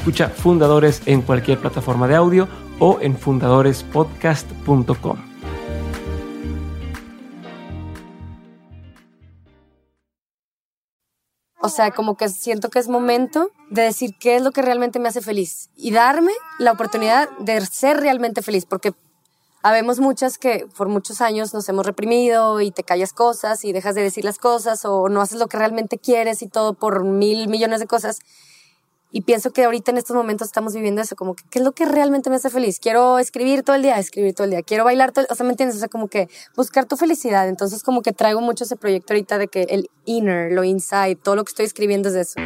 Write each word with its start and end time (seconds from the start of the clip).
Escucha 0.00 0.30
Fundadores 0.30 1.02
en 1.04 1.20
cualquier 1.20 1.60
plataforma 1.60 2.08
de 2.08 2.16
audio 2.16 2.48
o 2.78 2.96
en 3.02 3.18
fundadorespodcast.com. 3.18 5.18
O 11.60 11.68
sea, 11.68 11.90
como 11.90 12.16
que 12.16 12.30
siento 12.30 12.70
que 12.70 12.78
es 12.78 12.88
momento 12.88 13.50
de 13.68 13.82
decir 13.82 14.12
qué 14.18 14.36
es 14.36 14.42
lo 14.42 14.52
que 14.52 14.62
realmente 14.62 14.98
me 14.98 15.10
hace 15.10 15.20
feliz 15.20 15.68
y 15.76 15.90
darme 15.90 16.32
la 16.58 16.72
oportunidad 16.72 17.28
de 17.38 17.60
ser 17.66 17.98
realmente 17.98 18.40
feliz, 18.40 18.64
porque 18.64 18.94
habemos 19.62 20.00
muchas 20.00 20.38
que 20.38 20.66
por 20.78 20.88
muchos 20.88 21.20
años 21.20 21.52
nos 21.52 21.68
hemos 21.68 21.84
reprimido 21.84 22.62
y 22.62 22.70
te 22.70 22.84
callas 22.84 23.12
cosas 23.12 23.66
y 23.66 23.74
dejas 23.74 23.94
de 23.94 24.02
decir 24.02 24.24
las 24.24 24.38
cosas 24.38 24.86
o 24.86 25.10
no 25.10 25.20
haces 25.20 25.38
lo 25.38 25.48
que 25.48 25.58
realmente 25.58 25.98
quieres 25.98 26.40
y 26.40 26.48
todo 26.48 26.72
por 26.72 27.04
mil 27.04 27.48
millones 27.48 27.80
de 27.80 27.86
cosas. 27.86 28.20
Y 29.12 29.22
pienso 29.22 29.50
que 29.50 29.64
ahorita 29.64 29.90
en 29.90 29.98
estos 29.98 30.14
momentos 30.14 30.48
estamos 30.48 30.74
viviendo 30.74 31.00
eso, 31.02 31.16
como 31.16 31.34
que, 31.34 31.42
¿qué 31.50 31.58
es 31.58 31.64
lo 31.64 31.72
que 31.72 31.84
realmente 31.84 32.30
me 32.30 32.36
hace 32.36 32.50
feliz? 32.50 32.78
Quiero 32.78 33.18
escribir 33.18 33.62
todo 33.62 33.76
el 33.76 33.82
día, 33.82 33.98
escribir 33.98 34.34
todo 34.34 34.44
el 34.44 34.50
día. 34.50 34.62
Quiero 34.62 34.84
bailar 34.84 35.12
todo 35.12 35.24
el, 35.24 35.32
o 35.32 35.34
sea, 35.34 35.44
¿me 35.44 35.52
entiendes? 35.52 35.76
O 35.76 35.80
sea, 35.80 35.88
como 35.88 36.08
que 36.08 36.28
buscar 36.56 36.86
tu 36.86 36.96
felicidad. 36.96 37.48
Entonces, 37.48 37.82
como 37.82 38.02
que 38.02 38.12
traigo 38.12 38.40
mucho 38.40 38.64
ese 38.64 38.76
proyecto 38.76 39.12
ahorita 39.12 39.38
de 39.38 39.48
que 39.48 39.62
el 39.62 39.90
inner, 40.04 40.52
lo 40.52 40.64
inside, 40.64 41.16
todo 41.16 41.36
lo 41.36 41.44
que 41.44 41.50
estoy 41.50 41.66
escribiendo 41.66 42.08
es 42.08 42.14
eso. 42.14 42.40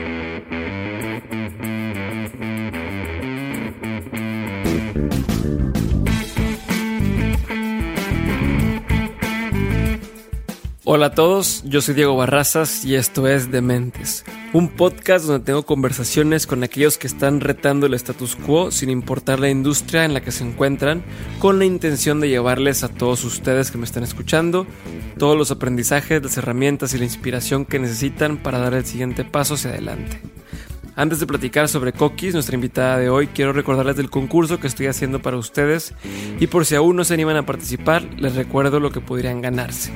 Hola 10.86 11.06
a 11.06 11.14
todos, 11.14 11.62
yo 11.64 11.80
soy 11.80 11.94
Diego 11.94 12.14
Barrazas 12.14 12.84
y 12.84 12.94
esto 12.94 13.26
es 13.26 13.50
Dementes, 13.50 14.22
un 14.52 14.68
podcast 14.68 15.24
donde 15.24 15.42
tengo 15.42 15.62
conversaciones 15.62 16.46
con 16.46 16.62
aquellos 16.62 16.98
que 16.98 17.06
están 17.06 17.40
retando 17.40 17.86
el 17.86 17.94
status 17.94 18.36
quo 18.36 18.70
sin 18.70 18.90
importar 18.90 19.40
la 19.40 19.48
industria 19.48 20.04
en 20.04 20.12
la 20.12 20.20
que 20.20 20.30
se 20.30 20.44
encuentran, 20.44 21.02
con 21.38 21.58
la 21.58 21.64
intención 21.64 22.20
de 22.20 22.28
llevarles 22.28 22.84
a 22.84 22.90
todos 22.90 23.24
ustedes 23.24 23.70
que 23.70 23.78
me 23.78 23.86
están 23.86 24.02
escuchando 24.02 24.66
todos 25.16 25.38
los 25.38 25.50
aprendizajes, 25.50 26.22
las 26.22 26.36
herramientas 26.36 26.92
y 26.92 26.98
la 26.98 27.04
inspiración 27.04 27.64
que 27.64 27.78
necesitan 27.78 28.36
para 28.36 28.58
dar 28.58 28.74
el 28.74 28.84
siguiente 28.84 29.24
paso 29.24 29.54
hacia 29.54 29.70
adelante. 29.70 30.20
Antes 30.96 31.18
de 31.18 31.26
platicar 31.26 31.68
sobre 31.70 31.94
Cookies, 31.94 32.34
nuestra 32.34 32.56
invitada 32.56 32.98
de 32.98 33.08
hoy, 33.08 33.28
quiero 33.28 33.54
recordarles 33.54 33.96
del 33.96 34.10
concurso 34.10 34.60
que 34.60 34.66
estoy 34.66 34.88
haciendo 34.88 35.22
para 35.22 35.38
ustedes 35.38 35.94
y 36.38 36.46
por 36.46 36.66
si 36.66 36.74
aún 36.74 36.94
no 36.94 37.04
se 37.04 37.14
animan 37.14 37.36
a 37.36 37.46
participar, 37.46 38.04
les 38.18 38.34
recuerdo 38.34 38.80
lo 38.80 38.90
que 38.90 39.00
podrían 39.00 39.40
ganarse. 39.40 39.90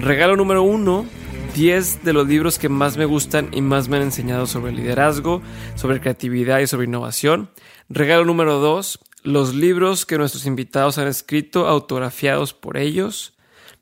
Regalo 0.00 0.36
número 0.36 0.62
uno, 0.62 1.06
10 1.54 2.04
de 2.04 2.12
los 2.12 2.28
libros 2.28 2.58
que 2.58 2.68
más 2.68 2.98
me 2.98 3.06
gustan 3.06 3.48
y 3.52 3.62
más 3.62 3.88
me 3.88 3.96
han 3.96 4.02
enseñado 4.02 4.46
sobre 4.46 4.72
liderazgo, 4.72 5.40
sobre 5.74 6.00
creatividad 6.00 6.60
y 6.60 6.66
sobre 6.66 6.86
innovación. 6.86 7.50
Regalo 7.88 8.26
número 8.26 8.58
2, 8.58 9.00
los 9.22 9.54
libros 9.54 10.04
que 10.04 10.18
nuestros 10.18 10.44
invitados 10.44 10.98
han 10.98 11.08
escrito 11.08 11.66
autografiados 11.66 12.52
por 12.52 12.76
ellos. 12.76 13.38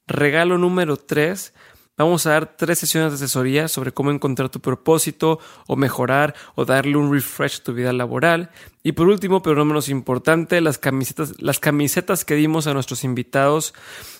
Regalo 0.06 0.56
número 0.56 0.96
3, 0.96 1.52
Vamos 1.96 2.26
a 2.26 2.30
dar 2.30 2.56
tres 2.56 2.80
sesiones 2.80 3.12
de 3.12 3.16
asesoría 3.16 3.68
sobre 3.68 3.92
cómo 3.92 4.10
encontrar 4.10 4.48
tu 4.48 4.60
propósito 4.60 5.38
o 5.68 5.76
mejorar 5.76 6.34
o 6.56 6.64
darle 6.64 6.96
un 6.96 7.12
refresh 7.12 7.60
a 7.60 7.62
tu 7.62 7.72
vida 7.72 7.92
laboral. 7.92 8.50
Y 8.82 8.92
por 8.92 9.06
último, 9.06 9.42
pero 9.42 9.54
no 9.54 9.64
menos 9.64 9.88
importante, 9.88 10.60
las 10.60 10.78
camisetas, 10.78 11.40
las 11.40 11.60
camisetas 11.60 12.24
que 12.24 12.34
dimos 12.34 12.66
a 12.66 12.74
nuestros 12.74 13.04
invitados 13.04 13.74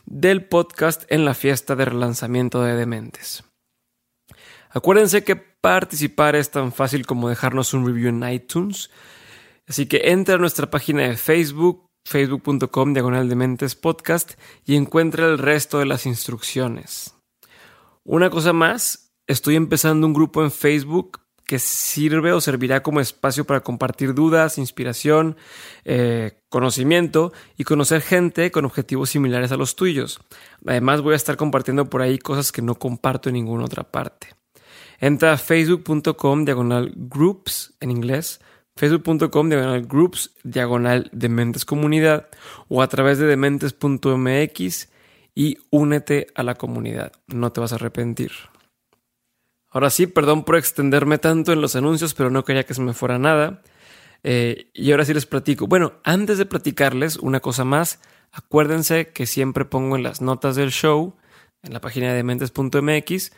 del 0.07 0.45
podcast 0.45 1.03
en 1.09 1.25
la 1.25 1.35
fiesta 1.35 1.75
de 1.75 1.85
relanzamiento 1.85 2.63
de 2.63 2.77
Dementes. 2.77 3.43
Acuérdense 4.71 5.25
que 5.25 5.35
participar 5.35 6.37
es 6.37 6.53
tan 6.53 6.73
fácil 6.73 7.07
como 7.07 7.29
dejarnos 7.29 7.75
un 7.75 7.87
review 7.87 8.09
en 8.09 8.29
iTunes. 8.29 8.91
Así 9.67 9.87
que 9.87 10.11
entra 10.11 10.37
a 10.37 10.39
nuestra 10.39 10.71
página 10.71 11.03
de 11.03 11.17
Facebook, 11.17 11.87
facebook.com 12.07 12.93
diagonal 12.93 13.29
dementes 13.29 13.75
podcast 13.75 14.33
y 14.65 14.77
encuentra 14.77 15.27
el 15.27 15.39
resto 15.39 15.79
de 15.79 15.87
las 15.87 16.07
instrucciones. 16.07 17.14
Una 18.05 18.29
cosa 18.29 18.53
más, 18.53 19.15
estoy 19.27 19.57
empezando 19.57 20.07
un 20.07 20.13
grupo 20.13 20.45
en 20.45 20.51
Facebook 20.51 21.21
que 21.47 21.59
sirve 21.59 22.33
o 22.33 22.41
servirá 22.41 22.83
como 22.83 23.01
espacio 23.01 23.47
para 23.47 23.61
compartir 23.61 24.15
dudas, 24.15 24.59
inspiración, 24.59 25.37
eh, 25.85 26.43
conocimiento 26.51 27.33
y 27.57 27.65
conocer 27.65 28.03
gente 28.03 28.51
con 28.51 28.67
objetivos 28.67 29.11
similares 29.11 29.53
a 29.53 29.57
los 29.57 29.75
tuyos. 29.75 30.21
Además 30.67 31.01
voy 31.01 31.15
a 31.15 31.17
estar 31.17 31.37
compartiendo 31.37 31.89
por 31.89 32.03
ahí 32.03 32.19
cosas 32.19 32.53
que 32.53 32.63
no 32.63 32.75
comparto 32.75 33.31
en 33.31 33.35
ninguna 33.35 33.65
otra 33.65 33.85
parte. 33.85 34.29
Entra 35.01 35.33
a 35.33 35.39
facebook.com 35.39 36.45
diagonal 36.45 36.93
groups 36.95 37.75
en 37.81 37.91
inglés, 37.91 38.41
facebook.com 38.77 39.49
diagonal 39.49 39.87
groups 39.87 40.35
diagonal 40.45 41.09
dementes 41.13 41.65
comunidad 41.65 42.29
o 42.69 42.83
a 42.83 42.89
través 42.89 43.19
de 43.19 43.27
dementes.mx 43.27 44.89
y 45.35 45.59
únete 45.71 46.29
a 46.35 46.43
la 46.43 46.55
comunidad. 46.55 47.13
No 47.27 47.53
te 47.53 47.61
vas 47.61 47.73
a 47.73 47.77
arrepentir. 47.77 48.33
Ahora 49.71 49.91
sí, 49.91 50.07
perdón 50.07 50.45
por 50.45 50.57
extenderme 50.57 51.19
tanto 51.19 51.53
en 51.53 51.61
los 51.61 51.75
anuncios, 51.75 52.15
pero 52.15 52.31
no 52.31 52.45
quería 52.45 52.65
que 52.65 52.75
se 52.75 52.81
me 52.81 52.95
fuera 52.95 53.19
nada. 53.19 53.63
Eh, 54.23 54.71
y 54.73 54.93
ahora 54.93 55.05
sí 55.05 55.13
les 55.13 55.27
platico. 55.27 55.67
Bueno, 55.67 55.95
antes 56.05 56.39
de 56.39 56.47
platicarles 56.47 57.17
una 57.17 57.41
cosa 57.41 57.65
más, 57.65 57.99
acuérdense 58.33 59.09
que 59.09 59.27
siempre 59.27 59.65
pongo 59.65 59.97
en 59.97 60.05
las 60.05 60.21
notas 60.21 60.57
del 60.57 60.71
show, 60.71 61.17
en 61.63 61.73
la 61.73 61.81
página 61.81 62.15
de 62.15 62.23
mentes.mx, 62.23 63.33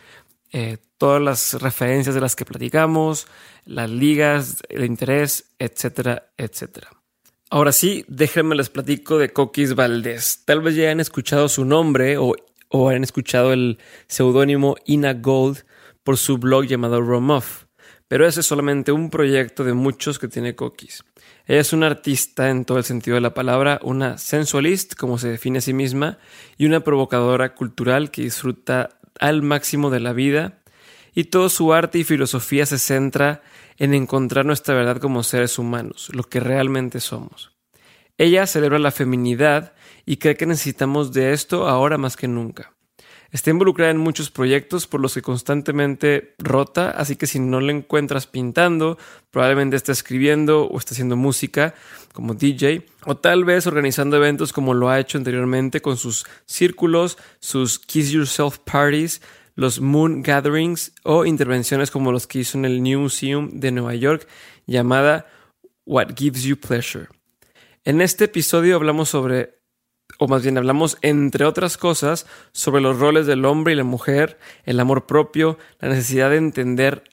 eh, 0.53 0.79
todas 0.99 1.23
las 1.23 1.61
referencias 1.61 2.15
de 2.15 2.21
las 2.21 2.37
que 2.37 2.45
platicamos, 2.45 3.27
las 3.65 3.91
ligas, 3.91 4.63
el 4.69 4.85
interés, 4.85 5.55
etcétera, 5.59 6.31
etcétera. 6.37 6.96
Ahora 7.49 7.71
sí, 7.71 8.05
déjenme 8.09 8.57
les 8.57 8.71
platico 8.71 9.19
de 9.19 9.33
Coquis 9.33 9.77
Valdés. 9.77 10.43
Tal 10.45 10.63
vez 10.63 10.75
ya 10.75 10.91
han 10.91 10.99
escuchado 10.99 11.49
su 11.49 11.65
nombre 11.65 12.19
o, 12.19 12.35
o 12.71 12.89
han 12.89 13.05
escuchado 13.05 13.53
el 13.53 13.79
seudónimo 14.09 14.75
Ina 14.85 15.15
Gold 15.15 15.65
por 16.03 16.17
su 16.17 16.39
blog 16.39 16.65
llamado 16.65 17.01
Romoff, 17.01 17.67
pero 18.09 18.27
ese 18.27 18.41
es 18.41 18.47
solamente 18.47 18.91
un 18.91 19.11
proyecto 19.11 19.63
de 19.63 19.75
muchos 19.75 20.19
que 20.19 20.27
tiene 20.27 20.57
Coquis. 20.57 21.05
Ella 21.47 21.61
es 21.61 21.73
una 21.73 21.87
artista 21.87 22.51
en 22.51 22.65
todo 22.65 22.79
el 22.79 22.85
sentido 22.85 23.15
de 23.15 23.21
la 23.21 23.35
palabra, 23.35 23.79
una 23.85 24.19
sensualist, 24.19 24.95
como 24.95 25.17
se 25.17 25.29
define 25.29 25.59
a 25.59 25.63
sí 25.63 25.73
misma, 25.73 26.19
y 26.59 26.67
una 26.67 26.81
provocadora 26.81 27.55
cultural 27.55 28.11
que 28.11 28.23
disfruta 28.23 28.99
al 29.21 29.43
máximo 29.43 29.91
de 29.91 30.01
la 30.01 30.13
vida, 30.13 30.59
y 31.15 31.25
todo 31.25 31.49
su 31.49 31.73
arte 31.73 31.99
y 31.99 32.05
filosofía 32.05 32.67
se 32.67 32.79
centra 32.79 33.43
en 33.79 33.95
encontrar 33.95 34.47
nuestra 34.47 34.75
verdad 34.75 34.99
como 34.99 35.23
seres 35.23 35.59
humanos, 35.59 36.11
lo 36.13 36.25
que 36.25 36.41
realmente 36.41 37.01
somos. 37.01 37.53
Ella 38.19 38.47
celebra 38.47 38.79
la 38.79 38.91
feminidad 38.91 39.75
y 40.07 40.17
cree 40.17 40.37
que 40.37 40.47
necesitamos 40.47 41.13
de 41.13 41.33
esto 41.33 41.69
ahora 41.69 41.99
más 41.99 42.17
que 42.17 42.29
nunca. 42.29 42.77
Está 43.31 43.51
involucrada 43.51 43.91
en 43.91 43.99
muchos 43.99 44.31
proyectos 44.31 44.87
por 44.87 45.01
los 45.01 45.15
que 45.15 45.21
constantemente 45.21 46.35
rota, 46.39 46.91
así 46.91 47.17
que 47.17 47.27
si 47.27 47.41
no 47.41 47.61
la 47.61 47.73
encuentras 47.73 48.27
pintando, 48.27 48.99
probablemente 49.31 49.77
está 49.77 49.93
escribiendo 49.93 50.65
o 50.65 50.79
está 50.79 50.95
haciendo 50.95 51.17
música 51.17 51.75
como 52.13 52.35
DJ, 52.35 52.87
o 53.05 53.17
tal 53.17 53.45
vez 53.45 53.67
organizando 53.67 54.17
eventos 54.17 54.53
como 54.53 54.75
lo 54.75 54.89
ha 54.89 55.01
hecho 55.01 55.19
anteriormente 55.19 55.83
con 55.83 55.97
sus 55.97 56.25
círculos, 56.47 57.19
sus 57.41 57.79
Kiss 57.79 58.11
Yourself 58.11 58.59
Parties, 58.61 59.21
los 59.57 59.81
Moon 59.81 60.23
Gatherings 60.23 60.93
o 61.03 61.25
intervenciones 61.25 61.91
como 61.91 62.13
los 62.13 62.27
que 62.27 62.41
hizo 62.41 62.57
en 62.57 62.67
el 62.67 62.83
New 62.83 63.01
Museum 63.01 63.51
de 63.55 63.73
Nueva 63.73 63.95
York 63.95 64.29
llamada 64.67 65.27
What 65.85 66.11
Gives 66.17 66.45
You 66.45 66.57
Pleasure. 66.57 67.09
En 67.85 68.01
este 68.01 68.27
episodio 68.27 68.77
hablamos 68.77 69.09
sobre 69.09 69.57
o 70.19 70.29
más 70.29 70.43
bien 70.43 70.57
hablamos, 70.57 70.99
entre 71.03 71.45
otras 71.45 71.77
cosas, 71.77 72.27
sobre 72.53 72.81
los 72.81 72.99
roles 72.99 73.27
del 73.27 73.45
hombre 73.45 73.73
y 73.73 73.77
la 73.77 73.85
mujer, 73.85 74.39
el 74.65 74.81
amor 74.81 75.07
propio, 75.07 75.59
la 75.81 75.89
necesidad 75.89 76.31
de 76.31 76.37
entender, 76.37 77.05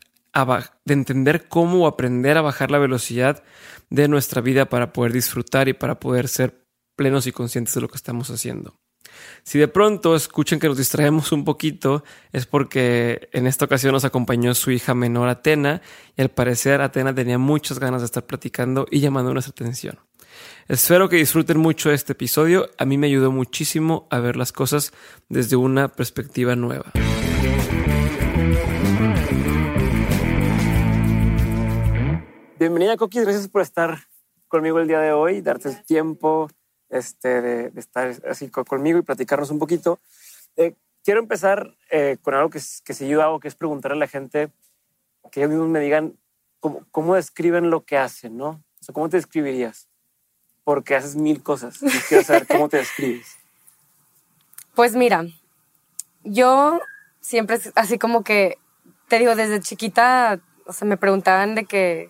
de 0.86 0.94
entender 0.94 1.48
cómo 1.48 1.88
aprender 1.88 2.38
a 2.38 2.42
bajar 2.42 2.72
la 2.72 2.78
velocidad 2.78 3.44
de 3.90 4.08
nuestra 4.08 4.42
vida 4.42 4.70
para 4.70 4.94
poder 4.94 5.12
disfrutar 5.12 5.68
y 5.68 5.74
para 5.74 6.00
poder 6.00 6.28
ser 6.28 6.64
plenos 6.96 7.28
y 7.28 7.32
conscientes 7.32 7.74
de 7.74 7.82
lo 7.82 7.90
que 7.90 7.98
estamos 7.98 8.30
haciendo. 8.30 8.76
Si 9.44 9.60
de 9.60 9.68
pronto 9.68 10.16
escuchan 10.16 10.60
que 10.60 10.68
nos 10.68 10.78
distraemos 10.78 11.32
un 11.32 11.44
poquito, 11.44 12.04
es 12.32 12.46
porque 12.46 13.30
en 13.34 13.48
esta 13.48 13.66
ocasión 13.66 13.94
nos 13.94 14.06
acompañó 14.06 14.54
su 14.54 14.72
hija 14.72 14.94
menor 14.94 15.30
Atena 15.30 15.82
y 16.16 16.22
al 16.22 16.30
parecer 16.30 16.82
Atena 16.82 17.14
tenía 17.14 17.38
muchas 17.38 17.80
ganas 17.80 18.02
de 18.02 18.06
estar 18.06 18.26
platicando 18.26 18.86
y 18.90 19.00
llamando 19.00 19.34
nuestra 19.34 19.52
atención. 19.52 20.00
Espero 20.68 21.10
que 21.10 21.18
disfruten 21.18 21.60
mucho 21.60 21.92
este 21.92 22.14
episodio. 22.14 22.70
A 22.78 22.86
mí 22.86 22.98
me 22.98 23.08
ayudó 23.08 23.32
muchísimo 23.32 24.08
a 24.10 24.20
ver 24.20 24.36
las 24.36 24.52
cosas 24.52 24.94
desde 25.30 25.56
una 25.56 25.90
perspectiva 25.90 26.56
nueva. 26.56 26.92
Bienvenida, 32.58 32.96
Coquis. 32.96 33.24
Gracias 33.24 33.50
por 33.50 33.62
estar 33.62 34.00
conmigo 34.48 34.80
el 34.80 34.88
día 34.88 35.00
de 35.00 35.12
hoy, 35.12 35.42
darte 35.42 35.70
el 35.70 35.84
tiempo 35.84 36.50
este, 36.94 37.42
de, 37.42 37.80
estar 37.80 38.14
así 38.30 38.50
conmigo 38.50 39.00
y 39.00 39.04
platicarnos 39.04 39.50
un 39.50 39.60
poquito. 39.60 40.00
Eh, 40.56 40.76
quiero 41.04 41.20
empezar 41.20 41.76
eh, 41.90 42.18
con 42.22 42.34
algo 42.34 42.50
que, 42.50 42.60
que 42.84 42.94
seguido 42.94 43.22
hago, 43.22 43.40
que 43.40 43.48
es 43.48 43.56
preguntar 43.56 43.92
a 43.92 43.96
la 43.96 44.08
gente 44.08 44.50
que 45.32 45.42
ellos 45.42 45.52
mismos 45.52 45.70
me 45.70 45.80
digan 45.80 46.18
cómo, 46.60 46.86
cómo 46.92 47.16
describen 47.16 47.70
lo 47.70 47.86
que 47.86 47.98
hacen, 47.98 48.38
¿no? 48.38 48.64
O 48.80 48.84
sea, 48.84 48.94
¿cómo 48.94 49.10
te 49.10 49.18
describirías? 49.18 49.88
porque 50.64 50.96
haces 50.96 51.16
mil 51.16 51.44
cosas. 51.44 51.82
Y 51.82 52.00
quiero 52.08 52.24
saber 52.24 52.48
cómo 52.48 52.70
te 52.70 52.78
describes. 52.78 53.38
Pues 54.76 54.96
mira, 54.96 55.24
yo 56.24 56.80
siempre 57.20 57.60
así 57.76 58.00
como 58.00 58.24
que, 58.24 58.58
te 59.08 59.20
digo, 59.20 59.36
desde 59.36 59.62
chiquita, 59.62 60.40
o 60.66 60.74
sea, 60.74 60.88
me 60.88 60.98
preguntaban 60.98 61.54
de 61.54 61.66
que, 61.66 62.10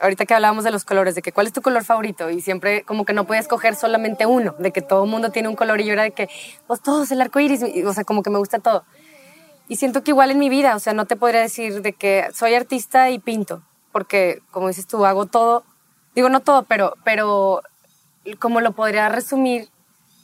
ahorita 0.00 0.26
que 0.26 0.34
hablábamos 0.34 0.64
de 0.64 0.70
los 0.70 0.84
colores, 0.84 1.14
de 1.14 1.22
que 1.22 1.32
cuál 1.32 1.46
es 1.46 1.52
tu 1.52 1.62
color 1.62 1.84
favorito 1.84 2.30
y 2.30 2.40
siempre 2.40 2.82
como 2.84 3.04
que 3.04 3.12
no 3.12 3.26
puedes 3.26 3.44
escoger 3.44 3.74
solamente 3.74 4.26
uno, 4.26 4.54
de 4.58 4.72
que 4.72 4.82
todo 4.82 5.04
el 5.04 5.10
mundo 5.10 5.30
tiene 5.30 5.48
un 5.48 5.56
color 5.56 5.80
y 5.80 5.86
yo 5.86 5.92
era 5.92 6.04
de 6.04 6.12
que, 6.12 6.28
pues 6.66 6.80
todos, 6.80 7.10
el 7.10 7.20
arco 7.20 7.40
iris, 7.40 7.62
o 7.84 7.92
sea, 7.92 8.04
como 8.04 8.22
que 8.22 8.30
me 8.30 8.38
gusta 8.38 8.58
todo. 8.58 8.84
Y 9.68 9.76
siento 9.76 10.02
que 10.02 10.12
igual 10.12 10.30
en 10.30 10.38
mi 10.38 10.48
vida, 10.48 10.76
o 10.76 10.78
sea, 10.78 10.94
no 10.94 11.06
te 11.06 11.16
podría 11.16 11.40
decir 11.40 11.82
de 11.82 11.92
que 11.92 12.28
soy 12.32 12.54
artista 12.54 13.10
y 13.10 13.18
pinto, 13.18 13.62
porque 13.92 14.40
como 14.50 14.68
dices 14.68 14.86
tú, 14.86 15.04
hago 15.04 15.26
todo 15.26 15.64
digo 16.18 16.28
no 16.28 16.40
todo, 16.40 16.64
pero, 16.64 16.94
pero 17.04 17.62
como 18.40 18.60
lo 18.60 18.72
podría 18.72 19.08
resumir 19.08 19.68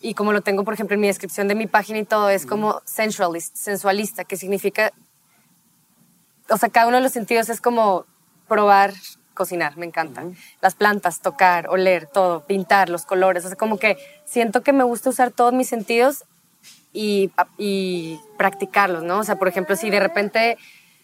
y 0.00 0.14
como 0.14 0.32
lo 0.32 0.42
tengo, 0.42 0.64
por 0.64 0.74
ejemplo, 0.74 0.94
en 0.94 1.00
mi 1.00 1.06
descripción 1.06 1.46
de 1.46 1.54
mi 1.54 1.68
página 1.68 2.00
y 2.00 2.04
todo, 2.04 2.30
es 2.30 2.46
como 2.46 2.82
sensualist, 2.84 3.56
sensualista, 3.56 4.24
que 4.24 4.36
significa, 4.36 4.92
o 6.50 6.56
sea, 6.58 6.68
cada 6.68 6.88
uno 6.88 6.96
de 6.96 7.02
los 7.04 7.12
sentidos 7.12 7.48
es 7.48 7.60
como 7.60 8.06
probar, 8.48 8.92
cocinar, 9.34 9.76
me 9.76 9.86
encanta. 9.86 10.24
Las 10.60 10.74
plantas, 10.74 11.20
tocar, 11.20 11.68
oler, 11.68 12.06
todo, 12.06 12.44
pintar, 12.46 12.88
los 12.88 13.04
colores, 13.04 13.44
o 13.44 13.48
sea, 13.48 13.56
como 13.56 13.78
que 13.78 13.96
siento 14.24 14.62
que 14.62 14.72
me 14.72 14.84
gusta 14.84 15.10
usar 15.10 15.30
todos 15.30 15.52
mis 15.52 15.68
sentidos 15.68 16.24
y, 16.92 17.30
y 17.58 18.20
practicarlos, 18.38 19.02
¿no? 19.02 19.18
O 19.18 19.24
sea, 19.24 19.36
por 19.36 19.48
ejemplo, 19.48 19.76
si 19.76 19.90
de 19.90 20.00
repente, 20.00 20.56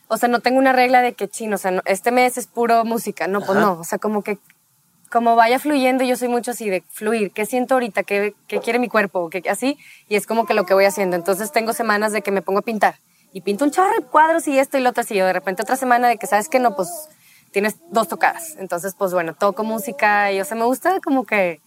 o 0.08 0.16
sea, 0.16 0.28
no 0.28 0.40
tengo 0.40 0.58
una 0.58 0.72
regla 0.72 1.02
de 1.02 1.12
que 1.12 1.28
chino, 1.28 1.56
o 1.56 1.58
sea, 1.58 1.82
este 1.84 2.12
mes 2.12 2.38
es 2.38 2.46
puro 2.46 2.84
música, 2.84 3.26
no, 3.26 3.40
pues 3.40 3.58
no, 3.58 3.80
o 3.80 3.84
sea, 3.84 3.98
como 3.98 4.22
que 4.22 4.38
como 5.10 5.34
vaya 5.34 5.58
fluyendo, 5.58 6.04
yo 6.04 6.16
soy 6.16 6.28
mucho 6.28 6.52
así 6.52 6.70
de 6.70 6.84
fluir, 6.88 7.32
¿qué 7.32 7.44
siento 7.44 7.74
ahorita? 7.74 8.04
¿Qué, 8.04 8.32
qué 8.46 8.60
quiere 8.60 8.78
mi 8.78 8.88
cuerpo? 8.88 9.28
¿Qué, 9.28 9.42
así, 9.50 9.76
y 10.08 10.14
es 10.14 10.24
como 10.24 10.46
que 10.46 10.54
lo 10.54 10.64
que 10.64 10.72
voy 10.72 10.84
haciendo. 10.84 11.16
Entonces 11.16 11.50
tengo 11.50 11.72
semanas 11.72 12.12
de 12.12 12.22
que 12.22 12.30
me 12.30 12.42
pongo 12.42 12.60
a 12.60 12.62
pintar 12.62 12.94
y 13.32 13.42
pinto 13.42 13.64
un 13.64 13.70
chorro 13.70 13.94
de 13.94 14.02
cuadros 14.02 14.46
y 14.48 14.58
esto 14.58 14.78
y 14.78 14.80
lo 14.80 14.90
otro 14.90 15.02
así. 15.02 15.14
de 15.14 15.32
repente 15.32 15.62
otra 15.62 15.76
semana 15.76 16.08
de 16.08 16.16
que 16.16 16.26
sabes 16.26 16.48
que 16.48 16.58
no, 16.58 16.74
pues 16.74 16.88
tienes 17.50 17.76
dos 17.90 18.08
tocadas. 18.08 18.56
Entonces, 18.58 18.94
pues 18.96 19.12
bueno, 19.12 19.34
toco 19.34 19.64
música 19.64 20.32
y 20.32 20.40
o 20.40 20.44
sea, 20.44 20.56
me 20.56 20.64
gusta 20.64 21.00
como 21.00 21.24
que 21.24 21.60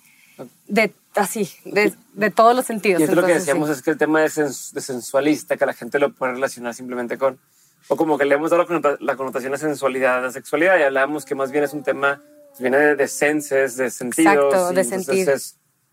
de 0.68 0.94
así, 1.16 1.50
de, 1.66 1.94
de 2.14 2.32
todos 2.32 2.56
los 2.56 2.66
sentidos. 2.66 3.02
Y 3.02 3.08
lo 3.08 3.26
que 3.26 3.36
decíamos 3.36 3.70
es 3.70 3.82
que 3.82 3.92
el 3.92 3.98
tema 3.98 4.22
de, 4.22 4.30
sensualista, 4.30 5.58
que 5.58 5.66
la 5.66 5.74
gente 5.74 6.00
lo 6.00 6.14
puede 6.14 6.34
relacionar 6.34 6.74
simplemente 6.74 7.18
con, 7.18 7.40
o 7.88 7.96
como 7.96 8.18
que 8.18 8.26
le 8.26 8.36
hemos 8.36 8.50
dado 8.50 8.66
la 9.00 9.16
connotación 9.16 9.52
de 9.52 9.58
sensualidad, 9.58 10.18
a 10.18 10.22
la 10.22 10.32
sexualidad 10.32 10.80
y 10.80 10.84
hablábamos 10.84 11.26
que 11.26 11.36
más 11.36 11.52
bien 11.52 11.64
es 11.64 11.74
un 11.74 11.84
tema 11.84 12.22
viene 12.60 12.96
de 12.96 13.08
senses, 13.08 13.78
de 13.78 13.90
sentidos. 13.90 14.34
Exacto, 14.34 14.74
de 14.74 14.84
sentir. 14.84 15.30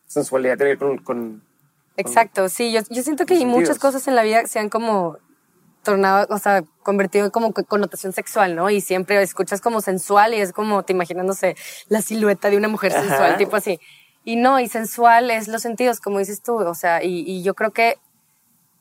sensualidad 0.06 0.56
tiene 0.56 0.76
que 0.76 0.84
ver 0.84 1.02
con, 1.02 1.42
Exacto, 1.96 2.48
sí, 2.48 2.72
yo, 2.72 2.80
yo 2.88 3.02
siento 3.02 3.26
que 3.26 3.34
muchas 3.44 3.78
cosas 3.78 4.06
en 4.08 4.14
la 4.14 4.22
vida 4.22 4.46
se 4.46 4.58
han 4.58 4.70
como 4.70 5.18
tornado, 5.82 6.26
o 6.30 6.38
sea, 6.38 6.62
convertido 6.82 7.30
como 7.32 7.52
connotación 7.52 8.12
sexual, 8.12 8.54
¿no? 8.54 8.70
Y 8.70 8.80
siempre 8.80 9.20
escuchas 9.22 9.60
como 9.60 9.80
sensual 9.80 10.34
y 10.34 10.40
es 10.40 10.52
como 10.52 10.82
te 10.82 10.92
imaginándose 10.92 11.56
la 11.88 12.02
silueta 12.02 12.50
de 12.50 12.56
una 12.56 12.68
mujer 12.68 12.92
sensual, 12.92 13.36
tipo 13.36 13.56
así. 13.56 13.80
Y 14.24 14.36
no, 14.36 14.60
y 14.60 14.68
sensual 14.68 15.30
es 15.30 15.48
los 15.48 15.62
sentidos, 15.62 16.00
como 16.00 16.18
dices 16.18 16.42
tú, 16.42 16.56
o 16.56 16.74
sea, 16.74 17.02
y, 17.02 17.24
y 17.26 17.42
yo 17.42 17.54
creo 17.54 17.72
que 17.72 17.98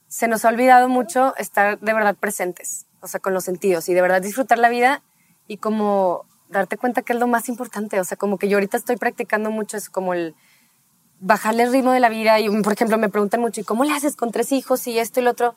se 0.08 0.28
nos 0.28 0.44
ha 0.44 0.50
olvidado 0.50 0.90
mucho 0.90 1.34
estar 1.38 1.80
de 1.80 1.94
verdad 1.94 2.16
presentes, 2.16 2.88
o 3.02 3.08
sea, 3.08 3.20
con 3.20 3.34
los 3.34 3.46
sentidos 3.46 3.88
y 3.90 3.94
de 3.94 4.02
verdad 4.02 4.22
disfrutar 4.22 4.58
la 4.58 4.70
vida 4.70 5.02
y 5.48 5.58
como 5.58 6.26
darte 6.50 6.78
cuenta 6.78 7.02
que 7.02 7.14
es 7.14 7.20
lo 7.20 7.28
más 7.28 7.48
importante. 7.48 8.00
O 8.00 8.04
sea, 8.04 8.18
como 8.18 8.38
que 8.38 8.50
yo 8.50 8.58
ahorita 8.58 8.78
estoy 8.78 8.98
practicando 8.98 9.52
mucho 9.52 9.78
eso, 9.78 9.92
como 9.92 10.14
el 10.14 10.36
bajarle 11.20 11.64
el 11.64 11.72
ritmo 11.72 11.92
de 11.92 12.00
la 12.00 12.10
vida. 12.10 12.40
Y, 12.40 12.50
por 12.62 12.74
ejemplo, 12.74 12.98
me 12.98 13.10
preguntan 13.10 13.42
mucho, 13.42 13.62
¿y 13.62 13.64
cómo 13.64 13.84
le 13.84 13.94
haces 13.94 14.16
con 14.16 14.32
tres 14.32 14.52
hijos 14.52 14.86
y 14.88 15.00
esto 15.00 15.20
y 15.20 15.24
lo 15.24 15.32
otro? 15.32 15.56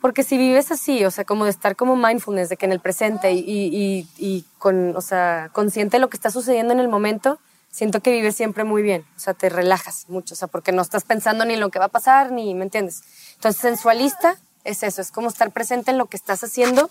Porque 0.00 0.22
si 0.22 0.36
vives 0.36 0.70
así, 0.70 1.04
o 1.04 1.10
sea, 1.10 1.24
como 1.24 1.44
de 1.44 1.50
estar 1.50 1.74
como 1.74 1.96
mindfulness, 1.96 2.48
de 2.48 2.56
que 2.56 2.66
en 2.66 2.72
el 2.72 2.80
presente 2.80 3.32
y, 3.32 3.40
y, 3.40 4.08
y 4.18 4.44
con, 4.58 4.94
o 4.96 5.00
sea, 5.00 5.50
consciente 5.52 5.96
de 5.96 6.00
lo 6.00 6.08
que 6.08 6.16
está 6.16 6.30
sucediendo 6.30 6.72
en 6.72 6.80
el 6.80 6.88
momento, 6.88 7.38
siento 7.70 8.00
que 8.00 8.10
vives 8.10 8.34
siempre 8.34 8.64
muy 8.64 8.82
bien. 8.82 9.04
O 9.16 9.20
sea, 9.20 9.34
te 9.34 9.48
relajas 9.48 10.08
mucho, 10.08 10.34
o 10.34 10.36
sea, 10.36 10.48
porque 10.48 10.72
no 10.72 10.82
estás 10.82 11.04
pensando 11.04 11.44
ni 11.44 11.54
en 11.54 11.60
lo 11.60 11.70
que 11.70 11.78
va 11.78 11.86
a 11.86 11.90
pasar, 11.90 12.32
ni, 12.32 12.54
¿me 12.54 12.64
entiendes? 12.64 13.02
Entonces, 13.34 13.60
sensualista 13.60 14.38
es 14.64 14.82
eso, 14.82 15.00
es 15.00 15.12
como 15.12 15.28
estar 15.28 15.52
presente 15.52 15.90
en 15.90 15.98
lo 15.98 16.06
que 16.06 16.16
estás 16.16 16.42
haciendo 16.42 16.90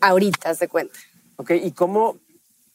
ahorita, 0.00 0.50
haz 0.50 0.58
de 0.58 0.68
cuenta. 0.68 0.98
Ok, 1.36 1.50
¿y 1.50 1.72
cómo, 1.72 2.18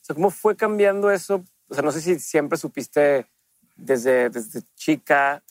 cómo 0.08 0.30
fue 0.30 0.56
cambiando 0.56 1.10
eso? 1.10 1.44
O 1.68 1.74
sea, 1.74 1.84
no 1.84 1.92
sé 1.92 2.02
si 2.02 2.20
siempre 2.20 2.58
supiste 2.58 3.28
desde, 3.76 4.30
desde 4.30 4.62
chica 4.76 5.44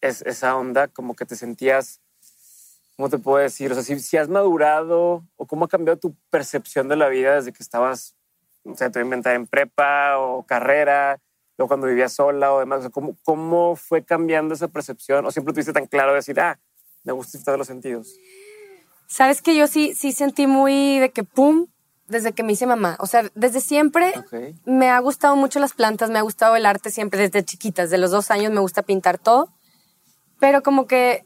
es, 0.00 0.22
esa 0.22 0.56
onda, 0.56 0.88
como 0.88 1.14
que 1.14 1.26
te 1.26 1.36
sentías, 1.36 2.00
¿cómo 2.96 3.08
te 3.08 3.18
puedo 3.18 3.38
decir? 3.38 3.72
O 3.72 3.74
sea, 3.74 3.84
si, 3.84 3.98
si 4.00 4.16
has 4.16 4.28
madurado 4.28 5.24
o 5.36 5.46
cómo 5.46 5.64
ha 5.64 5.68
cambiado 5.68 5.98
tu 5.98 6.14
percepción 6.30 6.88
de 6.88 6.96
la 6.96 7.08
vida 7.08 7.34
desde 7.34 7.52
que 7.52 7.62
estabas, 7.62 8.16
o 8.64 8.74
sea, 8.76 8.90
te 8.90 9.00
inventar 9.00 9.34
en 9.34 9.46
prepa 9.46 10.18
o 10.18 10.44
carrera, 10.44 11.20
o 11.58 11.68
cuando 11.68 11.86
vivías 11.86 12.12
sola 12.12 12.52
o 12.52 12.60
demás. 12.60 12.80
O 12.80 12.82
sea, 12.82 12.90
¿cómo, 12.90 13.16
¿Cómo 13.24 13.76
fue 13.76 14.02
cambiando 14.02 14.54
esa 14.54 14.68
percepción? 14.68 15.24
¿O 15.26 15.30
siempre 15.30 15.52
tuviste 15.54 15.72
tan 15.72 15.86
claro 15.86 16.10
de 16.10 16.16
decir, 16.16 16.38
ah, 16.40 16.58
me 17.04 17.12
gusta 17.12 17.38
todos 17.44 17.58
los 17.58 17.66
sentidos? 17.66 18.14
Sabes 19.06 19.42
que 19.42 19.54
yo 19.54 19.66
sí, 19.66 19.94
sí 19.94 20.12
sentí 20.12 20.46
muy 20.46 20.98
de 20.98 21.10
que 21.10 21.24
pum, 21.24 21.66
desde 22.08 22.32
que 22.32 22.42
me 22.42 22.52
hice 22.52 22.66
mamá. 22.66 22.96
O 23.00 23.06
sea, 23.06 23.30
desde 23.34 23.60
siempre 23.60 24.12
me 24.64 24.90
ha 24.90 24.98
gustado 24.98 25.36
mucho 25.36 25.60
las 25.60 25.72
plantas, 25.72 26.10
me 26.10 26.18
ha 26.18 26.22
gustado 26.22 26.56
el 26.56 26.66
arte 26.66 26.90
siempre, 26.90 27.20
desde 27.20 27.44
chiquita, 27.44 27.82
desde 27.82 27.98
los 27.98 28.10
dos 28.10 28.30
años 28.30 28.52
me 28.52 28.60
gusta 28.60 28.82
pintar 28.82 29.18
todo. 29.18 29.48
Pero 30.40 30.62
como 30.62 30.86
que 30.86 31.24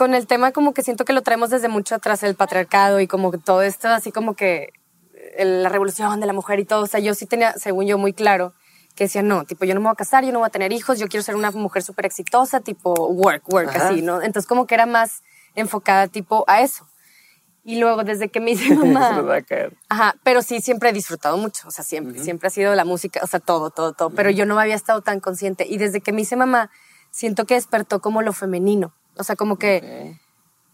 con 0.00 0.14
el 0.14 0.26
tema 0.26 0.50
como 0.50 0.72
que 0.72 0.82
siento 0.82 1.04
que 1.04 1.12
lo 1.12 1.20
traemos 1.20 1.50
desde 1.50 1.68
mucho 1.68 1.94
atrás, 1.94 2.22
el 2.22 2.34
patriarcado 2.34 3.00
y 3.00 3.06
como 3.06 3.30
que 3.30 3.36
todo 3.36 3.60
esto, 3.60 3.88
así 3.88 4.10
como 4.12 4.34
que 4.34 4.72
la 5.38 5.68
revolución 5.68 6.18
de 6.20 6.26
la 6.26 6.32
mujer 6.32 6.58
y 6.58 6.64
todo. 6.64 6.84
O 6.84 6.86
sea, 6.86 7.00
yo 7.00 7.12
sí 7.12 7.26
tenía, 7.26 7.52
según 7.58 7.86
yo, 7.86 7.98
muy 7.98 8.14
claro 8.14 8.54
que 8.94 9.04
decía, 9.04 9.20
no, 9.20 9.44
tipo, 9.44 9.66
yo 9.66 9.74
no 9.74 9.80
me 9.80 9.88
voy 9.88 9.92
a 9.92 9.96
casar, 9.96 10.24
yo 10.24 10.32
no 10.32 10.38
voy 10.38 10.46
a 10.46 10.50
tener 10.50 10.72
hijos, 10.72 10.98
yo 10.98 11.06
quiero 11.06 11.22
ser 11.22 11.36
una 11.36 11.50
mujer 11.50 11.82
súper 11.82 12.06
exitosa, 12.06 12.60
tipo, 12.60 12.94
work, 12.94 13.42
work, 13.52 13.76
así, 13.76 14.00
¿no? 14.00 14.22
Entonces 14.22 14.48
como 14.48 14.66
que 14.66 14.74
era 14.74 14.86
más 14.86 15.22
enfocada 15.54 16.08
tipo 16.08 16.46
a 16.48 16.62
eso. 16.62 16.88
Y 17.62 17.78
luego, 17.78 18.02
desde 18.02 18.30
que 18.30 18.40
me 18.40 18.52
hice 18.52 18.74
mamá. 18.74 19.22
Ajá, 19.90 20.14
pero 20.24 20.40
sí, 20.40 20.62
siempre 20.62 20.88
he 20.88 20.92
disfrutado 20.94 21.36
mucho. 21.36 21.68
O 21.68 21.70
sea, 21.70 21.84
siempre, 21.84 22.22
siempre 22.24 22.46
ha 22.46 22.50
sido 22.50 22.74
la 22.74 22.86
música, 22.86 23.20
o 23.22 23.26
sea, 23.26 23.38
todo, 23.38 23.68
todo, 23.68 23.92
todo. 23.92 24.08
Pero 24.08 24.30
yo 24.30 24.46
no 24.46 24.54
me 24.54 24.62
había 24.62 24.76
estado 24.76 25.02
tan 25.02 25.20
consciente. 25.20 25.66
Y 25.68 25.76
desde 25.76 26.00
que 26.00 26.12
me 26.12 26.22
hice 26.22 26.36
mamá, 26.36 26.70
siento 27.10 27.44
que 27.44 27.52
despertó 27.52 28.00
como 28.00 28.22
lo 28.22 28.32
femenino. 28.32 28.94
O 29.20 29.24
sea, 29.24 29.36
como 29.36 29.56
que 29.56 30.18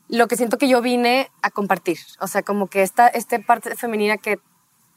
lo 0.09 0.29
que 0.29 0.37
siento 0.37 0.57
que 0.57 0.69
yo 0.69 0.81
vine 0.81 1.31
a 1.43 1.51
compartir. 1.51 1.99
O 2.21 2.29
sea, 2.29 2.43
como 2.43 2.69
que 2.69 2.83
esta, 2.83 3.09
esta 3.09 3.39
parte 3.41 3.75
femenina 3.75 4.19
que 4.19 4.39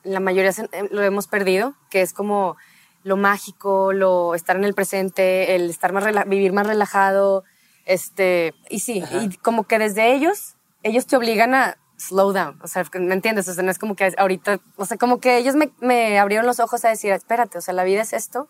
la 0.04 0.20
mayoría 0.20 0.52
eh, 0.72 0.88
lo 0.92 1.02
hemos 1.02 1.28
perdido, 1.28 1.76
que 1.90 2.02
es 2.02 2.14
como 2.14 2.58
lo 3.04 3.18
mágico, 3.18 3.92
lo 3.94 4.36
estar 4.36 4.56
en 4.56 4.64
el 4.64 4.74
presente, 4.74 5.56
el 5.56 5.70
estar 5.70 5.94
más 5.94 6.06
vivir 6.28 6.54
más 6.54 6.68
relajado. 6.68 7.44
Este, 7.86 8.54
y 8.70 8.80
sí, 8.80 9.04
y 9.20 9.36
como 9.38 9.64
que 9.64 9.80
desde 9.80 10.14
ellos 10.14 10.56
ellos 10.84 11.08
te 11.08 11.18
obligan 11.18 11.54
a 11.56 11.78
slow 11.98 12.32
down, 12.32 12.60
o 12.62 12.68
sea, 12.68 12.86
¿me 12.94 13.14
entiendes? 13.14 13.48
O 13.50 13.54
sea, 13.54 13.64
no 13.64 13.72
es 13.72 13.80
como 13.80 13.96
que 13.96 14.14
ahorita, 14.18 14.60
o 14.78 14.86
sea, 14.86 14.98
como 14.98 15.20
que 15.20 15.38
ellos 15.38 15.56
me, 15.56 15.72
me 15.82 16.18
abrieron 16.18 16.46
los 16.46 16.60
ojos 16.60 16.86
a 16.86 16.90
decir, 16.90 17.12
espérate, 17.12 17.58
o 17.58 17.62
sea, 17.62 17.74
la 17.74 17.84
vida 17.84 18.02
es 18.02 18.14
esto 18.14 18.48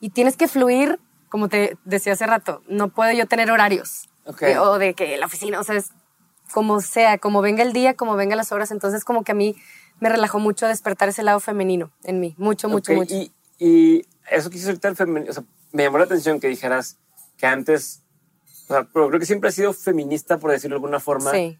y 0.00 0.10
tienes 0.10 0.36
que 0.36 0.48
fluir, 0.48 0.98
como 1.28 1.48
te 1.48 1.76
decía 1.84 2.14
hace 2.14 2.26
rato, 2.26 2.62
no 2.66 2.88
puedo 2.88 3.12
yo 3.12 3.26
tener 3.26 3.50
horarios. 3.50 4.08
Ok. 4.24 4.42
Eh, 4.42 4.58
O 4.58 4.78
de 4.78 4.94
que 4.94 5.16
la 5.16 5.26
oficina, 5.26 5.60
o 5.60 5.64
sea, 5.64 5.76
es 5.76 5.90
como 6.52 6.80
sea, 6.80 7.18
como 7.18 7.40
venga 7.42 7.62
el 7.62 7.72
día, 7.72 7.94
como 7.94 8.16
venga 8.16 8.36
las 8.36 8.52
horas. 8.52 8.70
Entonces, 8.70 9.04
como 9.04 9.24
que 9.24 9.32
a 9.32 9.34
mí 9.34 9.56
me 10.00 10.08
relajó 10.08 10.38
mucho 10.38 10.66
despertar 10.66 11.08
ese 11.08 11.22
lado 11.22 11.40
femenino 11.40 11.92
en 12.04 12.20
mí. 12.20 12.34
Mucho, 12.38 12.68
mucho, 12.68 12.92
Ok, 12.92 12.98
mucho. 12.98 13.14
Y, 13.14 13.32
y 13.58 14.06
eso 14.30 14.50
que 14.50 14.56
hiciste 14.56 14.70
ahorita 14.70 14.88
el 14.88 14.96
femenino, 14.96 15.30
o 15.30 15.34
sea, 15.34 15.44
me 15.72 15.84
llamó 15.84 15.98
la 15.98 16.04
atención 16.04 16.40
que 16.40 16.48
dijeras 16.48 16.98
que 17.38 17.46
antes, 17.46 18.02
o 18.64 18.74
sea, 18.74 18.84
pero 18.92 19.08
creo 19.08 19.20
que 19.20 19.26
siempre 19.26 19.48
has 19.48 19.54
sido 19.54 19.72
feminista, 19.72 20.38
por 20.38 20.50
decirlo 20.50 20.74
de 20.74 20.78
alguna 20.78 21.00
forma. 21.00 21.30
Sí. 21.30 21.58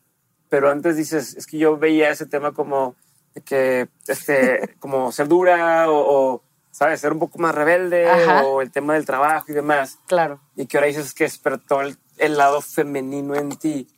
Pero 0.48 0.70
antes 0.70 0.96
dices, 0.96 1.34
es 1.34 1.46
que 1.46 1.58
yo 1.58 1.78
veía 1.78 2.10
ese 2.10 2.26
tema 2.26 2.52
como 2.52 2.94
que, 3.44 3.88
este, 4.06 4.76
como 4.78 5.10
ser 5.12 5.28
dura 5.28 5.90
o, 5.90 5.94
o, 6.34 6.42
¿sabes? 6.70 7.00
Ser 7.00 7.12
un 7.12 7.18
poco 7.18 7.38
más 7.38 7.54
rebelde 7.54 8.08
Ajá. 8.08 8.44
o 8.44 8.60
el 8.60 8.70
tema 8.70 8.94
del 8.94 9.06
trabajo 9.06 9.46
y 9.48 9.54
demás. 9.54 9.98
Claro. 10.06 10.40
Y 10.56 10.66
que 10.66 10.76
ahora 10.76 10.88
dices 10.88 11.14
que 11.14 11.24
despertó 11.24 11.80
el, 11.80 11.96
el 12.22 12.36
lado 12.36 12.60
femenino 12.60 13.34
en 13.34 13.50
ti. 13.56 13.88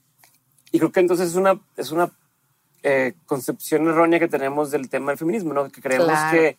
Y 0.73 0.79
creo 0.79 0.91
que 0.93 1.01
entonces 1.01 1.29
es 1.31 1.35
una, 1.37 1.61
es 1.77 1.91
una 1.93 2.11
eh, 2.83 3.15
concepción 3.27 3.87
errónea 3.89 4.19
que 4.19 4.29
tenemos 4.29 4.71
del 4.71 4.89
tema 4.89 5.13
del 5.13 5.19
feminismo, 5.19 5.53
¿no? 5.55 5.71
Que 5.71 5.81
creemos 5.81 6.07
Claro. 6.09 6.33
que, 6.39 6.59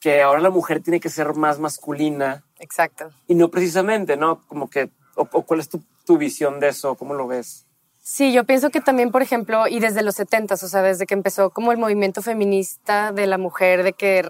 que 0.00 0.22
ahora 0.22 0.40
la 0.40 0.50
mujer 0.50 0.82
tiene 0.82 1.00
que 1.00 1.10
ser 1.10 1.34
más 1.34 1.58
masculina 1.58 2.44
Exacto. 2.58 3.10
y 3.26 3.34
no 3.34 3.50
precisamente, 3.50 4.16
¿no? 4.16 4.46
Como 4.46 4.68
que, 4.70 4.90
o, 5.16 5.28
o 5.32 5.42
cuál 5.42 5.60
es 5.60 5.68
tu, 5.68 5.82
tu 6.06 6.16
visión 6.18 6.60
de 6.60 6.68
eso, 6.68 6.94
cómo 6.94 7.14
lo 7.14 7.26
ves. 7.26 7.66
Sí, 8.02 8.32
yo 8.32 8.44
pienso 8.44 8.68
que 8.70 8.80
también, 8.82 9.10
por 9.10 9.22
ejemplo, 9.22 9.66
y 9.66 9.80
desde 9.80 10.02
los 10.02 10.14
70, 10.16 10.54
o 10.54 10.56
sea, 10.56 10.82
desde 10.82 11.06
que 11.06 11.14
empezó 11.14 11.50
como 11.50 11.72
el 11.72 11.78
movimiento 11.78 12.20
feminista 12.20 13.12
de 13.12 13.26
la 13.26 13.38
mujer, 13.38 13.82
de 13.82 13.94
que 13.94 14.28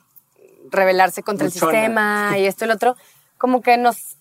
rebelarse 0.70 1.22
contra 1.22 1.46
Luchona. 1.46 1.70
el 1.70 1.76
sistema 1.76 2.38
y 2.38 2.46
esto 2.46 2.64
y 2.64 2.68
lo 2.68 2.74
otro, 2.74 2.96
como 3.36 3.62
que 3.62 3.76
nos 3.76 4.16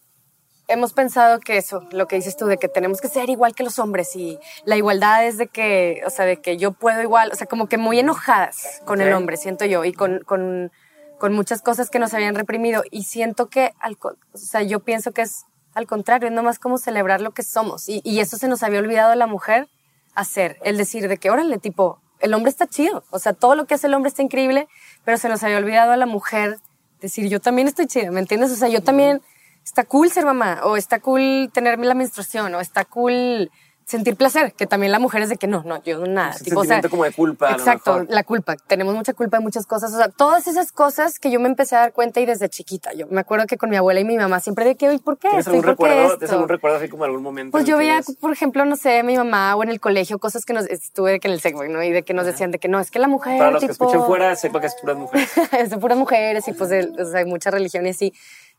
hemos 0.67 0.93
pensado 0.93 1.39
que 1.39 1.57
eso, 1.57 1.87
lo 1.91 2.07
que 2.07 2.15
dices 2.15 2.37
tú, 2.37 2.45
de 2.45 2.57
que 2.57 2.67
tenemos 2.67 3.01
que 3.01 3.07
ser 3.07 3.29
igual 3.29 3.55
que 3.55 3.63
los 3.63 3.79
hombres 3.79 4.15
y 4.15 4.39
la 4.65 4.77
igualdad 4.77 5.25
es 5.25 5.37
de 5.37 5.47
que, 5.47 6.01
o 6.05 6.09
sea, 6.09 6.25
de 6.25 6.37
que 6.37 6.57
yo 6.57 6.71
puedo 6.71 7.01
igual, 7.01 7.31
o 7.31 7.35
sea, 7.35 7.47
como 7.47 7.67
que 7.67 7.77
muy 7.77 7.99
enojadas 7.99 8.81
con 8.85 9.01
el 9.01 9.13
hombre, 9.13 9.37
siento 9.37 9.65
yo, 9.65 9.83
y 9.85 9.93
con, 9.93 10.19
con, 10.25 10.71
con 11.19 11.33
muchas 11.33 11.61
cosas 11.61 11.89
que 11.89 11.99
nos 11.99 12.13
habían 12.13 12.35
reprimido. 12.35 12.83
Y 12.91 13.03
siento 13.03 13.49
que, 13.49 13.73
al, 13.79 13.97
o 14.01 14.37
sea, 14.37 14.61
yo 14.61 14.79
pienso 14.79 15.11
que 15.11 15.23
es 15.23 15.45
al 15.73 15.87
contrario, 15.87 16.27
es 16.27 16.33
nomás 16.33 16.59
como 16.59 16.77
celebrar 16.77 17.21
lo 17.21 17.31
que 17.31 17.43
somos. 17.43 17.89
Y, 17.89 18.01
y 18.03 18.19
eso 18.19 18.37
se 18.37 18.47
nos 18.47 18.63
había 18.63 18.79
olvidado 18.79 19.11
a 19.11 19.15
la 19.15 19.27
mujer 19.27 19.67
hacer, 20.15 20.57
el 20.63 20.77
decir 20.77 21.07
de 21.07 21.17
que, 21.17 21.31
órale, 21.31 21.57
tipo, 21.57 21.99
el 22.19 22.33
hombre 22.33 22.49
está 22.49 22.67
chido, 22.67 23.03
o 23.09 23.19
sea, 23.19 23.33
todo 23.33 23.55
lo 23.55 23.65
que 23.65 23.73
hace 23.73 23.87
el 23.87 23.93
hombre 23.93 24.09
está 24.09 24.21
increíble, 24.21 24.67
pero 25.03 25.17
se 25.17 25.27
nos 25.27 25.43
había 25.43 25.57
olvidado 25.57 25.91
a 25.91 25.97
la 25.97 26.05
mujer 26.05 26.59
decir, 27.01 27.27
yo 27.27 27.41
también 27.41 27.67
estoy 27.67 27.87
chida, 27.87 28.11
¿me 28.11 28.19
entiendes? 28.19 28.51
O 28.51 28.55
sea, 28.55 28.69
yo 28.69 28.81
también, 28.81 29.21
está 29.63 29.83
cool 29.85 30.09
ser 30.11 30.25
mamá, 30.25 30.61
o 30.63 30.77
está 30.77 30.99
cool 30.99 31.49
tener 31.53 31.79
la 31.79 31.93
menstruación, 31.93 32.53
o 32.55 32.59
está 32.59 32.85
cool 32.85 33.49
sentir 33.85 34.15
placer, 34.15 34.53
que 34.53 34.65
también 34.65 34.91
la 34.91 34.99
mujer 34.99 35.21
es 35.23 35.29
de 35.29 35.37
que 35.37 35.47
no, 35.47 35.63
no, 35.63 35.81
yo 35.83 36.05
nada. 36.05 36.31
Ese 36.31 36.45
tipo, 36.45 36.61
o 36.61 36.63
sea, 36.63 36.75
sentimiento 36.75 36.89
como 36.89 37.03
de 37.03 37.11
culpa, 37.11 37.51
Exacto, 37.51 38.05
la 38.07 38.23
culpa. 38.23 38.55
Tenemos 38.55 38.95
mucha 38.95 39.13
culpa 39.13 39.37
de 39.37 39.43
muchas 39.43 39.65
cosas. 39.65 39.93
O 39.93 39.97
sea, 39.97 40.09
todas 40.09 40.47
esas 40.47 40.71
cosas 40.71 41.19
que 41.19 41.31
yo 41.31 41.39
me 41.39 41.47
empecé 41.47 41.75
a 41.75 41.79
dar 41.79 41.93
cuenta 41.93 42.19
y 42.21 42.25
desde 42.25 42.49
chiquita. 42.49 42.93
Yo 42.93 43.07
me 43.07 43.21
acuerdo 43.21 43.45
que 43.45 43.57
con 43.57 43.69
mi 43.69 43.75
abuela 43.75 43.99
y 43.99 44.05
mi 44.05 44.17
mamá 44.17 44.39
siempre 44.39 44.65
de 44.65 44.75
que, 44.75 44.87
"Oye, 44.87 44.99
¿por 44.99 45.17
qué 45.17 45.29
¿Tienes 45.29 45.47
algún, 45.47 45.59
¿Y 45.59 45.63
por 45.63 45.65
qué 45.65 45.71
recuerdo, 45.71 46.03
esto?". 46.03 46.17
¿Tienes 46.19 46.33
algún 46.33 46.49
recuerdo 46.49 46.77
así 46.77 46.87
como 46.87 47.03
algún 47.03 47.21
momento? 47.21 47.51
Pues 47.51 47.65
yo 47.65 47.77
veía, 47.77 48.01
por 48.19 48.31
ejemplo, 48.31 48.65
no 48.65 48.75
sé, 48.75 49.03
mi 49.03 49.17
mamá 49.17 49.55
o 49.55 49.63
en 49.63 49.69
el 49.69 49.79
colegio, 49.79 50.17
cosas 50.17 50.45
que 50.45 50.53
nos 50.53 50.65
estuve 50.67 51.19
que 51.19 51.27
en 51.27 51.33
el 51.33 51.41
Segway, 51.41 51.69
¿no? 51.69 51.83
Y 51.83 51.91
de 51.91 52.03
que 52.03 52.13
nos 52.13 52.25
decían 52.25 52.51
de 52.51 52.59
que 52.59 52.69
no, 52.69 52.79
es 52.79 52.89
que 52.89 52.99
la 52.99 53.07
mujer. 53.07 53.37
Para 53.37 53.51
los 53.51 53.61
que 53.61 53.67
tipo, 53.67 53.85
escuchen 53.85 54.05
fuera, 54.05 54.35
sepa 54.35 54.61
que 54.61 54.67
es 54.67 54.75
puras 54.75 54.97
mujeres. 54.97 55.29
es 55.59 55.69
de 55.69 55.77
puras 55.77 55.97
mujeres 55.97 56.47
y 56.47 56.53
pues 56.53 56.69
de, 56.69 56.89
o 56.99 57.05
sea, 57.05 57.19
hay 57.19 57.25
mucha 57.25 57.51
religión 57.51 57.85
y. 57.85 58.13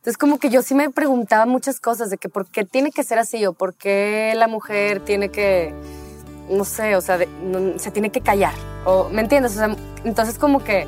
Entonces 0.04 0.18
como 0.18 0.38
que 0.38 0.50
yo 0.50 0.60
sí 0.60 0.74
me 0.74 0.90
preguntaba 0.90 1.46
muchas 1.46 1.80
cosas 1.80 2.10
de 2.10 2.18
que 2.18 2.28
por 2.28 2.44
qué 2.44 2.66
tiene 2.66 2.90
que 2.90 3.02
ser 3.04 3.18
así 3.18 3.46
o 3.46 3.54
por 3.54 3.72
qué 3.72 4.34
la 4.36 4.48
mujer 4.48 5.00
tiene 5.00 5.30
que, 5.30 5.72
no 6.50 6.66
sé, 6.66 6.94
o 6.94 7.00
sea, 7.00 7.16
de- 7.16 7.26
no- 7.26 7.78
se 7.78 7.90
tiene 7.90 8.10
que 8.10 8.20
callar. 8.20 8.52
O, 8.84 9.08
¿Me 9.08 9.22
entiendes? 9.22 9.52
O 9.52 9.54
sea, 9.54 9.74
entonces 10.04 10.38
como 10.38 10.62
que, 10.62 10.86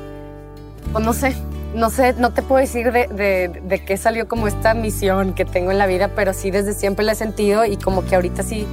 pues 0.93 1.03
no 1.03 1.13
sé, 1.13 1.33
no 1.73 1.89
sé, 1.89 2.13
no 2.19 2.31
te 2.31 2.43
puedo 2.43 2.61
decir 2.61 2.91
de, 2.91 3.07
de, 3.07 3.59
de 3.63 3.83
qué 3.83 3.97
salió 3.97 4.27
como 4.27 4.47
esta 4.47 4.75
misión 4.75 5.33
que 5.33 5.45
tengo 5.45 5.71
en 5.71 5.79
la 5.79 5.87
vida, 5.87 6.11
pero 6.15 6.31
sí 6.31 6.51
desde 6.51 6.73
siempre 6.75 7.03
la 7.03 7.13
he 7.13 7.15
sentido 7.15 7.65
y 7.65 7.75
como 7.77 8.05
que 8.05 8.13
ahorita 8.13 8.43
sí, 8.43 8.67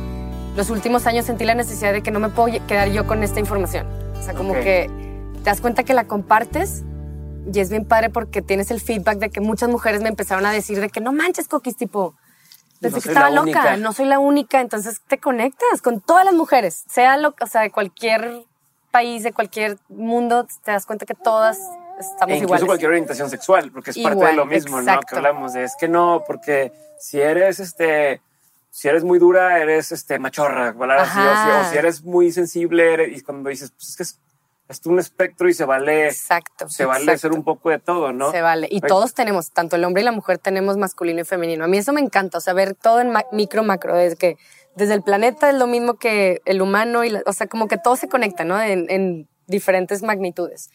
los 0.58 0.68
últimos 0.68 1.06
años 1.06 1.24
sentí 1.24 1.46
la 1.46 1.54
necesidad 1.54 1.94
de 1.94 2.02
que 2.02 2.10
no 2.10 2.20
me 2.20 2.28
puedo 2.28 2.54
quedar 2.66 2.90
yo 2.90 3.06
con 3.06 3.22
esta 3.22 3.40
información. 3.40 3.86
O 4.20 4.22
sea, 4.22 4.34
como 4.34 4.50
Ok. 4.52 4.58
que 4.58 4.90
te 5.42 5.44
das 5.48 5.62
cuenta 5.62 5.84
que 5.84 5.94
la 5.94 6.04
compartes 6.04 6.82
y 7.52 7.60
es 7.60 7.70
bien 7.70 7.84
padre 7.84 8.10
porque 8.10 8.42
tienes 8.42 8.70
el 8.70 8.80
feedback 8.80 9.18
de 9.18 9.30
que 9.30 9.40
muchas 9.40 9.68
mujeres 9.68 10.02
me 10.02 10.08
empezaron 10.08 10.46
a 10.46 10.52
decir 10.52 10.80
de 10.80 10.88
que 10.88 11.00
no 11.00 11.12
manches, 11.12 11.48
Coquis, 11.48 11.76
tipo, 11.76 12.14
pensé 12.80 12.96
No 12.98 13.02
que 13.02 13.08
estaba 13.08 13.30
loca, 13.30 13.42
única. 13.42 13.76
no 13.76 13.92
soy 13.92 14.06
la 14.06 14.18
única, 14.18 14.60
entonces 14.60 15.00
te 15.06 15.18
conectas 15.18 15.82
con 15.82 16.00
todas 16.00 16.24
las 16.24 16.34
mujeres, 16.34 16.84
sea 16.88 17.16
lo, 17.16 17.34
o 17.40 17.46
sea, 17.46 17.62
de 17.62 17.70
cualquier 17.70 18.42
país, 18.90 19.22
de 19.24 19.32
cualquier 19.32 19.78
mundo, 19.88 20.46
te 20.64 20.70
das 20.70 20.86
cuenta 20.86 21.04
que 21.06 21.14
todas 21.14 21.58
estamos 21.98 22.30
E 22.32 22.36
incluso 22.36 22.44
iguales. 22.44 22.66
cualquier 22.66 22.90
orientación 22.90 23.28
sexual, 23.30 23.70
porque 23.72 23.90
es 23.90 23.98
parte 23.98 24.10
de 24.10 24.20
Igual, 24.20 24.36
lo 24.36 24.46
mismo, 24.46 24.76
¿no? 24.76 24.82
exacto. 24.82 25.06
Que 25.10 25.16
hablamos 25.16 25.52
de, 25.52 25.64
es 25.64 25.74
que 25.78 25.88
no, 25.88 26.22
porque 26.26 26.72
si 26.98 27.20
eres, 27.20 27.58
este, 27.60 28.20
si 28.70 28.88
eres 28.88 29.02
muy 29.04 29.18
dura, 29.18 29.58
eres, 29.58 29.92
este, 29.92 30.18
machorra. 30.18 30.68
Así, 30.98 31.18
o, 31.18 31.36
si, 31.36 31.50
o 31.68 31.70
si 31.72 31.78
eres 31.78 32.02
muy 32.04 32.30
sensible, 32.32 32.94
eres- 32.94 33.18
y 33.18 33.22
cuando 33.22 33.50
dices, 33.50 33.70
pues 33.72 33.90
es 33.90 33.96
que 33.96 34.02
es, 34.04 34.18
es 34.68 34.80
un 34.87 34.99
espectro 34.99 35.49
y 35.49 35.54
se 35.54 35.64
vale, 35.64 36.06
Exacto. 36.09 36.68
se 36.68 36.85
vale 36.85 37.04
exacto. 37.04 37.21
ser 37.21 37.33
un 37.33 37.44
poco 37.44 37.71
de 37.71 37.78
todo, 37.78 38.12
¿no? 38.12 38.30
Se 38.30 38.40
vale. 38.40 38.66
Y 38.71 38.76
Ay, 38.83 38.88
todos 38.88 39.12
tenemos, 39.14 39.50
tanto 39.52 39.76
el 39.76 39.85
hombre 39.85 40.02
y 40.02 40.04
la 40.04 40.12
mujer 40.12 40.38
tenemos 40.38 40.76
masculino 40.76 41.21
y 41.21 41.25
femenino. 41.25 41.64
A 41.64 41.68
mí 41.68 41.76
eso 41.78 41.92
me 41.92 42.00
encanta, 42.00 42.38
o 42.38 42.40
sea, 42.40 42.54
ver 42.54 42.75
todo 42.75 43.00
en 43.00 43.11
ma- 43.11 43.25
micro, 43.33 43.62
macro, 43.62 43.94
desde 43.97 44.16
que 44.16 44.37
desde 44.75 44.94
el 44.94 45.02
planeta 45.02 45.50
es 45.50 45.56
lo 45.56 45.66
mismo 45.66 45.94
que 45.94 46.40
el 46.47 46.61
humano, 46.62 47.04
y 47.04 47.11
la- 47.11 47.23
o 47.26 47.33
sea, 47.33 47.47
como 47.47 47.68
que 47.68 47.78
todo 47.78 47.97
se 47.97 48.09
conecta, 48.09 48.44
¿no? 48.44 48.61
En, 48.61 48.87
en 48.90 49.28
diferentes 49.47 50.02
magnitudes. 50.02 50.71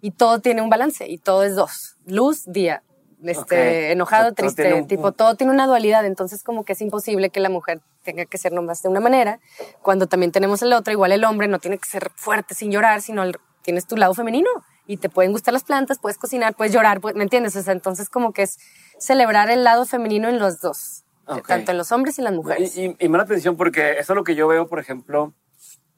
Y 0.00 0.12
todo 0.12 0.38
tiene 0.40 0.62
un 0.62 0.70
balance, 0.70 1.08
y 1.08 1.18
todo 1.18 1.44
es 1.44 1.54
dos. 1.56 1.96
Luz, 2.06 2.44
día. 2.46 2.82
Este, 3.30 3.92
enojado, 3.92 4.32
todo 4.32 4.34
triste, 4.34 4.74
un- 4.74 4.86
tipo, 4.86 5.12
todo 5.12 5.34
tiene 5.36 5.52
una 5.52 5.66
dualidad, 5.66 6.04
entonces 6.04 6.42
como 6.42 6.64
que 6.64 6.72
es 6.74 6.80
imposible 6.80 7.30
que 7.30 7.40
la 7.40 7.48
mujer 7.48 7.80
tenga 8.02 8.24
que 8.26 8.36
ser 8.38 8.52
nomás 8.52 8.82
de 8.82 8.88
una 8.90 9.00
manera, 9.00 9.40
cuando 9.82 10.06
también 10.06 10.30
tenemos 10.32 10.60
el 10.62 10.72
otro, 10.72 10.92
igual 10.92 11.12
el 11.12 11.24
hombre 11.24 11.48
no 11.48 11.58
tiene 11.58 11.78
que 11.78 11.88
ser 11.88 12.10
fuerte 12.16 12.54
sin 12.54 12.70
llorar, 12.70 13.00
sino 13.02 13.22
el- 13.22 13.38
tienes 13.62 13.86
tu 13.86 13.96
lado 13.96 14.12
femenino 14.14 14.50
y 14.86 14.98
te 14.98 15.08
pueden 15.08 15.32
gustar 15.32 15.54
las 15.54 15.64
plantas, 15.64 15.98
puedes 15.98 16.18
cocinar, 16.18 16.54
puedes 16.54 16.72
llorar, 16.74 17.00
pues, 17.00 17.14
¿me 17.14 17.22
entiendes? 17.22 17.56
O 17.56 17.62
sea, 17.62 17.72
entonces 17.72 18.10
como 18.10 18.32
que 18.34 18.42
es 18.42 18.58
celebrar 18.98 19.50
el 19.50 19.64
lado 19.64 19.86
femenino 19.86 20.28
en 20.28 20.38
los 20.38 20.60
dos, 20.60 21.04
Ok. 21.26 21.46
tanto 21.46 21.70
en 21.70 21.78
los 21.78 21.90
hombres 21.92 22.18
y 22.18 22.22
las 22.22 22.34
mujeres. 22.34 22.76
Y, 22.76 22.84
y, 22.86 22.96
y 22.98 23.08
me 23.08 23.16
da 23.16 23.24
atención 23.24 23.56
porque 23.56 23.92
eso 23.98 24.12
es 24.12 24.16
lo 24.16 24.24
que 24.24 24.34
yo 24.34 24.46
veo, 24.48 24.68
por 24.68 24.78
ejemplo, 24.80 25.32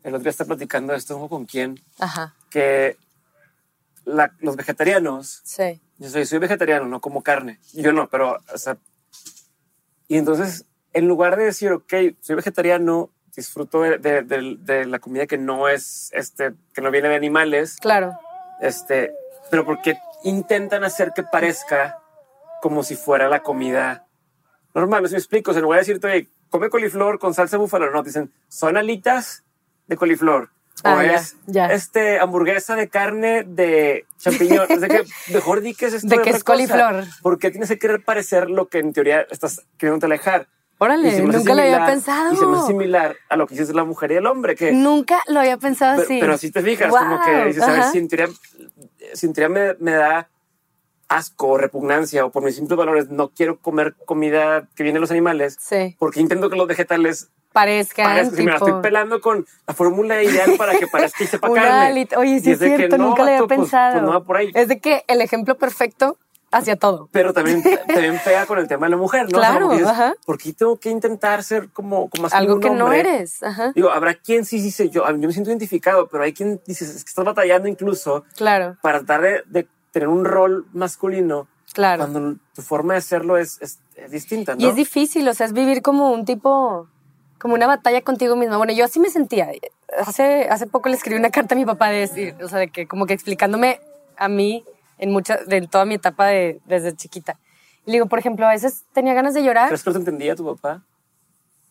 el 0.04 0.14
otro 0.14 0.22
día 0.22 0.30
está 0.30 0.44
platicando 0.44 0.94
esto 0.94 1.28
con 1.28 1.44
quién, 1.46 1.80
Ajá, 1.98 2.36
que 2.50 2.96
la- 4.04 4.32
los 4.38 4.54
vegetarianos 4.54 5.40
sí, 5.44 5.80
Yo 5.98 6.08
soy, 6.10 6.26
soy 6.26 6.38
vegetariano, 6.38 6.86
no 6.86 7.00
como 7.00 7.22
carne. 7.22 7.58
Yo 7.72 7.92
no, 7.92 8.08
pero, 8.08 8.38
o 8.52 8.58
sea. 8.58 8.76
Y 10.08 10.16
entonces, 10.18 10.66
en 10.92 11.08
lugar 11.08 11.36
de 11.36 11.44
decir, 11.44 11.72
ok, 11.72 11.92
soy 12.20 12.36
vegetariano, 12.36 13.10
disfruto 13.34 13.82
de, 13.82 13.98
de- 13.98 14.22
de- 14.22 14.56
de 14.60 14.84
la 14.86 14.98
comida 14.98 15.26
que 15.26 15.38
no 15.38 15.68
es, 15.68 16.10
este, 16.12 16.54
que 16.72 16.80
no 16.80 16.90
viene 16.90 17.08
de 17.08 17.16
animales, 17.16 17.76
claro, 17.80 18.18
este, 18.60 19.12
pero 19.50 19.64
porque 19.64 19.98
intentan 20.24 20.84
hacer 20.84 21.12
que 21.14 21.22
parezca 21.22 21.98
como 22.62 22.82
si 22.82 22.96
fuera 22.96 23.28
la 23.28 23.42
comida 23.42 24.06
normal. 24.74 25.02
No 25.02 25.08
me 25.10 25.16
explico. 25.18 25.50
O 25.50 25.54
sea, 25.54 25.58
en 25.58 25.64
lugar 25.64 25.78
de 25.84 25.86
decirte, 25.86 26.28
come 26.50 26.70
coliflor 26.70 27.18
con 27.18 27.34
salsa 27.34 27.56
búfalo, 27.58 27.90
no, 27.90 28.02
dicen, 28.02 28.32
son 28.48 28.76
alitas 28.76 29.44
de 29.86 29.96
coliflor. 29.96 30.50
O 30.84 30.88
Ah, 30.88 31.02
ya, 31.04 31.14
es 31.14 31.36
ya. 31.46 31.66
este 31.72 32.18
hamburguesa 32.20 32.76
de 32.76 32.88
carne 32.88 33.44
de 33.44 34.04
champiñón. 34.18 34.66
es 34.68 34.80
de 34.82 34.88
que 34.88 35.04
mejor 35.32 35.62
di 35.62 35.74
que 35.74 35.86
es 35.86 35.94
esto 35.94 36.08
De 36.08 36.20
que 36.20 36.30
es 36.30 36.44
coliflor. 36.44 37.04
Porque 37.22 37.50
tienes 37.50 37.68
que 37.70 37.78
querer 37.78 38.04
parecer 38.04 38.50
lo 38.50 38.68
que 38.68 38.78
en 38.80 38.92
teoría 38.92 39.26
estás 39.30 39.62
queriendo 39.78 40.04
alejar. 40.06 40.48
Órale, 40.78 41.22
nunca 41.22 41.54
lo 41.54 41.62
había 41.62 41.76
similar- 41.76 41.86
pensado. 41.90 42.34
Y 42.34 42.36
se 42.36 42.44
me 42.46 42.56
hace 42.58 42.66
similar 42.66 43.16
a 43.30 43.36
lo 43.36 43.46
que 43.46 43.54
dices 43.54 43.74
la 43.74 43.84
mujer 43.84 44.12
y 44.12 44.16
el 44.16 44.26
hombre, 44.26 44.54
que 44.54 44.72
nunca 44.72 45.22
lo 45.28 45.40
había 45.40 45.56
pensado 45.56 45.94
pero, 45.96 46.04
así. 46.04 46.20
pero 46.20 46.38
si 46.38 46.50
te 46.50 46.60
fijas, 46.62 46.90
Wow, 46.90 46.98
como 46.98 47.24
que 47.24 47.44
dices, 47.46 47.64
si 47.92 47.98
en 47.98 48.08
teoría, 48.08 48.28
si 49.14 49.24
en 49.26 49.32
teoría 49.32 49.48
me, 49.48 49.74
me 49.80 49.92
da 49.92 50.28
asco 51.08 51.46
o 51.48 51.56
repugnancia 51.58 52.26
o 52.26 52.30
por 52.30 52.42
mis 52.42 52.56
simples 52.56 52.76
valores 52.76 53.08
no 53.08 53.30
quiero 53.30 53.58
comer 53.60 53.94
comida 54.04 54.68
que 54.74 54.82
viene 54.82 54.96
de 54.98 55.00
los 55.00 55.10
animales, 55.10 55.56
Sí, 55.58 55.96
porque 55.98 56.20
intento 56.20 56.50
que 56.50 56.56
los 56.56 56.66
vegetales 56.66 57.30
parezcan, 57.60 58.06
parezcan, 58.06 58.36
si 58.36 58.42
me 58.44 58.52
la 58.52 58.58
tipo... 58.58 58.66
estoy 58.68 58.82
pelando 58.82 59.20
con 59.20 59.46
la 59.66 59.74
fórmula 59.74 60.22
ideal 60.22 60.54
para 60.58 60.78
que 60.78 60.86
parezca 60.86 61.24
y 61.24 61.26
sepa 61.26 61.50
carne. 61.52 62.08
Oye, 62.16 62.40
sí 62.40 62.50
Y 62.50 62.52
es 62.52 62.58
que 62.58 62.76
cierto, 62.76 62.98
no, 62.98 63.08
nunca 63.08 63.22
lo 63.22 63.28
había 63.28 63.40
vato, 63.42 63.48
pues- 63.48 63.58
pensado. 63.60 63.92
pues 63.92 64.02
no 64.04 64.10
va 64.10 64.24
por 64.24 64.36
ahí. 64.36 64.50
Es 64.54 64.68
de 64.68 64.78
que 64.80 65.04
el 65.08 65.20
ejemplo 65.20 65.56
perfecto 65.56 66.18
hacia 66.52 66.76
todo. 66.76 67.08
Pero 67.12 67.32
también, 67.32 67.62
también 67.86 68.20
pega 68.24 68.46
con 68.46 68.58
el 68.58 68.68
tema 68.68 68.86
de 68.86 68.90
la 68.90 68.96
mujer, 68.96 69.22
¿no? 69.32 69.38
O 69.38 69.40
sea, 69.40 69.50
Claro, 69.50 69.66
como 69.66 69.70
que 69.70 69.82
dices, 69.82 69.92
ajá. 69.92 70.14
¿Por 70.24 70.38
qué 70.38 70.52
tengo 70.52 70.76
que 70.78 70.90
intentar 70.90 71.42
ser 71.42 71.70
como, 71.70 72.08
como 72.08 72.24
más 72.24 72.34
Algo 72.34 72.54
un 72.54 72.60
que 72.60 72.70
no 72.70 72.92
eres. 72.92 73.42
Ajá. 73.42 73.72
Digo, 73.74 73.90
habrá 73.90 74.14
quien 74.14 74.44
sí 74.44 74.60
dice, 74.60 74.88
yo, 74.90 75.04
yo 75.08 75.16
me 75.16 75.32
siento 75.32 75.50
identificado, 75.50 76.08
pero 76.08 76.24
hay 76.24 76.32
quien 76.32 76.60
dice, 76.66 76.84
es 76.84 77.04
que 77.04 77.08
estás 77.08 77.24
batallando 77.24 77.68
incluso 77.68 78.24
Claro, 78.36 78.76
para 78.82 78.98
tratar 78.98 79.22
de, 79.22 79.42
de 79.46 79.68
tener 79.92 80.08
un 80.08 80.24
rol 80.24 80.66
masculino 80.72 81.48
Claro. 81.76 82.08
Cuando 82.08 82.38
tu 82.54 82.62
forma 82.62 82.94
de 82.94 83.00
es, 83.00 83.10
es, 83.60 83.78
es 83.96 84.10
distinta, 84.10 84.54
¿no? 84.54 84.60
Y 84.62 84.66
es 84.66 84.74
difícil, 84.74 85.28
o 85.28 85.34
sea, 85.34 85.44
es 85.44 85.52
vivir 85.52 85.82
como 85.82 86.10
un 86.10 86.24
tipo, 86.24 86.88
como 87.38 87.54
una 87.54 87.66
batalla 87.66 88.00
contigo 88.02 88.36
misma. 88.36 88.56
Bueno, 88.56 88.72
yo 88.72 88.84
así 88.84 89.00
me 89.00 89.10
sentía. 89.10 89.50
Hace, 89.98 90.48
hace 90.48 90.66
poco 90.66 90.88
le 90.88 90.96
escribí 90.96 91.18
una 91.18 91.30
carta 91.30 91.54
a 91.54 91.58
mi 91.58 91.64
papá 91.64 91.90
de 91.90 92.00
decir, 92.00 92.34
o 92.42 92.48
sea, 92.48 92.58
de 92.58 92.68
que 92.68 92.86
como 92.86 93.06
que 93.06 93.14
explicándome 93.14 93.80
a 94.16 94.28
mí 94.28 94.64
en 94.98 95.12
mucha, 95.12 95.38
de 95.46 95.66
toda 95.66 95.84
mi 95.84 95.94
etapa 95.94 96.26
de, 96.26 96.60
desde 96.64 96.94
chiquita. 96.94 97.38
Y 97.84 97.90
le 97.90 97.96
digo, 97.96 98.06
por 98.06 98.18
ejemplo, 98.18 98.46
a 98.46 98.50
veces 98.50 98.84
tenía 98.92 99.14
ganas 99.14 99.34
de 99.34 99.42
llorar. 99.42 99.68
¿Crees 99.68 99.84
que 99.84 99.92
te 99.92 99.98
entendía 99.98 100.34
tu 100.34 100.44
papá? 100.44 100.82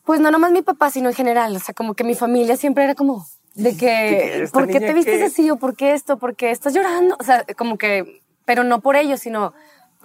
Pues 0.06 0.20
no 0.20 0.32
nomás 0.32 0.52
mi 0.52 0.62
papá, 0.62 0.92
sino 0.92 1.10
en 1.10 1.16
general. 1.16 1.56
O 1.56 1.60
sea, 1.60 1.74
como 1.74 1.94
que 1.96 2.04
mi 2.04 2.16
familia 2.16 2.56
siempre 2.56 2.84
era 2.84 2.96
como 2.96 3.26
de 3.56 3.76
que, 3.76 4.48
¿por 4.54 4.68
qué 4.68 4.80
te 4.80 4.94
vistes 4.94 5.22
así 5.24 5.50
o 5.50 5.58
por 5.58 5.76
qué 5.76 5.94
esto? 5.94 6.18
¿Por 6.18 6.36
qué 6.36 6.52
estás 6.52 6.74
llorando? 6.74 7.18
O 7.20 7.24
sea, 7.24 7.44
como 7.58 7.78
que, 7.78 8.22
pero 8.46 8.64
no 8.64 8.82
por 8.82 8.96
ello, 8.96 9.18
sino 9.18 9.54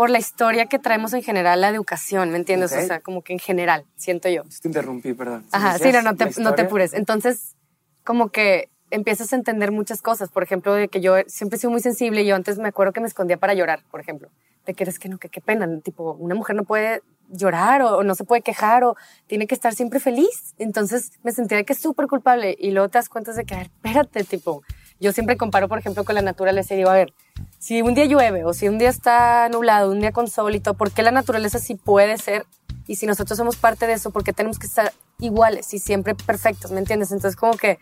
por 0.00 0.08
la 0.08 0.18
historia 0.18 0.64
que 0.64 0.78
traemos 0.78 1.12
en 1.12 1.22
general, 1.22 1.60
la 1.60 1.68
educación, 1.68 2.30
¿me 2.30 2.38
entiendes? 2.38 2.72
Ok. 2.72 2.78
O 2.78 2.86
sea, 2.86 3.00
como 3.00 3.20
que 3.20 3.34
en 3.34 3.38
general, 3.38 3.84
siento 3.96 4.30
yo. 4.30 4.44
Te 4.62 4.66
interrumpí, 4.66 5.12
perdón. 5.12 5.44
Ajá, 5.52 5.76
sí, 5.76 5.84
¿Decías 5.84 6.02
no, 6.02 6.12
no 6.12 6.16
te, 6.16 6.40
no 6.40 6.54
te 6.54 6.62
apures. 6.62 6.94
Entonces, 6.94 7.54
como 8.02 8.30
que 8.30 8.70
empiezas 8.90 9.30
a 9.34 9.36
entender 9.36 9.72
muchas 9.72 10.00
cosas. 10.00 10.30
Por 10.30 10.42
ejemplo, 10.42 10.72
de 10.72 10.88
que 10.88 11.02
yo 11.02 11.16
siempre 11.26 11.58
he 11.58 11.60
sido 11.60 11.70
muy 11.70 11.82
sensible 11.82 12.22
y 12.22 12.26
yo 12.26 12.34
antes 12.34 12.56
me 12.56 12.68
acuerdo 12.68 12.94
que 12.94 13.02
me 13.02 13.08
escondía 13.08 13.36
para 13.36 13.52
llorar, 13.52 13.84
por 13.90 14.00
ejemplo. 14.00 14.30
De 14.64 14.72
que 14.72 14.84
eres 14.84 14.98
que 14.98 15.10
no, 15.10 15.18
que 15.18 15.28
qué 15.28 15.42
pena. 15.42 15.68
Tipo, 15.80 16.14
una 16.14 16.34
mujer 16.34 16.56
no 16.56 16.64
puede 16.64 17.02
llorar 17.28 17.82
o, 17.82 17.98
o 17.98 18.02
no 18.02 18.14
se 18.14 18.24
puede 18.24 18.40
quejar 18.40 18.84
o 18.84 18.96
tiene 19.26 19.46
que 19.46 19.54
estar 19.54 19.74
siempre 19.74 20.00
feliz. 20.00 20.54
Entonces 20.56 21.12
me 21.22 21.32
sentía 21.32 21.62
que 21.64 21.74
es 21.74 21.78
súper 21.78 22.06
culpable 22.06 22.56
y 22.58 22.70
luego 22.70 22.88
te 22.88 22.96
das 22.96 23.10
cuenta 23.10 23.34
de 23.34 23.44
que, 23.44 23.52
a 23.52 23.58
ver, 23.58 23.66
espérate, 23.66 24.24
tipo, 24.24 24.62
yo 24.98 25.12
siempre 25.12 25.36
comparo, 25.36 25.68
por 25.68 25.78
ejemplo, 25.78 26.04
con 26.04 26.14
la 26.14 26.22
naturaleza 26.22 26.72
y 26.72 26.78
digo, 26.78 26.88
a 26.88 26.94
ver, 26.94 27.12
si 27.58 27.82
un 27.82 27.94
día 27.94 28.04
llueve 28.06 28.44
o 28.44 28.52
si 28.54 28.68
un 28.68 28.78
día 28.78 28.88
está 28.88 29.48
nublado, 29.48 29.90
un 29.90 30.00
día 30.00 30.12
con 30.12 30.28
sol 30.28 30.54
y 30.54 30.60
todo, 30.60 30.74
¿por 30.74 30.90
qué 30.92 31.02
la 31.02 31.10
naturaleza 31.10 31.58
sí 31.58 31.74
puede 31.74 32.16
ser? 32.18 32.46
Y 32.86 32.96
si 32.96 33.06
nosotros 33.06 33.36
somos 33.36 33.56
parte 33.56 33.86
de 33.86 33.92
eso, 33.94 34.10
¿por 34.10 34.24
qué 34.24 34.32
tenemos 34.32 34.58
que 34.58 34.66
estar 34.66 34.92
iguales 35.18 35.72
y 35.74 35.78
siempre 35.78 36.14
perfectos? 36.14 36.70
¿Me 36.72 36.80
entiendes? 36.80 37.12
Entonces 37.12 37.36
como 37.38 37.52
que 37.56 37.78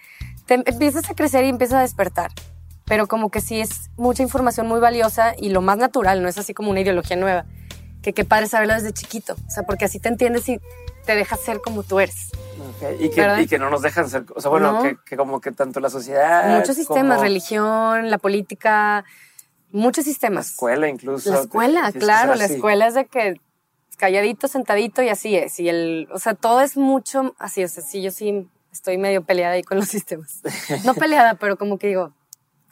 te 0.46 0.54
empiezas 0.54 1.08
a 1.10 1.14
crecer 1.14 1.44
y 1.44 1.48
empiezas 1.48 1.76
a 1.78 1.80
despertar. 1.82 2.30
Pero 2.84 3.06
como 3.06 3.30
que 3.30 3.40
sí 3.40 3.60
es 3.60 3.90
mucha 3.96 4.22
información 4.22 4.66
muy 4.66 4.80
valiosa 4.80 5.34
y 5.38 5.50
lo 5.50 5.60
más 5.60 5.76
natural, 5.78 6.22
no 6.22 6.28
es 6.28 6.38
así 6.38 6.54
como 6.54 6.70
una 6.70 6.80
ideología 6.80 7.16
nueva. 7.16 7.44
Que 8.02 8.12
qué 8.12 8.24
padre 8.24 8.46
saberlo 8.46 8.74
desde 8.74 8.92
chiquito. 8.92 9.34
O 9.46 9.50
sea, 9.50 9.62
porque 9.64 9.84
así 9.84 9.98
te 10.00 10.08
entiendes 10.08 10.48
y 10.48 10.58
te 11.04 11.14
dejas 11.14 11.40
ser 11.40 11.60
como 11.60 11.82
tú 11.82 12.00
eres. 12.00 12.30
Ok, 12.58 13.00
Y, 13.00 13.10
que, 13.10 13.42
y 13.42 13.46
que 13.46 13.58
no 13.58 13.68
nos 13.70 13.82
dejan 13.82 14.08
ser. 14.08 14.24
O 14.34 14.40
sea, 14.40 14.50
bueno, 14.50 14.72
No. 14.72 14.82
que, 14.82 14.96
que 15.04 15.16
como 15.16 15.40
que 15.40 15.52
tanto 15.52 15.80
la 15.80 15.90
sociedad. 15.90 16.56
Muchos 16.58 16.76
sistemas, 16.76 17.16
como 17.18 17.22
religión, 17.22 18.10
la 18.10 18.18
política, 18.18 19.04
muchos 19.70 20.06
La 20.06 20.12
sistemas. 20.12 20.50
escuela, 20.50 20.88
incluso. 20.88 21.30
La 21.32 21.40
escuela, 21.40 21.92
claro, 21.92 22.34
la 22.34 22.44
escuela 22.46 22.87
es 22.87 22.94
de 22.94 23.06
que 23.06 23.40
calladito, 23.96 24.48
sentadito 24.48 25.02
y 25.02 25.08
así 25.08 25.37
es. 25.37 25.58
Y 25.60 25.68
el, 25.68 26.08
o 26.12 26.18
sea, 26.18 26.34
todo 26.34 26.60
es 26.60 26.76
mucho 26.76 27.34
así. 27.38 27.64
O 27.64 27.68
sea, 27.68 27.82
sí, 27.82 28.00
yo 28.00 28.10
sí 28.10 28.48
estoy 28.72 28.96
medio 28.96 29.22
peleada 29.25 29.54
ahí 29.54 29.62
con 29.62 29.78
los 29.78 29.88
sistemas. 29.88 30.40
No 30.84 30.94
peleada, 30.94 31.34
pero 31.34 31.56
como 31.58 31.78
que 31.78 31.88
digo, 31.88 32.14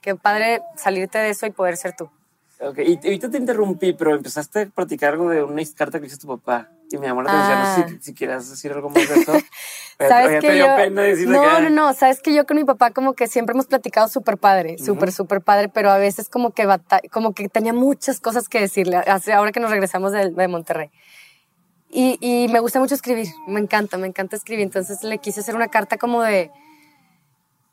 qué 0.00 0.14
padre 0.14 0.62
salirte 0.76 1.18
de 1.18 1.30
eso 1.30 1.46
y 1.46 1.50
poder 1.50 1.76
ser 1.76 1.94
tú. 1.96 2.10
Ok, 2.58 2.78
Y 2.78 2.94
ahorita 2.96 3.30
te 3.30 3.36
interrumpí, 3.38 3.92
pero 3.92 4.14
empezaste 4.14 4.62
a 4.62 4.66
platicar 4.66 5.12
algo 5.12 5.28
de 5.28 5.42
una 5.42 5.62
carta 5.76 6.00
que 6.00 6.06
hizo 6.06 6.16
tu 6.16 6.26
papá. 6.26 6.70
Y 6.90 6.96
me 6.98 7.06
llamó 7.06 7.22
la 7.22 7.30
atención. 7.30 7.58
No 7.58 7.74
sé 7.74 7.82
Ah. 7.82 7.98
si, 8.00 8.04
si 8.06 8.14
quieras 8.14 8.48
decir 8.48 8.72
algo 8.72 8.88
más 8.88 9.08
de 9.08 9.14
eso. 9.16 9.32
¿Sabes 9.98 10.40
que 10.40 10.56
yo, 10.58 10.66
no, 10.68 10.76
que. 10.76 11.26
no, 11.26 11.70
no, 11.70 11.94
sabes 11.94 12.20
que 12.22 12.32
yo 12.34 12.46
con 12.46 12.56
mi 12.56 12.64
papá 12.64 12.90
como 12.92 13.14
que 13.14 13.26
siempre 13.28 13.54
hemos 13.54 13.66
platicado 13.66 14.08
súper 14.08 14.36
padre, 14.38 14.76
súper, 14.78 15.10
súper 15.10 15.40
padre, 15.40 15.68
pero 15.68 15.90
a 15.90 15.98
veces 15.98 16.28
como 16.28 16.50
que 16.52 16.64
bata- 16.66 17.00
como 17.10 17.32
que 17.32 17.48
tenía 17.48 17.72
muchas 17.72 18.20
cosas 18.20 18.48
que 18.48 18.60
decirle, 18.60 19.02
ahora 19.34 19.52
que 19.52 19.60
nos 19.60 19.70
regresamos 19.70 20.12
de, 20.12 20.30
de 20.30 20.48
Monterrey. 20.48 20.90
Y, 21.90 22.18
y 22.20 22.48
me 22.52 22.60
gusta 22.60 22.78
mucho 22.78 22.94
escribir, 22.94 23.26
me 23.46 23.58
encanta, 23.60 23.96
me 23.96 24.06
encanta 24.06 24.36
escribir, 24.36 24.64
entonces 24.64 25.02
le 25.02 25.18
quise 25.18 25.40
hacer 25.40 25.54
una 25.56 25.68
carta 25.68 25.96
como 25.98 26.22
de... 26.22 26.50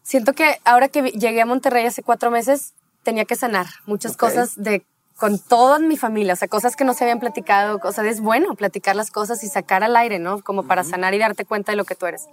Siento 0.02 0.34
que 0.34 0.60
ahora 0.66 0.88
que 0.90 1.02
llegué 1.12 1.42
a 1.42 1.46
Monterrey 1.46 1.86
hace 1.86 2.04
cuatro 2.04 2.32
meses, 2.32 2.74
tenía 3.04 3.26
que 3.26 3.36
sanar 3.36 3.68
muchas 3.86 4.18
cosas 4.18 4.56
de 4.56 4.86
con 5.18 5.38
toda 5.38 5.78
mi 5.78 5.96
familia, 5.96 6.34
o 6.34 6.36
sea, 6.36 6.48
cosas 6.48 6.76
que 6.76 6.84
no 6.84 6.94
se 6.96 7.04
habían 7.04 7.20
platicado, 7.20 7.80
o 7.84 7.92
sea, 7.92 8.04
es 8.06 8.20
bueno 8.20 8.56
platicar 8.56 8.96
las 8.96 9.12
cosas 9.12 9.44
y 9.44 9.48
sacar 9.48 9.84
al 9.84 9.96
aire, 9.96 10.18
¿no? 10.18 10.42
Como 10.42 10.64
para 10.64 10.84
sanar 10.84 11.14
y 11.14 11.20
darte 11.20 11.46
cuenta 11.46 11.72
de 11.72 11.76
lo 11.76 11.86
que 11.86 11.94
tú 11.96 12.08
eres. 12.08 12.26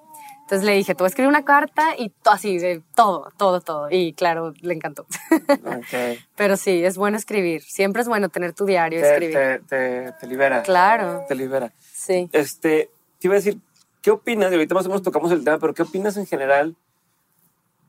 Entonces 0.42 0.64
le 0.66 0.72
dije, 0.74 0.94
tú 0.94 1.04
escribir 1.04 1.28
una 1.28 1.44
carta 1.44 1.94
y 1.96 2.10
así, 2.24 2.58
de 2.58 2.82
todo, 2.96 3.30
todo, 3.36 3.60
todo. 3.60 3.88
Y 3.90 4.14
claro, 4.14 4.54
le 4.62 4.74
encantó. 4.74 5.06
Ok. 5.66 6.18
Pero 6.36 6.56
sí, 6.56 6.82
es 6.84 6.96
bueno 6.96 7.16
escribir. 7.18 7.62
Siempre 7.62 8.02
es 8.02 8.08
bueno 8.08 8.30
tener 8.30 8.54
tu 8.54 8.64
diario, 8.64 9.00
Te, 9.00 9.12
escribir. 9.12 9.34
te, 9.34 9.58
te, 10.06 10.12
te 10.18 10.26
libera. 10.26 10.62
Claro, 10.62 11.24
Te 11.28 11.34
libera. 11.34 11.72
sí. 11.92 12.28
Este, 12.32 12.90
te 13.20 13.28
iba 13.28 13.34
a 13.34 13.38
decir, 13.38 13.58
¿qué 14.02 14.10
opinas? 14.10 14.50
Y 14.50 14.54
ahorita 14.54 14.74
más 14.74 14.86
o 14.86 14.88
menos 14.88 15.02
tocamos 15.02 15.30
el 15.30 15.44
tema, 15.44 15.58
pero 15.58 15.74
¿qué 15.74 15.82
opinas 15.82 16.16
en 16.16 16.26
general 16.26 16.74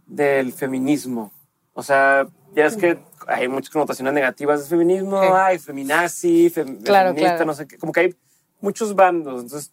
del 0.06 0.54
feminismo? 0.54 1.32
O 1.74 1.82
sea, 1.82 2.28
ya 2.56 2.66
es 2.66 2.76
que 2.78 3.00
hay 3.28 3.48
muchas 3.48 3.70
connotaciones 3.72 4.14
negativas 4.14 4.60
del 4.62 4.70
feminismo, 4.70 5.22
Sí. 5.22 5.28
hay 5.34 5.60
feminazi, 5.60 6.50
fem- 6.50 6.84
Claro, 6.84 7.10
feminista, 7.10 7.36
claro. 7.36 7.46
no 7.46 7.54
sé 7.54 7.68
qué, 7.68 7.78
como 7.78 7.92
que 7.92 8.00
hay 8.02 8.16
muchos 8.60 8.96
bandos. 8.96 9.42
Entonces, 9.44 9.72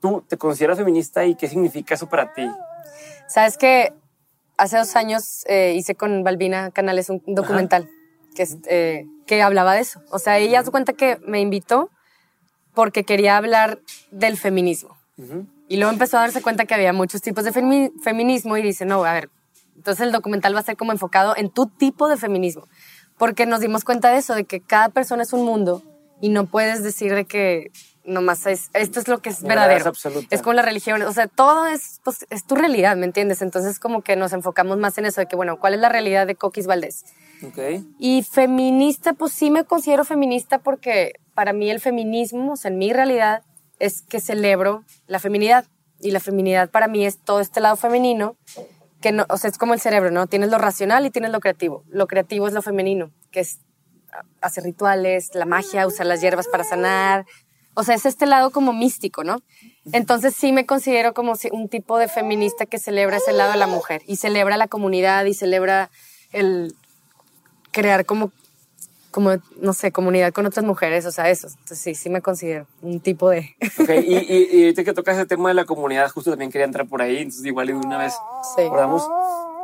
¿tú 0.00 0.24
te 0.28 0.36
consideras 0.36 0.78
feminista 0.78 1.24
y 1.24 1.34
qué 1.34 1.48
significa 1.48 1.94
eso 1.94 2.08
para 2.08 2.32
ti? 2.32 2.48
Sabes 3.28 3.56
que 3.56 3.92
hace 4.56 4.76
dos 4.78 4.94
años 4.96 5.44
eh, 5.46 5.74
hice 5.76 5.94
con 5.94 6.22
Balbina 6.24 6.70
Canales 6.70 7.08
un 7.10 7.22
documental 7.26 7.88
que, 8.34 8.46
eh, 8.68 9.06
que 9.26 9.42
hablaba 9.42 9.74
de 9.74 9.80
eso. 9.80 10.00
O 10.10 10.18
sea, 10.18 10.38
ella 10.38 10.62
se 10.62 10.70
cuenta 10.70 10.92
que 10.92 11.18
me 11.26 11.40
invitó 11.40 11.90
porque 12.74 13.04
quería 13.04 13.36
hablar 13.36 13.80
del 14.10 14.36
feminismo. 14.38 14.96
Ujú. 15.18 15.46
Y 15.68 15.76
luego 15.76 15.92
empezó 15.92 16.16
a 16.18 16.20
darse 16.20 16.42
cuenta 16.42 16.64
que 16.64 16.74
había 16.74 16.92
muchos 16.92 17.20
tipos 17.22 17.44
de 17.44 17.52
femi- 17.52 17.92
feminismo 18.02 18.56
y 18.56 18.62
dice, 18.62 18.84
no, 18.84 19.04
a 19.04 19.12
ver, 19.12 19.30
entonces 19.82 20.06
el 20.06 20.12
documental 20.12 20.54
va 20.54 20.60
a 20.60 20.62
ser 20.62 20.76
como 20.76 20.92
enfocado 20.92 21.36
en 21.36 21.50
tu 21.50 21.66
tipo 21.66 22.06
de 22.06 22.16
feminismo. 22.16 22.68
Porque 23.18 23.46
nos 23.46 23.58
dimos 23.58 23.82
cuenta 23.82 24.12
de 24.12 24.18
eso, 24.18 24.32
de 24.32 24.44
que 24.44 24.60
cada 24.60 24.90
persona 24.90 25.24
es 25.24 25.32
un 25.32 25.44
mundo 25.44 25.82
y 26.20 26.28
no 26.28 26.46
puedes 26.46 26.84
decir 26.84 27.12
de 27.16 27.24
que 27.24 27.72
nomás 28.04 28.46
es, 28.46 28.70
esto 28.74 29.00
es 29.00 29.08
lo 29.08 29.18
que 29.18 29.30
es 29.30 29.42
verdadero. 29.42 29.90
es. 29.90 30.26
Es 30.30 30.40
como 30.40 30.52
la 30.52 30.62
religión, 30.62 31.02
o 31.02 31.12
sea, 31.12 31.26
todo 31.26 31.66
es, 31.66 32.00
pues, 32.04 32.26
es 32.30 32.44
tu 32.44 32.54
realidad, 32.54 32.96
¿me 32.96 33.06
entiendes? 33.06 33.42
Entonces 33.42 33.80
como 33.80 34.02
que 34.02 34.14
nos 34.14 34.32
enfocamos 34.32 34.78
más 34.78 34.96
en 34.98 35.06
eso, 35.06 35.20
de 35.20 35.26
que, 35.26 35.34
bueno, 35.34 35.58
¿cuál 35.58 35.74
es 35.74 35.80
la 35.80 35.88
realidad 35.88 36.28
de 36.28 36.36
Coquis 36.36 36.68
Valdés? 36.68 37.04
Y 37.98 38.22
feminista, 38.22 39.14
pues 39.14 39.32
sí 39.32 39.50
me 39.50 39.64
considero 39.64 40.04
feminista 40.04 40.60
porque 40.60 41.14
para 41.34 41.52
mí 41.52 41.70
el 41.70 41.80
feminismo, 41.80 42.52
o 42.52 42.56
sea, 42.56 42.70
en 42.70 42.78
mi 42.78 42.92
realidad, 42.92 43.42
es 43.80 44.02
que 44.02 44.20
celebro 44.20 44.84
la 45.08 45.18
feminidad. 45.18 45.64
Y 45.98 46.12
la 46.12 46.20
feminidad 46.20 46.70
para 46.70 46.86
mí 46.86 47.04
es 47.04 47.18
todo 47.18 47.40
este 47.40 47.60
lado 47.60 47.74
femenino, 47.76 48.36
que 49.02 49.12
no, 49.12 49.26
o 49.28 49.36
sea, 49.36 49.50
es 49.50 49.58
como 49.58 49.74
el 49.74 49.80
cerebro, 49.80 50.10
¿no? 50.10 50.26
Tienes 50.26 50.50
lo 50.50 50.58
racional 50.58 51.04
y 51.04 51.10
tienes 51.10 51.30
lo 51.30 51.40
creativo. 51.40 51.84
Lo 51.90 52.06
creativo 52.06 52.48
es 52.48 52.54
lo 52.54 52.62
femenino, 52.62 53.10
que 53.30 53.40
es 53.40 53.60
ah, 54.12 54.24
hacer 54.40 54.64
rituales, 54.64 55.34
la 55.34 55.44
magia, 55.44 55.86
usar 55.86 56.06
las 56.06 56.22
hierbas 56.22 56.48
para 56.48 56.64
sanar. 56.64 57.26
O 57.74 57.84
sea, 57.84 57.94
es 57.94 58.06
este 58.06 58.26
lado 58.26 58.50
como 58.50 58.72
místico, 58.72 59.24
¿no? 59.24 59.42
Entonces 59.92 60.34
sí 60.34 60.52
me 60.52 60.66
considero 60.66 61.12
como 61.12 61.34
un 61.50 61.68
tipo 61.68 61.98
de 61.98 62.08
feminista 62.08 62.66
que 62.66 62.78
celebra 62.78 63.16
ese 63.16 63.32
lado 63.32 63.52
de 63.52 63.58
la 63.58 63.66
mujer 63.66 64.02
y 64.06 64.16
celebra 64.16 64.56
la 64.56 64.68
comunidad 64.68 65.24
y 65.24 65.34
celebra 65.34 65.90
el, 66.32 66.74
crear 67.72 68.04
como, 68.04 68.30
como, 69.12 69.30
no 69.60 69.72
sé, 69.72 69.92
comunidad 69.92 70.32
con 70.32 70.46
otras 70.46 70.64
mujeres, 70.64 71.06
o 71.06 71.12
sea, 71.12 71.30
eso. 71.30 71.46
Entonces 71.46 71.78
sí, 71.78 71.94
sí 71.94 72.10
me 72.10 72.20
considero 72.20 72.66
un 72.80 72.98
tipo 73.00 73.30
de... 73.30 73.54
Ok, 73.78 73.90
y, 74.04 74.16
y, 74.16 74.48
y 74.52 74.62
ahorita 74.64 74.82
que 74.82 74.92
tocas 74.92 75.16
el 75.18 75.28
tema 75.28 75.50
de 75.50 75.54
la 75.54 75.64
comunidad, 75.64 76.10
justo 76.10 76.30
también 76.30 76.50
quería 76.50 76.64
entrar 76.64 76.88
por 76.88 77.00
ahí, 77.00 77.18
entonces 77.18 77.44
igual 77.46 77.68
de 77.68 77.74
una 77.74 77.98
vez 77.98 78.14
Sí. 78.56 78.62
Recordamos, 78.62 79.02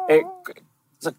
eh, 0.09 0.23
o 0.25 0.43
sea, 1.01 1.13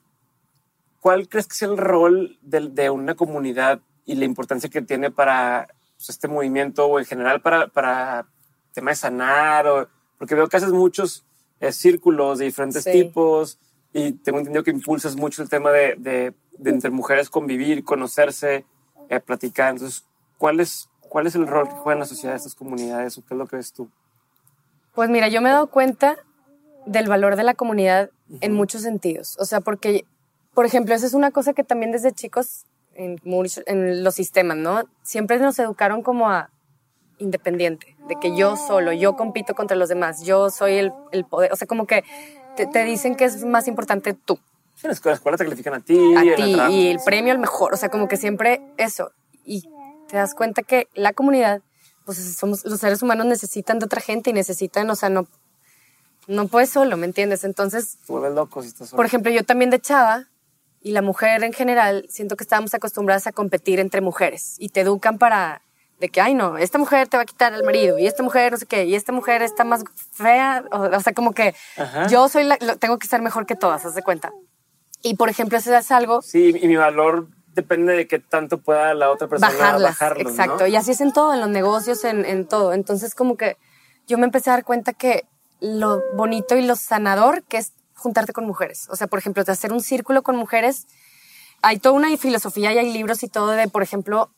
¿cuál 1.01 1.27
crees 1.27 1.47
que 1.47 1.55
es 1.55 1.61
el 1.63 1.77
rol 1.77 2.37
de, 2.41 2.69
de 2.69 2.89
una 2.89 3.15
comunidad 3.15 3.81
y 4.05 4.15
la 4.15 4.25
importancia 4.25 4.69
que 4.69 4.81
tiene 4.81 5.11
para 5.11 5.67
pues, 5.97 6.09
este 6.09 6.27
movimiento 6.27 6.85
o 6.87 6.99
en 6.99 7.05
general 7.05 7.41
para, 7.41 7.67
para 7.67 8.25
tema 8.73 8.91
de 8.91 8.95
sanar? 8.95 9.67
O, 9.67 9.87
porque 10.17 10.35
veo 10.35 10.47
que 10.47 10.57
haces 10.57 10.71
muchos 10.71 11.25
eh, 11.59 11.71
círculos 11.71 12.39
de 12.39 12.45
diferentes 12.45 12.83
Sí. 12.83 12.91
tipos 12.91 13.59
y 13.93 14.11
tengo 14.13 14.37
entendido 14.39 14.63
que 14.63 14.71
impulsas 14.71 15.15
mucho 15.15 15.41
el 15.41 15.49
tema 15.49 15.71
de, 15.71 15.95
de, 15.97 16.33
de 16.59 16.69
entre 16.69 16.91
mujeres 16.91 17.29
convivir, 17.29 17.83
conocerse, 17.83 18.65
eh, 19.09 19.19
platicar. 19.19 19.71
Entonces, 19.71 20.05
¿cuál 20.37 20.59
es, 20.59 20.89
¿cuál 20.99 21.25
es 21.25 21.35
el 21.35 21.47
rol 21.47 21.67
que 21.67 21.75
juega 21.75 21.93
en 21.93 21.99
la 21.99 22.05
sociedad 22.05 22.33
de 22.33 22.37
estas 22.37 22.55
comunidades 22.55 23.17
o 23.17 23.21
qué 23.21 23.33
es 23.33 23.37
lo 23.37 23.47
que 23.47 23.55
ves 23.55 23.73
tú? 23.73 23.89
Pues 24.93 25.09
mira, 25.09 25.27
yo 25.29 25.41
me 25.41 25.49
he 25.49 25.53
dado 25.53 25.67
cuenta 25.67 26.17
del 26.85 27.07
valor 27.07 27.35
de 27.35 27.43
la 27.43 27.53
comunidad 27.53 28.09
en 28.41 28.53
muchos 28.53 28.81
sentidos. 28.81 29.37
O 29.39 29.45
sea, 29.45 29.61
porque, 29.61 30.05
por 30.53 30.65
ejemplo, 30.65 30.93
esa 30.93 31.05
es 31.05 31.13
una 31.13 31.31
cosa 31.31 31.53
que 31.53 31.63
también 31.63 31.91
desde 31.91 32.11
chicos 32.11 32.65
en, 32.93 34.03
los 34.03 34.15
sistemas, 34.15 34.57
¿no? 34.57 34.83
Siempre 35.03 35.39
nos 35.39 35.57
educaron 35.59 36.03
como 36.03 36.29
a 36.29 36.49
independiente, 37.17 37.97
de 38.07 38.15
que 38.15 38.35
yo 38.35 38.55
solo, 38.55 38.93
yo 38.93 39.15
compito 39.15 39.53
contra 39.53 39.75
los 39.75 39.89
demás, 39.89 40.23
yo 40.23 40.49
soy 40.49 40.75
el, 40.75 40.93
el 41.11 41.25
poder. 41.25 41.51
O 41.51 41.55
sea, 41.55 41.67
como 41.67 41.85
que 41.85 42.03
te, 42.55 42.65
te 42.65 42.83
dicen 42.83 43.15
que 43.15 43.25
es 43.25 43.43
más 43.45 43.67
importante 43.67 44.13
tú. 44.13 44.39
En 44.81 44.87
la 44.89 44.93
escuela, 44.93 45.13
la 45.13 45.15
escuela 45.15 45.37
te 45.37 45.43
califican 45.43 45.73
a 45.73 45.81
ti, 45.81 46.15
a 46.15 46.35
ti 46.35 46.55
y 46.71 46.87
el 46.87 46.99
premio 47.03 47.33
al 47.33 47.39
mejor. 47.39 47.73
O 47.73 47.77
sea, 47.77 47.89
como 47.89 48.07
que 48.07 48.17
siempre 48.17 48.61
eso. 48.77 49.11
Y 49.43 49.69
te 50.07 50.17
das 50.17 50.33
cuenta 50.33 50.63
que 50.63 50.87
la 50.93 51.13
comunidad, 51.13 51.61
pues 52.05 52.17
somos, 52.37 52.63
los 52.65 52.79
seres 52.79 53.01
humanos 53.01 53.25
necesitan 53.25 53.79
de 53.79 53.85
otra 53.85 54.01
gente 54.01 54.29
y 54.29 54.33
necesitan, 54.33 54.89
o 54.89 54.95
sea, 54.95 55.09
no, 55.09 55.27
no 56.27 56.47
puedes 56.47 56.69
solo, 56.69 56.97
¿me 56.97 57.05
entiendes? 57.05 57.43
Entonces, 57.43 57.97
loco 58.07 58.61
si 58.61 58.69
estás 58.69 58.89
solo. 58.89 58.97
por 58.97 59.05
ejemplo, 59.05 59.31
yo 59.31 59.43
también 59.43 59.69
de 59.69 59.79
chava 59.79 60.27
y 60.81 60.91
la 60.91 61.01
mujer 61.01 61.43
en 61.43 61.53
general, 61.53 62.05
siento 62.09 62.37
que 62.37 62.43
estábamos 62.43 62.73
acostumbradas 62.73 63.27
a 63.27 63.31
competir 63.31 63.79
entre 63.79 64.01
mujeres 64.01 64.55
y 64.59 64.69
te 64.69 64.81
educan 64.81 65.17
para 65.17 65.61
de 65.99 66.09
que, 66.09 66.21
ay, 66.21 66.33
no, 66.33 66.57
esta 66.57 66.77
mujer 66.77 67.09
te 67.09 67.17
va 67.17 67.23
a 67.23 67.25
quitar 67.25 67.53
al 67.53 67.63
marido 67.63 67.99
y 67.99 68.07
esta 68.07 68.23
mujer 68.23 68.53
no 68.53 68.57
sé 68.57 68.65
qué, 68.65 68.85
y 68.85 68.95
esta 68.95 69.11
mujer 69.11 69.41
está 69.41 69.65
más 69.65 69.83
fea, 70.13 70.63
o, 70.71 70.99
sea, 71.01 71.13
como 71.13 71.33
que 71.33 71.53
yo 72.09 72.29
soy 72.29 72.45
la, 72.45 72.57
tengo 72.77 72.97
que 72.97 73.05
estar 73.05 73.21
mejor 73.21 73.45
que 73.45 73.55
todas, 73.55 73.85
haz 73.85 73.95
de 73.95 74.01
cuenta. 74.01 74.31
Y 75.01 75.15
por 75.15 75.29
ejemplo, 75.29 75.57
eso 75.57 75.75
es 75.75 75.91
algo... 75.91 76.21
Sí, 76.21 76.55
y 76.61 76.67
mi 76.67 76.75
valor 76.75 77.27
depende 77.53 77.93
de 77.93 78.07
qué 78.07 78.19
tanto 78.19 78.59
pueda 78.59 78.93
la 78.93 79.11
otra 79.11 79.27
persona 79.27 79.51
bajarlas. 79.51 79.81
bajarlos, 79.81 80.31
exacto, 80.31 80.67
y 80.67 80.75
así 80.75 80.91
es 80.91 81.01
en 81.01 81.13
todo, 81.13 81.33
en 81.33 81.39
los 81.39 81.49
negocios, 81.49 82.03
en, 82.03 82.25
en 82.25 82.47
todo. 82.47 82.73
Entonces, 82.73 83.15
como 83.15 83.37
que 83.37 83.57
yo 84.07 84.17
me 84.17 84.25
empecé 84.25 84.49
a 84.49 84.53
dar 84.53 84.63
cuenta 84.63 84.93
que 84.93 85.25
lo 85.59 86.01
bonito 86.15 86.55
y 86.55 86.61
lo 86.61 86.75
sanador 86.75 87.43
que 87.43 87.57
es 87.57 87.73
juntarte 87.95 88.33
con 88.33 88.45
mujeres. 88.45 88.87
O 88.89 88.95
sea, 88.95 89.07
por 89.07 89.19
ejemplo, 89.19 89.43
de 89.43 89.51
hacer 89.51 89.73
un 89.73 89.81
círculo 89.81 90.23
con 90.23 90.35
mujeres, 90.35 90.87
hay 91.61 91.79
toda 91.79 91.95
una 91.95 92.15
filosofía 92.17 92.73
y 92.73 92.77
hay 92.77 92.93
libros 92.93 93.23
y 93.23 93.27
todo 93.27 93.51
de, 93.51 93.67
por 93.67 93.83
ejemplo, 93.83 94.31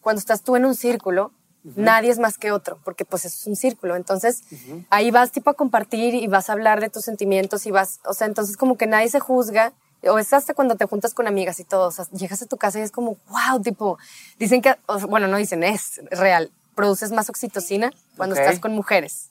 cuando 0.00 0.20
estás 0.20 0.42
tú 0.42 0.56
en 0.56 0.64
un 0.64 0.74
círculo, 0.74 1.32
nadie 1.74 2.10
es 2.10 2.18
más 2.18 2.38
que 2.38 2.52
otro, 2.52 2.78
porque 2.84 3.04
pues 3.04 3.24
es 3.24 3.46
un 3.46 3.56
círculo. 3.56 3.96
Entonces, 3.96 4.42
ahí 4.90 5.10
vas 5.10 5.32
tipo 5.32 5.50
a 5.50 5.54
compartir 5.54 6.14
y 6.14 6.26
vas 6.26 6.48
a 6.50 6.52
hablar 6.52 6.80
de 6.80 6.90
tus 6.90 7.04
sentimientos 7.04 7.66
y 7.66 7.70
vas, 7.70 8.00
o 8.04 8.12
sea, 8.12 8.26
entonces 8.26 8.56
como 8.56 8.76
que 8.76 8.86
nadie 8.86 9.08
se 9.08 9.20
juzga. 9.20 9.72
O 10.02 10.18
es 10.18 10.32
hasta 10.32 10.54
cuando 10.54 10.76
te 10.76 10.84
juntas 10.84 11.14
con 11.14 11.26
amigas 11.26 11.58
y 11.60 11.64
todo, 11.64 11.88
o 11.88 11.90
sea, 11.90 12.06
llegas 12.12 12.42
a 12.42 12.46
tu 12.46 12.56
casa 12.56 12.78
y 12.78 12.82
es 12.82 12.92
como, 12.92 13.16
wow, 13.28 13.60
tipo, 13.62 13.98
dicen 14.38 14.62
que, 14.62 14.76
bueno, 15.08 15.26
no 15.26 15.36
dicen, 15.36 15.62
es 15.64 16.00
real, 16.10 16.50
produces 16.74 17.10
más 17.12 17.28
oxitocina 17.28 17.92
cuando 18.16 18.36
estás 18.36 18.60
con 18.60 18.72
mujeres. 18.72 19.30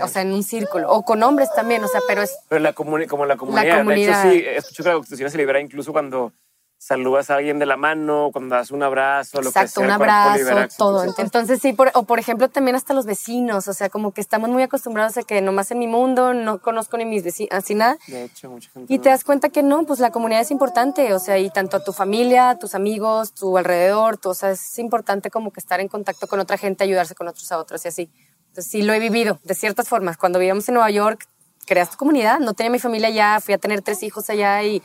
O 0.00 0.08
sea, 0.08 0.22
en 0.22 0.32
un 0.32 0.42
círculo. 0.42 0.90
O 0.90 1.02
con 1.02 1.22
hombres 1.22 1.50
también, 1.54 1.84
o 1.84 1.88
sea, 1.88 2.00
pero 2.08 2.22
es... 2.22 2.34
Pero 2.48 2.60
la 2.60 2.72
como 2.72 2.96
la 2.96 3.06
comunidad. 3.06 3.66
La 3.66 3.78
comunidad. 3.78 4.24
De 4.24 4.38
hecho, 4.38 4.48
sí, 4.50 4.56
escucho 4.56 4.82
que 4.82 4.88
la 4.88 4.96
oxitocina 4.96 5.28
se 5.28 5.36
libera 5.36 5.60
incluso 5.60 5.92
cuando 5.92 6.32
saludas 6.78 7.30
a 7.30 7.36
alguien 7.36 7.58
de 7.58 7.66
la 7.66 7.76
mano, 7.76 8.30
cuando 8.32 8.54
das 8.54 8.70
un 8.70 8.82
abrazo, 8.82 9.40
lo 9.40 9.50
que 9.50 9.68
sea. 9.68 9.82
un 9.82 9.90
abrazo, 9.90 10.76
todo. 10.76 11.04
Entonces, 11.18 11.60
sí, 11.60 11.72
por, 11.72 11.90
o 11.94 12.04
por 12.04 12.18
ejemplo 12.18 12.48
también 12.48 12.76
hasta 12.76 12.94
los 12.94 13.06
vecinos, 13.06 13.66
o 13.68 13.74
sea, 13.74 13.88
como 13.88 14.12
que 14.12 14.20
estamos 14.20 14.50
muy 14.50 14.62
acostumbrados 14.62 15.16
a 15.16 15.22
que 15.22 15.40
nomás 15.40 15.70
en 15.70 15.78
mi 15.78 15.86
mundo 15.86 16.34
no 16.34 16.60
conozco 16.60 16.96
ni 16.96 17.04
mis 17.04 17.24
vecinos, 17.24 17.50
así 17.52 17.74
nada. 17.74 17.98
De 18.06 18.24
hecho, 18.24 18.50
mucha 18.50 18.70
gente. 18.70 18.92
Y 18.92 18.98
te 18.98 19.08
das 19.08 19.24
cuenta 19.24 19.48
que 19.48 19.62
no, 19.62 19.84
pues 19.84 20.00
la 20.00 20.10
comunidad 20.10 20.42
es 20.42 20.50
importante, 20.50 21.12
o 21.14 21.18
sea, 21.18 21.38
y 21.38 21.50
tanto 21.50 21.76
a 21.78 21.84
tu 21.84 21.92
familia, 21.92 22.50
a 22.50 22.58
tus 22.58 22.74
amigos, 22.74 23.32
tu 23.32 23.56
alrededor, 23.56 24.18
o 24.22 24.34
sea, 24.34 24.50
es 24.50 24.78
importante 24.78 25.30
como 25.30 25.52
que 25.52 25.60
estar 25.60 25.80
en 25.80 25.88
contacto 25.88 26.26
con 26.26 26.40
otra 26.40 26.58
gente, 26.58 26.84
ayudarse 26.84 27.14
con 27.14 27.28
otros 27.28 27.50
a 27.52 27.58
otros 27.58 27.84
y 27.84 27.88
así. 27.88 28.10
Entonces, 28.48 28.70
sí 28.70 28.82
lo 28.82 28.92
he 28.92 28.98
vivido 28.98 29.38
de 29.44 29.54
ciertas 29.54 29.88
formas. 29.88 30.16
Cuando 30.16 30.38
vivíamos 30.38 30.68
en 30.68 30.74
Nueva 30.74 30.90
York, 30.90 31.26
creas 31.66 31.90
tu 31.90 31.96
comunidad, 31.96 32.38
no 32.38 32.54
tenía 32.54 32.70
mi 32.70 32.78
familia 32.78 33.08
allá, 33.08 33.40
fui 33.40 33.54
a 33.54 33.58
tener 33.58 33.82
tres 33.82 34.02
hijos 34.02 34.30
allá 34.30 34.62
y 34.62 34.82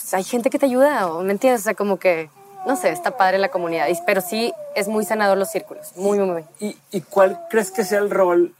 pues 0.00 0.12
hay 0.14 0.24
gente 0.24 0.50
que 0.50 0.58
te 0.58 0.66
ayuda, 0.66 1.08
¿me 1.22 1.32
entiendes? 1.32 1.60
O 1.60 1.64
sea, 1.64 1.74
como 1.74 1.98
que, 1.98 2.28
no 2.66 2.74
sé, 2.74 2.90
está 2.90 3.16
padre 3.16 3.38
la 3.38 3.50
comunidad, 3.50 3.86
pero 4.06 4.20
sí 4.20 4.52
es 4.74 4.88
muy 4.88 5.04
sanador 5.04 5.38
los 5.38 5.50
círculos, 5.50 5.92
muy, 5.96 6.18
muy, 6.18 6.26
muy. 6.26 6.44
¿Y, 6.58 6.76
¿Y 6.90 7.00
cuál 7.02 7.46
crees 7.48 7.70
que 7.70 7.84
sea 7.84 8.00
el 8.00 8.10
rol 8.10 8.54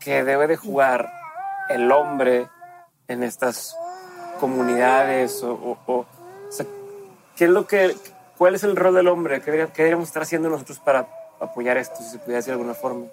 que 0.00 0.24
debe 0.24 0.48
de 0.48 0.56
jugar 0.56 1.12
el 1.68 1.92
hombre 1.92 2.48
en 3.06 3.22
estas 3.22 3.76
comunidades? 4.40 5.42
O, 5.44 5.78
o, 5.86 6.06
sea, 6.50 6.66
¿qué 7.36 7.44
es 7.44 7.50
lo 7.50 7.66
que, 7.68 7.94
¿cuál 8.36 8.56
es 8.56 8.64
el 8.64 8.74
rol 8.74 8.96
del 8.96 9.06
hombre? 9.06 9.40
¿Qué, 9.40 9.52
¿Qué 9.52 9.82
deberíamos 9.82 10.08
estar 10.08 10.22
haciendo 10.22 10.48
nosotros 10.48 10.80
para 10.80 11.06
apoyar 11.38 11.76
esto, 11.76 11.98
si 11.98 12.10
se 12.10 12.18
pudiera 12.18 12.38
decir 12.38 12.52
de 12.52 12.60
alguna 12.60 12.74
forma? 12.74 13.06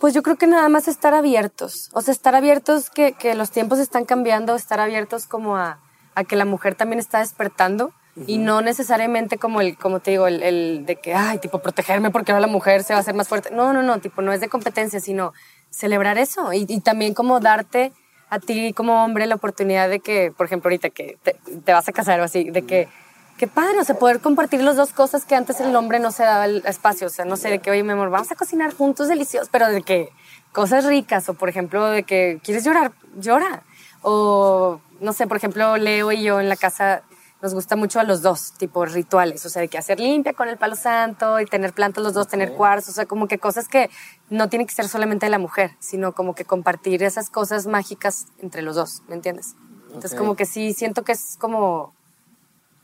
Pues 0.00 0.14
yo 0.14 0.22
creo 0.24 0.36
que 0.36 0.48
nada 0.48 0.68
más 0.68 0.88
estar 0.88 1.14
abiertos, 1.14 1.90
o 1.92 2.00
sea, 2.00 2.10
estar 2.10 2.34
abiertos 2.34 2.90
que, 2.90 3.12
que 3.12 3.36
los 3.36 3.52
tiempos 3.52 3.78
están 3.78 4.04
cambiando, 4.04 4.56
estar 4.56 4.80
abiertos 4.80 5.26
como 5.26 5.56
a 5.56 5.78
a 6.14 6.24
que 6.24 6.36
la 6.36 6.44
mujer 6.44 6.74
también 6.74 6.98
está 6.98 7.18
despertando 7.18 7.92
y 8.26 8.36
no 8.36 8.60
necesariamente 8.60 9.38
como 9.38 9.62
el, 9.62 9.78
como 9.78 10.00
te 10.00 10.10
digo, 10.10 10.26
el, 10.26 10.42
el, 10.42 10.84
de 10.84 10.96
que, 10.96 11.14
ay, 11.14 11.38
tipo, 11.38 11.60
protegerme 11.60 12.10
porque 12.10 12.32
ahora 12.32 12.46
la 12.46 12.52
mujer 12.52 12.84
se 12.84 12.92
va 12.92 12.98
a 12.98 13.00
hacer 13.00 13.14
más 13.14 13.26
fuerte. 13.26 13.50
No, 13.50 13.72
no, 13.72 13.82
no, 13.82 14.00
tipo, 14.00 14.20
no 14.20 14.32
es 14.34 14.40
de 14.40 14.48
competencia, 14.48 15.00
sino 15.00 15.32
celebrar 15.70 16.18
eso 16.18 16.52
y, 16.52 16.66
y 16.68 16.80
también 16.80 17.14
como 17.14 17.40
darte 17.40 17.92
a 18.28 18.38
ti 18.38 18.72
como 18.72 19.04
hombre 19.04 19.26
la 19.26 19.34
oportunidad 19.34 19.88
de 19.88 20.00
que, 20.00 20.32
por 20.34 20.46
ejemplo, 20.46 20.68
ahorita 20.68 20.90
que 20.90 21.18
te, 21.22 21.36
te 21.64 21.72
vas 21.72 21.88
a 21.88 21.92
casar 21.92 22.20
o 22.20 22.24
así, 22.24 22.50
de 22.50 22.62
que, 22.62 22.88
qué 23.36 23.46
padre, 23.46 23.80
o 23.80 23.84
sea, 23.84 23.98
poder 23.98 24.20
compartir 24.20 24.62
las 24.62 24.76
dos 24.76 24.92
cosas 24.92 25.24
que 25.24 25.34
antes 25.34 25.60
el 25.60 25.74
hombre 25.76 25.98
no 25.98 26.10
se 26.12 26.22
daba 26.22 26.46
el 26.46 26.62
espacio, 26.64 27.08
o 27.08 27.10
sea, 27.10 27.24
no 27.24 27.36
sé, 27.36 27.50
de 27.50 27.58
que, 27.58 27.70
oye, 27.70 27.82
mi 27.82 27.92
amor, 27.92 28.08
vamos 28.08 28.32
a 28.32 28.34
cocinar 28.34 28.74
juntos 28.74 29.08
deliciosos, 29.08 29.48
pero 29.50 29.68
de 29.68 29.82
que 29.82 30.10
cosas 30.52 30.86
ricas, 30.86 31.28
o 31.28 31.34
por 31.34 31.48
ejemplo, 31.48 31.86
de 31.88 32.04
que 32.04 32.40
quieres 32.42 32.64
llorar, 32.64 32.92
llora, 33.16 33.64
o 34.00 34.80
no 35.02 35.12
sé, 35.12 35.26
por 35.26 35.36
ejemplo, 35.36 35.76
Leo 35.76 36.12
y 36.12 36.22
yo 36.22 36.40
en 36.40 36.48
la 36.48 36.56
casa 36.56 37.02
nos 37.42 37.54
gusta 37.54 37.74
mucho 37.74 37.98
a 37.98 38.04
los 38.04 38.22
dos, 38.22 38.52
tipo 38.52 38.84
rituales, 38.84 39.44
o 39.44 39.48
sea, 39.48 39.62
de 39.62 39.68
que 39.68 39.76
hacer 39.76 39.98
limpia 39.98 40.32
con 40.32 40.48
el 40.48 40.56
palo 40.56 40.76
santo 40.76 41.40
y 41.40 41.44
tener 41.44 41.72
plantas 41.72 42.04
los 42.04 42.14
dos, 42.14 42.28
tener 42.28 42.52
cuarzos, 42.52 42.90
o 42.90 42.94
sea, 42.94 43.06
como 43.06 43.26
que 43.26 43.38
cosas 43.38 43.66
que 43.66 43.90
no 44.30 44.48
tienen 44.48 44.68
que 44.68 44.74
ser 44.74 44.88
solamente 44.88 45.26
de 45.26 45.30
la 45.30 45.40
mujer, 45.40 45.72
sino 45.80 46.12
como 46.12 46.36
que 46.36 46.44
compartir 46.44 47.02
esas 47.02 47.30
cosas 47.30 47.66
mágicas 47.66 48.26
entre 48.38 48.62
los 48.62 48.76
dos, 48.76 49.02
¿me 49.08 49.16
entiendes? 49.16 49.56
Entonces, 49.88 50.14
como 50.14 50.36
que 50.36 50.46
sí, 50.46 50.72
siento 50.72 51.02
que 51.02 51.12
es 51.12 51.36
como 51.38 51.92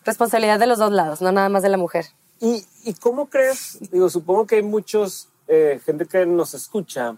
responsabilidad 0.04 0.58
de 0.58 0.66
los 0.66 0.78
dos 0.78 0.90
lados, 0.90 1.22
no 1.22 1.30
nada 1.30 1.48
más 1.48 1.62
de 1.62 1.68
la 1.68 1.78
mujer. 1.78 2.06
¿Y, 2.40 2.66
y 2.84 2.94
cómo 2.94 3.30
crees? 3.30 3.78
Digo, 3.92 4.10
supongo 4.10 4.46
que 4.46 4.56
hay 4.56 4.62
muchos, 4.62 5.28
eh, 5.46 5.80
gente 5.84 6.06
que 6.06 6.26
nos 6.26 6.54
escucha, 6.54 7.16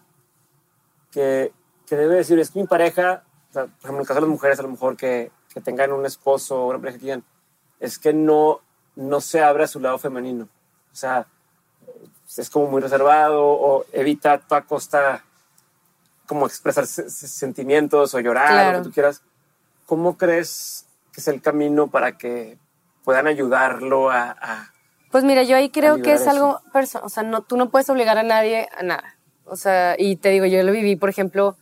que, 1.11 1.53
que 1.87 1.97
debe 1.97 2.17
decir, 2.17 2.39
es 2.39 2.51
que 2.51 2.61
mi 2.61 2.67
pareja 2.67 3.25
por 3.53 3.65
ejemplo, 3.65 3.95
en 3.95 4.01
el 4.01 4.07
caso 4.07 4.15
de 4.15 4.21
las 4.23 4.31
mujeres, 4.31 4.59
a 4.59 4.63
lo 4.63 4.69
mejor 4.69 4.97
que, 4.97 5.31
que 5.53 5.61
tengan 5.61 5.93
un 5.93 6.07
esposo 6.07 6.63
o 6.63 6.69
una 6.69 6.79
pareja 6.79 6.99
que 6.99 7.05
quieran, 7.05 7.25
es 7.79 7.99
que 7.99 8.13
no, 8.13 8.61
no 8.97 9.21
se 9.21 9.43
abre 9.43 9.65
a 9.65 9.69
su 9.69 9.81
lado 9.81 9.99
femenino. 9.99 10.49
O 10.93 10.97
sea, 10.97 11.27
es 12.37 12.51
como 12.51 12.67
muy 12.67 12.81
reservado 12.81 13.45
o 13.45 13.85
evita 13.93 14.33
a 14.33 14.39
toda 14.39 14.63
costa 14.63 15.25
como 16.27 16.47
expresar 16.47 16.87
sentimientos 16.87 18.15
o 18.15 18.21
llorar, 18.21 18.73
lo 18.73 18.79
que 18.79 18.89
tú 18.89 18.95
quieras. 18.95 19.23
¿Cómo 19.87 20.17
crees 20.17 20.87
que 21.13 21.21
es 21.21 21.29
el 21.29 21.43
camino 21.43 21.89
para 21.89 22.17
que 22.17 22.57
puedan 23.03 23.27
ayudarlo 23.27 24.11
a... 24.11 24.71
pues 25.11 25.25
mira, 25.25 25.43
yo 25.43 25.57
ahí 25.57 25.71
creo 25.71 26.01
que 26.03 26.13
es 26.13 26.29
algo 26.29 26.61
personal. 26.73 27.07
O 27.07 27.09
sea, 27.09 27.25
no, 27.25 27.43
tú 27.43 27.57
no 27.57 27.71
puedes 27.71 27.91
obligar 27.91 28.17
a 28.17 28.23
nadie 28.23 28.69
a 28.79 28.85
nada. 28.85 29.17
O 29.45 29.57
sea, 29.57 29.97
y 29.99 30.15
te 30.17 30.29
digo, 30.29 30.47
yo 30.47 30.63
lo 30.63 30.71
viví, 30.71 30.95
por 30.95 31.09
ejemplo, 31.09 31.57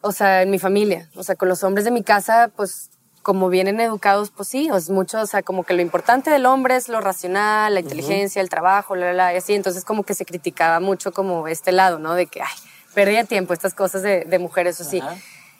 o 0.00 0.12
sea, 0.12 0.42
en 0.42 0.50
mi 0.50 0.58
familia, 0.58 1.08
o 1.14 1.22
sea, 1.22 1.34
con 1.34 1.48
los 1.48 1.62
hombres 1.62 1.84
de 1.84 1.90
mi 1.90 2.02
casa, 2.02 2.50
pues 2.56 2.90
como 3.22 3.50
vienen 3.50 3.80
educados, 3.80 4.30
pues 4.30 4.48
sí, 4.48 4.70
es 4.74 4.88
mucho, 4.88 5.20
o 5.20 5.26
sea, 5.26 5.42
como 5.42 5.64
que 5.64 5.74
lo 5.74 5.82
importante 5.82 6.30
del 6.30 6.46
hombre 6.46 6.76
es 6.76 6.88
lo 6.88 7.00
racional, 7.00 7.74
la 7.74 7.80
inteligencia, 7.80 8.40
el 8.40 8.48
trabajo, 8.48 8.96
la, 8.96 9.12
la, 9.12 9.34
y 9.34 9.36
así, 9.36 9.54
entonces 9.54 9.84
como 9.84 10.04
que 10.04 10.14
se 10.14 10.24
criticaba 10.24 10.80
mucho 10.80 11.12
como 11.12 11.46
este 11.48 11.72
lado, 11.72 11.98
¿no? 11.98 12.14
De 12.14 12.26
que, 12.26 12.40
ay, 12.40 12.48
perdía 12.94 13.24
tiempo 13.24 13.52
estas 13.52 13.74
cosas 13.74 14.02
de, 14.02 14.24
de 14.24 14.38
mujeres, 14.38 14.80
o 14.80 14.84
sí. 14.84 15.02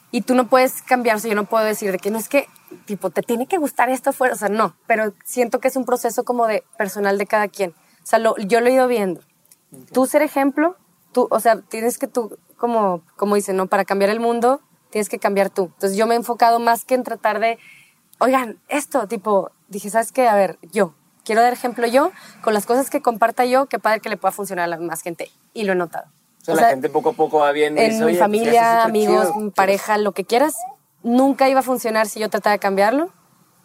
Y 0.09 0.21
tú 0.21 0.33
no 0.33 0.47
puedes 0.47 0.81
cambiar, 0.81 1.17
o 1.17 1.19
sea, 1.19 1.29
yo 1.29 1.35
no 1.35 1.45
puedo 1.45 1.63
decir 1.63 1.91
de 1.91 1.99
que 1.99 2.09
no 2.09 2.17
es 2.17 2.27
que, 2.27 2.47
tipo, 2.85 3.11
te 3.11 3.21
tiene 3.21 3.45
que 3.45 3.57
gustar 3.57 3.89
esto 3.89 4.11
fuera, 4.11 4.33
o 4.33 4.37
sea, 4.37 4.49
no, 4.49 4.75
pero 4.87 5.13
siento 5.23 5.59
que 5.59 5.67
es 5.67 5.75
un 5.75 5.85
proceso 5.85 6.23
como 6.23 6.47
de 6.47 6.63
personal 6.77 7.17
de 7.17 7.27
cada 7.27 7.47
quien. 7.47 7.71
O 8.03 8.05
sea, 8.05 8.19
lo, 8.19 8.35
yo 8.37 8.59
lo 8.59 8.67
he 8.67 8.73
ido 8.73 8.87
viendo. 8.87 9.21
Tú 9.93 10.07
ser 10.07 10.23
ejemplo, 10.23 10.75
tú, 11.13 11.27
o 11.29 11.39
sea, 11.39 11.61
tienes 11.61 11.97
que 11.97 12.07
tú 12.07 12.37
como, 12.61 13.01
como 13.17 13.33
dicen, 13.33 13.57
¿no? 13.57 13.65
Para 13.65 13.85
cambiar 13.85 14.11
el 14.11 14.19
mundo 14.19 14.61
tienes 14.91 15.09
que 15.09 15.17
cambiar 15.17 15.49
tú. 15.49 15.71
Entonces 15.73 15.97
yo 15.97 16.05
me 16.05 16.13
he 16.13 16.17
enfocado 16.17 16.59
más 16.59 16.85
que 16.85 16.93
en 16.93 17.01
tratar 17.01 17.39
de, 17.39 17.57
oigan, 18.19 18.59
esto, 18.67 19.07
tipo, 19.07 19.49
dije, 19.67 19.89
¿sabes 19.89 20.11
qué? 20.11 20.27
A 20.27 20.35
ver, 20.35 20.59
yo, 20.71 20.93
quiero 21.25 21.41
dar 21.41 21.53
ejemplo 21.53 21.87
yo, 21.87 22.11
con 22.43 22.53
las 22.53 22.67
cosas 22.67 22.91
que 22.91 23.01
comparta 23.01 23.45
yo, 23.45 23.65
qué 23.65 23.79
padre 23.79 23.99
que 23.99 24.09
le 24.09 24.17
pueda 24.17 24.31
funcionar 24.31 24.65
a 24.65 24.67
la 24.67 24.77
más 24.77 25.01
gente. 25.01 25.31
Y 25.55 25.63
lo 25.63 25.73
he 25.73 25.75
notado. 25.75 26.05
O 26.41 26.45
sea, 26.45 26.55
la 26.55 26.69
gente 26.69 26.89
poco 26.89 27.09
a 27.09 27.13
poco 27.13 27.39
va 27.39 27.51
viendo. 27.51 27.81
En 27.81 27.97
mi 27.97 28.03
pues, 28.03 28.19
familia, 28.19 28.83
amigos, 28.83 29.29
pareja, 29.55 29.97
lo 29.97 30.11
que 30.11 30.23
quieras, 30.23 30.55
nunca 31.01 31.49
iba 31.49 31.61
a 31.61 31.63
funcionar 31.63 32.07
si 32.07 32.19
yo 32.19 32.29
trataba 32.29 32.53
de 32.53 32.59
cambiarlo, 32.59 33.11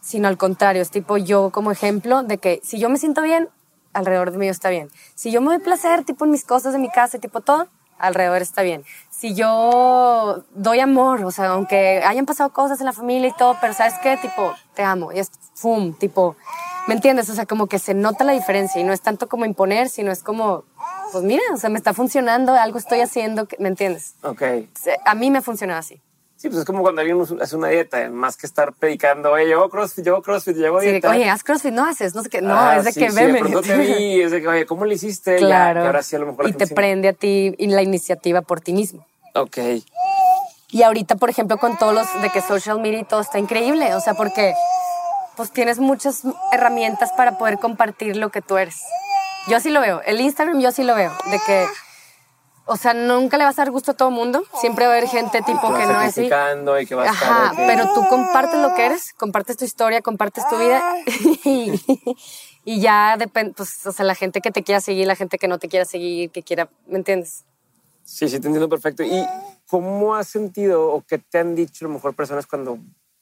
sino 0.00 0.28
al 0.28 0.38
contrario, 0.38 0.80
es 0.80 0.90
tipo 0.90 1.18
yo 1.18 1.50
como 1.50 1.70
ejemplo 1.70 2.22
de 2.22 2.38
que 2.38 2.60
si 2.62 2.78
yo 2.78 2.88
me 2.88 2.96
siento 2.96 3.20
bien, 3.20 3.50
alrededor 3.92 4.30
de 4.30 4.38
mí 4.38 4.48
está 4.48 4.70
bien. 4.70 4.88
Si 5.14 5.30
yo 5.30 5.42
me 5.42 5.48
doy 5.48 5.58
placer, 5.58 6.04
tipo 6.04 6.24
en 6.24 6.30
mis 6.30 6.44
cosas 6.44 6.72
de 6.72 6.78
mi 6.78 6.88
casa, 6.88 7.18
tipo 7.18 7.40
todo, 7.40 7.68
alrededor 7.98 8.42
está 8.42 8.62
bien. 8.62 8.84
Si 9.10 9.34
yo 9.34 10.44
doy 10.54 10.80
amor, 10.80 11.24
o 11.24 11.30
sea, 11.30 11.48
aunque 11.48 12.02
hayan 12.04 12.26
pasado 12.26 12.52
cosas 12.52 12.80
en 12.80 12.86
la 12.86 12.92
familia 12.92 13.28
y 13.28 13.32
todo, 13.32 13.56
pero 13.60 13.72
¿sabes 13.72 13.94
qué? 14.02 14.16
Tipo, 14.16 14.52
te 14.74 14.82
amo. 14.82 15.12
Y 15.12 15.18
es, 15.18 15.30
¡fum! 15.54 15.94
Tipo, 15.94 16.36
¿me 16.86 16.94
entiendes? 16.94 17.30
O 17.30 17.34
sea, 17.34 17.46
como 17.46 17.66
que 17.66 17.78
se 17.78 17.94
nota 17.94 18.24
la 18.24 18.32
diferencia 18.32 18.80
y 18.80 18.84
no 18.84 18.92
es 18.92 19.00
tanto 19.00 19.28
como 19.28 19.44
imponer, 19.44 19.88
sino 19.88 20.12
es 20.12 20.22
como, 20.22 20.64
pues 21.12 21.24
mira, 21.24 21.42
o 21.52 21.56
sea, 21.56 21.70
me 21.70 21.78
está 21.78 21.94
funcionando, 21.94 22.52
algo 22.52 22.78
estoy 22.78 23.00
haciendo, 23.00 23.48
¿me 23.58 23.68
entiendes? 23.68 24.16
Ok. 24.22 24.42
A 25.04 25.14
mí 25.14 25.30
me 25.30 25.38
ha 25.38 25.42
funcionado 25.42 25.80
así. 25.80 26.00
Sí, 26.36 26.48
pues 26.48 26.60
es 26.60 26.64
como 26.66 26.82
cuando 26.82 27.00
alguien 27.00 27.18
hace 27.40 27.56
una 27.56 27.68
dieta, 27.68 28.10
más 28.10 28.36
que 28.36 28.46
estar 28.46 28.74
predicando, 28.74 29.32
oye, 29.32 29.46
llevo 29.46 29.70
CrossFit, 29.70 30.04
llevo 30.04 30.20
CrossFit, 30.20 30.54
llevo 30.56 30.80
dieta. 30.80 31.10
oye, 31.10 31.30
haz 31.30 31.42
CrossFit, 31.42 31.72
no 31.72 31.86
haces, 31.86 32.14
no 32.14 32.22
sé 32.22 32.28
qué, 32.28 32.42
no, 32.42 32.54
ah, 32.54 32.76
es 32.76 32.84
de 32.84 32.92
que 32.92 33.10
veme. 33.10 33.42
Sí, 33.42 33.54
de 33.54 33.62
te 33.62 33.76
vi, 33.78 34.20
es 34.22 34.30
de 34.30 34.42
que, 34.42 34.48
oye, 34.48 34.66
¿cómo 34.66 34.84
le 34.84 34.96
hiciste? 34.96 35.36
Claro. 35.36 35.80
Ya, 35.80 35.86
ahora 35.86 36.02
sí 36.02 36.14
a 36.14 36.18
lo 36.18 36.26
mejor 36.26 36.48
Y 36.48 36.52
te 36.52 36.66
prende 36.66 37.08
a 37.08 37.12
ti 37.14 37.54
la 37.58 37.82
iniciativa 37.82 38.42
por 38.42 38.60
ti 38.60 38.74
mismo. 38.74 39.06
Ok. 39.34 39.58
Y 40.70 40.82
ahorita, 40.82 41.16
por 41.16 41.30
ejemplo, 41.30 41.56
con 41.56 41.78
todos 41.78 41.94
los 41.94 42.22
de 42.22 42.28
que 42.28 42.42
social 42.42 42.80
media 42.80 43.00
y 43.00 43.04
todo 43.04 43.20
está 43.22 43.38
increíble, 43.38 43.94
o 43.94 44.00
sea, 44.00 44.12
porque 44.12 44.52
pues 45.36 45.50
tienes 45.52 45.78
muchas 45.78 46.22
herramientas 46.52 47.12
para 47.16 47.38
poder 47.38 47.58
compartir 47.58 48.16
lo 48.16 48.30
que 48.30 48.42
tú 48.42 48.58
eres. 48.58 48.76
Yo 49.48 49.56
así 49.56 49.70
lo 49.70 49.80
veo, 49.80 50.02
el 50.04 50.20
Instagram 50.20 50.60
yo 50.60 50.70
sí 50.72 50.82
lo 50.82 50.94
veo, 50.94 51.12
de 51.30 51.38
que 51.46 51.66
o 52.68 52.76
sea, 52.76 52.94
nunca 52.94 53.38
le 53.38 53.44
vas 53.44 53.58
a 53.58 53.62
dar 53.62 53.70
gusto 53.70 53.92
a 53.92 53.94
todo 53.94 54.08
el 54.08 54.14
mundo. 54.14 54.44
Siempre 54.60 54.86
va 54.86 54.94
a 54.94 54.96
haber 54.96 55.08
gente 55.08 55.40
tipo 55.42 55.72
que 55.72 55.86
no 55.86 56.02
es 56.02 56.08
así. 56.08 56.24
Y 56.24 56.86
que 56.86 56.94
va 56.96 57.04
a 57.04 57.10
Ajá, 57.10 57.52
pero 57.56 57.94
tú 57.94 58.06
compartes 58.08 58.60
lo 58.60 58.74
que 58.74 58.86
eres, 58.86 59.12
compartes 59.16 59.56
tu 59.56 59.64
historia, 59.64 60.02
compartes 60.02 60.44
tu 60.48 60.58
vida 60.58 60.82
y, 62.64 62.80
ya 62.80 63.16
depende, 63.16 63.54
pues, 63.56 63.86
o 63.86 63.92
sea, 63.92 64.04
la 64.04 64.16
gente 64.16 64.40
que 64.40 64.50
te 64.50 64.64
quiera 64.64 64.80
seguir, 64.80 65.06
la 65.06 65.14
gente 65.14 65.38
que 65.38 65.46
no 65.46 65.60
te 65.60 65.68
quiera 65.68 65.84
seguir, 65.84 66.30
que 66.30 66.42
quiera, 66.42 66.68
¿me 66.88 66.98
entiendes? 66.98 67.44
Sí, 68.04 68.28
sí, 68.28 68.40
te 68.40 68.48
entiendo 68.48 68.68
perfecto. 68.68 69.04
¿Y 69.04 69.24
cómo 69.68 70.16
has 70.16 70.26
sentido 70.26 70.90
o 70.92 71.04
qué 71.06 71.18
te 71.18 71.38
han 71.38 71.54
dicho 71.54 71.84
a 71.84 71.88
lo 71.88 71.94
mejor 71.94 72.14
personas 72.14 72.46
cuando 72.46 72.78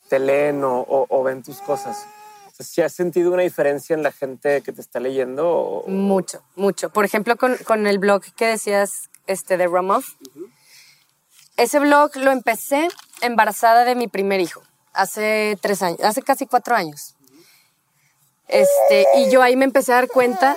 te 0.08 0.18
leen 0.18 0.62
o, 0.64 1.22
ven 1.22 1.42
tus 1.42 1.58
cosas? 1.58 2.06
O 2.46 2.50
sea, 2.54 2.64
¿Si 2.64 2.80
has 2.80 2.94
sentido 2.94 3.30
una 3.32 3.42
diferencia 3.42 3.92
en 3.92 4.02
la 4.02 4.12
gente 4.12 4.62
que 4.62 4.72
te 4.72 4.80
está 4.80 5.00
leyendo? 5.00 5.84
Mucho, 5.86 6.42
mucho. 6.56 6.88
Por 6.88 7.04
ejemplo, 7.04 7.36
con, 7.36 7.56
con 7.58 7.86
el 7.86 7.98
blog 7.98 8.22
que 8.36 8.46
decías 8.46 9.10
este, 9.26 9.56
de 9.56 9.66
Romoff. 9.66 10.14
Ese 11.56 11.78
blog 11.78 12.16
lo 12.16 12.32
empecé 12.32 12.88
embarazada 13.20 13.84
de 13.84 13.94
mi 13.94 14.08
primer 14.08 14.40
hijo, 14.40 14.62
hace 14.92 15.56
tres 15.60 15.82
años, 15.82 16.00
hace 16.02 16.22
casi 16.22 16.46
cuatro 16.46 16.74
años. 16.74 17.14
Este, 18.48 19.06
y 19.16 19.30
yo 19.30 19.42
ahí 19.42 19.56
me 19.56 19.64
empecé 19.64 19.92
a 19.92 19.96
dar 19.96 20.08
cuenta, 20.08 20.56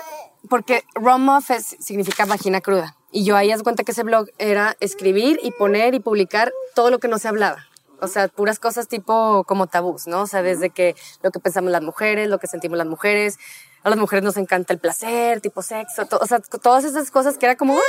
porque 0.49 0.83
Romoff 0.95 1.51
significa 1.79 2.25
vagina 2.25 2.61
cruda. 2.61 2.95
Y 3.11 3.23
yo 3.23 3.37
ahí 3.37 3.55
me 3.55 3.63
cuenta 3.63 3.83
que 3.83 3.91
ese 3.91 4.03
blog 4.03 4.27
era 4.37 4.75
escribir 4.79 5.39
y 5.41 5.51
poner 5.51 5.93
y 5.93 5.99
publicar 5.99 6.51
todo 6.75 6.91
lo 6.91 6.99
que 6.99 7.07
no 7.07 7.19
se 7.19 7.27
hablaba. 7.27 7.65
O 7.99 8.07
sea, 8.07 8.27
puras 8.27 8.59
cosas 8.59 8.87
tipo 8.87 9.43
como 9.45 9.67
tabús, 9.67 10.07
¿no? 10.07 10.21
O 10.21 10.27
sea, 10.27 10.43
desde 10.43 10.69
que 10.69 10.95
lo 11.23 11.31
que 11.31 11.39
pensamos 11.39 11.71
las 11.71 11.81
mujeres, 11.81 12.29
lo 12.29 12.37
que 12.37 12.47
sentimos 12.47 12.77
las 12.77 12.85
mujeres, 12.85 13.37
a 13.83 13.89
las 13.89 13.97
mujeres 13.97 14.23
nos 14.23 14.37
encanta 14.37 14.73
el 14.73 14.79
placer, 14.79 15.41
tipo 15.41 15.61
sexo, 15.61 16.07
o 16.19 16.27
sea, 16.27 16.39
todas 16.39 16.83
esas 16.83 17.09
cosas 17.09 17.37
que 17.37 17.45
era 17.45 17.55
como... 17.55 17.79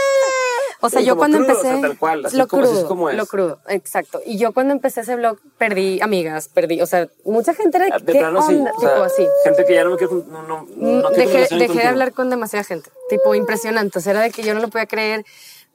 O 0.81 0.89
sea, 0.89 1.01
yo 1.01 1.17
cuando 1.17 1.39
empecé... 1.39 1.81
tal 1.81 1.99
cual, 1.99 2.23
lo 2.33 2.47
crudo, 2.47 3.13
lo 3.13 3.27
crudo, 3.27 3.61
exacto. 3.69 4.21
Y 4.25 4.39
yo 4.39 4.53
cuando 4.53 4.73
empecé 4.73 5.01
ese 5.01 5.17
blog 5.17 5.39
perdí 5.59 6.01
amigas, 6.01 6.49
perdí, 6.49 6.81
o 6.81 6.87
sea, 6.87 7.09
mucha 7.25 7.55
gente 7.55 7.79
era... 7.79 7.97
Ah, 7.97 7.99
de 7.99 8.13
plano 8.13 8.43
sí, 8.43 8.63
tipo 8.79 9.03
así. 9.03 9.27
Gente 9.45 9.65
que 9.65 9.75
ya 9.75 9.85
no 9.85 9.91
me 9.91 9.97
quiero... 9.97 10.25
No, 10.29 10.43
no, 10.43 10.67
no 10.77 11.11
mm, 11.11 11.13
dejé, 11.15 11.55
dejé 11.57 11.79
de 11.79 11.87
hablar 11.87 12.13
con 12.13 12.31
demasiada 12.31 12.65
gente, 12.65 12.91
tipo 13.09 13.35
impresionante. 13.35 13.99
O 13.99 14.03
sea, 14.03 14.13
era 14.13 14.21
de 14.23 14.31
que 14.31 14.43
yo 14.43 14.55
no 14.55 14.61
lo 14.61 14.69
podía 14.69 14.87
creer 14.87 15.25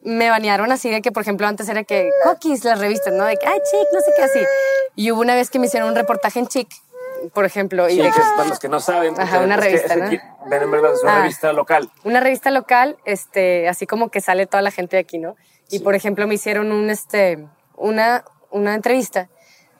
me 0.06 0.30
banearon 0.30 0.70
así 0.72 0.90
de 0.90 1.02
que, 1.02 1.12
por 1.14 1.22
ejemplo, 1.24 1.48
antes 1.48 1.70
era 1.70 1.84
que 1.86 2.10
cookies, 2.26 2.66
las 2.66 2.80
revistas, 2.80 3.14
¿no? 3.14 3.24
De 3.26 3.38
que, 3.38 3.48
ay, 3.48 3.60
chic, 3.60 3.88
no 3.94 4.02
sé 4.02 4.12
qué 4.16 4.24
así. 4.24 4.40
Y 4.96 5.12
hubo 5.12 5.22
una 5.22 5.34
vez 5.34 5.50
que 5.50 5.60
me 5.60 5.68
hicieron 5.68 5.90
un 5.90 5.96
reportaje 5.96 6.40
en 6.40 6.48
chic 6.48 6.68
por 7.34 7.46
ejemplo. 7.46 7.90
y 7.90 7.98
de 7.98 8.12
que, 8.12 8.20
para 8.36 8.50
los 8.50 8.60
que 8.60 8.70
no 8.70 8.80
saben, 8.80 9.20
Ajá, 9.20 9.40
una 9.40 9.58
revista, 9.58 9.96
¿no? 9.96 10.10
ven 10.10 10.64
en 10.64 10.72
verdad, 10.72 10.94
es 10.94 11.04
una 11.04 11.18
ah, 11.18 11.22
revista 11.22 11.54
local. 11.54 11.90
Una 12.04 12.20
revista 12.20 12.52
local, 12.52 12.98
este, 13.06 13.68
así 13.68 13.88
como 13.88 14.10
que 14.10 14.22
sale 14.22 14.46
toda 14.46 14.62
la 14.62 14.72
gente 14.72 14.98
de 14.98 15.02
aquí, 15.02 15.18
¿no? 15.18 15.36
Y 15.70 15.80
por 15.80 15.96
ejemplo 15.96 16.28
me 16.28 16.36
hicieron 16.36 16.72
un, 16.72 16.90
este, 16.90 17.48
una, 17.76 18.26
una 18.52 18.76
entrevista 18.76 19.30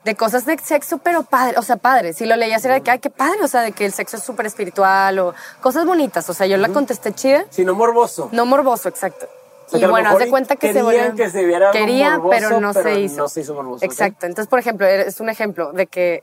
de 0.04 0.14
cosas 0.14 0.44
de 0.44 0.58
sexo, 0.58 0.98
pero 0.98 1.22
padre, 1.22 1.56
o 1.58 1.62
sea, 1.62 1.76
padre. 1.76 2.12
Si 2.12 2.26
lo 2.26 2.36
leías 2.36 2.64
era 2.64 2.74
de 2.74 2.82
que, 2.82 2.90
ay, 2.90 2.98
qué 2.98 3.10
padre, 3.10 3.38
o 3.42 3.48
sea, 3.48 3.62
de 3.62 3.72
que 3.72 3.86
el 3.86 3.92
sexo 3.92 4.18
es 4.18 4.22
súper 4.22 4.46
espiritual 4.46 5.18
o 5.18 5.34
cosas 5.60 5.86
bonitas. 5.86 6.28
O 6.28 6.34
sea, 6.34 6.46
yo 6.46 6.56
la 6.58 6.68
contesté 6.68 7.12
chida. 7.12 7.46
Sí, 7.50 7.64
no 7.64 7.74
morboso. 7.74 8.28
No 8.32 8.44
morboso, 8.44 8.88
exacto. 8.88 9.26
y 9.72 9.84
bueno, 9.86 10.10
haz 10.10 10.18
de 10.18 10.28
cuenta 10.28 10.56
que 10.56 10.72
se 10.72 10.82
volvió. 10.82 11.14
que 11.14 11.30
se 11.30 11.44
viera 11.44 11.70
Quería, 11.70 12.20
pero 12.28 12.60
no 12.60 12.72
se 12.74 13.00
hizo. 13.00 13.22
No 13.22 13.28
se 13.28 13.40
hizo 13.40 13.54
morboso. 13.54 13.84
Exacto. 13.84 14.26
Entonces, 14.26 14.48
por 14.48 14.58
ejemplo, 14.58 14.86
es 14.86 15.20
un 15.20 15.30
ejemplo 15.30 15.72
de 15.72 15.86
que 15.86 16.22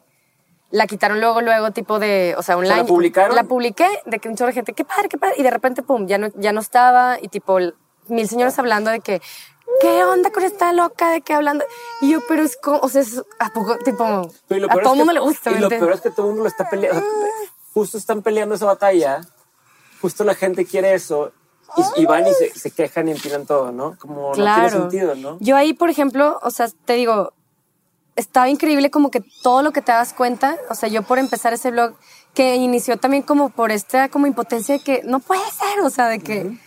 la 0.71 0.88
quitaron 0.88 1.19
luego, 1.19 1.41
luego, 1.41 1.71
tipo 1.71 1.99
de, 1.99 2.34
o 2.38 2.43
sea, 2.43 2.57
online. 2.57 2.77
¿La 2.77 2.86
publicaron? 2.86 3.36
La 3.36 3.43
publiqué, 3.43 3.88
de 4.05 4.19
que 4.19 4.29
un 4.29 4.36
chorro 4.36 4.47
de 4.47 4.53
gente, 4.53 4.73
qué 4.73 4.86
padre, 4.86 5.10
qué 5.10 5.17
padre, 5.17 5.36
y 5.38 5.43
de 5.43 5.51
repente, 5.51 5.84
pum, 5.84 6.07
ya 6.07 6.17
no, 6.17 6.29
ya 6.36 6.53
no 6.53 6.62
estaba, 6.62 7.17
y 7.21 7.27
tipo, 7.27 7.60
mil 8.07 8.27
señores 8.27 8.57
hablando 8.57 8.89
de 8.89 9.01
que, 9.01 9.21
¿qué 9.81 10.03
onda 10.03 10.31
con 10.31 10.43
esta 10.43 10.71
loca 10.73 11.12
de 11.12 11.21
qué 11.21 11.34
hablando? 11.34 11.65
Y 12.01 12.12
yo, 12.12 12.19
pero 12.27 12.43
es 12.43 12.57
como, 12.57 12.79
o 12.79 12.89
sea, 12.89 13.01
es, 13.01 13.21
¿a 13.39 13.51
poco, 13.51 13.77
tipo, 13.79 14.03
a 14.03 14.81
todo 14.81 14.93
el 14.93 14.97
mundo 14.97 15.13
le 15.13 15.19
gusta. 15.19 15.51
Y 15.51 15.60
lo 15.60 15.69
peor 15.69 15.91
es 15.91 16.01
que 16.01 16.10
todo 16.10 16.27
el 16.27 16.29
mundo 16.29 16.43
lo 16.43 16.49
está 16.49 16.69
peleando, 16.69 17.03
justo 17.73 17.97
están 17.97 18.21
peleando 18.21 18.55
esa 18.55 18.65
batalla, 18.65 19.21
justo 20.01 20.23
la 20.23 20.36
gente 20.36 20.65
quiere 20.65 20.93
eso, 20.93 21.34
y, 21.95 22.05
van 22.05 22.27
y 22.27 22.34
se, 22.34 22.49
se, 22.49 22.71
quejan 22.71 23.07
y 23.07 23.12
empinan 23.12 23.45
todo, 23.45 23.71
¿no? 23.71 23.97
Como 23.97 24.31
claro. 24.31 24.62
no 24.62 24.89
tiene 24.89 25.05
sentido, 25.05 25.15
¿no? 25.15 25.38
Yo 25.39 25.55
ahí, 25.55 25.73
por 25.73 25.89
ejemplo, 25.89 26.38
o 26.43 26.51
sea, 26.51 26.67
te 26.86 26.93
digo, 26.93 27.34
estaba 28.15 28.50
increíble 28.50 28.91
como 28.91 29.12
que 29.12 29.21
todo 29.41 29.62
lo 29.62 29.71
que 29.71 29.82
te 29.82 29.91
das 29.91 30.13
cuenta, 30.13 30.58
o 30.69 30.76
sea, 30.76 30.89
yo 30.89 31.04
por 31.04 31.19
empezar 31.19 31.54
ese 31.54 31.71
blog, 31.71 31.95
que 32.34 32.56
inició 32.56 32.97
también 32.97 33.24
como 33.24 33.50
por 33.50 33.71
esta 33.71 34.10
como 34.10 34.28
impotencia 34.28 34.78
de 34.78 34.84
que 34.84 35.02
no 35.04 35.19
puede 35.19 35.41
ser, 35.52 35.82
o 35.84 35.89
sea, 35.89 36.08
de 36.08 36.19
que 36.19 36.58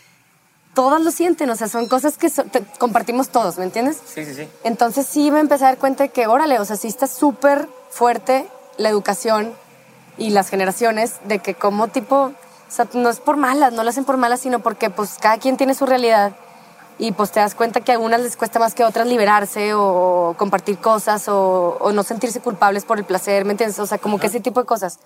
todos 0.74 1.00
lo 1.00 1.10
sienten, 1.10 1.48
o 1.50 1.56
sea, 1.56 1.68
son 1.68 1.86
cosas 1.86 2.18
que 2.18 2.30
compartimos 2.78 3.28
todos, 3.28 3.58
¿me 3.58 3.64
entiendes? 3.64 3.98
Sí, 4.04 4.24
sí, 4.24 4.34
sí. 4.34 4.48
Entonces 4.64 5.06
sí 5.06 5.30
me 5.30 5.40
empecé 5.40 5.64
a 5.64 5.68
dar 5.68 5.78
cuenta 5.78 6.04
de 6.04 6.08
que, 6.10 6.26
órale, 6.26 6.58
o 6.58 6.64
sea, 6.64 6.76
sí 6.76 6.88
está 6.88 7.06
súper 7.06 7.68
fuerte 7.90 8.46
la 8.76 8.88
educación 8.88 9.54
y 10.18 10.30
las 10.30 10.48
generaciones 10.48 11.14
de 11.24 11.38
que 11.38 11.54
como 11.54 11.88
tipo, 11.88 12.16
o 12.16 12.34
sea, 12.68 12.88
no 12.92 13.08
es 13.08 13.20
por 13.20 13.36
malas, 13.36 13.72
no 13.72 13.84
lo 13.84 13.90
hacen 13.90 14.04
por 14.04 14.16
malas, 14.16 14.40
sino 14.40 14.58
porque 14.60 14.90
pues 14.90 15.16
cada 15.20 15.38
quien 15.38 15.56
tiene 15.56 15.74
su 15.74 15.86
realidad 15.86 16.36
y 16.98 17.12
pues 17.12 17.32
te 17.32 17.40
das 17.40 17.54
cuenta 17.54 17.80
que 17.80 17.92
a 17.92 17.94
algunas 17.94 18.20
les 18.20 18.36
cuesta 18.36 18.58
más 18.58 18.74
que 18.74 18.82
a 18.82 18.88
otras 18.88 19.06
liberarse 19.06 19.74
o 19.74 20.34
compartir 20.38 20.78
cosas 20.78 21.24
o, 21.28 21.90
no 21.92 22.02
sentirse 22.02 22.40
culpables 22.40 22.84
por 22.84 22.98
el 22.98 23.04
placer, 23.04 23.44
¿me 23.44 23.52
entiendes? 23.52 23.78
O 23.78 23.86
sea, 23.86 23.98
como 23.98 24.18
que 24.18 24.28
ese 24.28 24.40
tipo 24.40 24.60
de 24.60 24.66
cosas. 24.66 25.00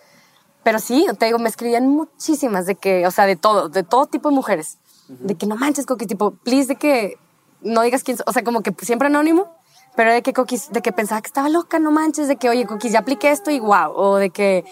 Pero 0.62 0.78
sí, 0.80 1.06
te 1.18 1.26
digo, 1.26 1.38
me 1.38 1.48
escribían 1.48 1.88
muchísimas 1.88 2.66
de 2.66 2.74
que, 2.74 3.06
o 3.06 3.10
sea, 3.10 3.26
de 3.26 3.36
todo, 3.36 3.68
de 3.68 3.82
todo 3.84 4.06
tipo 4.06 4.28
de 4.28 4.34
mujeres. 4.34 4.78
De 5.08 5.34
que 5.36 5.46
no 5.46 5.56
manches, 5.56 5.86
Coquis, 5.86 6.06
tipo, 6.06 6.32
please, 6.32 6.66
de 6.66 6.76
que 6.76 7.16
no 7.62 7.80
digas 7.80 8.02
quién, 8.02 8.18
o 8.26 8.32
sea, 8.32 8.44
como 8.44 8.60
que 8.60 8.74
siempre 8.82 9.06
anónimo, 9.06 9.56
pero 9.96 10.12
de 10.12 10.22
que 10.22 10.34
Coquis, 10.34 10.70
de 10.70 10.82
que 10.82 10.92
pensaba 10.92 11.22
que 11.22 11.28
estaba 11.28 11.48
loca, 11.48 11.78
no 11.78 11.90
manches, 11.90 12.28
de 12.28 12.36
que, 12.36 12.50
oye, 12.50 12.66
Coquis, 12.66 12.92
ya 12.92 12.98
apliqué 12.98 13.30
esto 13.30 13.50
y 13.50 13.60
wow, 13.60 13.92
o 13.94 14.16
de 14.16 14.28
que, 14.28 14.66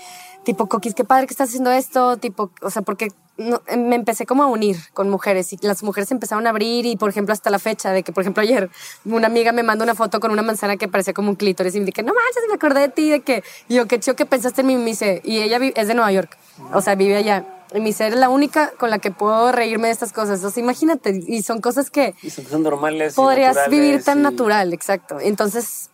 tipo, 0.45 0.67
Coquis, 0.67 0.95
qué 0.95 1.05
padre 1.05 1.27
que 1.27 1.33
estás 1.33 1.49
haciendo 1.49 1.71
esto, 1.71 2.19
tipo, 2.19 2.51
o 2.61 2.71
sea, 2.71 2.83
porque 2.83 3.09
no, 3.39 3.61
me 3.77 3.97
empecé 3.97 4.27
como 4.27 4.43
a 4.43 4.47
unir 4.47 4.77
con 4.95 5.11
mujeres 5.11 5.53
y 5.53 5.59
las 5.63 5.83
mujeres 5.83 6.11
empezaron 6.11 6.47
a 6.47 6.51
abrir 6.51 6.87
y 6.87 6.97
por 6.97 7.11
ejemplo 7.11 7.33
hasta 7.33 7.51
la 7.51 7.59
fecha 7.59 7.93
de 7.93 8.03
que 8.03 8.13
por 8.13 8.23
ejemplo 8.23 8.43
ayer 8.43 8.71
una 9.05 9.27
amiga 9.27 9.53
me 9.53 9.63
mandó 9.63 9.85
una 9.85 9.95
foto 9.95 10.21
con 10.21 10.31
una 10.31 10.43
manzana 10.43 10.77
que 10.77 10.89
parecía 10.89 11.13
como 11.13 11.31
un 11.31 11.37
clítoris 11.37 11.75
y 11.75 11.81
me 11.81 11.87
dije 11.87 12.03
no 12.03 12.15
manches 12.15 12.45
me 12.49 12.55
acordé 12.55 12.81
de 12.81 12.89
ti 12.89 13.11
de 13.11 13.21
que 13.21 13.45
y 13.69 13.75
yo 13.75 13.87
qué 13.87 14.01
chido 14.01 14.17
que 14.17 14.27
pensaste 14.27 14.63
en 14.63 14.67
mí 14.69 14.77
me 14.77 14.87
dice 14.87 15.21
y 15.25 15.39
ella 15.39 15.59
es 15.75 15.89
de 15.89 15.95
Nueva 15.95 16.13
York 16.13 16.37
o 16.73 16.81
sea 16.81 16.95
vive 16.95 17.17
allá 17.17 17.45
y 17.75 17.81
mi 17.81 17.93
ser 17.93 18.13
es 18.13 18.19
la 18.19 18.29
única 18.29 18.73
con 18.79 18.91
la 18.91 18.99
que 18.99 19.11
puedo 19.11 19.51
reírme 19.53 19.89
de 19.89 19.93
estas 19.93 20.13
cosas. 20.13 20.43
O 20.45 20.51
sea, 20.51 20.63
imagínate, 20.63 21.21
y 21.27 21.43
son 21.43 21.61
cosas 21.61 21.91
que... 21.91 22.15
Y 22.23 22.31
son 22.31 22.63
normales. 22.63 23.15
Podrías 23.15 23.69
vivir 23.69 24.05
tan 24.05 24.23
natural, 24.23 24.73
exacto. 24.73 25.19
Entonces, 25.21 25.91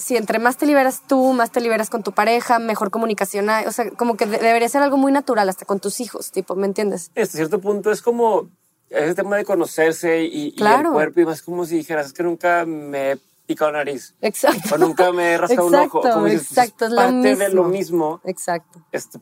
si 0.00 0.16
entre 0.16 0.38
más 0.38 0.56
te 0.56 0.66
liberas 0.66 1.02
tú, 1.06 1.32
más 1.32 1.52
te 1.52 1.60
liberas 1.60 1.90
con 1.90 2.02
tu 2.02 2.12
pareja, 2.12 2.58
mejor 2.58 2.90
comunicación 2.90 3.50
hay. 3.50 3.66
O 3.66 3.72
sea, 3.72 3.90
como 3.92 4.16
que 4.16 4.26
debería 4.26 4.68
ser 4.68 4.82
algo 4.82 4.96
muy 4.96 5.12
natural, 5.12 5.48
hasta 5.48 5.64
con 5.64 5.78
tus 5.78 6.00
hijos, 6.00 6.32
tipo, 6.32 6.56
¿me 6.56 6.66
entiendes? 6.66 7.10
Hasta 7.16 7.36
cierto 7.36 7.60
punto 7.60 7.90
es 7.92 8.02
como 8.02 8.48
ese 8.88 9.14
tema 9.14 9.36
de 9.36 9.44
conocerse 9.44 10.24
y, 10.24 10.54
el 10.58 10.88
cuerpo, 10.90 11.20
y 11.20 11.24
más 11.24 11.42
como 11.42 11.64
si 11.64 11.76
dijeras, 11.76 12.06
es 12.06 12.12
que 12.12 12.22
nunca 12.22 12.64
me 12.66 13.12
he 13.12 13.18
picado 13.46 13.72
nariz. 13.72 14.14
Exacto. 14.20 14.74
O 14.74 14.78
nunca 14.78 15.12
me 15.12 15.32
he 15.32 15.38
rascado 15.38 15.66
un 15.66 15.74
ojo. 15.74 16.00
Como 16.00 16.26
exacto, 16.26 16.86
es, 16.86 16.94
parte 16.94 17.12
lo 17.12 17.22
mismo. 17.22 17.44
de 17.44 17.48
lo 17.50 17.64
mismo. 17.64 18.20
Exacto. 18.24 18.84
Este, 18.90 19.20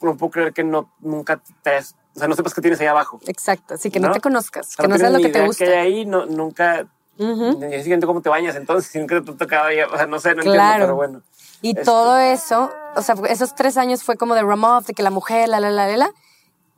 no 0.00 0.16
puedo 0.16 0.30
creer 0.30 0.52
que 0.52 0.64
no, 0.64 0.92
nunca 1.00 1.42
te... 1.62 1.78
O 1.78 2.18
sea, 2.18 2.28
no 2.28 2.34
sepas 2.34 2.54
qué 2.54 2.62
tienes 2.62 2.80
ahí 2.80 2.86
abajo. 2.86 3.20
Exacto, 3.26 3.74
así 3.74 3.90
que 3.90 4.00
no, 4.00 4.10
te 4.10 4.20
conozcas, 4.20 4.74
que 4.74 4.88
no, 4.88 4.96
seas 4.96 5.12
lo 5.12 5.18
que 5.18 5.28
te 5.28 5.44
gusta. 5.44 5.66
que 5.66 5.70
hay 5.70 5.92
ahí, 5.92 6.06
no, 6.06 6.24
nunca 6.24 6.88
Uh 7.18 7.24
-huh. 7.24 7.82
siguiente 7.82 8.06
cómo 8.06 8.20
te 8.20 8.28
bañas 8.28 8.56
entonces, 8.56 8.90
si 8.92 8.98
nunca 8.98 9.20
te 9.22 9.32
tocaba, 9.32 9.68
o 9.92 9.96
sea, 9.96 10.06
no 10.06 10.18
sé, 10.18 10.34
no 10.34 10.42
entiendo, 10.42 10.74
pero 10.78 10.96
bueno. 10.96 11.22
Y 11.62 11.70
este 11.70 11.84
todo 11.84 12.18
eso, 12.18 12.70
o 12.94 13.02
sea, 13.02 13.14
esos 13.28 13.54
tres 13.54 13.76
años 13.76 14.02
fue 14.02 14.16
como 14.16 14.34
de 14.34 14.42
Ramoff, 14.42 14.86
de 14.86 14.94
que 14.94 15.02
la 15.02 15.10
mujer, 15.10 15.48
la, 15.48 15.60
la, 15.60 15.70
la, 15.70 15.86
la, 15.86 15.96
la, 15.96 16.10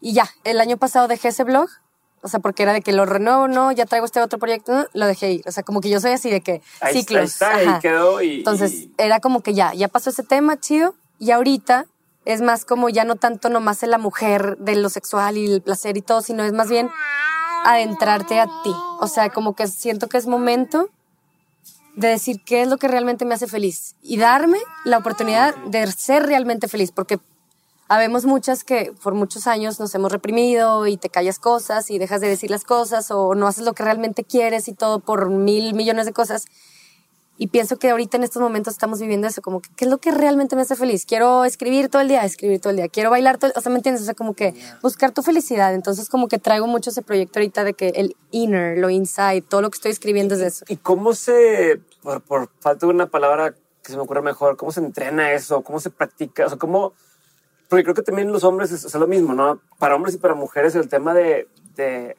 y 0.00 0.12
ya, 0.12 0.28
el 0.44 0.60
año 0.60 0.76
pasado 0.76 1.08
dejé 1.08 1.28
ese 1.28 1.44
blog, 1.44 1.68
o 2.22 2.28
sea, 2.28 2.40
porque 2.40 2.62
era 2.62 2.72
de 2.72 2.82
que 2.82 2.92
lo 2.92 3.04
renuevo, 3.04 3.48
no, 3.48 3.72
ya 3.72 3.86
traigo 3.86 4.06
este 4.06 4.20
otro 4.20 4.38
proyecto, 4.38 4.86
lo 4.92 5.06
dejé 5.06 5.32
ir, 5.32 5.44
o 5.46 5.52
sea, 5.52 5.62
como 5.62 5.80
que 5.80 5.88
yo 5.88 6.00
soy 6.00 6.12
así 6.12 6.30
de 6.30 6.40
que 6.40 6.62
ahí 6.80 6.94
ciclos. 6.94 7.32
Está, 7.32 7.56
ahí 7.56 7.68
quedó 7.80 8.22
y, 8.22 8.38
Entonces, 8.38 8.88
era 8.96 9.20
como 9.20 9.42
que 9.42 9.54
ya, 9.54 9.72
ya 9.74 9.88
pasó 9.88 10.10
ese 10.10 10.22
tema, 10.22 10.58
chido, 10.58 10.94
y 11.18 11.32
ahorita 11.32 11.86
es 12.24 12.42
más 12.42 12.64
como 12.64 12.88
ya 12.88 13.04
no 13.04 13.16
tanto 13.16 13.48
nomás 13.48 13.82
en 13.82 13.90
la 13.90 13.98
mujer 13.98 14.58
de 14.58 14.76
lo 14.76 14.88
sexual 14.90 15.36
y 15.36 15.50
el 15.50 15.62
placer 15.62 15.96
y 15.96 16.02
todo, 16.02 16.20
sino 16.20 16.44
es 16.44 16.52
más 16.52 16.68
bien 16.68 16.90
adentrarte 17.64 18.40
a 18.40 18.46
ti. 18.46 18.74
O 19.00 19.06
sea, 19.06 19.30
como 19.30 19.54
que 19.54 19.66
siento 19.66 20.08
que 20.08 20.18
es 20.18 20.26
momento 20.26 20.88
de 21.94 22.08
decir 22.08 22.42
qué 22.44 22.62
es 22.62 22.68
lo 22.68 22.78
que 22.78 22.86
realmente 22.86 23.24
me 23.24 23.34
hace 23.34 23.48
feliz 23.48 23.96
y 24.02 24.18
darme 24.18 24.58
la 24.84 24.98
oportunidad 24.98 25.56
de 25.66 25.90
ser 25.90 26.24
realmente 26.24 26.68
feliz, 26.68 26.92
porque 26.92 27.18
habemos 27.88 28.24
muchas 28.24 28.62
que 28.62 28.92
por 29.02 29.14
muchos 29.14 29.46
años 29.46 29.80
nos 29.80 29.94
hemos 29.94 30.12
reprimido 30.12 30.86
y 30.86 30.96
te 30.96 31.08
callas 31.08 31.38
cosas 31.38 31.90
y 31.90 31.98
dejas 31.98 32.20
de 32.20 32.28
decir 32.28 32.50
las 32.50 32.64
cosas 32.64 33.10
o 33.10 33.34
no 33.34 33.46
haces 33.46 33.64
lo 33.64 33.72
que 33.72 33.82
realmente 33.82 34.24
quieres 34.24 34.68
y 34.68 34.74
todo 34.74 35.00
por 35.00 35.30
mil 35.30 35.74
millones 35.74 36.06
de 36.06 36.12
cosas. 36.12 36.44
Y 37.40 37.46
pienso 37.46 37.78
que 37.78 37.90
ahorita 37.90 38.16
en 38.16 38.24
estos 38.24 38.42
momentos 38.42 38.74
estamos 38.74 39.00
viviendo 39.00 39.28
eso, 39.28 39.40
como 39.40 39.62
que, 39.62 39.70
¿qué 39.76 39.84
es 39.84 39.90
lo 39.90 39.98
que 39.98 40.10
realmente 40.10 40.56
me 40.56 40.62
hace 40.62 40.74
feliz? 40.74 41.06
Quiero 41.06 41.44
escribir 41.44 41.88
todo 41.88 42.02
el 42.02 42.08
día, 42.08 42.24
escribir 42.24 42.60
todo 42.60 42.72
el 42.72 42.76
día. 42.76 42.88
Quiero 42.88 43.10
bailar 43.10 43.38
todo, 43.38 43.52
o 43.54 43.60
sea, 43.60 43.70
¿me 43.70 43.78
entiendes? 43.78 44.02
O 44.02 44.04
sea, 44.06 44.14
como 44.14 44.34
que 44.34 44.54
buscar 44.82 45.12
tu 45.12 45.22
felicidad. 45.22 45.72
Entonces, 45.72 46.08
como 46.08 46.26
que 46.26 46.40
traigo 46.40 46.66
mucho 46.66 46.90
ese 46.90 47.00
proyecto 47.00 47.38
ahorita 47.38 47.62
de 47.62 47.74
que 47.74 47.90
el 47.90 48.16
inner, 48.32 48.78
lo 48.78 48.90
inside, 48.90 49.42
todo 49.42 49.62
lo 49.62 49.70
que 49.70 49.76
estoy 49.76 49.92
escribiendo 49.92 50.34
es 50.34 50.40
eso. 50.40 50.64
¿Y 50.68 50.78
cómo 50.78 51.14
se, 51.14 51.80
por, 52.02 52.22
por 52.22 52.50
falta 52.58 52.86
de 52.86 52.92
una 52.92 53.06
palabra 53.06 53.52
que 53.52 53.92
se 53.92 53.96
me 53.96 54.02
ocurra 54.02 54.20
mejor, 54.20 54.56
cómo 54.56 54.72
se 54.72 54.80
entrena 54.80 55.32
eso? 55.32 55.62
¿Cómo 55.62 55.78
se 55.78 55.90
practica? 55.90 56.46
O 56.46 56.48
sea, 56.48 56.58
¿cómo...? 56.58 56.92
Porque 57.68 57.84
creo 57.84 57.94
que 57.94 58.02
también 58.02 58.32
los 58.32 58.42
hombres 58.42 58.72
es, 58.72 58.94
lo 58.94 59.06
mismo, 59.06 59.34
¿no? 59.34 59.60
Para 59.78 59.94
hombres 59.94 60.14
y 60.14 60.18
para 60.18 60.34
mujeres 60.34 60.74
el 60.74 60.88
tema 60.88 61.14
de, 61.14 61.46
de, 61.76 62.16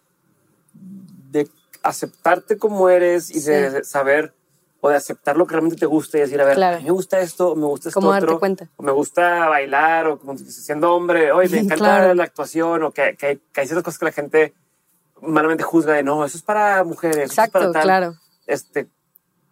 de 1.31 1.49
aceptarte 1.83 2.57
como 2.57 2.87
eres 2.87 3.31
y 3.31 3.41
de 3.41 3.83
saber 3.83 4.33
o 4.81 4.89
de 4.89 4.95
aceptar 4.95 5.37
lo 5.37 5.45
que 5.45 5.53
realmente 5.53 5.77
te 5.77 5.85
gusta 5.85 6.17
y 6.17 6.21
decir, 6.21 6.39
a 6.41 6.45
ver, 6.45 6.81
me 6.81 6.91
gusta 6.91 7.19
esto, 7.19 7.55
me 7.55 7.65
gusta 7.65 7.89
esto 7.89 7.99
¿Cómo 7.99 8.11
otro, 8.13 8.39
o 8.77 8.83
me 8.83 8.91
gusta 8.91 9.49
bailar, 9.49 10.07
o 10.07 10.19
como 10.19 10.37
siendo 10.37 10.93
hombre, 10.93 11.31
oye, 11.31 11.49
me 11.49 11.59
encanta 11.65 12.13
la 12.13 12.23
actuación, 12.23 12.83
o 12.83 12.91
que, 12.91 13.15
que, 13.17 13.25
hay, 13.25 13.41
que, 13.51 13.61
hay, 13.61 13.67
ciertas 13.67 13.83
cosas 13.83 13.99
que 13.99 14.05
la 14.05 14.11
gente 14.11 14.53
malamente 15.21 15.63
juzga 15.63 15.93
de, 15.93 16.03
no, 16.03 16.23
eso 16.23 16.37
es 16.37 16.43
para 16.43 16.83
mujeres, 16.83 17.29
Exacto, 17.29 17.59
eso 17.59 17.67
es 17.67 17.73
para 17.73 17.73
tal. 17.73 17.83
claro. 17.83 18.15
Este, 18.47 18.87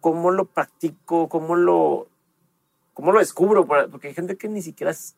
¿cómo 0.00 0.30
lo 0.30 0.46
practico? 0.46 1.28
¿Cómo 1.28 1.56
lo, 1.56 2.08
cómo 2.94 3.12
lo 3.12 3.18
descubro? 3.18 3.66
Porque 3.66 4.08
hay 4.08 4.14
gente 4.14 4.36
que 4.36 4.48
ni 4.48 4.62
siquiera 4.62 4.90
es, 4.90 5.14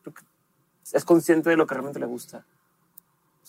es 0.91 1.05
consciente 1.05 1.49
de 1.49 1.57
lo 1.57 1.65
que 1.65 1.73
realmente 1.73 1.99
le 1.99 2.05
gusta. 2.05 2.45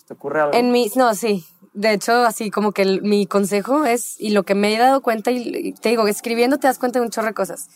¿Te 0.07 0.15
ocurre 0.15 0.41
algo? 0.41 0.55
En 0.55 0.73
mi, 0.73 0.91
no, 0.97 1.15
sí. 1.15 1.45
De 1.73 1.93
hecho, 1.93 2.13
así 2.25 2.51
como 2.51 2.73
que 2.73 3.01
mi 3.03 3.27
consejo 3.27 3.85
es, 3.85 4.21
y 4.21 4.31
lo 4.31 4.43
que 4.43 4.55
me 4.55 4.75
he 4.75 4.79
dado 4.79 5.01
cuenta, 5.01 5.31
y 5.31 5.73
te 5.75 5.89
digo, 5.89 6.07
escribiendo 6.07 6.59
te 6.59 6.67
das 6.67 6.79
cuenta 6.79 6.99
de 6.99 7.05
un 7.05 7.11
chorro 7.11 7.29
de 7.29 7.35
cosas. 7.35 7.69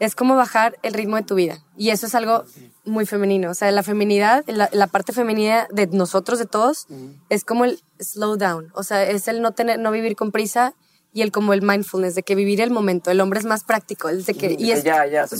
Es 0.00 0.16
como 0.16 0.34
bajar 0.34 0.76
el 0.82 0.92
ritmo 0.92 1.14
de 1.16 1.22
tu 1.22 1.36
vida. 1.36 1.62
Y 1.76 1.90
eso 1.90 2.06
es 2.06 2.16
algo 2.16 2.44
muy 2.84 3.06
femenino. 3.06 3.50
O 3.50 3.54
sea, 3.54 3.70
la 3.70 3.84
feminidad, 3.84 4.44
la, 4.48 4.68
la 4.72 4.88
parte 4.88 5.12
femenina 5.12 5.68
de 5.70 5.86
nosotros, 5.86 6.40
de 6.40 6.46
todos, 6.46 6.88
es 7.28 7.44
como 7.44 7.64
el 7.64 7.80
slow 8.00 8.36
down. 8.36 8.72
O 8.74 8.82
sea, 8.82 9.04
es 9.08 9.28
el 9.28 9.40
no 9.40 9.52
tener, 9.52 9.78
no 9.78 9.92
vivir 9.92 10.16
con 10.16 10.32
prisa 10.32 10.74
y 11.14 11.22
el 11.22 11.30
como 11.30 11.52
el 11.54 11.62
mindfulness, 11.62 12.16
de 12.16 12.24
que 12.24 12.34
vivir 12.34 12.60
el 12.60 12.72
momento. 12.72 13.12
El 13.12 13.20
hombre 13.20 13.38
es 13.38 13.46
más 13.46 13.62
práctico, 13.62 14.08
el 14.08 14.24
de 14.24 14.34
que, 14.34 14.56
y 14.58 14.72
es 14.72 14.84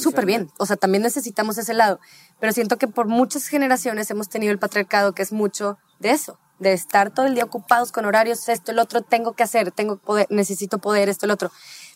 súper 0.01 0.25
bien. 0.25 0.49
O 0.57 0.67
sea, 0.67 0.77
también 0.77 1.03
necesitamos 1.03 1.59
ese 1.59 1.75
lado. 1.75 1.99
Pero 2.39 2.53
siento 2.53 2.79
que 2.79 2.87
por 2.87 3.09
muchas 3.09 3.49
generaciones 3.49 4.09
hemos 4.09 4.29
tenido 4.29 4.53
el 4.53 4.61
patriarcado 4.61 5.15
que 5.15 5.23
es 5.23 5.33
mucho 5.33 5.77
de 5.99 6.13
eso, 6.13 6.39
de 6.61 6.73
estar 6.73 7.11
todo 7.11 7.27
el 7.27 7.35
día 7.35 7.43
ocupados 7.43 7.91
con 7.91 8.05
horarios, 8.05 8.49
esto, 8.49 8.71
el 8.71 8.79
otro, 8.79 9.03
tengo 9.03 9.33
que 9.33 9.43
hacer, 9.43 9.73
tengo 9.73 9.97
poder, 9.97 10.29
necesito 10.31 10.79
poder, 10.79 11.09
esto, 11.09 11.27
el 11.27 11.33
otro. 11.33 11.51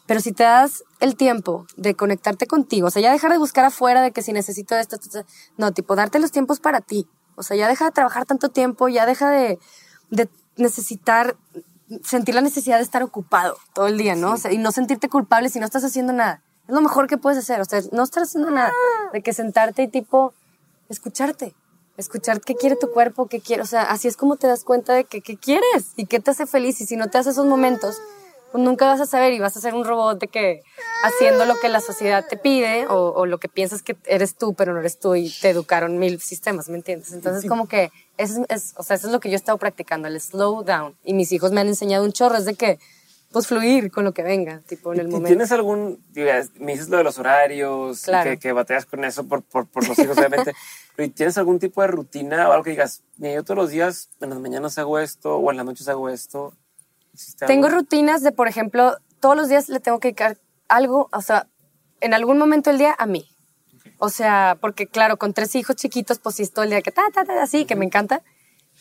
Pero 0.06 0.18
si 0.18 0.32
te 0.32 0.42
das 0.42 0.82
el 0.98 1.14
tiempo 1.14 1.64
de 1.76 1.94
conectarte 1.94 2.48
contigo, 2.48 2.88
o 2.88 2.90
sea, 2.90 3.00
ya 3.00 3.12
dejar 3.12 3.30
de 3.30 3.38
buscar 3.38 3.64
afuera 3.64 4.02
de 4.02 4.10
que 4.10 4.22
si 4.22 4.32
necesito 4.32 4.74
esto, 4.74 4.96
esto, 4.96 5.24
no, 5.56 5.70
tipo, 5.70 5.94
darte 5.94 6.18
los 6.18 6.32
tiempos 6.32 6.58
para 6.58 6.80
ti. 6.80 7.06
O 7.36 7.44
sea, 7.44 7.56
ya 7.56 7.68
deja 7.68 7.84
de 7.84 7.92
trabajar 7.92 8.26
tanto 8.26 8.48
tiempo, 8.48 8.88
ya 8.88 9.06
deja 9.06 9.30
de, 9.30 9.60
de 10.10 10.28
necesitar, 10.56 11.36
sentir 12.04 12.34
la 12.34 12.40
necesidad 12.40 12.76
de 12.76 12.82
estar 12.82 13.02
ocupado 13.02 13.56
todo 13.74 13.86
el 13.86 13.98
día, 13.98 14.14
¿no? 14.14 14.32
O 14.32 14.36
sea, 14.36 14.52
y 14.52 14.58
no 14.58 14.72
sentirte 14.72 15.08
culpable 15.08 15.48
si 15.48 15.58
no 15.58 15.66
estás 15.66 15.84
haciendo 15.84 16.12
nada. 16.12 16.42
Es 16.66 16.74
lo 16.74 16.80
mejor 16.80 17.06
que 17.06 17.16
puedes 17.16 17.38
hacer, 17.38 17.60
o 17.60 17.64
sea, 17.64 17.80
no 17.92 18.02
estar 18.02 18.22
haciendo 18.22 18.50
nada, 18.50 18.72
de 19.12 19.22
que 19.22 19.32
sentarte 19.32 19.82
y 19.82 19.88
tipo, 19.88 20.34
escucharte 20.88 21.54
escuchar 21.98 22.40
qué 22.40 22.54
quiere 22.54 22.76
tu 22.76 22.90
cuerpo, 22.90 23.26
qué 23.26 23.40
quiere, 23.40 23.62
o 23.62 23.66
sea, 23.66 23.82
así 23.82 24.08
es 24.08 24.16
como 24.16 24.36
te 24.36 24.46
das 24.46 24.64
cuenta 24.64 24.94
de 24.94 25.04
que 25.04 25.20
qué 25.20 25.36
quieres 25.36 25.92
y 25.96 26.06
qué 26.06 26.20
te 26.20 26.30
hace 26.30 26.46
feliz 26.46 26.80
y 26.80 26.86
si 26.86 26.96
no 26.96 27.10
te 27.10 27.18
hace 27.18 27.30
esos 27.30 27.44
momentos, 27.44 27.98
pues 28.50 28.64
nunca 28.64 28.86
vas 28.86 29.00
a 29.00 29.06
saber 29.06 29.32
y 29.32 29.40
vas 29.40 29.56
a 29.56 29.60
ser 29.60 29.74
un 29.74 29.84
robot 29.84 30.20
de 30.20 30.28
que 30.28 30.62
haciendo 31.04 31.44
lo 31.44 31.56
que 31.60 31.68
la 31.68 31.80
sociedad 31.80 32.24
te 32.28 32.36
pide 32.36 32.86
o, 32.86 33.12
o 33.14 33.26
lo 33.26 33.38
que 33.38 33.48
piensas 33.48 33.82
que 33.82 33.96
eres 34.06 34.36
tú, 34.36 34.54
pero 34.54 34.72
no 34.72 34.80
eres 34.80 34.98
tú 34.98 35.14
y 35.14 35.30
te 35.40 35.50
educaron 35.50 35.98
mil 35.98 36.20
sistemas, 36.20 36.68
¿me 36.68 36.76
entiendes? 36.76 37.12
Entonces 37.12 37.48
como 37.48 37.68
que 37.68 37.90
eso 38.16 38.44
es, 38.48 38.74
o 38.76 38.82
sea, 38.82 38.96
eso 38.96 39.08
es 39.08 39.12
lo 39.12 39.20
que 39.20 39.28
yo 39.28 39.34
he 39.34 39.36
estado 39.36 39.58
practicando, 39.58 40.08
el 40.08 40.20
slow 40.20 40.64
down 40.64 40.96
y 41.04 41.14
mis 41.14 41.32
hijos 41.32 41.52
me 41.52 41.60
han 41.60 41.68
enseñado 41.68 42.04
un 42.04 42.12
chorro, 42.12 42.36
es 42.36 42.44
de 42.44 42.54
que 42.54 42.78
pues 43.30 43.46
fluir 43.46 43.90
con 43.90 44.04
lo 44.04 44.12
que 44.12 44.22
venga, 44.22 44.62
tipo 44.66 44.92
en 44.94 45.00
el 45.00 45.08
momento. 45.08 45.28
¿Tienes 45.28 45.52
algún, 45.52 46.02
me 46.14 46.72
dices 46.72 46.88
lo 46.88 46.96
de 46.96 47.04
los 47.04 47.18
horarios, 47.18 48.06
que, 48.22 48.38
que, 48.38 48.52
bateas 48.52 48.86
con 48.86 49.04
eso 49.04 49.24
por, 49.24 49.42
por, 49.42 49.66
por 49.66 49.86
los 49.86 49.98
hijos, 49.98 50.16
obviamente, 50.16 50.54
pero 50.96 51.12
¿tienes 51.12 51.36
algún 51.36 51.58
tipo 51.58 51.82
de 51.82 51.88
rutina 51.88 52.48
o 52.48 52.52
algo 52.52 52.64
que 52.64 52.70
digas, 52.70 53.02
yo 53.18 53.44
todos 53.44 53.58
los 53.58 53.70
días, 53.70 54.08
en 54.20 54.30
las 54.30 54.38
mañanas 54.38 54.78
hago 54.78 54.98
esto 54.98 55.36
o 55.36 55.50
en 55.50 55.58
las 55.58 55.66
noches 55.66 55.88
hago 55.88 56.08
esto? 56.08 56.54
Tengo 57.46 57.68
rutinas 57.68 58.22
de, 58.22 58.32
por 58.32 58.48
ejemplo, 58.48 58.96
todos 59.20 59.36
los 59.36 59.48
días 59.48 59.68
le 59.68 59.80
tengo 59.80 59.98
que 60.00 60.08
dedicar 60.08 60.38
algo, 60.68 61.08
o 61.12 61.20
sea, 61.22 61.48
en 62.00 62.14
algún 62.14 62.38
momento 62.38 62.70
del 62.70 62.78
día 62.78 62.94
a 62.98 63.06
mí. 63.06 63.28
O 63.98 64.10
sea, 64.10 64.56
porque 64.60 64.86
claro, 64.86 65.16
con 65.16 65.34
tres 65.34 65.54
hijos 65.56 65.76
chiquitos, 65.76 66.18
pues 66.18 66.36
sí 66.36 66.46
todo 66.46 66.64
el 66.64 66.70
día 66.70 66.82
que 66.82 66.92
ta, 66.92 67.02
ta, 67.12 67.24
ta, 67.24 67.42
así, 67.42 67.64
que 67.64 67.74
me 67.74 67.84
encanta. 67.84 68.22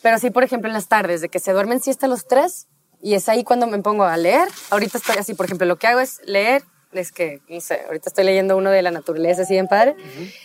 Pero 0.03 0.19
sí, 0.19 0.29
por 0.29 0.43
ejemplo, 0.43 0.69
en 0.69 0.73
las 0.73 0.87
tardes, 0.87 1.21
de 1.21 1.29
que 1.29 1.39
se 1.39 1.53
duermen 1.53 1.81
siesta 1.81 2.07
los 2.07 2.27
tres, 2.27 2.67
y 3.01 3.15
es 3.15 3.27
ahí 3.29 3.43
cuando 3.43 3.67
me 3.67 3.79
pongo 3.79 4.03
a 4.03 4.15
leer. 4.17 4.47
Ahorita 4.69 4.97
estoy 4.97 5.17
así, 5.17 5.33
por 5.33 5.45
ejemplo, 5.45 5.65
lo 5.65 5.77
que 5.77 5.87
hago 5.87 5.99
es 5.99 6.21
leer, 6.25 6.63
es 6.91 7.11
que, 7.11 7.41
no 7.49 7.61
sé, 7.61 7.81
ahorita 7.85 8.09
estoy 8.09 8.23
leyendo 8.23 8.57
uno 8.57 8.69
de 8.69 8.81
la 8.81 8.91
naturaleza 8.91 9.43
así 9.43 9.53
bien 9.53 9.67
padre, 9.67 9.95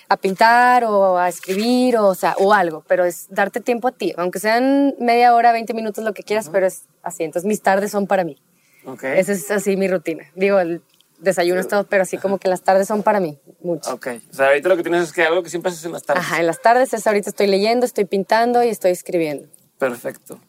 a 0.08 0.16
pintar 0.16 0.84
o 0.84 1.18
a 1.18 1.28
escribir 1.28 1.96
o, 1.96 2.08
o, 2.08 2.14
sea, 2.14 2.34
o 2.38 2.52
algo, 2.52 2.84
pero 2.86 3.04
es 3.04 3.26
darte 3.30 3.60
tiempo 3.60 3.88
a 3.88 3.92
ti, 3.92 4.12
aunque 4.16 4.38
sean 4.38 4.94
media 4.98 5.34
hora, 5.34 5.52
20 5.52 5.74
minutos, 5.74 6.04
lo 6.04 6.14
que 6.14 6.22
quieras, 6.22 6.48
pero 6.50 6.66
es 6.66 6.84
así. 7.02 7.24
Entonces 7.24 7.46
mis 7.46 7.62
tardes 7.62 7.90
son 7.90 8.06
para 8.06 8.24
mí. 8.24 8.42
Okay. 8.84 9.18
Esa 9.18 9.32
es 9.32 9.50
así 9.50 9.76
mi 9.76 9.86
rutina. 9.86 10.24
Digo, 10.34 10.58
el 10.58 10.82
desayuno 11.18 11.60
es 11.60 11.68
todo, 11.68 11.84
pero 11.84 12.02
así 12.02 12.18
como 12.18 12.38
que 12.38 12.48
las 12.48 12.62
tardes 12.62 12.88
son 12.88 13.02
para 13.02 13.20
mí, 13.20 13.38
mucho. 13.60 13.94
Ok, 13.94 14.08
o 14.30 14.34
sea, 14.34 14.48
ahorita 14.48 14.68
lo 14.68 14.76
que 14.76 14.82
tienes 14.82 15.02
es 15.02 15.12
que 15.12 15.22
algo 15.22 15.42
que 15.42 15.50
siempre 15.50 15.70
haces 15.70 15.84
en 15.84 15.92
las 15.92 16.02
tardes. 16.02 16.24
Ajá, 16.24 16.40
en 16.40 16.46
las 16.46 16.60
tardes 16.60 16.92
es 16.92 17.06
ahorita 17.06 17.30
estoy 17.30 17.46
leyendo, 17.46 17.86
estoy 17.86 18.04
pintando 18.04 18.62
y 18.64 18.68
estoy 18.68 18.90
escribiendo. 18.90 19.48
Perfecto 19.78 20.40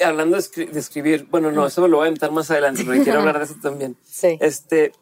hablando 0.00 0.36
de, 0.36 0.78
escribir, 0.78 1.26
bueno, 1.30 1.50
no, 1.52 1.66
eso 1.66 1.86
lo 1.86 1.98
voy 1.98 2.06
a 2.06 2.08
invitar 2.08 2.30
más 2.32 2.50
adelante, 2.50 2.84
pero 2.86 3.02
quiero 3.02 3.20
hablar 3.20 3.38
de 3.38 3.44
eso 3.44 3.56
también. 3.62 3.96
Sí. 4.04 4.38
Este, 4.40 4.92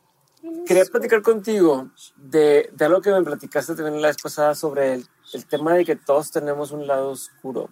quería 0.66 0.84
platicar 0.84 1.22
contigo 1.22 1.90
de, 2.16 2.70
de, 2.72 2.84
algo 2.84 3.00
que 3.00 3.10
me 3.10 3.22
platicaste 3.22 3.74
también 3.74 4.02
la 4.02 4.08
vez 4.08 4.16
pasada 4.22 4.54
sobre 4.54 4.94
el, 4.94 5.06
el 5.32 5.46
tema 5.46 5.74
de 5.74 5.84
que 5.84 5.96
todos 5.96 6.30
tenemos 6.30 6.72
un 6.72 6.86
lado 6.86 7.10
oscuro. 7.10 7.70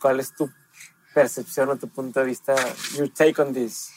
¿Cuál 0.00 0.20
es 0.20 0.34
tu 0.34 0.50
percepción 1.14 1.70
o 1.70 1.76
tu 1.76 1.88
punto 1.88 2.20
de 2.20 2.26
vista, 2.26 2.54
your 2.96 3.08
take 3.08 3.40
on 3.40 3.54
this? 3.54 3.90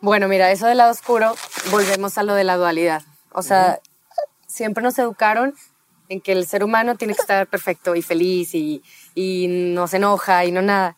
Bueno, 0.00 0.28
mira, 0.28 0.50
eso 0.52 0.66
del 0.66 0.78
lado 0.78 0.92
oscuro, 0.92 1.34
volvemos 1.70 2.18
a 2.18 2.22
lo 2.22 2.34
de 2.34 2.44
la 2.44 2.56
dualidad. 2.56 3.02
O 3.32 3.42
sea, 3.42 3.80
siempre 4.46 4.82
nos 4.82 4.98
educaron 4.98 5.54
en 6.08 6.20
que 6.20 6.32
el 6.32 6.46
ser 6.46 6.64
humano 6.64 6.96
tiene 6.96 7.14
que 7.14 7.20
estar 7.20 7.46
perfecto 7.46 7.94
y 7.94 8.02
feliz 8.02 8.54
y, 8.54 8.82
y 9.14 9.46
no 9.48 9.86
se 9.88 9.96
enoja 9.96 10.44
y 10.44 10.52
no 10.52 10.62
nada. 10.62 10.96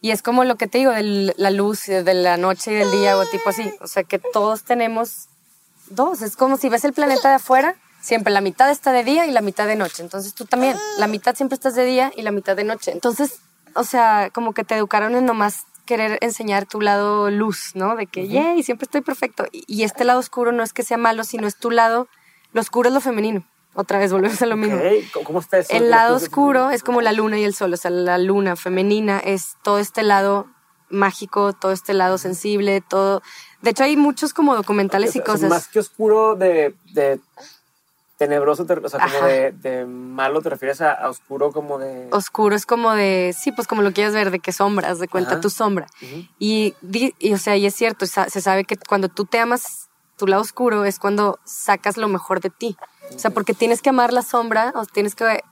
Y 0.00 0.10
es 0.10 0.22
como 0.22 0.44
lo 0.44 0.56
que 0.56 0.66
te 0.66 0.78
digo, 0.78 0.92
de 0.92 1.34
la 1.36 1.50
luz 1.50 1.86
de 1.86 2.14
la 2.14 2.36
noche 2.36 2.72
y 2.72 2.74
del 2.74 2.90
día 2.90 3.16
o 3.16 3.26
tipo 3.26 3.48
así. 3.48 3.70
O 3.80 3.86
sea, 3.86 4.04
que 4.04 4.18
todos 4.18 4.62
tenemos 4.62 5.28
dos. 5.90 6.22
Es 6.22 6.36
como 6.36 6.56
si 6.56 6.68
ves 6.68 6.84
el 6.84 6.92
planeta 6.92 7.30
de 7.30 7.34
afuera, 7.36 7.76
siempre 8.00 8.32
la 8.32 8.40
mitad 8.40 8.70
está 8.70 8.92
de 8.92 9.04
día 9.04 9.26
y 9.26 9.32
la 9.32 9.40
mitad 9.40 9.66
de 9.66 9.76
noche. 9.76 10.02
Entonces 10.02 10.34
tú 10.34 10.44
también, 10.44 10.76
la 10.98 11.06
mitad 11.06 11.34
siempre 11.34 11.54
estás 11.54 11.74
de 11.74 11.84
día 11.84 12.12
y 12.16 12.22
la 12.22 12.30
mitad 12.30 12.54
de 12.56 12.64
noche. 12.64 12.92
Entonces, 12.92 13.40
o 13.74 13.84
sea, 13.84 14.30
como 14.32 14.52
que 14.52 14.64
te 14.64 14.76
educaron 14.76 15.16
en 15.16 15.24
nomás 15.24 15.64
querer 15.86 16.18
enseñar 16.20 16.66
tu 16.66 16.80
lado 16.80 17.30
luz, 17.30 17.72
¿no? 17.74 17.96
De 17.96 18.06
que, 18.06 18.22
uh 18.22 18.24
-huh. 18.26 18.30
yay, 18.30 18.62
siempre 18.62 18.84
estoy 18.84 19.00
perfecto. 19.00 19.46
Y, 19.52 19.64
y 19.66 19.84
este 19.84 20.04
lado 20.04 20.18
oscuro 20.18 20.52
no 20.52 20.62
es 20.62 20.72
que 20.72 20.82
sea 20.82 20.98
malo, 20.98 21.24
sino 21.24 21.46
es 21.46 21.56
tu 21.56 21.70
lado, 21.70 22.08
lo 22.52 22.60
oscuro 22.60 22.88
es 22.88 22.94
lo 22.94 23.00
femenino. 23.00 23.46
Otra 23.76 23.98
vez 23.98 24.10
volvemos 24.10 24.40
a 24.40 24.46
lo 24.46 24.56
mismo. 24.56 24.76
Okay. 24.78 25.06
¿Cómo 25.22 25.38
está 25.38 25.58
eso? 25.58 25.70
El 25.72 25.90
lado 25.90 26.16
oscuro 26.16 26.70
es 26.70 26.82
como 26.82 27.02
la 27.02 27.12
luna 27.12 27.38
y 27.38 27.44
el 27.44 27.54
sol. 27.54 27.74
O 27.74 27.76
sea, 27.76 27.90
la 27.90 28.16
luna 28.16 28.56
femenina 28.56 29.18
es 29.18 29.56
todo 29.62 29.78
este 29.78 30.02
lado 30.02 30.46
mágico, 30.88 31.52
todo 31.52 31.72
este 31.72 31.92
lado 31.92 32.16
sensible, 32.16 32.80
todo. 32.80 33.22
De 33.60 33.70
hecho, 33.70 33.84
hay 33.84 33.98
muchos 33.98 34.32
como 34.32 34.56
documentales 34.56 35.10
okay, 35.10 35.20
y 35.20 35.24
cosas. 35.24 35.50
Más 35.50 35.68
que 35.68 35.80
oscuro 35.80 36.36
de, 36.36 36.74
de 36.94 37.20
tenebroso, 38.16 38.62
o 38.62 38.88
sea, 38.88 39.00
como 39.00 39.26
de, 39.26 39.52
de, 39.52 39.84
malo, 39.84 40.40
te 40.40 40.48
refieres 40.48 40.80
a, 40.80 40.92
a, 40.92 41.10
oscuro 41.10 41.52
como 41.52 41.78
de. 41.78 42.08
Oscuro 42.12 42.56
es 42.56 42.64
como 42.64 42.94
de. 42.94 43.34
Sí, 43.38 43.52
pues 43.52 43.68
como 43.68 43.82
lo 43.82 43.92
quieras 43.92 44.14
ver, 44.14 44.30
de 44.30 44.38
que 44.38 44.52
sombras, 44.52 44.98
de 45.00 45.08
cuenta 45.08 45.32
Ajá. 45.32 45.40
tu 45.42 45.50
sombra. 45.50 45.86
Uh 46.00 46.04
-huh. 46.04 46.28
y, 46.38 46.74
y, 47.18 47.34
o 47.34 47.38
sea, 47.38 47.56
y 47.56 47.66
es 47.66 47.74
cierto, 47.74 48.06
se 48.06 48.40
sabe 48.40 48.64
que 48.64 48.78
cuando 48.78 49.10
tú 49.10 49.26
te 49.26 49.38
amas 49.38 49.86
tu 50.16 50.26
lado 50.26 50.42
oscuro 50.42 50.84
es 50.84 50.98
cuando 50.98 51.38
sacas 51.44 51.96
lo 51.96 52.08
mejor 52.08 52.40
de 52.40 52.50
ti. 52.50 52.76
O 53.14 53.18
sea, 53.18 53.30
porque 53.30 53.54
tienes 53.54 53.82
que 53.82 53.90
amar 53.90 54.12
la 54.12 54.22
sombra 54.22 54.72
o 54.74 54.84
tienes 54.86 55.14
que 55.14 55.42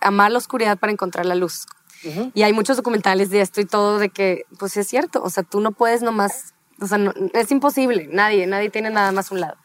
amar 0.00 0.32
la 0.32 0.38
oscuridad 0.38 0.78
para 0.78 0.92
encontrar 0.92 1.26
la 1.26 1.34
luz. 1.34 1.66
Uh 2.04 2.08
-huh. 2.08 2.30
Y 2.34 2.42
hay 2.42 2.52
muchos 2.52 2.76
documentales 2.76 3.30
de 3.30 3.40
esto 3.40 3.60
y 3.60 3.64
todo 3.64 3.98
de 3.98 4.10
que, 4.10 4.44
pues 4.58 4.76
es 4.76 4.86
cierto, 4.86 5.22
o 5.22 5.30
sea, 5.30 5.42
tú 5.42 5.60
no 5.60 5.72
puedes 5.72 6.02
nomás 6.02 6.54
o 6.80 6.86
sea, 6.86 6.98
no- 6.98 7.12
es 7.34 7.50
imposible, 7.52 8.08
nadie, 8.10 8.46
nadie 8.46 8.68
tiene 8.68 8.90
nada 8.90 9.12
más 9.12 9.30
un 9.30 9.40
lado. 9.40 9.56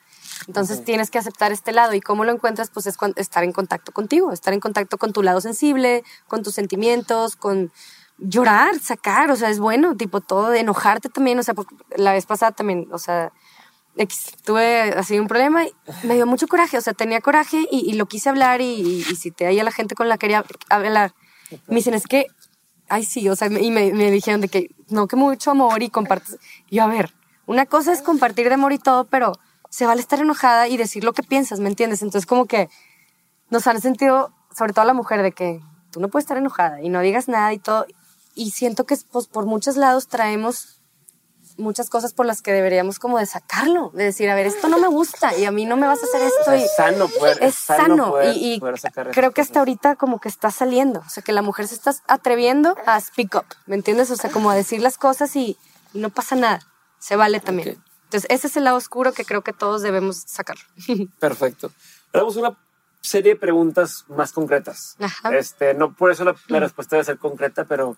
Entonces 0.47 0.83
tienes 0.85 1.09
que 1.09 1.17
aceptar 1.17 1.51
este 1.51 1.71
lado 1.71 1.93
y 1.95 2.01
cómo 2.01 2.23
lo 2.23 2.31
encuentras, 2.31 2.69
pues 2.69 2.85
es 2.87 2.97
estar 3.15 3.43
en 3.43 3.51
contacto 3.51 3.91
contigo, 3.91 4.31
estar 4.31 4.53
en 4.53 4.59
contacto 4.59 4.97
con 4.97 5.11
tu 5.11 5.21
lado 5.23 5.41
sensible, 5.41 6.03
con 6.27 6.43
tus 6.43 6.53
sentimientos, 6.53 7.35
con 7.35 7.71
llorar, 8.19 8.79
sacar, 8.79 9.31
o 9.31 9.35
sea, 9.35 9.49
es 9.49 9.59
bueno, 9.59 9.95
tipo 9.97 10.21
todo, 10.21 10.49
de 10.49 10.59
enojarte 10.59 11.09
también, 11.09 11.39
o 11.39 11.43
sea, 11.43 11.55
la 11.97 12.13
vez 12.13 12.25
pasada 12.25 12.51
también, 12.51 12.87
o 12.91 12.99
sea, 12.99 13.31
tuve 14.45 14.93
así 14.93 15.19
un 15.19 15.27
problema 15.27 15.65
y 15.65 15.73
me 16.03 16.15
dio 16.15 16.25
mucho 16.25 16.47
coraje, 16.47 16.77
o 16.77 16.81
sea, 16.81 16.93
tenía 16.93 17.21
coraje 17.21 17.65
y, 17.71 17.89
y 17.89 17.93
lo 17.93 18.05
quise 18.05 18.29
hablar 18.29 18.61
y, 18.61 18.65
y, 18.65 19.05
y 19.09 19.15
cité 19.15 19.47
ahí 19.47 19.59
a 19.59 19.63
la 19.63 19.71
gente 19.71 19.95
con 19.95 20.07
la 20.07 20.17
que 20.17 20.27
quería 20.27 20.45
hablar. 20.69 21.13
Me 21.67 21.77
dicen, 21.77 21.93
es 21.93 22.05
que, 22.07 22.27
ay 22.87 23.03
sí, 23.03 23.27
o 23.29 23.35
sea, 23.35 23.47
y 23.47 23.71
me, 23.71 23.91
me 23.91 24.11
dijeron 24.11 24.41
de 24.41 24.47
que, 24.47 24.69
no, 24.89 25.07
que 25.07 25.15
mucho 25.15 25.51
amor 25.51 25.83
y 25.83 25.89
compartes. 25.89 26.37
Yo, 26.69 26.83
a 26.83 26.87
ver, 26.87 27.13
una 27.45 27.65
cosa 27.65 27.91
es 27.91 28.01
compartir 28.01 28.47
de 28.47 28.53
amor 28.53 28.73
y 28.73 28.77
todo, 28.79 29.05
pero 29.05 29.33
se 29.69 29.85
vale 29.85 30.01
estar 30.01 30.19
enojada 30.19 30.67
y 30.67 30.77
decir 30.77 31.03
lo 31.03 31.13
que 31.13 31.23
piensas, 31.23 31.59
¿me 31.59 31.69
entiendes? 31.69 32.01
Entonces 32.01 32.25
como 32.27 32.45
que 32.45 32.69
nos 33.49 33.67
han 33.67 33.81
sentido, 33.81 34.33
sobre 34.55 34.73
todo 34.73 34.85
la 34.85 34.93
mujer, 34.93 35.21
de 35.21 35.31
que 35.31 35.59
tú 35.91 35.99
no 35.99 36.09
puedes 36.09 36.25
estar 36.25 36.37
enojada 36.37 36.81
y 36.81 36.89
no 36.89 37.01
digas 37.01 37.27
nada 37.27 37.53
y 37.53 37.59
todo. 37.59 37.85
Y 38.35 38.51
siento 38.51 38.85
que 38.85 38.95
pues, 39.11 39.27
por 39.27 39.45
muchos 39.45 39.75
lados 39.75 40.07
traemos 40.07 40.78
muchas 41.59 41.89
cosas 41.89 42.13
por 42.13 42.25
las 42.25 42.41
que 42.41 42.51
deberíamos 42.51 42.97
como 42.97 43.19
de 43.19 43.25
sacarlo, 43.27 43.91
de 43.93 44.05
decir, 44.05 44.29
a 44.29 44.35
ver, 44.35 44.47
esto 44.47 44.67
no 44.67 44.79
me 44.79 44.87
gusta 44.87 45.37
y 45.37 45.45
a 45.45 45.51
mí 45.51 45.65
no 45.65 45.77
me 45.77 45.85
vas 45.85 45.99
a 46.01 46.05
hacer 46.05 46.21
esto. 46.21 46.55
y 46.55 46.63
Es 46.63 46.75
sano 46.75 47.07
poder, 47.07 47.37
es 47.43 47.55
sano 47.55 48.09
poder- 48.11 48.35
y, 48.35 48.53
y 48.55 48.59
poder 48.59 48.79
sacar 48.79 49.05
esas 49.07 49.15
creo 49.15 49.31
que 49.31 49.41
hasta 49.41 49.59
ahorita 49.59 49.95
como 49.95 50.19
que 50.19 50.29
está 50.29 50.49
saliendo, 50.51 51.01
o 51.05 51.09
sea, 51.09 51.21
que 51.21 51.31
la 51.33 51.41
mujer 51.43 51.67
se 51.67 51.75
está 51.75 51.93
atreviendo 52.07 52.75
a 52.85 52.99
speak 52.99 53.35
up, 53.35 53.45
¿me 53.67 53.75
entiendes? 53.75 54.09
O 54.11 54.15
sea, 54.15 54.31
como 54.31 54.49
a 54.49 54.55
decir 54.55 54.81
las 54.81 54.97
cosas 54.97 55.35
y, 55.35 55.57
y 55.93 55.99
no 55.99 56.09
pasa 56.09 56.35
nada, 56.35 56.59
se 56.97 57.15
vale 57.15 57.39
también. 57.39 57.81
Entonces, 58.05 58.27
ese 58.31 58.47
es 58.47 58.57
el 58.57 58.63
lado 58.63 58.77
oscuro 58.77 59.13
que 59.13 59.23
creo 59.25 59.43
que 59.43 59.53
todos 59.53 59.81
debemos 59.83 60.23
sacarlo. 60.25 60.63
Perfecto. 61.19 61.71
Hagamos 62.11 62.35
una 62.37 62.57
serie 63.01 63.33
de 63.33 63.39
preguntas 63.39 64.03
más 64.07 64.31
concretas. 64.31 64.95
Ajá. 64.99 65.37
Este, 65.37 65.73
no 65.75 65.93
por 65.93 66.11
eso 66.11 66.23
la, 66.25 66.35
la 66.47 66.59
respuesta 66.59 66.95
debe 66.95 67.05
ser 67.05 67.17
concreta, 67.19 67.65
pero 67.65 67.95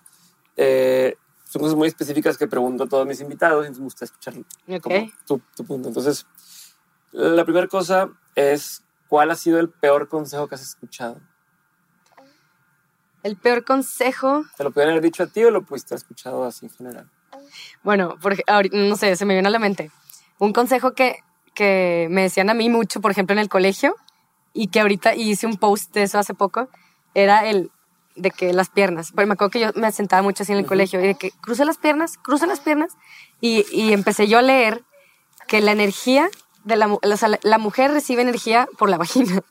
eh, 0.56 1.16
son 1.52 1.60
cosas 1.60 1.76
muy 1.76 1.86
específicas 1.88 2.38
que 2.38 2.46
pregunto 2.46 2.84
a 2.84 2.88
todos 2.88 3.06
mis 3.06 3.20
invitados 3.20 3.66
y 3.66 3.70
me 3.72 3.76
gusta 3.80 4.06
escuchar 4.06 4.34
Ok. 4.38 4.80
como 4.80 5.10
tu, 5.26 5.38
tu 5.54 5.64
punto. 5.66 5.88
Entonces, 5.88 6.26
la 7.12 7.44
primera 7.44 7.66
cosa 7.68 8.08
es, 8.34 8.82
¿cuál 9.06 9.30
ha 9.30 9.34
sido 9.34 9.60
el 9.60 9.68
peor 9.68 10.08
consejo 10.08 10.48
que 10.48 10.54
has 10.54 10.62
escuchado? 10.62 11.20
El 13.22 13.36
peor 13.36 13.64
consejo, 13.64 14.44
¿Te 14.56 14.64
lo 14.64 14.70
pudieron 14.70 14.92
haber 14.92 15.02
dicho 15.04 15.22
a 15.22 15.26
ti 15.26 15.44
o 15.44 15.50
lo 15.50 15.62
pudiste 15.62 15.92
haber 15.94 16.02
escuchado 16.02 16.44
así 16.44 16.66
en 16.66 16.72
general? 16.72 17.10
bueno, 17.82 18.16
porque 18.22 18.42
no 18.72 18.96
sé, 18.96 19.14
se 19.16 19.26
me 19.26 19.34
viene 19.34 19.48
a 19.48 19.50
la 19.50 19.58
mente. 19.58 19.90
Un 20.38 20.52
consejo 20.54 20.92
que, 20.94 21.18
que 21.54 22.08
me 22.10 22.22
decían 22.22 22.48
a 22.48 22.54
mí 22.54 22.70
mucho, 22.70 23.00
por 23.02 23.10
ejemplo, 23.10 23.34
en 23.34 23.38
el 23.40 23.48
colegio, 23.50 23.94
y 24.54 24.68
que 24.68 24.80
ahorita 24.80 25.14
hice 25.14 25.46
un 25.46 25.56
post 25.58 25.92
de 25.92 26.04
eso 26.04 26.18
hace 26.18 26.32
poco, 26.34 26.68
era 27.14 27.46
el 27.48 27.70
de 28.16 28.30
que 28.30 28.52
las 28.52 28.68
piernas. 28.70 29.12
Pero 29.14 29.26
me 29.26 29.34
acuerdo 29.34 29.50
que 29.50 29.60
yo 29.60 29.70
me 29.74 29.90
sentaba 29.92 30.22
mucho 30.22 30.42
así 30.42 30.52
en 30.52 30.58
el 30.58 30.66
colegio, 30.66 31.00
y 31.00 31.06
de 31.08 31.14
que 31.14 31.30
cruza 31.40 31.64
las 31.64 31.78
piernas, 31.78 32.18
cruza 32.18 32.46
las 32.46 32.60
piernas, 32.60 32.92
y, 33.40 33.64
y 33.72 33.92
empecé 33.92 34.26
yo 34.28 34.38
a 34.38 34.42
leer 34.42 34.82
que 35.48 35.60
la 35.60 35.72
energía 35.72 36.28
de 36.64 36.76
la, 36.76 36.86
mu- 36.88 36.98
o 37.02 37.16
sea, 37.16 37.28
la, 37.28 37.38
la 37.42 37.58
mujer 37.58 37.90
recibe 37.90 38.22
energía 38.22 38.68
por 38.78 38.88
la 38.88 38.98
vagina. 38.98 39.42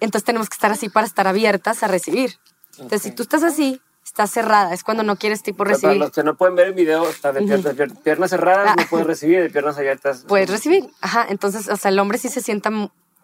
Entonces 0.00 0.24
tenemos 0.24 0.48
que 0.48 0.54
estar 0.54 0.72
así 0.72 0.88
para 0.88 1.06
estar 1.06 1.26
abiertas 1.28 1.82
a 1.82 1.88
recibir. 1.88 2.34
Entonces, 2.72 3.02
si 3.02 3.10
tú 3.12 3.22
estás 3.22 3.42
así, 3.44 3.80
estás 4.04 4.30
cerrada, 4.32 4.74
es 4.74 4.82
cuando 4.82 5.02
no 5.04 5.16
quieres 5.16 5.42
tipo 5.42 5.62
O 5.62 5.66
sea, 5.66 5.74
Para 5.76 5.88
recibir. 5.88 6.00
los 6.00 6.10
que 6.10 6.24
no 6.24 6.36
pueden 6.36 6.56
ver 6.56 6.66
el 6.68 6.74
video, 6.74 7.08
está 7.08 7.32
de, 7.32 7.40
pier- 7.42 7.62
de 7.62 7.74
pier- 7.76 8.02
piernas 8.02 8.30
cerradas, 8.30 8.70
Ah. 8.72 8.76
no 8.76 8.86
puedes 8.88 9.06
recibir, 9.06 9.40
de 9.40 9.50
piernas 9.50 9.78
abiertas. 9.78 10.24
Puedes 10.26 10.50
recibir. 10.50 10.88
Ajá, 11.00 11.24
entonces, 11.28 11.68
o 11.68 11.76
sea, 11.76 11.90
el 11.90 11.98
hombre 12.00 12.18
sí 12.18 12.28
se 12.28 12.40
sienta 12.40 12.70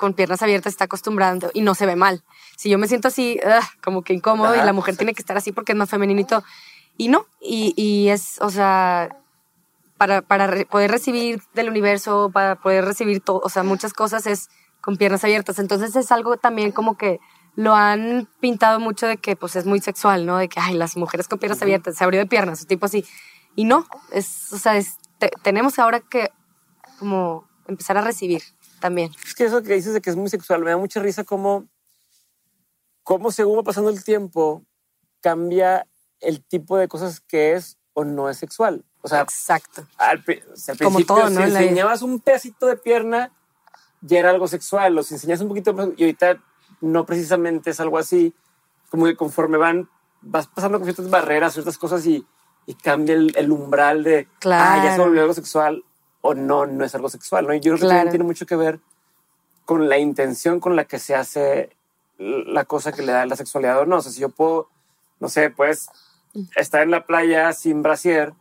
con 0.00 0.14
piernas 0.14 0.42
abiertas, 0.42 0.72
está 0.72 0.84
acostumbrado 0.86 1.50
y 1.54 1.60
no 1.60 1.74
se 1.76 1.86
ve 1.86 1.94
mal. 1.94 2.24
Si 2.56 2.68
yo 2.70 2.78
me 2.78 2.88
siento 2.88 3.08
así, 3.08 3.38
ugh, 3.44 3.62
como 3.84 4.02
que 4.02 4.14
incómodo, 4.14 4.52
Ajá, 4.54 4.62
y 4.62 4.66
la 4.66 4.72
mujer 4.72 4.96
tiene 4.96 5.14
que 5.14 5.22
estar 5.22 5.36
así 5.36 5.52
porque 5.52 5.72
es 5.72 5.78
más 5.78 5.90
femenino 5.90 6.26
y 6.96 7.08
no, 7.08 7.26
y, 7.40 7.72
y 7.76 8.08
es, 8.08 8.40
o 8.40 8.50
sea, 8.50 9.16
para, 9.96 10.22
para 10.22 10.46
re- 10.46 10.66
poder 10.66 10.90
recibir 10.90 11.42
del 11.54 11.68
universo, 11.68 12.30
para 12.32 12.56
poder 12.56 12.84
recibir 12.84 13.20
todo, 13.20 13.40
o 13.44 13.48
sea, 13.48 13.62
muchas 13.62 13.92
cosas 13.92 14.26
es 14.26 14.48
con 14.80 14.96
piernas 14.96 15.22
abiertas. 15.24 15.58
Entonces 15.58 15.94
es 15.96 16.10
algo 16.10 16.36
también 16.38 16.72
como 16.72 16.96
que 16.96 17.20
lo 17.56 17.74
han 17.74 18.28
pintado 18.40 18.80
mucho 18.80 19.06
de 19.06 19.18
que 19.18 19.36
pues 19.36 19.56
es 19.56 19.66
muy 19.66 19.80
sexual, 19.80 20.24
¿no? 20.26 20.38
De 20.38 20.48
que, 20.48 20.58
ay, 20.60 20.74
las 20.74 20.96
mujeres 20.96 21.28
con 21.28 21.38
piernas 21.38 21.60
abiertas, 21.62 21.96
se 21.96 22.04
abrió 22.04 22.20
de 22.20 22.26
piernas, 22.26 22.62
o 22.62 22.66
tipo 22.66 22.86
así. 22.86 23.04
Y 23.56 23.64
no, 23.64 23.86
es, 24.12 24.52
o 24.52 24.58
sea, 24.58 24.76
es, 24.76 24.96
te- 25.18 25.32
tenemos 25.42 25.78
ahora 25.78 26.00
que 26.00 26.30
como 26.98 27.46
empezar 27.66 27.96
a 27.98 28.00
recibir 28.02 28.42
también. 28.80 29.12
Es 29.24 29.34
que 29.34 29.44
eso 29.44 29.62
que 29.62 29.74
dices 29.74 29.92
de 29.94 30.00
que 30.00 30.10
es 30.10 30.16
muy 30.16 30.28
sexual, 30.28 30.62
me 30.64 30.70
da 30.70 30.76
mucha 30.76 31.00
risa 31.00 31.24
cómo, 31.24 31.68
cómo 33.02 33.30
según 33.30 33.58
va 33.58 33.62
pasando 33.62 33.90
el 33.90 34.02
tiempo, 34.04 34.64
cambia 35.20 35.86
el 36.20 36.42
tipo 36.44 36.76
de 36.76 36.88
cosas 36.88 37.20
que 37.20 37.54
es 37.54 37.78
o 37.92 38.04
no 38.04 38.28
es 38.28 38.38
sexual. 38.38 38.84
O 39.02 39.08
sea, 39.08 39.22
Exacto. 39.22 39.86
al, 39.96 40.18
o 40.52 40.56
sea, 40.56 40.72
al 40.74 40.78
Como 40.78 40.96
principio, 40.98 41.06
todo, 41.16 41.30
¿no? 41.30 41.40
si 41.40 41.50
enseñabas 41.50 42.02
un 42.02 42.20
pedacito 42.20 42.66
de 42.66 42.76
pierna, 42.76 43.32
ya 44.02 44.18
era 44.18 44.30
algo 44.30 44.46
sexual. 44.46 44.96
O 44.98 45.02
si 45.02 45.14
enseñas 45.14 45.40
un 45.40 45.48
poquito 45.48 45.72
más, 45.72 45.88
y 45.96 46.02
ahorita 46.04 46.38
no 46.82 47.06
precisamente 47.06 47.70
es 47.70 47.80
algo 47.80 47.98
así. 47.98 48.34
Como 48.90 49.06
que 49.06 49.16
conforme 49.16 49.56
van, 49.56 49.88
vas 50.20 50.46
pasando 50.48 50.78
con 50.78 50.84
ciertas 50.86 51.08
barreras, 51.08 51.54
ciertas 51.54 51.78
cosas 51.78 52.04
y, 52.06 52.26
y 52.66 52.74
cambia 52.74 53.14
el, 53.14 53.32
el 53.36 53.50
umbral 53.50 54.04
de, 54.04 54.28
ah, 54.44 54.76
ya 54.76 54.82
se 54.82 54.88
Claro. 54.88 55.04
volvió 55.04 55.22
algo 55.22 55.34
sexual 55.34 55.82
o 56.22 56.34
no, 56.34 56.66
no 56.66 56.84
es 56.84 56.94
algo 56.94 57.08
sexual. 57.08 57.46
¿no? 57.46 57.54
Y 57.54 57.60
yo 57.60 57.72
creo 57.72 57.76
que 57.76 57.80
Claro. 57.80 57.98
también 57.98 58.10
tiene 58.12 58.24
mucho 58.24 58.46
que 58.46 58.56
ver 58.56 58.80
con 59.64 59.88
la 59.88 59.98
intención 59.98 60.60
con 60.60 60.76
la 60.76 60.84
que 60.84 60.98
se 60.98 61.14
hace 61.14 61.70
la 62.18 62.64
cosa 62.64 62.92
que 62.92 63.02
le 63.02 63.12
da 63.12 63.24
la 63.26 63.36
sexualidad 63.36 63.80
o 63.80 63.86
no. 63.86 63.96
O 63.96 64.00
sea, 64.02 64.12
si 64.12 64.20
yo 64.20 64.28
puedo, 64.28 64.68
no 65.20 65.28
sé, 65.28 65.50
pues 65.50 65.88
estar 66.56 66.82
en 66.82 66.90
la 66.90 67.06
playa 67.06 67.52
sin 67.52 67.82
brasier 67.82 68.34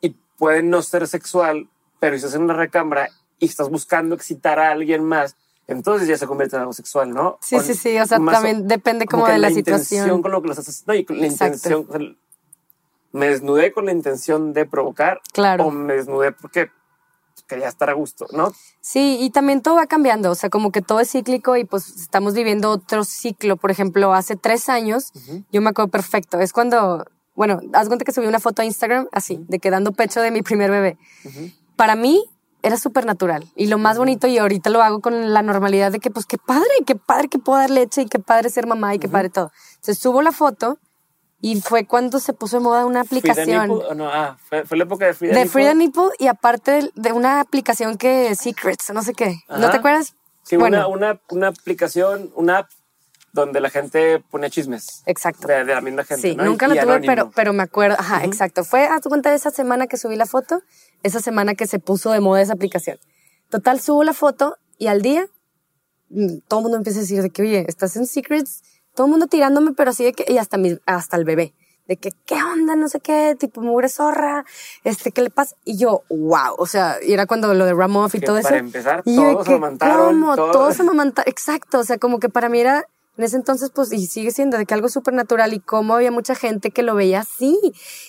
y 0.00 0.10
puede 0.38 0.62
no 0.62 0.82
ser 0.82 1.06
sexual, 1.08 1.68
pero 2.00 2.14
si 2.14 2.18
estás 2.18 2.34
en 2.34 2.42
una 2.42 2.54
recámara 2.54 3.08
y 3.38 3.46
estás 3.46 3.70
buscando 3.70 4.14
excitar 4.14 4.58
a 4.58 4.70
alguien 4.72 5.04
más, 5.04 5.36
entonces 5.68 6.06
ya 6.06 6.16
se 6.16 6.26
convierte 6.26 6.56
en 6.56 6.60
algo 6.60 6.72
sexual, 6.72 7.10
¿no? 7.10 7.38
Sí, 7.40 7.58
sí, 7.60 7.74
sí. 7.74 7.98
O 7.98 8.06
sea, 8.06 8.18
también 8.18 8.68
depende 8.68 9.06
como 9.06 9.24
que 9.24 9.32
de 9.32 9.38
la 9.38 9.50
intención 9.50 9.80
situación. 9.80 10.22
con 10.22 10.30
lo 10.32 10.40
que 10.42 10.48
lo 10.48 10.52
estás 10.52 10.68
haciendo 10.68 10.94
y 10.94 11.18
la 11.20 11.26
Exacto. 11.26 11.56
intención. 11.86 12.18
Me 13.16 13.28
desnudé 13.28 13.72
con 13.72 13.86
la 13.86 13.92
intención 13.92 14.52
de 14.52 14.66
provocar 14.66 15.20
Claro. 15.32 15.66
o 15.66 15.70
me 15.70 15.94
desnudé 15.94 16.32
porque 16.32 16.70
quería 17.48 17.68
estar 17.68 17.88
a 17.90 17.92
gusto, 17.92 18.26
¿no? 18.32 18.52
Sí, 18.80 19.18
y 19.20 19.30
también 19.30 19.62
todo 19.62 19.76
va 19.76 19.86
cambiando, 19.86 20.30
o 20.30 20.34
sea, 20.34 20.50
como 20.50 20.72
que 20.72 20.82
todo 20.82 21.00
es 21.00 21.10
cíclico 21.12 21.56
y 21.56 21.64
pues 21.64 21.88
estamos 21.96 22.34
viviendo 22.34 22.70
otro 22.70 23.04
ciclo. 23.04 23.56
Por 23.56 23.70
ejemplo, 23.70 24.14
hace 24.14 24.36
tres 24.36 24.68
años, 24.68 25.12
yo 25.52 25.60
me 25.60 25.70
acuerdo 25.70 25.90
perfecto, 25.90 26.40
es 26.40 26.52
cuando, 26.52 27.04
bueno, 27.34 27.60
haz 27.72 27.86
cuenta 27.86 28.04
que 28.04 28.12
subí 28.12 28.26
una 28.26 28.40
foto 28.40 28.62
a 28.62 28.64
Instagram 28.64 29.06
así, 29.12 29.38
de 29.48 29.58
que 29.60 29.70
dando 29.70 29.92
pecho 29.92 30.20
de 30.20 30.30
mi 30.32 30.42
primer 30.42 30.70
bebé. 30.70 30.98
Para 31.76 31.94
mí 31.94 32.24
era 32.62 32.76
súper 32.78 33.06
natural 33.06 33.44
y 33.54 33.66
lo 33.68 33.78
más 33.78 33.96
bonito 33.96 34.26
y 34.26 34.38
ahorita 34.38 34.70
lo 34.70 34.82
hago 34.82 35.00
con 35.00 35.32
la 35.32 35.42
normalidad 35.42 35.92
de 35.92 36.00
que 36.00 36.10
pues 36.10 36.26
qué 36.26 36.38
padre, 36.38 36.68
qué 36.84 36.96
padre 36.96 37.28
que 37.28 37.38
puedo 37.38 37.60
dar 37.60 37.70
leche 37.70 38.02
y 38.02 38.06
qué 38.06 38.18
padre 38.18 38.50
ser 38.50 38.66
mamá 38.66 38.92
y 38.94 38.98
qué 38.98 39.08
padre 39.08 39.28
todo. 39.30 39.52
Entonces 39.76 39.98
subo 39.98 40.20
la 40.20 40.32
foto 40.32 40.78
y 41.40 41.60
fue 41.60 41.86
cuando 41.86 42.18
se 42.18 42.32
puso 42.32 42.56
de 42.58 42.62
moda 42.62 42.86
una 42.86 43.02
aplicación. 43.02 43.68
Nipple, 43.68 43.94
no, 43.94 44.08
ah, 44.08 44.38
fue, 44.48 44.64
fue 44.64 44.76
la 44.76 44.84
época 44.84 45.06
de 45.06 45.14
Frida 45.14 45.32
De 45.34 45.40
Nipple. 45.44 45.50
Frida 45.52 45.74
Nipple 45.74 46.08
y 46.18 46.26
aparte 46.28 46.70
de, 46.72 46.90
de 46.94 47.12
una 47.12 47.40
aplicación 47.40 47.96
que 47.98 48.34
Secrets, 48.34 48.90
no 48.92 49.02
sé 49.02 49.12
qué. 49.12 49.36
¿No 49.48 49.56
Ajá. 49.56 49.70
te 49.72 49.76
acuerdas? 49.78 50.14
Sí, 50.42 50.56
bueno, 50.56 50.88
una, 50.88 51.10
una, 51.12 51.20
una 51.30 51.48
aplicación, 51.48 52.30
una 52.36 52.58
app 52.58 52.70
donde 53.32 53.60
la 53.60 53.68
gente 53.68 54.20
pone 54.30 54.48
chismes. 54.48 55.02
exacto. 55.04 55.46
De, 55.46 55.64
de 55.64 55.74
la 55.74 55.82
misma 55.82 56.04
gente. 56.04 56.30
Sí, 56.30 56.34
¿no? 56.36 56.44
nunca 56.44 56.66
Y- 56.66 56.68
lo 56.70 56.74
y 56.76 56.78
tuve, 56.80 56.92
anónimo. 56.92 57.12
pero, 57.12 57.30
pero 57.34 57.52
me 57.52 57.62
acuerdo. 57.64 57.96
Ajá, 57.98 58.24
exacto. 58.24 58.64
Fue, 58.64 58.86
haz 58.86 59.02
tu 59.02 59.10
cuenta 59.10 59.28
de 59.30 59.36
esa 59.36 59.50
semana 59.50 59.86
que 59.88 59.98
subí 59.98 60.16
la 60.16 60.24
foto, 60.26 60.62
esa 61.02 61.20
semana 61.20 61.54
que 61.54 61.66
se 61.66 61.78
puso 61.78 62.12
de 62.12 62.20
moda 62.20 62.40
esa 62.40 62.54
aplicación. 62.54 62.98
Total, 63.50 63.78
subo 63.80 64.04
la 64.04 64.14
foto 64.14 64.56
y 64.78 64.86
al 64.86 65.02
día 65.02 65.26
mm, 66.08 66.38
todo 66.48 66.60
el 66.60 66.62
mundo 66.62 66.78
empieza 66.78 67.00
a 67.00 67.02
decir 67.02 67.20
de 67.20 67.28
que, 67.30 67.42
oye, 67.42 67.64
estás 67.68 67.94
en 67.96 68.06
Secrets, 68.06 68.62
todo 68.96 69.06
el 69.06 69.10
mundo 69.12 69.26
tirándome, 69.28 69.72
pero 69.72 69.90
así 69.90 70.02
de 70.04 70.12
que, 70.12 70.24
y 70.32 70.38
hasta, 70.38 70.56
mi, 70.58 70.76
hasta 70.86 71.16
el 71.16 71.24
bebé, 71.24 71.52
de 71.86 71.96
que, 71.98 72.10
¿qué 72.26 72.34
onda? 72.42 72.74
No 72.74 72.88
sé 72.88 72.98
qué, 72.98 73.36
tipo, 73.38 73.60
mugre 73.60 73.88
zorra, 73.88 74.44
este, 74.82 75.12
¿qué 75.12 75.22
le 75.22 75.30
pasa? 75.30 75.54
Y 75.64 75.76
yo, 75.78 76.02
wow, 76.10 76.54
o 76.58 76.66
sea, 76.66 76.96
y 77.00 77.12
era 77.12 77.26
cuando 77.26 77.54
lo 77.54 77.64
de 77.64 77.74
Ramoff 77.74 78.14
y 78.16 78.20
Que 78.20 78.26
todo 78.26 78.38
eso. 78.38 78.48
para 78.48 78.58
empezar, 78.58 79.02
y 79.04 79.14
todos 79.14 79.46
que, 79.46 79.52
amamantaron, 79.54 80.06
¿cómo? 80.20 80.34
todos- 80.34 80.52
Todos 80.52 80.80
amamantaron, 80.80 81.30
exacto, 81.30 81.78
o 81.78 81.84
sea, 81.84 81.98
como 81.98 82.18
que 82.18 82.28
para 82.28 82.48
mí 82.48 82.58
era, 82.58 82.84
en 83.18 83.24
ese 83.24 83.36
entonces, 83.36 83.70
pues, 83.74 83.92
y 83.92 84.06
sigue 84.08 84.30
siendo 84.32 84.58
de 84.58 84.66
que 84.66 84.74
algo 84.74 84.88
súper 84.88 85.14
natural 85.14 85.52
y 85.54 85.60
cómo 85.60 85.94
había 85.94 86.10
mucha 86.10 86.34
gente 86.34 86.70
que 86.70 86.82
lo 86.82 86.94
veía 86.94 87.20
así. 87.20 87.58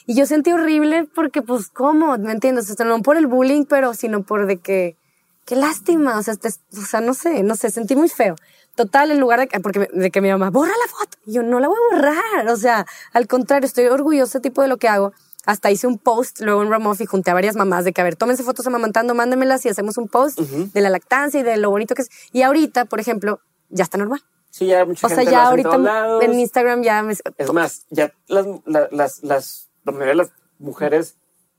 Y 0.05 0.15
yo 0.15 0.25
sentí 0.25 0.51
horrible 0.51 1.07
porque, 1.15 1.41
pues, 1.41 1.69
¿cómo? 1.69 2.17
¿Me 2.17 2.31
entiendes? 2.33 2.69
O 2.69 2.73
sea, 2.73 2.85
no 2.85 3.01
por 3.03 3.15
el 3.15 3.27
bullying, 3.27 3.63
pero 3.65 3.93
sino 3.93 4.23
por 4.23 4.47
de 4.47 4.57
que, 4.57 4.97
qué 5.45 5.55
lástima, 5.55 6.17
o 6.17 6.23
sea, 6.23 6.35
te- 6.35 6.49
o 6.49 6.81
sea, 6.85 6.99
no 6.99 7.13
sé, 7.13 7.41
no 7.43 7.55
sé, 7.55 7.69
sentí 7.69 7.95
muy 7.95 8.09
feo. 8.09 8.35
Total, 8.77 9.11
en 9.11 9.19
lugar 9.19 9.39
de, 9.41 9.47
que- 9.49 9.59
porque 9.59 9.89
de 9.91 10.11
que 10.11 10.21
mi 10.21 10.29
mamá, 10.29 10.49
borra 10.51 10.71
la 10.71 10.87
foto. 10.91 11.17
Y 11.25 11.33
yo, 11.33 11.43
no 11.43 11.59
la 11.59 11.67
voy 11.67 11.77
a 11.77 11.95
borrar, 11.95 12.47
o 12.49 12.55
sea, 12.55 12.85
al 13.11 13.27
contrario, 13.27 13.65
estoy 13.65 13.87
orgullosa 13.87 14.39
tipo 14.39 14.61
de 14.61 14.69
lo 14.69 14.77
que 14.77 14.87
hago. 14.87 15.11
hasta 15.47 15.71
hice 15.71 15.87
un 15.87 15.97
post 15.97 16.41
luego 16.41 16.61
en 16.61 16.69
Ramoff 16.69 16.99
y 16.99 17.05
junté 17.05 17.31
a 17.31 17.33
varias 17.33 17.55
mamás 17.55 17.85
de 17.85 17.93
que, 17.93 18.01
a 18.01 18.03
ver, 18.03 18.17
tómense 18.17 18.43
fotos 18.43 18.67
amamantando, 18.67 19.15
mándenmelas 19.15 19.65
y 19.65 19.69
hacemos 19.69 19.97
un 19.97 20.09
post 20.09 20.37
de 20.39 20.81
la 20.81 20.89
lactancia 20.89 21.39
y 21.39 21.43
de 21.43 21.55
lo 21.55 21.69
bonito 21.69 21.95
que 21.95 22.01
es. 22.01 22.09
Y 22.33 22.41
ahorita, 22.41 22.83
por 22.85 22.99
ejemplo, 22.99 23.39
ya 23.69 23.83
está 23.85 23.97
normal. 23.97 24.21
Sí, 24.49 24.65
ya 24.67 24.83
mucha 24.83 25.07
O 25.07 25.09
sea, 25.09 25.17
gente 25.19 25.31
lo 25.31 25.37
ya 25.37 25.41
en 25.43 25.47
ahorita 25.47 25.77
lados. 25.77 26.23
en 26.23 26.33
Instagram 26.39 26.81
ya 26.83 27.01
me... 27.01 27.13
Es 27.37 27.53
más, 27.53 27.85
ya 27.89 28.11
las, 28.27 28.45
la- 28.65 28.89
las, 28.91 29.23
las, 29.23 29.69
la 29.85 29.91
mayoría 29.93 30.11
de 30.11 30.17
las 30.17 30.31
mujeres 30.59 31.15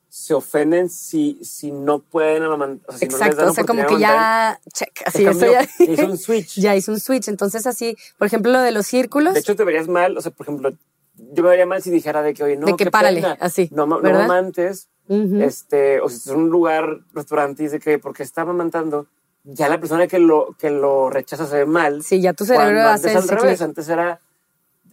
se 0.09 0.35
ofenden 0.35 0.89
si, 0.89 1.39
si 1.45 1.71
no 1.71 2.01
pueden 2.01 2.43
amamantar. 2.43 2.89
O 2.89 2.93
sea, 2.93 2.99
si 2.99 3.07
no 3.07 3.13
les 3.13 3.21
Exacto, 3.21 3.41
dan 3.43 3.51
o 3.51 3.55
sea, 3.55 3.65
como 3.65 3.87
que 3.87 3.99
ya, 3.99 4.61
check, 4.73 5.03
así, 5.05 5.25
eso 5.25 5.53
ya, 5.53 5.67
hizo 5.79 6.07
un 6.07 6.19
switch. 6.19 6.59
ya 6.59 6.75
hizo 6.75 6.93
un 6.93 7.01
switch. 7.01 7.29
Entonces, 7.29 7.67
así, 7.67 7.97
por 8.17 8.27
ejemplo, 8.27 8.53
lo 8.53 8.61
de 8.61 8.73
los 8.73 8.87
círculos, 8.87 9.35
De 9.35 9.41
hecho, 9.41 9.55
te 9.55 9.65
verías 9.65 9.89
mal, 9.89 10.17
o 10.17 10.21
sea, 10.21 10.33
por 10.33 10.47
ejemplo, 10.47 10.73
yo 11.15 11.43
me 11.43 11.51
vería 11.51 11.67
mal 11.67 11.83
si 11.83 11.91
dijera 11.91 12.23
de 12.23 12.33
que, 12.33 12.43
oye, 12.43 12.57
no, 12.57 12.67
De 12.67 12.77
que 12.77 12.85
qué 12.85 12.91
párale, 12.91 13.21
pena, 13.21 13.37
así, 13.41 13.69
no, 13.73 13.87
no 13.87 14.01
mamantes, 14.01 14.89
Ujú. 15.09 15.41
este, 15.43 16.01
o 16.01 16.09
si 16.09 16.31
en 16.31 16.37
un 16.37 16.49
lugar, 16.49 17.01
restaurante, 17.13 17.63
y 17.63 17.67
dice 17.67 17.79
que 17.79 17.99
porque 17.99 18.23
está 18.23 18.43
amamantando, 18.43 19.09
ya 19.45 19.69
la 19.69 19.79
persona 19.79 20.07
que 20.07 20.19
lo, 20.19 20.55
que 20.59 20.71
lo 20.71 21.11
rechaza 21.11 21.47
se 21.47 21.57
ve 21.59 21.67
mal. 21.67 22.03
Sí, 22.03 22.21
ya 22.21 22.33
tu 22.33 22.45
cerebro 22.45 22.81
hace 22.89 23.11
antes 23.11 23.31
al 23.31 23.39
revés, 23.39 23.63
antes 23.63 23.89
era, 23.89 24.21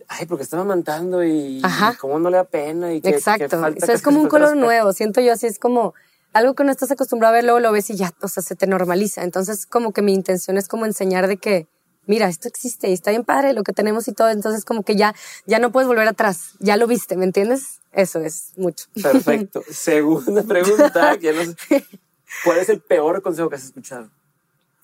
ay, 0.07 0.25
porque 0.25 0.43
está 0.43 0.57
amamantando 0.57 1.23
y, 1.23 1.59
y 1.59 1.95
cómo 1.99 2.19
no 2.19 2.29
le 2.29 2.37
da 2.37 2.43
pena 2.43 2.93
y 2.93 3.01
que, 3.01 3.11
que 3.11 3.17
Exacto. 3.17 3.59
falta 3.59 3.77
Eso 3.77 3.87
que 3.87 3.93
es 3.93 4.01
como 4.01 4.21
un 4.21 4.27
color 4.27 4.55
nuevo. 4.55 4.93
Siento 4.93 5.21
yo 5.21 5.33
así, 5.33 5.47
es 5.47 5.59
como 5.59 5.93
algo 6.33 6.53
que 6.53 6.63
no 6.63 6.71
estás 6.71 6.91
acostumbrado 6.91 7.33
a 7.33 7.35
ver, 7.35 7.45
luego 7.45 7.59
lo 7.59 7.71
ves 7.71 7.89
y 7.89 7.95
ya, 7.95 8.13
o 8.21 8.27
sea, 8.27 8.43
se 8.43 8.55
te 8.55 8.67
normaliza. 8.67 9.23
Entonces, 9.23 9.65
como 9.65 9.93
que 9.93 10.01
mi 10.01 10.13
intención 10.13 10.57
es 10.57 10.67
como 10.67 10.85
enseñar 10.85 11.27
de 11.27 11.37
que, 11.37 11.67
mira, 12.07 12.27
esto 12.27 12.47
existe 12.47 12.89
y 12.89 12.93
está 12.93 13.11
bien 13.11 13.23
padre 13.23 13.53
lo 13.53 13.63
que 13.63 13.71
tenemos 13.71 14.07
y 14.07 14.13
todo. 14.13 14.29
Entonces, 14.29 14.65
como 14.65 14.83
que 14.83 14.95
ya, 14.95 15.15
ya 15.45 15.59
no 15.59 15.71
puedes 15.71 15.87
volver 15.87 16.07
atrás. 16.07 16.51
Ya 16.59 16.75
lo 16.75 16.87
viste, 16.87 17.15
¿me 17.15 17.25
entiendes? 17.25 17.79
Eso 17.93 18.19
es 18.19 18.51
mucho. 18.57 18.87
Perfecto. 19.01 19.63
Segunda 19.69 20.43
pregunta, 20.43 21.17
que 21.17 21.31
no 21.31 21.43
sé, 21.43 21.85
¿cuál 22.43 22.57
es 22.57 22.67
el 22.67 22.81
peor 22.81 23.21
consejo 23.21 23.49
que 23.49 23.55
has 23.55 23.63
escuchado? 23.63 24.09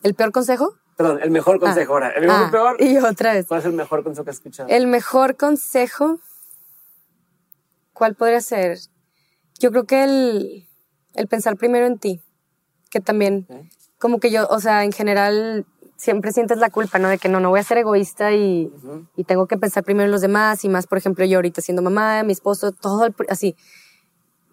¿El 0.03 0.15
peor 0.15 0.31
consejo? 0.31 0.75
Perdón, 0.97 1.19
el 1.23 1.31
mejor 1.31 1.59
consejo 1.59 1.93
ahora. 1.93 2.09
El 2.11 2.27
mejor 2.27 2.45
Ah, 2.47 2.51
peor. 2.51 2.77
Y 2.79 2.97
otra 2.97 3.33
vez. 3.33 3.47
¿Cuál 3.47 3.59
es 3.61 3.65
el 3.65 3.73
mejor 3.73 4.03
consejo 4.03 4.23
que 4.23 4.29
has 4.31 4.37
escuchado? 4.37 4.69
El 4.69 4.87
mejor 4.87 5.35
consejo, 5.37 6.19
¿cuál 7.93 8.15
podría 8.15 8.41
ser? 8.41 8.77
Yo 9.59 9.71
creo 9.71 9.85
que 9.85 10.03
el, 10.03 10.67
el 11.13 11.27
pensar 11.27 11.55
primero 11.57 11.85
en 11.85 11.97
ti, 11.99 12.21
que 12.89 12.99
también, 12.99 13.47
como 13.99 14.19
que 14.19 14.31
yo, 14.31 14.47
o 14.49 14.59
sea, 14.59 14.83
en 14.83 14.91
general 14.91 15.65
siempre 15.97 16.31
sientes 16.31 16.57
la 16.57 16.71
culpa, 16.71 16.97
¿no? 16.97 17.09
De 17.09 17.19
que 17.19 17.29
no, 17.29 17.39
no 17.39 17.49
voy 17.51 17.59
a 17.59 17.63
ser 17.63 17.77
egoísta 17.77 18.31
y, 18.33 18.71
y 19.15 19.23
tengo 19.23 19.45
que 19.47 19.57
pensar 19.57 19.83
primero 19.83 20.05
en 20.05 20.11
los 20.11 20.21
demás 20.21 20.63
y 20.65 20.69
más, 20.69 20.87
por 20.87 20.97
ejemplo, 20.97 21.23
yo 21.25 21.37
ahorita 21.37 21.61
siendo 21.61 21.81
mamá, 21.83 22.23
mi 22.23 22.33
esposo, 22.33 22.71
todo 22.71 23.05
el 23.05 23.15
así. 23.29 23.55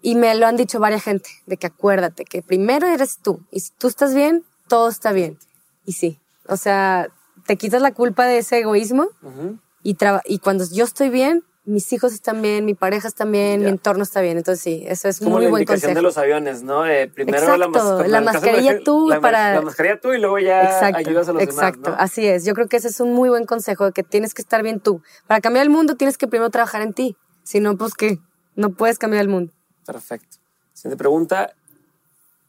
Y 0.01 0.15
me 0.15 0.33
lo 0.35 0.45
han 0.47 0.55
dicho 0.55 0.79
varias 0.79 1.03
gente, 1.03 1.29
de 1.47 1.57
que 1.57 1.67
acuérdate 1.67 2.23
que 2.23 2.41
primero 2.41 2.87
eres 2.87 3.17
tú 3.17 3.41
y 3.51 3.59
si 3.61 3.71
tú 3.77 3.87
estás 3.87 4.13
bien, 4.13 4.43
todo 4.67 4.89
está 4.89 5.11
bien. 5.11 5.37
Y 5.85 5.93
sí, 5.93 6.19
o 6.49 6.57
sea, 6.57 7.09
te 7.45 7.55
quitas 7.57 7.81
la 7.81 7.93
culpa 7.93 8.25
de 8.25 8.39
ese 8.39 8.59
egoísmo 8.59 9.09
Ujú. 9.21 9.57
y, 9.83 10.39
cuando 10.39 10.65
yo 10.71 10.83
estoy 10.83 11.09
bien, 11.09 11.43
mis 11.65 11.91
hijos 11.93 12.13
están 12.13 12.41
bien, 12.41 12.65
mi 12.65 12.73
pareja 12.73 13.07
está 13.07 13.25
bien, 13.25 13.59
Ya. 13.61 13.65
mi 13.65 13.71
entorno 13.71 14.01
está 14.03 14.21
bien. 14.21 14.37
Entonces 14.37 14.61
sí, 14.63 14.83
eso 14.87 15.07
es 15.07 15.19
Como 15.19 15.35
muy 15.35 15.43
la 15.45 15.49
buen 15.51 15.65
consejo. 15.65 15.93
de 15.93 16.01
los 16.01 16.17
aviones, 16.17 16.63
¿no? 16.63 16.85
Eh, 16.87 17.07
primero 17.13 17.57
la, 17.57 17.67
mas- 17.67 18.07
la 18.07 18.21
mascarilla 18.21 18.79
tú 18.83 19.07
la, 19.09 19.21
para- 19.21 19.55
La 19.55 19.61
mascarilla 19.61 19.99
tú 19.99 20.11
y 20.13 20.19
luego 20.19 20.39
ya 20.39 20.63
Exacto, 20.63 20.97
ayudas 20.97 21.29
a 21.29 21.33
los 21.33 21.43
exacto, 21.43 21.81
demás, 21.81 21.97
¿no? 21.99 22.03
así 22.03 22.25
es. 22.25 22.43
Yo 22.45 22.53
creo 22.55 22.67
que 22.67 22.77
ese 22.77 22.87
es 22.87 22.99
un 22.99 23.13
muy 23.13 23.29
buen 23.29 23.45
consejo, 23.45 23.85
de 23.85 23.91
que 23.91 24.03
tienes 24.03 24.33
que 24.33 24.41
estar 24.41 24.63
bien 24.63 24.79
tú. 24.79 25.01
Para 25.27 25.41
cambiar 25.41 25.63
el 25.63 25.69
mundo 25.69 25.95
tienes 25.95 26.17
que 26.17 26.27
primero 26.27 26.49
trabajar 26.49 26.81
en 26.81 26.93
ti. 26.93 27.15
Si 27.43 27.59
no, 27.59 27.77
pues 27.77 27.93
qué, 27.93 28.17
no 28.55 28.71
puedes 28.71 28.97
cambiar 28.97 29.21
el 29.21 29.29
mundo. 29.29 29.53
Perfecto. 29.85 30.37
Siguiente 30.73 30.97
pregunta. 30.97 31.51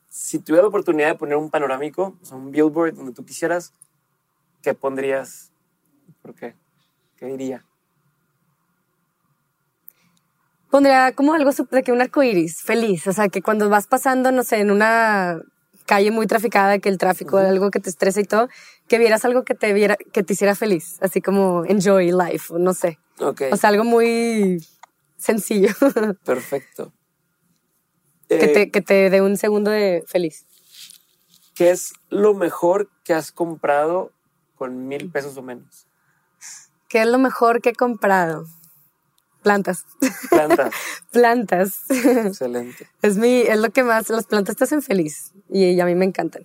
Si 0.08 0.38
tuviera 0.38 0.62
la 0.62 0.68
oportunidad 0.68 1.08
de 1.08 1.14
poner 1.16 1.36
un 1.36 1.50
panorámico, 1.50 2.16
o 2.20 2.24
sea, 2.24 2.36
un 2.36 2.50
billboard 2.50 2.94
donde 2.94 3.12
tú 3.12 3.24
quisieras, 3.24 3.72
¿qué 4.62 4.74
pondrías? 4.74 5.52
¿Por 6.22 6.34
qué? 6.34 6.54
¿Qué 7.16 7.26
diría? 7.26 7.64
Pondría 10.70 11.12
como 11.12 11.34
algo 11.34 11.50
de 11.50 11.82
que 11.82 11.92
un 11.92 12.00
arco 12.00 12.22
iris, 12.22 12.62
feliz. 12.62 13.06
O 13.08 13.12
sea, 13.12 13.28
que 13.28 13.42
cuando 13.42 13.68
vas 13.68 13.86
pasando, 13.86 14.30
no 14.30 14.44
sé, 14.44 14.60
en 14.60 14.70
una 14.70 15.40
calle 15.86 16.12
muy 16.12 16.28
traficada, 16.28 16.78
que 16.78 16.88
el 16.88 16.98
tráfico, 16.98 17.38
algo 17.38 17.70
que 17.70 17.80
te 17.80 17.90
estresa 17.90 18.20
y 18.20 18.24
todo, 18.24 18.48
que 18.86 18.98
vieras 18.98 19.24
algo 19.24 19.44
que 19.44 19.56
te 19.56 19.72
viera, 19.72 19.96
que 19.96 20.22
te 20.22 20.34
hiciera 20.34 20.54
feliz. 20.54 20.98
Así 21.00 21.20
como 21.20 21.64
enjoy 21.64 22.12
life, 22.12 22.54
o 22.54 22.58
no 22.58 22.72
sé. 22.74 22.98
Ok, 23.18 23.42
O 23.50 23.56
sea, 23.56 23.70
algo 23.70 23.82
muy 23.82 24.64
sencillo. 25.16 25.70
perfecto. 26.24 26.92
que, 28.28 28.36
Eh, 28.36 28.48
te, 28.48 28.70
que 28.70 28.80
te 28.80 29.10
dé 29.10 29.20
un 29.22 29.36
segundo 29.36 29.72
de 29.72 30.04
feliz. 30.06 30.46
¿Qué 31.54 31.70
es 31.70 31.92
lo 32.08 32.32
mejor 32.34 32.88
que 33.02 33.12
has 33.12 33.32
comprado 33.32 34.12
con 34.60 34.86
mil 34.88 35.10
pesos 35.10 35.38
o 35.38 35.42
menos? 35.42 35.86
¿Qué 36.86 37.00
es 37.00 37.06
lo 37.06 37.18
mejor 37.18 37.62
que 37.62 37.70
he 37.70 37.74
comprado? 37.74 38.44
Plantas. 39.42 39.86
Plantas. 40.28 40.74
plantas. 41.12 41.80
Excelente. 41.88 42.86
es 43.00 43.16
mi, 43.16 43.40
es 43.40 43.58
lo 43.58 43.70
que 43.70 43.82
más, 43.82 44.10
las 44.10 44.26
plantas 44.26 44.56
te 44.56 44.64
hacen 44.64 44.82
feliz. 44.82 45.32
Y, 45.48 45.80
a 45.80 45.86
mí 45.86 45.94
me 45.94 46.04
encantan. 46.04 46.42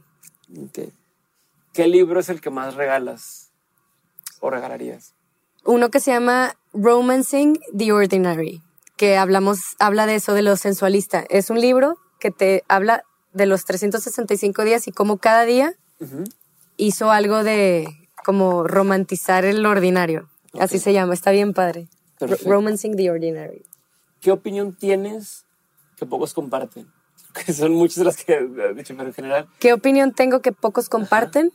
Ok. 0.58 0.94
¿Qué 1.74 1.88
libro 1.88 2.22
es 2.22 2.30
el 2.30 2.40
que 2.40 2.50
más 2.50 2.76
regalas 2.76 3.52
o 4.40 4.50
regalarías? 4.50 5.14
Uno 5.66 5.90
que 5.90 6.00
se 6.00 6.12
llama 6.12 6.56
Romancing 6.72 7.60
the 7.78 7.92
Ordinary, 7.92 8.64
que 8.96 9.18
hablamos, 9.18 9.76
habla 9.78 10.06
de 10.06 10.16
eso, 10.16 10.34
de 10.34 10.42
lo 10.42 10.56
sensualista. 10.56 11.26
Es 11.30 11.50
un 11.50 11.60
libro 11.60 11.98
que 12.22 12.32
te 12.32 12.64
habla 12.70 13.04
de 13.34 13.46
los 13.46 13.66
365 13.66 14.64
días 14.64 14.88
y 14.88 14.94
cómo 14.94 15.18
cada 15.18 15.44
día 15.44 15.76
hizo 16.78 17.12
algo 17.12 17.44
de 17.44 18.05
como 18.26 18.64
romantizar 18.64 19.46
el 19.46 19.64
ordinario. 19.66 20.28
Así 20.60 20.80
se 20.80 20.94
llama, 20.94 21.14
está 21.14 21.30
bien 21.30 21.54
padre. 21.54 21.88
Perfecto. 22.18 22.50
Romancing 22.50 22.96
the 22.96 23.12
Ordinary. 23.12 23.64
¿Qué 24.20 24.32
opinión 24.32 24.74
tienes 24.74 25.46
que 25.98 26.06
pocos 26.06 26.34
comparten? 26.34 26.88
Que 27.46 27.52
son 27.52 27.74
muchas 27.74 27.98
de 27.98 28.06
las 28.06 28.16
que 28.16 28.34
has 28.34 28.76
dicho, 28.78 28.96
pero 28.96 29.10
en 29.10 29.14
general. 29.14 29.48
¿Qué 29.60 29.74
opinión 29.74 30.14
tengo 30.14 30.40
que 30.42 30.54
pocos 30.54 30.88
comparten? 30.88 31.52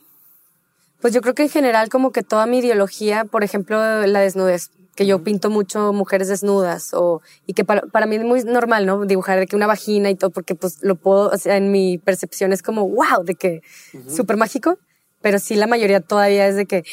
Pues 1.01 1.11
yo 1.11 1.21
creo 1.21 1.33
que 1.33 1.41
en 1.41 1.49
general 1.49 1.89
como 1.89 2.11
que 2.11 2.21
toda 2.21 2.45
mi 2.45 2.59
ideología, 2.59 3.25
por 3.25 3.43
ejemplo, 3.43 4.05
la 4.05 4.19
desnudez, 4.19 4.69
que 4.95 5.07
yo 5.07 5.23
pinto 5.23 5.49
mucho 5.49 5.91
mujeres 5.91 6.27
desnudas 6.27 6.93
o 6.93 7.23
y 7.47 7.53
que 7.53 7.65
para, 7.65 7.81
para 7.81 8.05
mí 8.05 8.17
es 8.17 8.23
muy 8.23 8.43
normal, 8.43 8.85
¿no? 8.85 9.05
Dibujar 9.05 9.39
de 9.39 9.47
que 9.47 9.55
una 9.55 9.65
vagina 9.65 10.11
y 10.11 10.15
todo 10.15 10.29
porque 10.29 10.53
pues 10.53 10.77
lo 10.83 10.95
puedo, 10.95 11.29
o 11.29 11.37
sea, 11.37 11.57
en 11.57 11.71
mi 11.71 11.97
percepción 11.97 12.53
es 12.53 12.61
como 12.61 12.87
wow, 12.87 13.23
de 13.23 13.33
que 13.33 13.61
súper 14.07 14.37
mágico, 14.37 14.77
pero 15.21 15.39
sí 15.39 15.55
la 15.55 15.67
mayoría 15.67 15.99
todavía 15.99 16.47
es 16.47 16.55
de 16.55 16.65
que, 16.65 16.83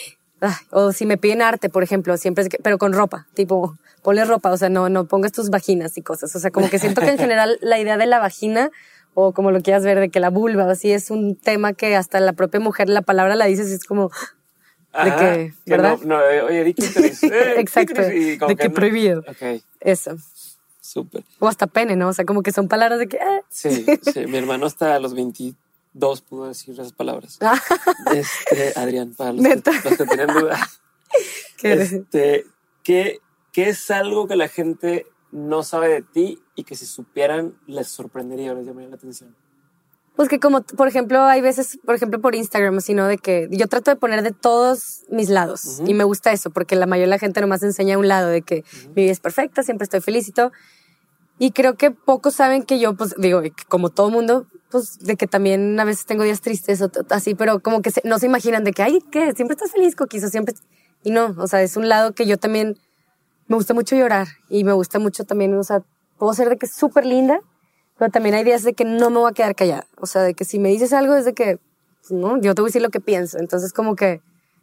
ah, 0.40 0.58
o 0.70 0.92
si 0.92 1.06
me 1.06 1.16
piden 1.16 1.42
arte, 1.42 1.68
por 1.68 1.82
ejemplo, 1.82 2.16
siempre 2.16 2.44
es 2.44 2.48
que, 2.48 2.58
pero 2.62 2.78
con 2.78 2.92
ropa, 2.92 3.26
tipo, 3.34 3.76
ponle 4.02 4.24
ropa, 4.24 4.50
o 4.50 4.56
sea, 4.56 4.68
no, 4.68 4.88
no 4.88 5.06
pongas 5.06 5.32
tus 5.32 5.50
vaginas 5.50 5.96
y 5.96 6.02
cosas, 6.02 6.34
o 6.34 6.38
sea, 6.38 6.50
como 6.50 6.68
que 6.70 6.78
siento 6.78 7.00
que 7.00 7.10
en 7.10 7.18
general 7.18 7.58
la 7.60 7.78
idea 7.78 7.96
de 7.96 8.06
la 8.06 8.18
vagina, 8.18 8.70
o 9.14 9.32
como 9.32 9.50
lo 9.50 9.60
quieras 9.62 9.84
ver, 9.84 9.98
de 9.98 10.10
que 10.10 10.20
la 10.20 10.30
vulva, 10.30 10.70
así, 10.70 10.92
es 10.92 11.10
un 11.10 11.34
tema 11.36 11.72
que 11.72 11.96
hasta 11.96 12.20
la 12.20 12.32
propia 12.32 12.60
mujer, 12.60 12.88
la 12.88 13.02
palabra 13.02 13.34
la 13.34 13.46
dices 13.46 13.70
es 13.70 13.84
como, 13.84 14.10
de 15.04 15.16
que, 15.16 15.54
¿verdad? 15.66 15.98
No, 16.04 16.18
no, 16.18 16.46
oye, 16.46 16.64
di 16.64 16.74
clítoris. 16.74 17.22
Eh, 17.22 17.54
Exacto, 17.58 18.00
de 18.00 18.38
que, 18.38 18.56
que 18.56 18.68
no. 18.68 18.74
prohibido. 18.74 19.22
Eso. 19.80 20.16
Súper. 20.80 21.22
O 21.38 21.46
hasta 21.46 21.66
pene, 21.66 21.96
¿no? 21.96 22.08
O 22.08 22.12
sea, 22.12 22.24
como 22.24 22.42
que 22.42 22.50
son 22.50 22.66
palabras 22.66 22.98
de 22.98 23.08
que... 23.08 23.18
Eh. 23.18 23.42
Sí, 23.50 23.84
sí, 24.02 24.26
mi 24.26 24.38
hermano 24.38 24.66
hasta 24.66 24.98
los 24.98 25.14
20 25.14 25.52
dos 25.98 26.22
pudo 26.22 26.46
decir 26.46 26.74
esas 26.74 26.92
palabras. 26.92 27.38
Ah. 27.48 27.60
este, 28.14 28.78
Adrián, 28.78 29.14
para 29.16 29.32
los, 29.32 29.42
que, 29.42 29.54
los 29.56 30.58
que, 31.56 31.72
este, 31.82 32.46
¿qué, 32.84 33.20
es 33.54 33.90
algo 33.90 34.28
que 34.28 34.36
la 34.36 34.48
gente 34.48 35.06
no 35.32 35.62
sabe 35.62 35.88
de 35.88 36.02
ti 36.02 36.42
y 36.54 36.64
que 36.64 36.74
si 36.74 36.86
supieran 36.86 37.54
les 37.66 37.88
sorprendería 37.88 38.52
o 38.52 38.54
les 38.54 38.66
llamaría 38.66 38.90
la 38.90 38.96
atención? 38.96 39.34
Pues 40.16 40.28
que 40.28 40.40
como, 40.40 40.62
por 40.62 40.88
ejemplo, 40.88 41.22
hay 41.22 41.40
veces, 41.40 41.78
por 41.84 41.94
ejemplo, 41.94 42.20
por 42.20 42.34
Instagram, 42.34 42.80
sino 42.80 43.06
de 43.06 43.18
que 43.18 43.48
yo 43.50 43.68
trato 43.68 43.90
de 43.90 43.96
poner 43.96 44.22
de 44.22 44.32
todos 44.32 45.04
mis 45.10 45.28
lados 45.28 45.80
y 45.86 45.94
me 45.94 46.04
gusta 46.04 46.32
eso, 46.32 46.50
porque 46.50 46.76
la 46.76 46.86
mayoría 46.86 47.06
de 47.06 47.10
la 47.10 47.18
gente 47.18 47.40
nomás 47.40 47.62
enseña 47.62 47.98
un 47.98 48.08
lado 48.08 48.28
de 48.28 48.42
que 48.42 48.64
mi 48.94 49.02
vida 49.02 49.12
es 49.12 49.20
perfecta, 49.20 49.62
siempre 49.62 49.84
estoy 49.84 50.00
felicito. 50.00 50.52
Y 51.38 51.52
creo 51.52 51.76
que 51.76 51.92
pocos 51.92 52.34
saben 52.34 52.64
que 52.64 52.80
yo, 52.80 52.94
pues 52.94 53.14
digo, 53.16 53.42
como 53.68 53.90
todo 53.90 54.10
mundo, 54.10 54.46
pues, 54.70 54.98
de 54.98 55.16
que 55.16 55.26
también 55.26 55.78
a 55.80 55.84
veces 55.84 56.06
tengo 56.06 56.24
días 56.24 56.40
tristes 56.40 56.80
o 56.82 56.90
así, 57.10 57.34
pero 57.34 57.60
como 57.60 57.82
que 57.82 57.90
no 58.04 58.18
se 58.18 58.26
imaginan 58.26 58.64
de 58.64 58.72
que, 58.72 58.82
ay, 58.82 59.00
¿qué? 59.10 59.32
Siempre 59.32 59.54
estás 59.54 59.72
feliz, 59.72 59.96
Coquis, 59.96 60.28
siempre... 60.30 60.54
Y 61.04 61.10
no, 61.10 61.34
o 61.38 61.46
sea, 61.46 61.62
es 61.62 61.76
un 61.76 61.88
lado 61.88 62.12
que 62.12 62.26
yo 62.26 62.38
también 62.38 62.76
me 63.46 63.56
gusta 63.56 63.72
mucho 63.72 63.96
llorar 63.96 64.26
y 64.48 64.64
me 64.64 64.72
gusta 64.72 64.98
mucho 64.98 65.24
también, 65.24 65.56
o 65.56 65.62
sea, 65.62 65.82
puedo 66.18 66.34
ser 66.34 66.48
de 66.48 66.58
que 66.58 66.66
es 66.66 66.72
súper 66.72 67.06
linda, 67.06 67.40
pero 67.96 68.10
también 68.10 68.34
hay 68.34 68.44
días 68.44 68.62
de 68.62 68.74
que 68.74 68.84
no 68.84 69.10
me 69.10 69.18
voy 69.18 69.30
a 69.30 69.34
quedar 69.34 69.54
callada. 69.54 69.86
O 69.96 70.06
sea, 70.06 70.22
de 70.22 70.34
que 70.34 70.44
si 70.44 70.58
me 70.58 70.68
dices 70.68 70.92
algo 70.92 71.14
es 71.14 71.24
de 71.24 71.34
que, 71.34 71.58
pues, 72.00 72.12
no, 72.12 72.40
yo 72.40 72.54
te 72.54 72.62
voy 72.62 72.68
a 72.68 72.70
decir 72.70 72.82
lo 72.82 72.90
que 72.90 73.00
pienso. 73.00 73.38
Entonces, 73.38 73.72
como 73.72 73.96
que 73.96 74.20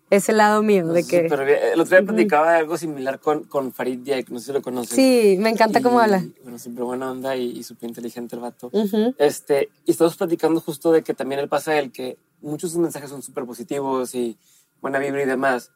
ese 0.10 0.34
lado 0.34 0.62
mío 0.62 0.88
de 0.88 1.06
que... 1.06 1.28
Pero 1.30 1.44
el 1.44 1.80
otro 1.80 1.98
día 1.98 2.06
platicaba 2.06 2.52
de 2.52 2.58
algo 2.60 2.78
similar 2.78 3.20
con, 3.20 3.44
con 3.46 3.74
Farid 3.74 4.00
Diek, 4.00 4.30
no 4.30 4.40
sé 4.40 4.48
si 4.48 4.54
lo 4.54 4.62
conoces. 4.62 4.96
Sí, 4.96 5.38
me 5.40 5.50
encanta 5.50 5.82
cómo 5.82 6.00
habla. 6.00 6.24
Bueno, 6.44 6.60
siempre 6.60 6.84
buena 6.84 7.12
onda 7.12 7.36
y, 7.36 7.64
súper 7.64 7.90
inteligente 7.90 8.36
el 8.36 8.42
vato. 8.42 8.70
este, 9.18 9.70
y 9.86 9.92
estamos 9.92 10.16
platicando 10.16 10.62
justo 10.62 10.92
de 10.92 11.04
que 11.04 11.14
también 11.14 11.40
él 11.40 11.50
pasa 11.50 11.78
el 11.78 11.92
que 11.92 12.18
muchos 12.42 12.72
de 12.72 12.74
sus 12.76 12.82
mensajes 12.82 13.10
son 13.10 13.24
súper 13.24 13.46
positivos 13.46 14.14
y 14.16 14.38
buena 14.82 15.00
vibra 15.00 15.24
y 15.24 15.26
demás, 15.26 15.72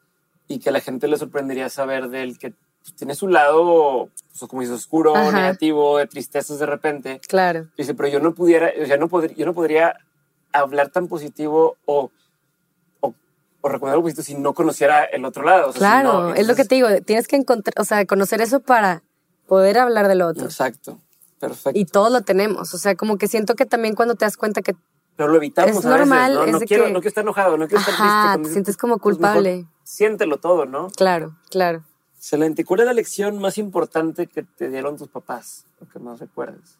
y 0.46 0.58
que 0.58 0.68
a 0.68 0.72
la 0.72 0.80
gente 0.80 1.08
le 1.08 1.16
sorprendería 1.16 1.68
saber 1.68 2.08
de 2.08 2.22
él 2.22 2.38
que 2.38 2.52
pues, 2.82 2.94
tiene 2.94 3.14
su 3.14 3.28
lado, 3.28 4.08
pues, 4.38 4.48
como 4.48 4.62
dice, 4.62 4.74
oscuro, 4.74 5.12
negativo, 5.32 5.98
de 5.98 6.06
tristezas 6.06 6.58
de 6.58 6.66
repente. 6.66 7.20
Claro. 7.26 7.68
Dice, 7.76 7.94
pero 7.94 8.08
yo 8.08 8.20
no 8.20 8.34
pudiera, 8.34 8.70
o 8.80 8.86
sea, 8.86 8.96
no 8.96 9.08
yo 9.34 9.46
no 9.46 9.54
podría 9.54 9.96
hablar 10.52 10.90
tan 10.90 11.08
positivo 11.08 11.76
o 11.84 12.10
o 13.60 13.68
recomendar 13.68 13.94
algo 13.94 14.04
positivo 14.04 14.24
si 14.24 14.34
no 14.34 14.54
conociera 14.54 15.04
el 15.04 15.24
otro 15.24 15.42
lado. 15.42 15.72
claro, 15.72 16.34
es 16.34 16.46
lo 16.46 16.54
que 16.54 16.64
te 16.64 16.76
digo, 16.76 16.88
tienes 17.04 17.28
que 17.28 17.36
encontrar, 17.36 17.74
o 17.78 17.84
sea, 17.84 18.06
conocer 18.06 18.40
eso 18.40 18.60
para 18.60 19.02
poder 19.46 19.78
hablar 19.78 20.08
del 20.08 20.22
otro. 20.22 20.44
Exacto, 20.44 20.98
perfecto. 21.38 21.78
Y 21.78 21.84
todos 21.84 22.10
lo 22.12 22.22
tenemos, 22.22 22.72
o 22.74 22.78
sea, 22.78 22.94
como 22.94 23.18
que 23.18 23.28
siento 23.28 23.54
que 23.54 23.66
también 23.66 23.94
cuando 23.94 24.14
te 24.14 24.24
das 24.24 24.36
cuenta 24.36 24.62
que... 24.62 24.74
Pero 25.16 25.28
lo 25.28 25.36
evitamos 25.36 25.76
es 25.76 25.84
normal, 25.84 26.34
¿no? 26.34 26.46
no 26.46 26.60
quiero, 26.60 26.84
no 26.88 27.00
quiero 27.00 27.08
estar 27.08 27.22
enojado, 27.22 27.58
no 27.58 27.68
quiero 27.68 27.80
estar 27.80 27.94
triste. 27.94 28.48
te 28.48 28.52
sientes 28.52 28.76
como 28.76 28.98
culpable. 28.98 29.66
siéntelo 29.84 30.38
todo, 30.38 30.64
¿no? 30.64 30.88
Claro, 30.96 31.36
claro. 31.50 31.84
Excelente. 32.16 32.64
¿Cuál 32.64 32.80
es 32.80 32.86
la 32.86 32.92
lección 32.92 33.38
más 33.38 33.58
importante 33.58 34.26
que 34.26 34.42
te 34.42 34.68
dieron 34.68 34.96
tus 34.96 35.08
papás? 35.08 35.64
Lo 35.80 35.88
que 35.88 35.98
más 35.98 36.20
recuerdes. 36.20 36.78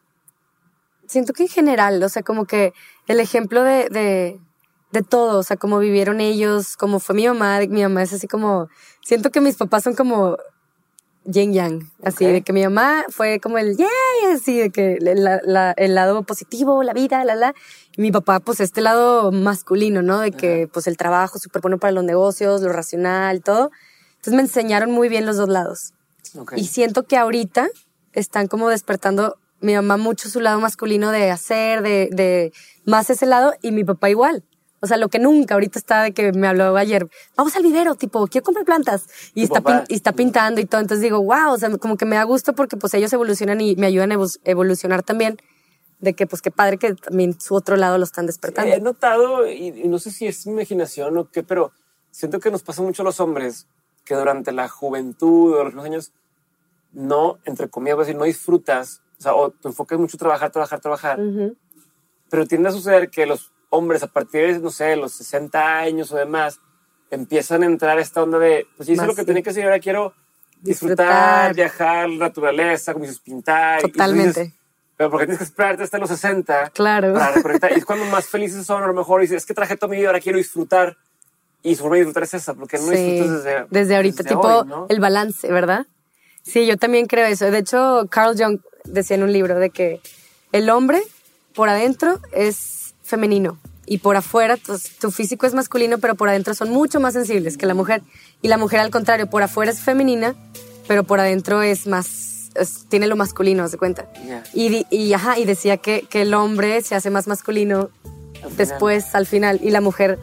Siento 1.07 1.33
que 1.33 1.43
en 1.43 1.49
general, 1.49 2.03
o 2.03 2.09
sea, 2.09 2.23
como 2.23 2.47
que 2.47 2.73
el 3.09 3.21
ejemplo 3.21 3.63
de 3.63 3.89
de 3.89 4.41
todo, 5.09 5.39
o 5.39 5.43
sea, 5.43 5.57
cómo 5.57 5.79
vivieron 5.79 6.21
ellos, 6.21 6.77
cómo 6.77 6.99
fue 6.99 7.15
mi 7.15 7.27
mamá, 7.27 7.61
mi 7.69 7.83
mamá 7.83 8.03
es 8.03 8.13
así 8.13 8.27
como, 8.27 8.69
siento 9.03 9.31
que 9.31 9.41
mis 9.41 9.57
papás 9.57 9.85
son 9.85 9.95
como 9.95 10.37
yin 11.25 11.53
yang, 11.53 11.91
así 12.03 12.25
de 12.25 12.43
que 12.43 12.53
mi 12.53 12.63
mamá 12.63 13.05
fue 13.09 13.41
como 13.41 13.59
el 13.59 13.77
yay, 13.77 14.33
así 14.33 14.59
de 14.59 14.71
que 14.71 14.99
el 15.01 15.95
lado 15.95 16.23
positivo, 16.23 16.83
la 16.83 16.93
vida, 16.93 17.25
la 17.25 17.37
la, 17.37 17.55
y 17.97 18.03
mi 18.03 18.11
papá 18.11 18.41
pues 18.41 18.61
este 18.61 18.81
lado 18.81 19.31
masculino, 19.31 20.03
¿no? 20.03 20.21
De 20.21 20.33
que 20.33 20.69
pues 20.73 20.87
el 20.87 20.97
trabajo 20.97 21.39
súper 21.39 21.63
bueno 21.63 21.79
para 21.79 21.93
los 21.93 22.05
negocios, 22.05 22.63
lo 22.63 22.73
racional, 22.73 23.43
todo. 23.43 23.71
Entonces 24.17 24.35
me 24.35 24.43
enseñaron 24.43 24.91
muy 24.91 25.09
bien 25.09 25.27
los 25.27 25.37
dos 25.37 25.49
lados. 25.49 25.93
Y 26.57 26.65
siento 26.67 27.05
que 27.05 27.17
ahorita 27.17 27.69
están 28.13 28.49
como 28.49 28.69
despertando 28.69 29.37
mi 29.61 29.75
mamá 29.75 29.97
mucho 29.97 30.29
su 30.29 30.41
lado 30.41 30.61
masculino 30.61 31.11
de 31.11 31.31
hacer, 31.31 31.83
de, 31.83 32.09
de 32.13 32.53
más 32.85 33.11
ese 33.11 33.27
lado, 33.27 33.55
y 33.63 33.73
mi 33.73 33.85
papá 33.85 34.09
igual. 34.09 34.45
O 34.81 34.87
sea, 34.87 34.97
lo 34.97 35.09
que 35.09 35.19
nunca 35.19 35.55
ahorita 35.55 35.79
está 35.79 36.03
de 36.03 36.13
que 36.13 36.33
me 36.33 36.49
habló 36.49 36.75
ayer, 36.77 37.07
vamos 37.37 37.55
al 37.55 37.63
vivero, 37.63 37.95
tipo, 37.97 38.27
quiero 38.27 38.45
comprar 38.45 38.65
plantas. 38.65 39.07
Y 39.35 39.45
está, 39.45 39.85
y 39.89 39.95
está 39.95 40.13
pintando 40.13 40.61
y 40.61 40.65
todo. 40.65 40.81
Entonces 40.81 41.03
digo, 41.03 41.23
wow, 41.23 41.53
o 41.53 41.59
sea, 41.59 41.71
como 41.77 41.97
que 41.97 42.07
me 42.07 42.17
da 42.17 42.25
gusto 42.25 42.55
porque 42.55 42.77
pues 42.77 42.95
ellos 42.95 43.13
evolucionan 43.13 43.61
y 43.61 43.77
me 43.77 43.87
ayudan 43.87 44.13
a 44.13 44.17
evolucionar 44.45 45.03
también. 45.03 45.37
De 45.99 46.15
que 46.15 46.27
pues 46.27 46.41
qué 46.41 46.51
padre 46.51 46.79
que 46.79 46.95
también 46.95 47.39
su 47.39 47.55
otro 47.55 47.77
lado 47.77 47.99
lo 47.99 48.05
están 48.05 48.25
despertando. 48.25 48.75
he 48.75 48.81
notado, 48.81 49.47
y, 49.47 49.71
no 49.87 49.99
sé 49.99 50.11
si 50.11 50.27
es 50.27 50.47
imaginación 50.47 51.19
o 51.19 51.31
qué, 51.31 51.43
pero 51.43 51.73
siento 52.11 52.41
que 52.41 52.51
nos 52.51 52.63
pasa 52.63 52.81
mucho 52.81 53.03
a 53.03 53.05
los 53.05 53.21
hombres 53.21 53.67
que 54.07 54.15
durante 54.15 54.51
la 54.51 54.67
juventud 54.67 55.53
o 55.53 55.65
los 55.65 55.85
años 55.85 56.13
no, 56.93 57.39
entre 57.45 57.69
comillas, 57.69 57.99
decir, 57.99 58.17
no 58.17 58.25
disfrutas, 58.25 59.03
o 59.19 59.23
sea, 59.23 59.35
o 59.35 59.51
tu 59.51 59.69
enfoque 59.69 59.95
es 59.95 60.01
mucho 60.01 60.17
trabajar, 60.17 60.51
trabajar, 60.51 60.81
trabajar. 60.81 61.21
Pero 62.31 62.47
tiende 62.47 62.71
a 62.71 62.73
suceder 62.73 63.11
que 63.11 63.27
los 63.27 63.53
hombres 63.71 64.03
a 64.03 64.09
partir 64.09 64.53
de, 64.53 64.59
no 64.59 64.71
sé, 64.71 64.97
los 64.97 65.13
60 65.13 65.79
años 65.79 66.13
o 66.13 66.17
demás, 66.17 66.61
empiezan 67.11 67.63
a 67.63 67.67
entrar 67.67 67.99
esta 67.99 68.23
onda 68.23 68.39
de, 68.39 68.67
pues 68.77 68.89
hice 68.89 69.07
lo 69.07 69.15
que 69.15 69.25
tenía 69.25 69.43
que 69.43 69.51
hacer, 69.51 69.65
ahora 69.65 69.81
quiero 69.81 70.13
disfrutar, 70.61 71.55
viajar, 71.55 72.09
la 72.09 72.27
naturaleza, 72.27 72.93
como 72.93 73.05
dices, 73.05 73.21
pintar. 73.21 73.81
Totalmente. 73.83 74.53
pero 74.97 75.11
porque 75.11 75.27
tienes 75.27 75.39
que 75.39 75.45
esperarte 75.45 75.83
hasta 75.83 75.99
los 75.99 76.11
60 76.11 76.71
claro. 76.71 77.15
para 77.15 77.73
y 77.73 77.79
es 77.79 77.85
cuando 77.85 78.05
más 78.07 78.27
felices 78.27 78.67
son, 78.67 78.83
a 78.83 78.87
lo 78.87 78.95
mejor 78.95 79.23
dices, 79.23 79.39
es 79.39 79.47
que 79.47 79.55
traje 79.55 79.77
toda 79.77 79.91
mi 79.91 79.97
vida, 79.97 80.09
ahora 80.09 80.21
quiero 80.21 80.39
disfrutar. 80.39 80.97
Y 81.63 81.75
su 81.75 81.83
forma 81.83 81.97
de 81.97 82.01
disfrutar 82.03 82.23
es 82.23 82.35
esa, 82.35 82.55
porque 82.55 82.79
no 82.79 82.89
disfrutas 82.89 83.45
desde, 83.45 83.67
desde 83.69 83.97
ahorita, 83.97 84.25
tipo 84.25 84.87
el 84.89 84.99
balance, 84.99 85.51
¿verdad? 85.53 85.87
Sí, 86.43 86.67
yo 86.67 86.79
también 86.79 87.07
creo 87.07 87.27
eso. 87.27 87.51
De 87.51 87.59
hecho, 87.59 88.07
Carl 88.11 88.35
Jung 88.35 88.61
decía 88.85 89.17
en 89.17 89.25
un 89.25 89.33
libro 89.33 89.59
de 89.59 89.69
que 89.69 90.01
el 90.53 90.71
hombre 90.71 91.03
por 91.55 91.69
adentro 91.69 92.19
es 92.33 92.80
femenino 93.11 93.59
y 93.91 93.99
por 93.99 94.17
afuera 94.17 94.57
pues, 94.65 94.97
tu, 94.99 95.11
físico 95.11 95.47
es 95.47 95.53
masculino, 95.53 95.99
pero 95.99 96.15
por 96.15 96.29
adentro 96.29 96.55
son 96.55 96.71
mucho 96.71 97.01
más 97.01 97.13
sensibles 97.13 97.57
que 97.57 97.67
la 97.67 97.75
mujer. 97.75 98.03
Y 98.41 98.47
la 98.47 98.57
mujer 98.57 98.79
al 98.79 98.91
contrario, 98.91 99.29
por 99.29 99.43
afuera 99.43 99.73
es 99.73 99.81
femenina, 99.81 100.37
pero 100.87 101.03
por 101.03 101.19
adentro 101.19 101.61
es 101.63 101.89
más, 101.89 102.51
tiene 102.89 103.09
lo 103.09 103.17
masculino, 103.17 103.67
¿se 103.69 103.79
cuenta? 103.79 104.09
Y, 104.55 104.87
y, 104.91 105.13
ajá, 105.13 105.41
y 105.41 105.45
decía 105.45 105.79
que, 105.79 106.07
que 106.09 106.23
el 106.23 106.35
hombre 106.35 106.83
se 106.83 106.95
hace 106.95 107.11
más 107.11 107.27
masculino 107.27 107.91
después, 108.57 109.13
al 109.17 109.27
final, 109.27 109.59
y 109.61 109.71
la 109.71 109.81
mujer 109.81 110.21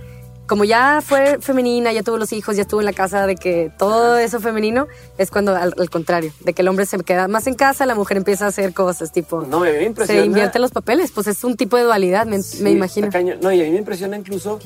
como 0.47 0.63
ya 0.63 1.01
fue 1.01 1.39
femenina, 1.41 1.91
ya 1.91 2.03
tuvo 2.03 2.17
los 2.17 2.31
hijos, 2.31 2.55
ya 2.55 2.61
estuvo 2.61 2.79
en 2.79 2.85
la 2.85 2.93
casa, 2.93 3.27
de 3.27 3.35
que 3.35 3.71
todo 3.77 4.17
eso 4.17 4.39
femenino 4.39 4.87
es 5.17 5.29
cuando 5.29 5.55
al, 5.55 5.89
contrario, 5.89 6.31
de 6.39 6.53
que 6.53 6.61
el 6.61 6.69
hombre 6.69 6.85
se 6.85 6.97
queda 6.99 7.27
más 7.27 7.47
en 7.47 7.53
casa, 7.53 7.85
la 7.85 7.95
mujer 7.95 8.17
empieza 8.17 8.45
a 8.45 8.47
hacer 8.47 8.73
cosas 8.73 9.11
tipo. 9.11 9.41
No, 9.41 9.63
a 9.63 9.65
mí 9.65 9.71
me 9.71 9.83
impresiona. 9.83 10.21
Se 10.21 10.25
invierte 10.25 10.59
los 10.59 10.71
papeles, 10.71 11.11
pues 11.11 11.27
es 11.27 11.43
un 11.43 11.57
tipo 11.57 11.75
de 11.75 11.83
dualidad, 11.83 12.25
me, 12.25 12.37
imagino. 12.71 13.09
No, 13.41 13.51
y 13.51 13.61
a 13.61 13.65
mí 13.65 13.71
me 13.71 13.77
impresiona 13.77 14.17
incluso, 14.17 14.59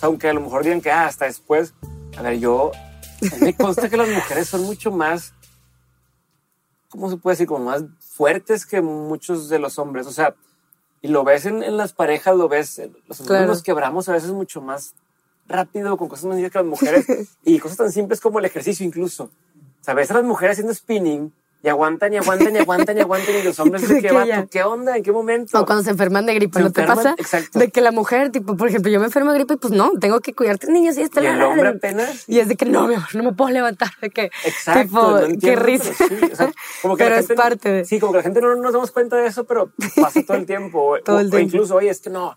aunque 0.00 0.28
a 0.28 0.32
lo 0.32 0.40
mejor 0.40 0.64
digan 0.64 0.80
que 0.80 0.90
ah, 0.90 1.06
hasta 1.06 1.26
después, 1.26 1.74
a 2.16 2.22
ver, 2.22 2.38
yo. 2.38 2.72
Me 3.40 3.52
consta 3.54 3.88
que 3.88 3.96
las 3.96 4.08
mujeres 4.08 4.48
son 4.48 4.62
mucho 4.62 4.90
más. 4.92 5.34
¿Cómo 6.88 7.10
se 7.10 7.16
puede 7.16 7.34
decir? 7.34 7.48
Como 7.48 7.64
más 7.64 7.82
fuertes 8.00 8.64
que 8.64 8.80
muchos 8.80 9.48
de 9.48 9.58
los 9.58 9.78
hombres. 9.78 10.06
O 10.06 10.12
sea, 10.12 10.36
y 11.02 11.08
lo 11.08 11.24
ves 11.24 11.44
en, 11.44 11.76
las 11.76 11.92
parejas, 11.92 12.36
lo 12.36 12.48
ves, 12.48 12.80
los 13.06 13.20
hombres 13.20 13.46
nos 13.46 13.62
quebramos 13.62 14.08
a 14.08 14.12
veces 14.12 14.30
mucho 14.30 14.60
más 14.60 14.94
rápido, 15.48 15.96
con 15.96 16.08
cosas 16.08 16.26
más 16.26 16.34
sencillas 16.34 16.52
que 16.52 16.58
las 16.58 16.66
mujeres 16.66 17.06
y 17.44 17.58
cosas 17.58 17.78
tan 17.78 17.92
simples 17.92 18.20
como 18.20 18.38
el 18.38 18.44
ejercicio 18.44 18.84
incluso. 18.84 19.30
Sabes, 19.80 20.10
a 20.10 20.14
las 20.14 20.24
mujeres 20.24 20.54
haciendo 20.54 20.74
spinning 20.74 21.32
y 21.60 21.68
aguantan 21.68 22.12
y 22.12 22.16
aguantan 22.18 22.54
y 22.54 22.58
aguantan 22.58 22.96
y 22.96 23.00
aguantan 23.00 23.34
y 23.34 23.42
los 23.42 23.58
hombres 23.58 23.88
de 23.88 24.00
qué 24.00 24.12
vato, 24.12 24.48
qué 24.48 24.62
onda, 24.62 24.96
en 24.96 25.02
qué 25.02 25.10
momento. 25.10 25.60
O 25.60 25.66
cuando 25.66 25.82
se 25.82 25.90
enferman 25.90 26.24
de 26.26 26.34
gripe, 26.34 26.60
¿no 26.60 26.70
te 26.70 26.84
pasa? 26.84 27.14
Exacto. 27.18 27.58
De 27.58 27.70
que 27.70 27.80
la 27.80 27.90
mujer, 27.90 28.30
tipo, 28.30 28.56
por 28.56 28.68
ejemplo, 28.68 28.90
yo 28.90 29.00
me 29.00 29.06
enfermo 29.06 29.32
de 29.32 29.38
gripe 29.38 29.54
y 29.54 29.56
pues 29.56 29.72
no, 29.72 29.90
tengo 29.98 30.20
que 30.20 30.34
cuidar 30.34 30.58
tres 30.58 30.72
niños 30.72 30.96
y 30.98 31.02
este 31.02 31.22
Y 31.22 31.26
el 31.26 31.42
hombre 31.42 31.68
apenas. 31.68 32.28
Y 32.28 32.38
es 32.38 32.48
de 32.48 32.56
que 32.56 32.64
no, 32.64 32.86
mi 32.86 32.94
amor, 32.94 33.14
no 33.14 33.22
me 33.24 33.32
puedo 33.32 33.50
levantar, 33.50 33.90
de 34.00 34.10
que. 34.10 34.30
Exacto. 34.44 35.26
Tipo, 35.26 35.40
qué 35.40 35.56
risa. 35.56 35.92
Pero, 35.98 36.52
como 36.82 36.96
que 36.96 37.04
pero 37.04 37.16
es 37.16 37.26
parte 37.28 37.72
de. 37.72 37.84
Sí, 37.84 37.98
como 37.98 38.12
que 38.12 38.18
la 38.18 38.22
gente 38.22 38.40
no 38.40 38.54
nos 38.54 38.72
damos 38.72 38.92
cuenta 38.92 39.16
de 39.16 39.26
eso, 39.26 39.44
pero 39.44 39.72
pasa 40.00 40.22
todo 40.24 40.36
el 40.36 40.46
tiempo. 40.46 40.96
todo 41.04 41.18
el 41.18 41.26
o, 41.26 41.30
tiempo. 41.30 41.36
O 41.36 41.58
incluso, 41.58 41.74
oye, 41.74 41.90
es 41.90 42.00
que 42.00 42.10
no, 42.10 42.36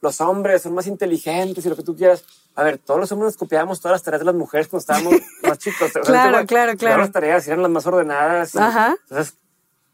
los 0.00 0.20
hombres 0.20 0.62
son 0.62 0.74
más 0.74 0.86
inteligentes 0.86 1.64
y 1.64 1.68
lo 1.68 1.76
que 1.76 1.82
tú 1.82 1.94
quieras. 1.96 2.24
A 2.54 2.62
ver, 2.62 2.78
todos 2.78 3.00
los 3.00 3.12
hombres 3.12 3.28
nos 3.28 3.36
copiábamos 3.36 3.80
todas 3.80 3.96
las 3.96 4.02
tareas 4.02 4.20
de 4.20 4.26
las 4.26 4.34
mujeres 4.34 4.68
cuando 4.68 4.80
estábamos 4.80 5.14
más 5.42 5.58
chicos. 5.58 5.92
claro, 6.04 6.46
claro, 6.46 6.46
claro. 6.46 6.76
Todas 6.76 6.98
las 6.98 7.12
tareas 7.12 7.46
eran 7.46 7.62
las 7.62 7.70
más 7.70 7.86
ordenadas. 7.86 8.56
Ajá. 8.56 8.96
Entonces, 9.08 9.36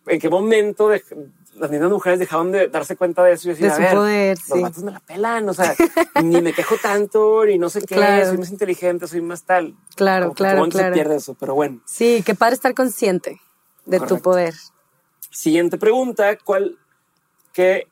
¿en 0.07 0.21
qué 0.21 0.29
momento 0.29 0.91
las 1.59 1.71
mismas 1.71 1.91
mujeres 1.91 2.19
dejaron 2.19 2.53
de 2.53 2.69
darse 2.69 2.97
cuenta 2.97 3.25
de 3.25 3.33
eso 3.33 3.49
y 3.49 3.53
decir, 3.53 3.67
de 3.67 3.73
a 3.73 3.79
ver, 3.79 3.95
poder, 3.95 4.39
los 4.49 4.75
sí. 4.75 4.85
me 4.85 4.93
la 4.93 5.01
pelan, 5.01 5.49
o 5.49 5.55
sea, 5.55 5.75
ni 6.23 6.41
me 6.41 6.53
quejo 6.53 6.77
tanto, 6.81 7.45
ni 7.45 7.59
no 7.59 7.69
sé 7.69 7.81
qué, 7.83 8.25
soy 8.27 8.39
más 8.39 8.51
inteligente, 8.51 9.09
soy 9.09 9.23
más 9.23 9.43
tal. 9.43 9.75
Claro, 9.97 10.27
Como 10.27 10.35
claro, 10.35 10.65
que 10.65 10.71
claro. 10.71 10.89
se 10.89 10.93
pierde 10.95 11.17
eso, 11.17 11.35
pero 11.35 11.55
bueno. 11.55 11.81
Sí, 11.87 12.23
qué 12.25 12.35
padre 12.35 12.55
estar 12.55 12.75
consciente 12.75 13.41
de 13.87 14.01
tu 14.01 14.21
poder. 14.21 14.55
Siguiente 15.31 15.79
pregunta, 15.79 16.37
¿cuál, 16.39 16.79
qué, 17.53 17.89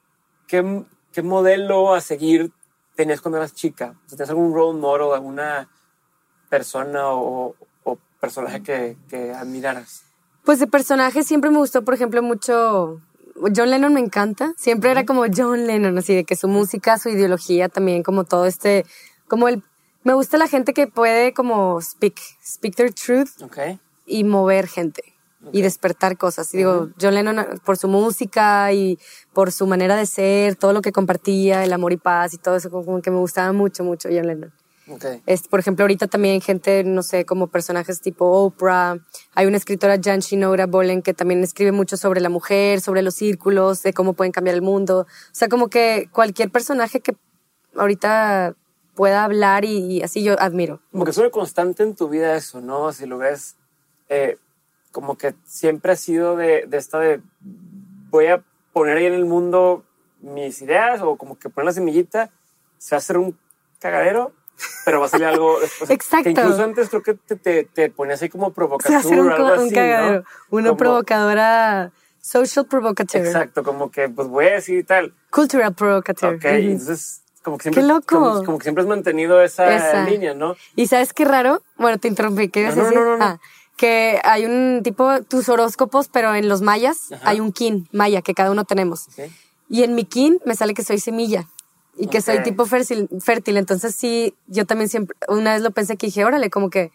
qué, 0.47 0.85
qué 1.15 1.23
modelo 1.23 1.95
a 1.95 2.01
seguir 2.01 2.53
tenías 2.97 3.21
cuando 3.21 3.39
eras 3.39 3.55
chica? 3.55 3.95
O 4.05 4.09
sea, 4.09 4.19
¿Tenías 4.19 4.31
algún 4.31 4.53
role 4.53 4.79
model, 4.79 5.15
alguna 5.15 5.71
persona 6.51 7.12
o, 7.12 7.55
o 7.85 7.99
personaje 8.21 8.62
que, 8.62 8.97
que, 9.09 9.33
admiraras? 9.33 10.03
Pues 10.45 10.59
de 10.59 10.67
personaje 10.67 11.23
siempre 11.23 11.51
me 11.51 11.59
gustó, 11.59 11.85
por 11.85 11.95
ejemplo, 11.95 12.23
mucho... 12.23 13.01
John 13.57 13.71
Lennon 13.71 13.93
me 13.95 14.01
encanta. 14.01 14.55
Siempre 14.57 14.91
era 14.91 15.05
como 15.05 15.25
John 15.35 15.67
Lennon, 15.67 15.99
así 15.99 16.15
de 16.15 16.25
que 16.25 16.37
su 16.37 16.47
música, 16.47 16.99
su 16.99 17.09
ideología 17.09 17.69
también, 17.69 18.03
como 18.03 18.25
todo 18.25 18.47
este... 18.47 18.85
Como 19.27 19.49
el... 19.49 19.62
Me 20.03 20.12
gusta 20.12 20.37
la 20.37 20.49
gente 20.49 20.75
que 20.75 20.87
puede 20.87 21.33
como 21.33 21.81
speak, 21.81 22.21
speak 22.45 22.75
their 22.77 22.93
truth 22.93 23.43
okay. 23.43 23.81
y 24.07 24.23
mover 24.23 24.69
gente 24.69 25.14
y 25.53 25.62
despertar 25.62 26.16
cosas. 26.16 26.53
Y 26.55 26.59
digo, 26.59 26.90
John 27.01 27.14
Lennon 27.14 27.61
por 27.64 27.76
su 27.76 27.88
música 27.88 28.72
y 28.72 28.99
por 29.32 29.53
su 29.53 29.66
manera 29.66 29.97
de 29.97 30.07
ser, 30.07 30.57
todo 30.57 30.72
lo 30.72 30.82
que 30.82 30.92
compartía, 30.92 31.64
el 31.64 31.72
amor 31.72 31.92
y 31.92 31.97
paz 31.97 32.34
y 32.34 32.38
todo 32.38 32.57
eso, 32.57 32.70
como 32.70 33.01
que 33.03 33.11
me 33.11 33.18
gustaba 33.18 33.53
mucho, 33.53 33.84
mucho 33.84 34.09
John 34.11 34.26
Lennon. 34.26 34.53
Okay. 34.86 35.22
Es, 35.24 35.49
por 35.49 35.61
ejemplo, 35.61 35.84
ahorita 35.84 36.09
también 36.09 36.42
gente, 36.42 36.84
no 36.84 37.03
sé, 37.03 37.24
como 37.24 37.47
personajes 37.47 38.03
tipo 38.03 38.26
Oprah. 38.26 38.99
Hay 39.34 39.47
una 39.47 39.57
escritora, 39.57 39.99
Jan 40.03 40.20
Shinora 40.20 40.66
Bolen, 40.66 41.01
que 41.01 41.14
también 41.14 41.42
escribe 41.42 41.72
mucho 41.72 41.97
sobre 41.97 42.20
la 42.20 42.28
mujer, 42.28 42.82
sobre 42.82 43.01
los 43.01 43.14
círculos, 43.14 43.82
de 43.82 43.95
cómo 43.95 44.12
pueden 44.12 44.32
cambiar 44.32 44.55
el 44.55 44.62
mundo. 44.62 45.01
O 45.01 45.34
sea, 45.34 45.49
como 45.49 45.68
que 45.68 46.09
cualquier 46.12 46.51
personaje 46.51 47.01
que 47.01 47.16
ahorita 47.74 48.57
pueda 48.95 49.24
hablar 49.24 49.64
y, 49.64 49.78
y 49.78 50.03
así 50.03 50.22
yo 50.22 50.38
admiro. 50.38 50.80
Como 50.92 51.05
que 51.05 51.12
es 51.12 51.18
una 51.18 51.30
constante 51.30 51.82
en 51.82 51.95
tu 51.95 52.09
vida 52.09 52.36
eso, 52.36 52.61
¿no? 52.61 52.92
Si 52.92 53.07
lo 53.07 53.18
ves, 53.18 53.57
eh, 54.09 54.36
como 54.95 55.18
que 55.18 55.34
siempre 55.45 55.90
ha 55.92 55.97
sido 55.97 56.36
de, 56.36 56.64
de 56.68 56.76
esta 56.78 57.01
de 57.01 57.20
voy 58.11 58.26
a 58.28 58.40
poner 58.72 58.97
ahí 58.99 59.07
en 59.07 59.14
el 59.14 59.24
mundo 59.24 59.82
mis 60.20 60.62
ideas 60.62 61.01
o 61.03 61.16
como 61.16 61.36
que 61.36 61.51
poner 61.51 61.66
la 61.66 61.72
semillita, 61.72 62.30
se 62.78 62.95
va 62.95 62.99
a 62.99 62.99
hacer 62.99 63.18
un 63.18 63.36
cagadero, 63.80 64.30
pero 64.84 65.01
va 65.01 65.07
a 65.07 65.09
salir 65.09 65.26
algo 65.26 65.59
después. 65.61 65.90
Exacto. 65.90 66.22
Que 66.24 66.30
incluso 66.30 66.62
antes 66.62 66.88
creo 66.88 67.03
que 67.03 67.14
te, 67.14 67.34
te, 67.36 67.64
te 67.64 67.90
ponía 67.90 68.14
así 68.14 68.28
como 68.28 68.47
Se 68.49 68.53
provocatura 68.55 68.99
hacer 69.01 69.20
un, 69.20 69.28
o 69.28 69.34
algo 69.34 69.49
co- 69.49 69.55
un 69.55 69.66
así, 69.66 69.74
cagadero. 69.74 70.20
¿no? 70.20 70.24
Una 70.51 70.68
Como- 70.68 70.76
provocadora, 70.78 71.90
social 72.20 72.66
provocateur. 72.66 73.26
Exacto, 73.26 73.64
como 73.64 73.90
que 73.90 74.09
pues 74.09 74.28
voy 74.28 74.47
a 74.47 74.53
decir 74.55 74.78
y 74.78 74.84
tal. 74.84 75.12
Cultural 75.30 75.74
provocateur. 75.74 76.36
Ok, 76.36 76.45
Ujú. 76.45 76.55
entonces 76.55 77.20
como 77.42 77.59
que 77.59 77.64
siempre, 77.64 77.82
¡Qué 77.82 77.88
loco! 77.88 78.07
Como, 78.07 78.45
como 78.45 78.59
que 78.59 78.62
siempre 78.62 78.80
has 78.82 78.88
mantenido 78.88 79.42
esa, 79.42 79.76
Esa. 79.76 80.05
línea, 80.09 80.32
¿no? 80.32 80.57
¿Y 80.76 80.86
sabes 80.86 81.12
qué 81.12 81.26
raro? 81.26 81.62
Bueno, 81.76 81.99
te 81.99 82.09
interrumpí. 82.09 82.49
¿Qué 82.49 82.61
ibas 82.62 82.74
No, 82.76 82.82
a 82.82 82.84
no, 82.84 82.90
decir? 82.90 83.05
no, 83.05 83.11
no, 83.11 83.16
no. 83.18 83.24
Ah, 83.24 83.38
que 83.77 84.20
hay 84.22 84.45
un 84.47 84.83
tipo, 84.83 85.22
tus 85.22 85.49
horóscopos, 85.49 86.09
pero 86.09 86.35
en 86.35 86.49
los 86.49 86.62
mayas 86.62 87.12
Ajá. 87.12 87.31
hay 87.31 87.41
un 87.41 87.53
kin 87.53 87.89
maya 87.93 88.22
que 88.22 88.35
cada 88.35 88.51
uno 88.51 88.64
tenemos. 88.64 89.07
Y 89.68 89.83
en 89.83 89.95
mi 89.95 90.05
kin 90.05 90.41
me 90.45 90.55
sale 90.55 90.75
que 90.75 90.85
soy 90.85 90.99
semilla 90.99 91.49
y 91.97 92.07
que 92.09 92.20
soy 92.20 92.43
tipo 92.43 92.66
fértil, 92.66 93.09
fértil. 93.20 93.57
Entonces 93.57 93.95
sí, 93.95 94.35
yo 94.47 94.66
también 94.66 94.89
siempre, 94.89 95.16
una 95.29 95.55
vez 95.55 95.62
lo 95.62 95.70
pensé 95.70 95.97
que 95.97 96.07
dije, 96.07 96.25
órale, 96.25 96.51
como 96.51 96.70
que 96.70 96.93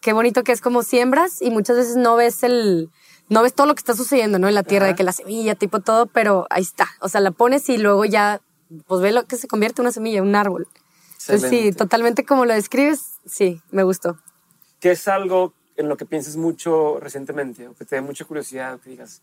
qué 0.00 0.12
bonito 0.12 0.42
que 0.42 0.52
es 0.52 0.60
como 0.60 0.82
siembras 0.82 1.40
y 1.40 1.50
muchas 1.50 1.76
veces 1.76 1.96
no 1.96 2.16
ves 2.16 2.42
el, 2.42 2.90
no 3.28 3.42
ves 3.42 3.54
todo 3.54 3.66
lo 3.66 3.74
que 3.74 3.80
está 3.80 3.94
sucediendo, 3.94 4.38
¿no? 4.38 4.48
En 4.48 4.54
la 4.54 4.64
tierra, 4.64 4.86
Ajá. 4.86 4.92
de 4.92 4.96
que 4.96 5.04
la 5.04 5.12
semilla, 5.12 5.54
tipo 5.54 5.80
todo, 5.80 6.06
pero 6.06 6.46
ahí 6.50 6.62
está. 6.62 6.88
O 7.00 7.08
sea, 7.08 7.20
la 7.20 7.30
pones 7.30 7.68
y 7.68 7.78
luego 7.78 8.04
ya, 8.04 8.40
pues 8.86 9.00
ve 9.00 9.12
lo 9.12 9.24
que 9.26 9.36
se 9.36 9.48
convierte 9.48 9.80
en 9.80 9.86
una 9.86 9.92
semilla, 9.92 10.22
un 10.22 10.34
árbol. 10.34 10.66
Entonces 11.20 11.48
sí, 11.48 11.72
totalmente 11.72 12.24
como 12.24 12.44
lo 12.44 12.52
describes, 12.52 13.20
sí, 13.24 13.62
me 13.70 13.84
gustó. 13.84 14.18
¿Qué 14.80 14.90
es 14.90 15.06
algo 15.06 15.54
en 15.82 15.88
lo 15.88 15.96
que 15.96 16.06
pienses 16.06 16.36
mucho 16.36 16.98
recientemente 17.00 17.68
o 17.68 17.74
que 17.74 17.84
te 17.84 17.96
dé 17.96 18.02
mucha 18.02 18.24
curiosidad 18.24 18.74
o 18.74 18.80
que 18.80 18.90
digas, 18.90 19.22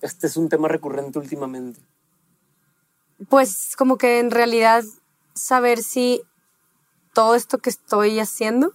este 0.00 0.26
es 0.26 0.36
un 0.36 0.48
tema 0.48 0.68
recurrente 0.68 1.18
últimamente? 1.18 1.80
Pues 3.28 3.74
como 3.76 3.98
que 3.98 4.18
en 4.18 4.30
realidad 4.30 4.82
saber 5.34 5.82
si 5.82 6.22
todo 7.12 7.34
esto 7.34 7.58
que 7.58 7.70
estoy 7.70 8.18
haciendo 8.18 8.72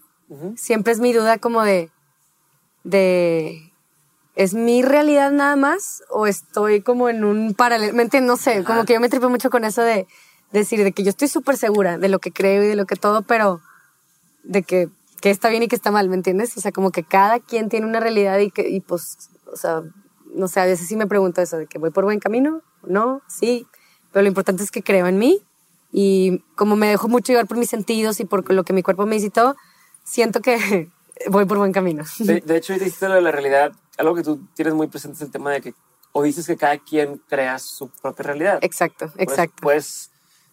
siempre 0.56 0.94
es 0.94 1.00
mi 1.00 1.14
duda 1.14 1.38
como 1.38 1.64
de, 1.64 1.92
de, 2.84 3.72
¿es 4.36 4.54
mi 4.54 4.82
realidad 4.82 5.32
nada 5.32 5.56
más 5.56 6.04
o 6.10 6.28
estoy 6.28 6.82
como 6.82 7.10
en 7.10 7.24
un 7.24 7.54
paralelo? 7.54 7.94
¿Me 7.94 8.04
entiendes? 8.04 8.28
No 8.28 8.38
sé, 8.38 8.64
como 8.64 8.86
que 8.86 8.94
yo 8.94 9.00
me 9.00 9.10
tripo 9.10 9.30
mucho 9.30 9.50
con 9.50 9.66
eso 9.66 9.82
de 9.82 10.08
decir 10.52 10.84
de 10.84 10.92
que 10.92 11.04
yo 11.04 11.10
estoy 11.10 11.28
súper 11.28 11.58
segura 11.58 11.98
de 11.98 12.10
lo 12.10 12.20
que 12.20 12.32
creo 12.32 12.64
y 12.64 12.68
de 12.68 12.76
lo 12.76 12.86
que 12.86 12.96
todo, 12.96 13.22
pero 13.24 13.62
de 14.44 14.64
que, 14.64 14.90
que 15.26 15.32
está 15.32 15.50
bien 15.50 15.64
y 15.64 15.68
que 15.68 15.76
está 15.76 15.90
mal, 15.90 16.08
¿me 16.08 16.14
entiendes? 16.14 16.56
O 16.56 16.62
sea, 16.62 16.72
como 16.72 16.92
que 16.92 17.04
cada 17.04 17.40
quien 17.40 17.68
tiene 17.68 17.88
una 17.88 18.00
realidad 18.00 18.38
y 18.38 18.52
que, 18.52 18.70
y 18.70 18.80
pues, 18.80 19.32
o 19.52 19.58
sea, 19.58 19.82
no 20.36 20.48
sé, 20.48 20.60
a 20.60 20.66
veces 20.66 20.88
sí 20.88 20.96
me 20.96 21.08
pregunto 21.08 21.42
eso, 21.42 21.58
de 21.58 21.66
que 21.66 21.80
voy 21.80 21.90
por 21.90 22.04
buen 22.04 22.20
camino, 22.20 22.62
no, 22.84 23.24
sí, 23.28 23.66
pero 24.12 24.22
lo 24.22 24.28
importante 24.28 24.62
es 24.62 24.70
que 24.70 24.84
creo 24.84 25.08
en 25.08 25.18
mí 25.18 25.42
y 25.92 26.44
como 26.56 26.76
me 26.76 26.90
dejo 26.90 27.08
mucho 27.08 27.32
llevar 27.34 27.48
por 27.48 27.58
mis 27.58 27.72
sentidos 27.72 28.20
y 28.20 28.26
por 28.26 28.54
lo 28.54 28.64
que 28.64 28.72
mi 28.74 28.84
cuerpo 28.84 29.08
me 29.08 29.20
todo, 29.32 29.56
siento 30.04 30.42
que 30.42 30.92
voy 31.32 31.46
por 31.46 31.58
buen 31.58 31.72
camino. 31.72 32.04
De, 32.20 32.42
de 32.42 32.58
hecho, 32.58 32.74
dijiste 32.74 33.10
lo 33.10 33.16
de 33.16 33.22
la 33.22 33.32
realidad, 33.32 33.72
algo 33.98 34.14
que 34.14 34.22
tú 34.22 34.42
tienes 34.54 34.76
muy 34.76 34.86
presente 34.86 35.16
es 35.16 35.22
el 35.24 35.32
tema 35.32 35.52
de 35.54 35.62
que, 35.62 35.74
o 36.12 36.22
dices 36.22 36.46
que 36.46 36.56
cada 36.56 36.78
quien 36.78 37.20
crea 37.28 37.58
su 37.58 37.90
propia 37.90 38.26
realidad. 38.26 38.60
Exacto, 38.62 39.08
¿Puedes- 39.08 39.22
exacto. 39.28 39.56
Puedes, 39.64 40.12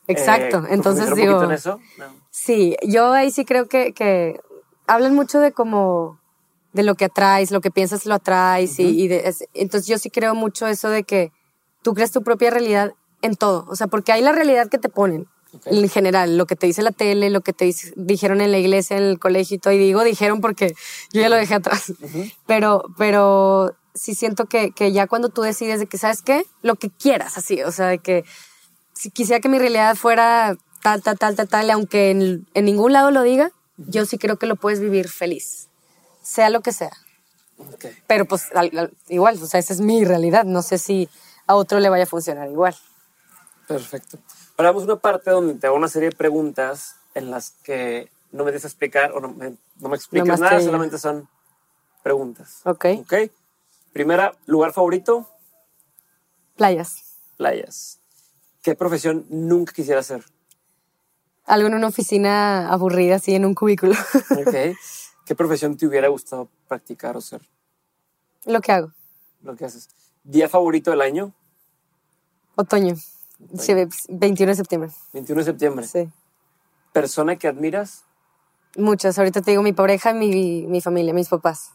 Exacto, 0.08 0.64
eh, 0.64 0.68
entonces 0.70 1.14
digo- 1.14 1.42
en 1.44 1.52
eso? 1.52 1.78
No. 1.98 2.06
Sí, 2.30 2.74
yo 2.88 3.12
ahí 3.12 3.30
sí 3.30 3.44
creo 3.44 3.68
que, 3.68 3.92
que 3.92 4.40
hablan 4.92 5.14
mucho 5.14 5.40
de 5.40 5.52
como 5.52 6.18
de 6.72 6.82
lo 6.82 6.94
que 6.94 7.04
atraes, 7.06 7.50
lo 7.50 7.60
que 7.60 7.70
piensas 7.70 8.06
lo 8.06 8.14
atraes 8.14 8.78
y, 8.78 8.84
y 9.04 9.08
de- 9.08 9.28
es- 9.28 9.44
entonces 9.54 9.86
yo 9.88 9.98
sí 9.98 10.10
creo 10.10 10.34
mucho 10.34 10.66
eso 10.66 10.88
de 10.88 11.02
que 11.04 11.32
tú 11.82 11.94
creas 11.94 12.12
tu 12.12 12.22
propia 12.22 12.50
realidad 12.50 12.92
en 13.20 13.34
todo, 13.36 13.66
o 13.68 13.76
sea, 13.76 13.86
porque 13.88 14.12
hay 14.12 14.22
la 14.22 14.32
realidad 14.32 14.68
que 14.68 14.78
te 14.78 14.88
ponen 14.88 15.26
en 15.66 15.86
general, 15.90 16.38
lo 16.38 16.46
que 16.46 16.56
te 16.56 16.66
dice 16.66 16.80
la 16.82 16.92
tele, 16.92 17.28
lo 17.28 17.42
que 17.42 17.52
te 17.52 17.66
dice- 17.66 17.92
dijeron 17.96 18.40
en 18.40 18.52
la 18.52 18.58
iglesia, 18.58 18.96
en 18.96 19.02
el 19.04 19.18
colegio 19.18 19.56
y 19.56 19.58
todo, 19.58 19.74
y 19.74 19.78
digo 19.78 20.02
dijeron 20.02 20.40
porque 20.40 20.74
yo 21.12 21.20
ya 21.20 21.28
lo 21.28 21.36
dejé 21.36 21.54
atrás, 21.56 21.92
pero, 22.46 22.84
pero 22.96 23.74
sí 23.94 24.14
siento 24.14 24.46
que, 24.46 24.70
que 24.70 24.92
ya 24.92 25.06
cuando 25.06 25.28
tú 25.28 25.42
decides 25.42 25.78
de 25.78 25.86
que, 25.86 25.98
¿sabes 25.98 26.22
qué? 26.22 26.44
Lo 26.62 26.76
que 26.76 26.88
quieras, 26.88 27.36
así, 27.36 27.62
o 27.62 27.70
sea, 27.70 27.88
de 27.88 27.98
que 27.98 28.24
si 28.94 29.10
quisiera 29.10 29.40
que 29.40 29.50
mi 29.50 29.58
realidad 29.58 29.94
fuera 29.94 30.56
tal, 30.82 31.02
tal, 31.02 31.18
tal, 31.18 31.36
tal, 31.36 31.48
tal, 31.48 31.70
aunque 31.70 32.10
en, 32.10 32.46
en 32.54 32.64
ningún 32.64 32.92
lado 32.94 33.10
lo 33.10 33.22
diga, 33.22 33.50
yo 33.88 34.04
sí 34.06 34.18
creo 34.18 34.36
que 34.38 34.46
lo 34.46 34.56
puedes 34.56 34.80
vivir 34.80 35.08
feliz, 35.08 35.68
sea 36.22 36.50
lo 36.50 36.60
que 36.60 36.72
sea. 36.72 36.92
Pero 38.06 38.24
pues 38.26 38.46
al- 38.54 38.76
al- 38.76 38.92
igual, 39.08 39.40
o 39.42 39.46
sea, 39.46 39.60
esa 39.60 39.72
es 39.72 39.80
mi 39.80 40.04
realidad, 40.04 40.44
no 40.44 40.62
sé 40.62 40.78
si 40.78 41.08
a 41.46 41.54
otro 41.54 41.78
le 41.80 41.88
vaya 41.88 42.04
a 42.04 42.06
funcionar 42.06 42.48
igual. 42.50 42.76
Perfecto. 43.68 44.18
Ahora 44.56 44.70
vamos 44.70 44.82
a 44.82 44.86
una 44.92 44.96
parte 44.96 45.30
donde 45.30 45.54
te 45.54 45.66
hago 45.66 45.76
una 45.76 45.88
serie 45.88 46.10
de 46.10 46.16
preguntas 46.16 46.96
en 47.14 47.30
las 47.30 47.50
que 47.62 48.10
no 48.32 48.44
me 48.44 48.52
des 48.52 48.64
a 48.64 48.68
explicar 48.68 49.12
o 49.12 49.20
no 49.20 49.28
me, 49.28 49.50
no 49.78 49.88
me 49.88 49.98
Nomás 50.12 50.40
nada, 50.40 50.58
te- 50.58 50.64
solamente 50.64 50.98
son 50.98 51.28
preguntas. 52.02 52.60
Ok. 52.64 52.86
Ok. 53.00 53.14
Primera, 53.92 54.32
lugar 54.46 54.72
favorito, 54.72 55.28
Playas. 56.56 57.18
playas. 57.36 57.98
¿Qué 58.62 58.74
profesión 58.74 59.26
nunca 59.30 59.72
quisiera 59.72 60.00
hacer? 60.00 60.24
Algo 61.46 61.68
en 61.68 61.74
una 61.74 61.88
oficina 61.88 62.68
aburrida, 62.72 63.16
así 63.16 63.34
en 63.34 63.44
un 63.44 63.54
cubículo. 63.54 63.94
Ok. 64.46 64.76
¿Qué 65.24 65.34
profesión 65.36 65.76
te 65.76 65.86
hubiera 65.86 66.08
gustado 66.08 66.48
practicar 66.68 67.16
o 67.16 67.20
ser? 67.20 67.42
lo 68.44 68.60
que 68.60 68.72
hago. 68.72 68.92
Lo 69.42 69.54
que 69.54 69.64
haces. 69.64 69.88
¿Día 70.24 70.48
favorito 70.48 70.90
del 70.90 71.00
año? 71.00 71.32
Otoño. 72.56 72.96
Sí, 73.56 73.72
21 74.08 74.50
de 74.50 74.56
septiembre. 74.56 74.90
21 75.12 75.40
de 75.40 75.44
septiembre. 75.44 75.86
Sí. 75.86 76.10
¿Persona 76.92 77.36
que 77.36 77.48
admiras? 77.48 78.04
Muchas. 78.76 79.18
Ahorita 79.18 79.42
te 79.42 79.52
digo 79.52 79.62
mi 79.62 79.72
pareja 79.72 80.10
y 80.10 80.14
mi, 80.14 80.66
mi 80.66 80.80
familia, 80.80 81.12
mis 81.14 81.28
papás. 81.28 81.70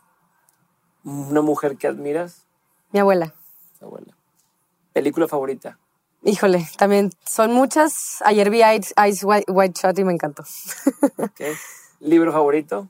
¿Una 1.04 1.42
mujer 1.42 1.78
que 1.78 1.88
admiras? 1.88 2.46
Mi 2.92 3.00
abuela. 3.00 3.34
Tu 3.80 3.86
abuela. 3.86 4.16
¿Película 4.94 5.28
favorita? 5.28 5.78
Híjole, 6.28 6.68
también 6.78 7.12
son 7.26 7.54
muchas. 7.54 8.22
Ayer 8.26 8.50
vi 8.50 8.62
Ice, 8.62 8.94
Ice 9.08 9.26
White, 9.26 9.50
White 9.50 9.80
Shot 9.82 9.98
y 9.98 10.04
me 10.04 10.12
encantó. 10.12 10.44
Ok. 11.16 11.40
¿Libro 12.02 12.34
favorito? 12.34 12.90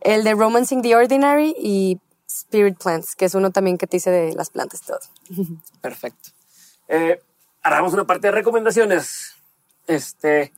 El 0.00 0.24
de 0.24 0.34
Romancing 0.34 0.82
the 0.82 0.96
Ordinary 0.96 1.54
y 1.56 2.00
Spirit 2.26 2.76
Plants, 2.76 3.14
que 3.14 3.26
es 3.26 3.36
uno 3.36 3.52
también 3.52 3.78
que 3.78 3.86
te 3.86 3.98
dice 3.98 4.10
de 4.10 4.34
las 4.34 4.50
plantas 4.50 4.82
todo. 4.82 4.98
Perfecto. 5.80 6.30
Eh, 6.88 7.22
ahora 7.62 7.76
vamos 7.76 7.92
a 7.92 7.98
una 7.98 8.04
parte 8.04 8.26
de 8.26 8.32
recomendaciones. 8.32 9.36
Este, 9.86 10.52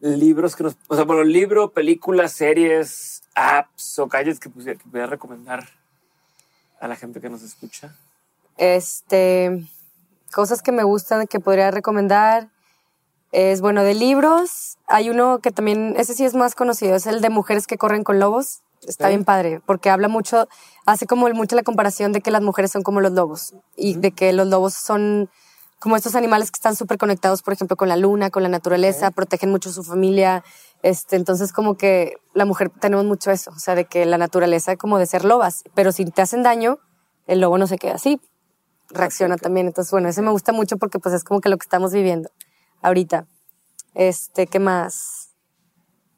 libros 0.00 0.56
que 0.56 0.64
nos, 0.64 0.76
o 0.88 0.94
sea, 0.94 1.04
bueno, 1.04 1.24
libro, 1.24 1.70
películas, 1.70 2.32
series, 2.32 3.22
apps 3.34 3.98
o 3.98 4.08
calles 4.08 4.38
que 4.38 4.50
pudiera 4.50 5.06
recomendar 5.06 5.70
a 6.80 6.86
la 6.86 6.96
gente 6.96 7.22
que 7.22 7.30
nos 7.30 7.42
escucha. 7.42 7.96
Este, 8.58 9.66
cosas 10.32 10.62
que 10.62 10.72
me 10.72 10.82
gustan, 10.82 11.26
que 11.26 11.40
podría 11.40 11.70
recomendar. 11.70 12.50
Es 13.32 13.60
bueno, 13.60 13.82
de 13.82 13.94
libros, 13.94 14.78
hay 14.86 15.10
uno 15.10 15.40
que 15.40 15.50
también, 15.50 15.94
ese 15.96 16.14
sí 16.14 16.24
es 16.24 16.34
más 16.34 16.54
conocido, 16.54 16.94
es 16.94 17.06
el 17.06 17.20
de 17.20 17.28
Mujeres 17.28 17.66
que 17.66 17.76
corren 17.76 18.04
con 18.04 18.18
lobos. 18.18 18.62
Está 18.86 19.08
bien 19.08 19.24
padre, 19.24 19.60
porque 19.66 19.90
habla 19.90 20.06
mucho, 20.06 20.48
hace 20.84 21.06
como 21.06 21.28
mucho 21.30 21.56
la 21.56 21.62
comparación 21.62 22.12
de 22.12 22.20
que 22.20 22.30
las 22.30 22.42
mujeres 22.42 22.70
son 22.70 22.82
como 22.82 23.00
los 23.00 23.12
lobos 23.12 23.54
y 23.74 23.94
de 23.94 24.12
que 24.12 24.32
los 24.32 24.46
lobos 24.46 24.74
son 24.74 25.28
como 25.78 25.96
estos 25.96 26.14
animales 26.14 26.50
que 26.50 26.56
están 26.56 26.76
súper 26.76 26.98
conectados, 26.98 27.42
por 27.42 27.52
ejemplo, 27.52 27.76
con 27.76 27.88
la 27.88 27.96
luna, 27.96 28.30
con 28.30 28.42
la 28.42 28.48
naturaleza, 28.48 29.10
protegen 29.10 29.50
mucho 29.50 29.72
su 29.72 29.82
familia. 29.82 30.44
Este, 30.82 31.16
entonces, 31.16 31.52
como 31.52 31.76
que 31.76 32.16
la 32.34 32.44
mujer 32.44 32.70
tenemos 32.70 33.04
mucho 33.04 33.30
eso, 33.30 33.50
o 33.50 33.58
sea, 33.58 33.74
de 33.74 33.86
que 33.86 34.06
la 34.06 34.18
naturaleza 34.18 34.76
como 34.76 34.98
de 34.98 35.06
ser 35.06 35.24
lobas, 35.24 35.64
pero 35.74 35.90
si 35.90 36.04
te 36.04 36.22
hacen 36.22 36.42
daño, 36.42 36.78
el 37.26 37.40
lobo 37.40 37.58
no 37.58 37.66
se 37.66 37.78
queda 37.78 37.94
así, 37.94 38.20
reacciona 38.90 39.36
también. 39.36 39.66
Entonces, 39.66 39.90
bueno, 39.90 40.08
ese 40.08 40.22
me 40.22 40.30
gusta 40.30 40.52
mucho 40.52 40.76
porque 40.76 40.98
pues 40.98 41.14
es 41.14 41.24
como 41.24 41.40
que 41.40 41.48
lo 41.48 41.56
que 41.58 41.64
estamos 41.64 41.92
viviendo 41.92 42.30
ahorita. 42.82 43.26
Este, 43.94 44.46
¿qué 44.46 44.58
más? 44.58 45.30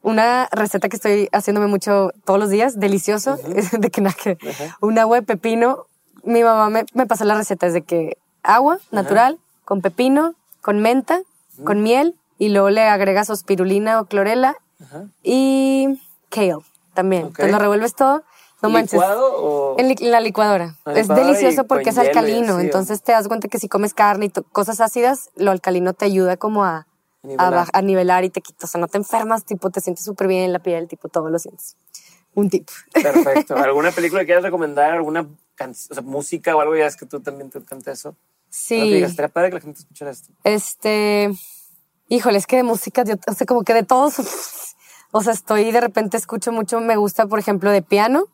Una 0.01 0.47
receta 0.51 0.89
que 0.89 0.95
estoy 0.95 1.29
haciéndome 1.31 1.67
mucho 1.67 2.11
todos 2.25 2.39
los 2.39 2.49
días, 2.49 2.79
delicioso, 2.79 3.37
de 3.79 3.89
que 3.89 4.01
nada 4.01 4.15
que 4.21 4.37
un 4.81 4.97
agua 4.97 5.17
de 5.19 5.25
pepino. 5.25 5.85
Mi 6.23 6.43
mamá 6.43 6.69
me, 6.69 6.85
me 6.93 7.07
pasó 7.07 7.23
la 7.23 7.35
receta, 7.35 7.67
es 7.67 7.73
de 7.73 7.81
que 7.81 8.17
agua 8.43 8.79
natural, 8.91 9.39
con 9.63 9.81
pepino, 9.81 10.35
con 10.61 10.79
menta, 10.79 11.21
con 11.63 11.81
miel, 11.81 12.15
y 12.37 12.49
luego 12.49 12.69
le 12.69 12.83
agregas 12.83 13.29
o 13.29 13.35
spirulina 13.35 13.99
o 13.99 14.05
clorela 14.05 14.55
y 15.21 15.99
kale 16.29 16.55
también. 16.93 17.25
Ok. 17.25 17.29
Entonces 17.31 17.51
lo 17.51 17.59
revuelves 17.59 17.95
todo. 17.95 18.23
No 18.61 18.69
manches. 18.69 18.93
¿Licuado 18.93 19.31
o...? 19.35 19.79
En, 19.79 19.87
li- 19.87 19.95
en 19.99 20.11
la 20.11 20.19
licuadora. 20.19 20.77
La 20.85 20.99
es 20.99 21.07
delicioso 21.07 21.65
porque 21.65 21.89
es 21.89 21.95
hielo 21.95 22.07
alcalino. 22.09 22.59
entonces 22.59 23.01
te 23.01 23.11
das 23.11 23.27
cuenta 23.27 23.47
que 23.47 23.59
si 23.59 23.67
comes 23.69 23.93
carne 23.93 24.25
y 24.25 24.29
cosas 24.51 24.81
ácidas, 24.81 25.29
lo 25.35 25.51
alcalino 25.51 25.93
te 25.93 26.05
ayuda 26.05 26.37
como 26.37 26.65
a, 26.65 26.87
a, 27.37 27.81
nivelar 27.81 28.23
y 28.23 28.29
te 28.29 28.41
quitas, 28.41 28.69
o 28.69 28.71
sea, 28.71 28.81
no 28.81 28.87
te 28.87 28.97
enfermas, 28.97 29.45
tipo, 29.45 29.69
te 29.69 29.81
sientes 29.81 30.05
súper 30.05 30.27
bien 30.27 30.43
en 30.43 30.53
la 30.53 30.59
piel, 30.59 30.87
tipo, 30.87 31.09
todo 31.09 31.29
lo 31.29 31.39
sientes. 31.39 31.77
Un 32.35 32.49
tip. 32.49 32.67
Perfecto. 32.93 33.55
¿Alguna 33.57 33.91
película 33.91 34.21
que 34.21 34.27
quieras 34.27 34.43
recomendar? 34.43 34.91
¿Alguna 34.91 35.21
o 35.21 35.73
sea, 35.73 36.01
música 36.01 36.55
o 36.55 36.61
algo? 36.61 36.75
Ya 36.75 36.85
es 36.85 36.95
que 36.95 37.05
tú 37.05 37.19
también 37.19 37.49
te 37.49 37.57
encanta 37.57 37.91
eso. 37.91 38.15
Sí. 38.49 38.93
Digas, 38.93 39.11
estaría 39.11 39.29
padre 39.29 39.49
que 39.49 39.55
la 39.55 39.61
gente 39.61 39.79
escuchara 39.79 40.11
esto. 40.11 40.31
Este, 40.43 41.31
híjole, 42.07 42.37
es 42.37 42.47
que 42.47 42.57
de 42.57 42.63
música, 42.63 43.03
yo, 43.03 43.15
o 43.27 43.33
sea, 43.33 43.45
como 43.45 43.63
que 43.63 43.73
de 43.73 43.83
todos, 43.83 44.15
o 45.11 45.21
sea, 45.21 45.33
estoy 45.33 45.71
de 45.71 45.81
repente 45.81 46.17
escucho 46.17 46.51
mucho, 46.51 46.79
me 46.79 46.95
gusta, 46.95 47.25
por 47.25 47.39
ejemplo, 47.39 47.71
de 47.71 47.81
piano. 47.81 48.25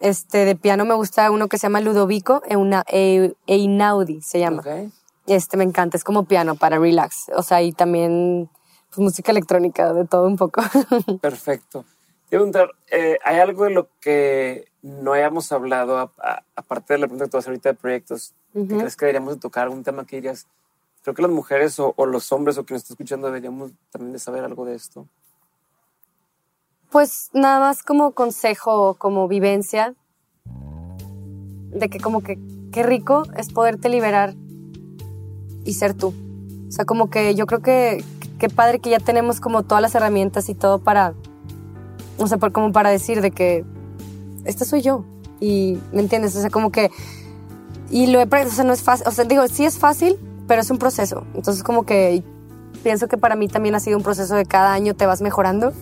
Este, 0.00 0.44
de 0.44 0.56
piano 0.56 0.84
me 0.84 0.94
gusta 0.94 1.30
uno 1.30 1.48
que 1.48 1.58
se 1.58 1.66
llama 1.66 1.80
Ludovico 1.80 2.42
e, 2.48 3.34
Einaudi, 3.46 4.22
se 4.22 4.40
llama. 4.40 4.60
Okay. 4.60 4.90
Este 5.26 5.56
me 5.56 5.64
encanta, 5.64 5.96
es 5.96 6.04
como 6.04 6.24
piano 6.24 6.54
para 6.56 6.78
relax. 6.78 7.30
O 7.36 7.42
sea, 7.42 7.62
y 7.62 7.72
también 7.72 8.48
pues, 8.88 8.98
música 8.98 9.30
electrónica, 9.30 9.92
de 9.92 10.06
todo 10.06 10.26
un 10.26 10.36
poco. 10.36 10.62
Perfecto. 11.20 11.84
Te 12.30 12.36
preguntar, 12.36 12.70
eh, 12.90 13.18
¿hay 13.24 13.38
algo 13.40 13.64
de 13.64 13.70
lo 13.70 13.88
que 14.00 14.68
no 14.82 15.12
hayamos 15.12 15.50
hablado, 15.50 16.12
aparte 16.54 16.94
de 16.94 17.00
la 17.00 17.06
pregunta 17.06 17.24
que 17.24 17.30
tú 17.32 17.38
haces 17.38 17.48
ahorita 17.48 17.70
de 17.70 17.74
proyectos, 17.74 18.34
que 18.52 18.66
crees 18.66 18.96
que 18.96 19.04
deberíamos 19.04 19.34
de 19.34 19.40
tocar? 19.40 19.64
¿Algún 19.64 19.82
tema 19.82 20.06
que 20.06 20.16
dirías, 20.16 20.46
creo 21.02 21.14
que 21.14 21.22
las 21.22 21.30
mujeres 21.30 21.78
o, 21.80 21.94
los 22.06 22.30
hombres 22.30 22.56
o 22.56 22.64
quien 22.64 22.76
está 22.76 22.92
escuchando 22.92 23.26
deberíamos 23.26 23.72
también 23.90 24.12
de 24.12 24.20
saber 24.20 24.44
algo 24.44 24.64
de 24.64 24.76
esto? 24.76 25.08
Pues 26.90 27.30
nada 27.32 27.60
más 27.60 27.82
como 27.82 28.12
consejo, 28.12 28.94
como 28.94 29.28
vivencia, 29.28 29.94
de 31.70 31.88
que 31.88 32.00
como 32.00 32.22
que 32.22 32.38
qué 32.72 32.82
rico 32.82 33.22
es 33.36 33.52
poderte 33.52 33.88
liberar 33.88 34.34
y 35.64 35.74
ser 35.74 35.94
tú. 35.94 36.12
O 36.68 36.72
sea, 36.72 36.84
como 36.84 37.08
que 37.08 37.34
yo 37.34 37.46
creo 37.46 37.60
que 37.60 38.04
qué 38.38 38.48
padre 38.48 38.80
que 38.80 38.90
ya 38.90 38.98
tenemos 38.98 39.40
como 39.40 39.62
todas 39.62 39.82
las 39.82 39.94
herramientas 39.94 40.48
y 40.48 40.54
todo 40.54 40.80
para, 40.80 41.14
o 42.18 42.26
sea, 42.26 42.38
como 42.38 42.72
para 42.72 42.90
decir 42.90 43.20
de 43.20 43.30
que 43.30 43.64
esta 44.44 44.64
soy 44.64 44.82
yo. 44.82 45.04
Y, 45.38 45.78
¿me 45.92 46.00
entiendes? 46.00 46.34
O 46.34 46.40
sea, 46.40 46.50
como 46.50 46.72
que, 46.72 46.90
y 47.88 48.08
lo 48.08 48.20
he, 48.20 48.24
o 48.24 48.50
sea, 48.50 48.64
no 48.64 48.72
es 48.72 48.82
fácil, 48.82 49.06
o 49.06 49.12
sea, 49.12 49.24
digo, 49.24 49.46
sí 49.48 49.64
es 49.64 49.78
fácil, 49.78 50.18
pero 50.48 50.60
es 50.60 50.70
un 50.70 50.78
proceso. 50.78 51.24
Entonces, 51.34 51.62
como 51.62 51.86
que 51.86 52.24
pienso 52.82 53.08
que 53.08 53.16
para 53.16 53.36
mí 53.36 53.46
también 53.46 53.74
ha 53.74 53.80
sido 53.80 53.96
un 53.96 54.02
proceso 54.02 54.34
de 54.34 54.44
cada 54.44 54.72
año 54.72 54.94
te 54.94 55.06
vas 55.06 55.22
mejorando. 55.22 55.72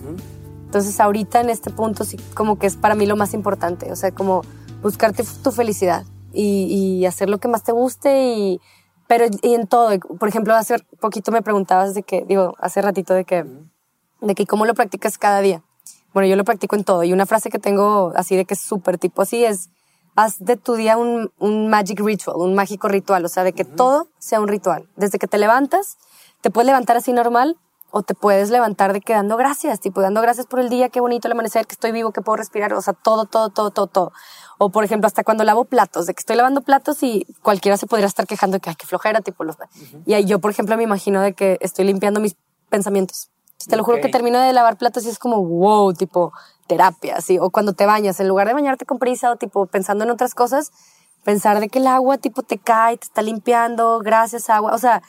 Entonces, 0.69 0.99
ahorita 0.99 1.41
en 1.41 1.49
este 1.49 1.71
punto 1.71 2.03
sí, 2.03 2.17
como 2.35 2.59
que 2.59 2.67
es 2.67 2.75
para 2.75 2.93
mí 2.93 3.07
lo 3.07 3.15
más 3.15 3.33
importante. 3.33 3.91
O 3.91 3.95
sea, 3.95 4.11
como 4.11 4.43
buscarte 4.83 5.23
tu 5.43 5.51
felicidad 5.51 6.05
y, 6.31 6.65
y 6.65 7.05
hacer 7.07 7.27
lo 7.27 7.39
que 7.39 7.47
más 7.47 7.63
te 7.63 7.71
guste 7.71 8.35
y 8.35 8.61
pero 9.09 9.25
y 9.41 9.55
en 9.55 9.65
todo, 9.65 9.89
por 10.19 10.29
ejemplo, 10.29 10.53
hace 10.53 10.77
poquito 10.99 11.31
me 11.31 11.41
preguntabas 11.41 11.95
de 11.95 12.03
que, 12.03 12.25
digo, 12.27 12.53
hace 12.59 12.79
ratito 12.79 13.15
de 13.15 13.25
que, 13.25 13.43
de 14.21 14.35
que 14.35 14.45
cómo 14.45 14.67
lo 14.67 14.75
practicas 14.75 15.17
cada 15.17 15.41
día. 15.41 15.63
Bueno, 16.13 16.29
yo 16.29 16.35
lo 16.35 16.43
practico 16.43 16.75
en 16.75 16.83
todo. 16.83 17.03
Y 17.03 17.11
una 17.11 17.25
frase 17.25 17.49
que 17.49 17.57
tengo 17.57 18.13
así 18.15 18.35
de 18.35 18.45
que 18.45 18.53
es 18.53 18.59
súper 18.59 18.99
tipo 18.99 19.23
así 19.23 19.43
es, 19.43 19.71
haz 20.15 20.37
de 20.37 20.57
tu 20.57 20.75
día 20.75 20.95
un, 20.95 21.31
un 21.39 21.69
magic 21.71 21.99
ritual, 22.01 22.37
un 22.37 22.53
mágico 22.53 22.87
ritual. 22.87 23.25
O 23.25 23.29
sea, 23.29 23.43
de 23.43 23.53
que 23.53 23.65
todo 23.65 24.09
sea 24.19 24.41
un 24.41 24.47
ritual. 24.47 24.87
Desde 24.95 25.17
que 25.17 25.25
te 25.25 25.39
levantas, 25.39 25.97
te 26.41 26.51
puedes 26.51 26.67
levantar 26.67 26.95
así 26.95 27.11
normal 27.11 27.57
o 27.91 28.03
te 28.03 28.13
puedes 28.13 28.49
levantar 28.49 28.93
de 28.93 29.01
que 29.01 29.13
dando 29.13 29.37
gracias, 29.37 29.79
tipo 29.79 30.01
dando 30.01 30.21
gracias 30.21 30.45
por 30.45 30.59
el 30.59 30.69
día, 30.69 30.89
qué 30.89 30.99
bonito 30.99 31.27
el 31.27 31.31
amanecer, 31.31 31.65
que 31.65 31.73
estoy 31.73 31.91
vivo, 31.91 32.11
que 32.11 32.21
puedo 32.21 32.35
respirar, 32.35 32.73
o 32.73 32.81
sea, 32.81 32.93
todo, 32.93 33.25
todo, 33.25 33.49
todo, 33.49 33.71
todo, 33.71 33.87
todo. 33.87 34.11
O 34.57 34.69
por 34.69 34.83
ejemplo, 34.83 35.07
hasta 35.07 35.23
cuando 35.23 35.43
lavo 35.43 35.65
platos, 35.65 36.05
de 36.05 36.13
que 36.13 36.19
estoy 36.19 36.35
lavando 36.35 36.61
platos 36.61 37.01
y 37.03 37.25
cualquiera 37.41 37.77
se 37.77 37.87
podría 37.87 38.07
estar 38.07 38.27
quejando 38.27 38.55
de 38.55 38.61
que, 38.61 38.69
ay, 38.69 38.75
qué 38.75 38.85
flojera, 38.85 39.21
tipo 39.21 39.43
los... 39.43 39.57
Y 40.05 40.13
ahí 40.13 40.25
yo, 40.25 40.39
por 40.39 40.51
ejemplo, 40.51 40.75
me 40.77 40.83
imagino 40.83 41.21
de 41.21 41.33
que 41.33 41.57
estoy 41.61 41.85
limpiando 41.85 42.19
mis 42.19 42.35
pensamientos. 42.69 43.29
te 43.67 43.75
lo 43.75 43.83
juro 43.83 44.01
que 44.01 44.09
termino 44.09 44.39
de 44.39 44.53
lavar 44.53 44.77
platos 44.77 45.05
y 45.05 45.09
es 45.09 45.17
como, 45.17 45.43
wow, 45.43 45.93
tipo 45.93 46.33
terapia, 46.67 47.15
así. 47.17 47.39
O 47.39 47.49
cuando 47.49 47.73
te 47.73 47.85
bañas, 47.85 48.19
en 48.19 48.27
lugar 48.27 48.47
de 48.47 48.53
bañarte 48.53 48.85
con 48.85 48.99
prisa 48.99 49.31
o 49.31 49.35
tipo 49.37 49.65
pensando 49.65 50.03
en 50.03 50.11
otras 50.11 50.35
cosas, 50.35 50.71
pensar 51.23 51.59
de 51.59 51.69
que 51.69 51.79
el 51.79 51.87
agua 51.87 52.17
tipo 52.17 52.43
te 52.43 52.57
cae, 52.57 52.97
te 52.97 53.05
está 53.05 53.21
limpiando, 53.21 53.99
gracias 53.99 54.49
agua. 54.49 54.73
O 54.73 54.77
sea, 54.77 55.01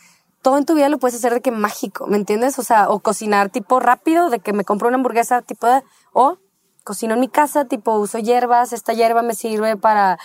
todo 0.42 0.58
en 0.58 0.64
tu 0.64 0.74
vida 0.74 0.88
lo 0.88 0.98
puedes 0.98 1.16
hacer 1.16 1.34
de 1.34 1.40
que 1.40 1.50
mágico, 1.50 2.06
¿me 2.06 2.16
entiendes? 2.16 2.58
O 2.58 2.62
sea, 2.62 2.88
o 2.88 3.00
cocinar 3.00 3.50
tipo 3.50 3.80
rápido, 3.80 4.30
de 4.30 4.40
que 4.40 4.52
me 4.52 4.64
compro 4.64 4.88
una 4.88 4.96
hamburguesa 4.96 5.42
tipo 5.42 5.66
de, 5.66 5.82
o 6.12 6.38
cocino 6.84 7.14
en 7.14 7.20
mi 7.20 7.28
casa, 7.28 7.66
tipo 7.66 7.98
uso 7.98 8.18
hierbas, 8.18 8.72
esta 8.72 8.92
hierba 8.92 9.22
me 9.22 9.34
sirve 9.34 9.76
para 9.76 10.18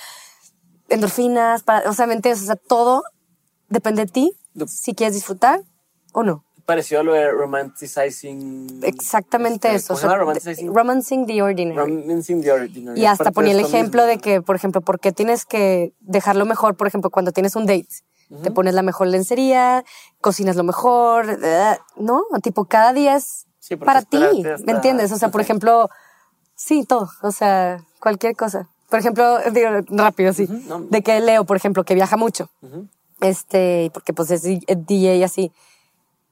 endorfinas, 0.89 1.63
para, 1.63 1.89
o 1.89 1.93
sea, 1.93 2.07
¿me 2.07 2.13
entiendes? 2.13 2.43
O 2.43 2.45
sea, 2.45 2.55
todo 2.55 3.03
depende 3.70 4.05
de 4.05 4.11
ti, 4.11 4.32
si 4.68 4.93
quieres 4.93 5.16
disfrutar 5.16 5.61
o 6.13 6.24
no. 6.24 6.43
Pareció 6.66 7.01
a 7.01 7.03
lo 7.03 7.13
de 7.13 7.30
romanticizing. 7.30 8.80
Exactamente 8.82 9.68
este, 9.68 9.78
eso. 9.78 9.93
O 9.93 9.97
sea, 9.97 10.16
romanticizing? 10.16 10.74
romancing 10.74 11.28
the 11.28 11.41
ordinary. 11.43 11.78
Romancing 11.78 12.41
the 12.41 12.51
ordinary. 12.51 12.99
Y 12.99 13.05
hasta 13.05 13.32
ponía 13.32 13.51
el 13.51 13.59
ejemplo 13.59 14.03
de 14.03 14.18
que, 14.18 14.41
por 14.41 14.55
ejemplo, 14.55 14.82
¿por 14.82 14.99
qué 14.99 15.11
tienes 15.11 15.45
que 15.45 15.93
dejarlo 15.99 16.45
mejor, 16.45 16.76
por 16.76 16.88
ejemplo, 16.88 17.11
cuando 17.11 17.32
tienes 17.32 17.55
un 17.55 17.68
date? 17.68 17.88
Te 18.41 18.49
pones 18.51 18.73
la 18.73 18.82
mejor 18.82 19.07
lencería, 19.07 19.84
cocinas 20.19 20.55
lo 20.55 20.63
mejor, 20.63 21.38
¿no? 21.95 22.23
Tipo, 22.41 22.65
cada 22.65 22.91
día 22.91 23.15
es 23.15 23.45
para 23.84 24.01
ti, 24.01 24.19
¿me 24.65 24.71
entiendes? 24.71 25.11
O 25.11 25.17
sea, 25.17 25.30
por 25.30 25.41
ejemplo, 25.41 25.89
sí, 26.55 26.86
todo, 26.86 27.09
o 27.21 27.32
sea, 27.32 27.84
cualquier 27.99 28.36
cosa. 28.36 28.67
Por 28.89 28.99
ejemplo, 28.99 29.39
digo 29.51 29.69
rápido, 29.89 30.34
sí, 30.34 30.47
de 30.89 31.01
que 31.01 31.19
Leo, 31.19 31.45
por 31.45 31.57
ejemplo, 31.57 31.84
que 31.84 31.95
viaja 31.95 32.17
mucho, 32.17 32.49
este, 33.21 33.91
porque 33.93 34.13
pues 34.13 34.32
es 34.32 34.41
DJ 34.41 35.17
y 35.17 35.23
así. 35.23 35.51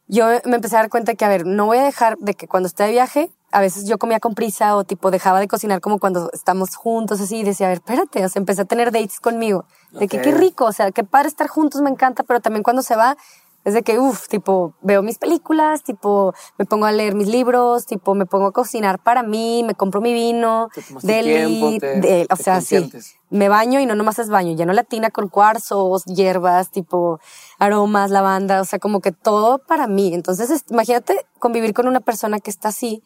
Yo 0.07 0.27
me 0.45 0.55
empecé 0.55 0.75
a 0.75 0.79
dar 0.79 0.89
cuenta 0.89 1.15
que, 1.15 1.25
a 1.25 1.29
ver, 1.29 1.45
no 1.45 1.67
voy 1.67 1.77
a 1.77 1.83
dejar 1.83 2.17
de 2.17 2.33
que 2.33 2.47
cuando 2.47 2.67
esté 2.67 2.83
de 2.83 2.91
viaje 2.91 3.31
a 3.53 3.61
veces 3.61 3.85
yo 3.85 3.97
comía 3.97 4.19
con 4.19 4.33
prisa 4.33 4.75
o 4.75 4.83
tipo 4.83 5.11
dejaba 5.11 5.39
de 5.39 5.47
cocinar 5.47 5.79
como 5.79 5.99
cuando 5.99 6.29
estamos 6.33 6.75
juntos 6.75 7.21
así 7.21 7.37
y 7.37 7.43
decía, 7.43 7.67
a 7.67 7.69
ver, 7.69 7.77
espérate, 7.77 8.25
o 8.25 8.29
sea, 8.29 8.39
empecé 8.39 8.63
a 8.63 8.65
tener 8.65 8.91
dates 8.91 9.19
conmigo. 9.19 9.65
De 9.91 10.07
que 10.07 10.19
qué 10.21 10.31
rico, 10.31 10.65
o 10.65 10.71
sea, 10.71 10.91
qué 10.91 11.03
padre 11.03 11.29
estar 11.29 11.47
juntos, 11.47 11.81
me 11.81 11.89
encanta, 11.91 12.23
pero 12.23 12.41
también 12.41 12.63
cuando 12.63 12.81
se 12.81 12.95
va 12.95 13.15
es 13.63 13.73
de 13.73 13.83
que, 13.83 13.97
uff, 13.97 14.27
tipo, 14.27 14.73
veo 14.81 15.01
mis 15.03 15.17
películas, 15.17 15.83
tipo, 15.83 16.33
me 16.57 16.65
pongo 16.65 16.85
a 16.85 16.91
leer 16.91 17.15
mis 17.15 17.29
libros, 17.29 17.85
tipo, 17.85 18.13
me 18.13 18.25
pongo 18.25 18.47
a 18.47 18.51
cocinar 18.51 18.99
para 18.99 19.23
mí, 19.23 19.63
me 19.63 19.73
compro 19.73 20.01
mi 20.01 20.13
vino, 20.13 20.67
deli, 21.01 21.79
de, 21.79 22.27
o 22.29 22.35
sea, 22.35 22.59
sí, 22.59 22.91
me 23.29 23.47
baño 23.47 23.79
y 23.79 23.85
no 23.85 23.95
nomás 23.95 24.19
es 24.19 24.29
baño, 24.29 24.53
lleno 24.53 24.73
la 24.73 24.83
tina 24.83 25.11
con 25.11 25.29
cuarzos, 25.29 26.03
hierbas, 26.05 26.71
tipo, 26.71 27.19
aromas, 27.57 28.11
lavanda, 28.11 28.59
o 28.59 28.65
sea, 28.65 28.79
como 28.79 28.99
que 28.99 29.13
todo 29.13 29.59
para 29.59 29.87
mí. 29.87 30.13
Entonces, 30.13 30.65
imagínate 30.69 31.25
convivir 31.39 31.73
con 31.73 31.87
una 31.87 32.01
persona 32.01 32.39
que 32.39 32.49
está 32.49 32.69
así, 32.69 33.01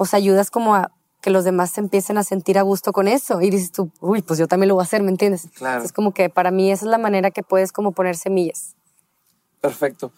pues 0.00 0.14
ayudas 0.14 0.50
como 0.50 0.74
a 0.74 0.92
que 1.20 1.28
los 1.28 1.44
demás 1.44 1.72
se 1.72 1.82
empiecen 1.82 2.16
a 2.16 2.24
sentir 2.24 2.56
a 2.56 2.62
gusto 2.62 2.90
con 2.90 3.06
eso. 3.06 3.42
Y 3.42 3.50
dices 3.50 3.70
tú, 3.70 3.90
uy, 4.00 4.22
pues 4.22 4.38
yo 4.38 4.48
también 4.48 4.68
lo 4.68 4.76
voy 4.76 4.80
a 4.80 4.84
hacer, 4.84 5.02
¿me 5.02 5.10
entiendes? 5.10 5.48
Claro. 5.54 5.84
Es 5.84 5.92
como 5.92 6.14
que 6.14 6.30
para 6.30 6.50
mí 6.50 6.72
esa 6.72 6.86
es 6.86 6.90
la 6.90 6.96
manera 6.96 7.30
que 7.30 7.42
puedes 7.42 7.70
como 7.70 7.92
poner 7.92 8.16
semillas. 8.16 8.76
Perfecto. 9.60 10.10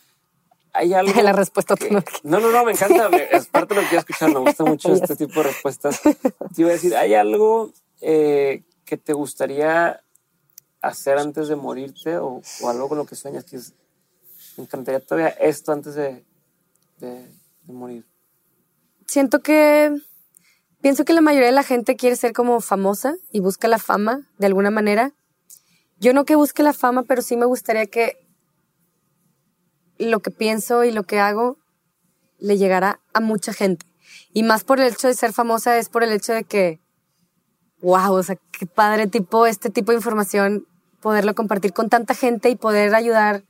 Hay 0.72 0.94
algo. 0.94 1.12
la 1.20 1.32
respuesta 1.32 1.74
No, 2.22 2.38
no, 2.38 2.52
no, 2.52 2.64
me 2.64 2.70
encanta. 2.70 3.08
es 3.08 3.48
parte 3.48 3.74
de 3.74 3.80
lo 3.80 3.82
que 3.82 3.88
quiero 3.88 4.00
escuchar. 4.02 4.32
Me 4.32 4.38
gusta 4.38 4.62
mucho 4.62 4.92
este 4.94 5.16
tipo 5.16 5.40
de 5.40 5.48
respuestas. 5.48 6.00
Te 6.00 6.12
iba 6.58 6.70
a 6.70 6.74
decir, 6.74 6.94
¿hay 6.94 7.14
algo 7.14 7.72
eh, 8.00 8.62
que 8.84 8.96
te 8.96 9.14
gustaría 9.14 10.00
hacer 10.80 11.18
antes 11.18 11.48
de 11.48 11.56
morirte 11.56 12.18
o, 12.18 12.40
algo 12.68 12.88
con 12.88 12.98
lo 12.98 13.04
que 13.04 13.16
sueñas? 13.16 13.44
Que 13.46 13.58
me 14.56 14.62
encantaría 14.62 15.00
todavía 15.00 15.30
esto 15.30 15.72
antes 15.72 15.96
de 15.96 16.24
morir 17.66 18.11
siento 19.06 19.40
que 19.40 19.94
pienso 20.80 21.04
que 21.04 21.12
la 21.12 21.20
mayoría 21.20 21.46
de 21.46 21.54
la 21.54 21.62
gente 21.62 21.96
quiere 21.96 22.16
ser 22.16 22.32
como 22.32 22.60
famosa 22.60 23.14
y 23.30 23.40
busca 23.40 23.68
la 23.68 23.78
fama 23.78 24.28
de 24.38 24.46
alguna 24.46 24.70
manera. 24.70 25.12
Yo 25.98 26.12
no 26.12 26.24
que 26.24 26.34
busque 26.34 26.62
la 26.62 26.72
fama, 26.72 27.04
pero 27.04 27.22
sí 27.22 27.36
me 27.36 27.46
gustaría 27.46 27.86
que 27.86 28.18
lo 29.98 30.20
que 30.20 30.30
pienso 30.30 30.84
y 30.84 30.90
lo 30.90 31.04
que 31.04 31.20
hago 31.20 31.58
le 32.38 32.58
llegara 32.58 33.00
a 33.12 33.20
mucha 33.20 33.52
gente. 33.52 33.86
Y 34.32 34.42
más 34.42 34.64
por 34.64 34.80
el 34.80 34.92
hecho 34.92 35.08
de 35.08 35.14
ser 35.14 35.32
famosa 35.32 35.78
es 35.78 35.88
por 35.88 36.02
el 36.02 36.12
hecho 36.12 36.32
de 36.32 36.44
que, 36.44 36.80
wow, 37.80 38.14
o 38.14 38.22
sea, 38.22 38.36
qué 38.50 38.66
padre 38.66 39.06
tipo, 39.06 39.46
este 39.46 39.70
tipo 39.70 39.92
de 39.92 39.98
información, 39.98 40.66
poderlo 41.00 41.34
compartir 41.34 41.72
con 41.72 41.88
tanta 41.88 42.14
gente 42.14 42.50
y 42.50 42.56
poder 42.56 42.94
ayudar 42.94 43.44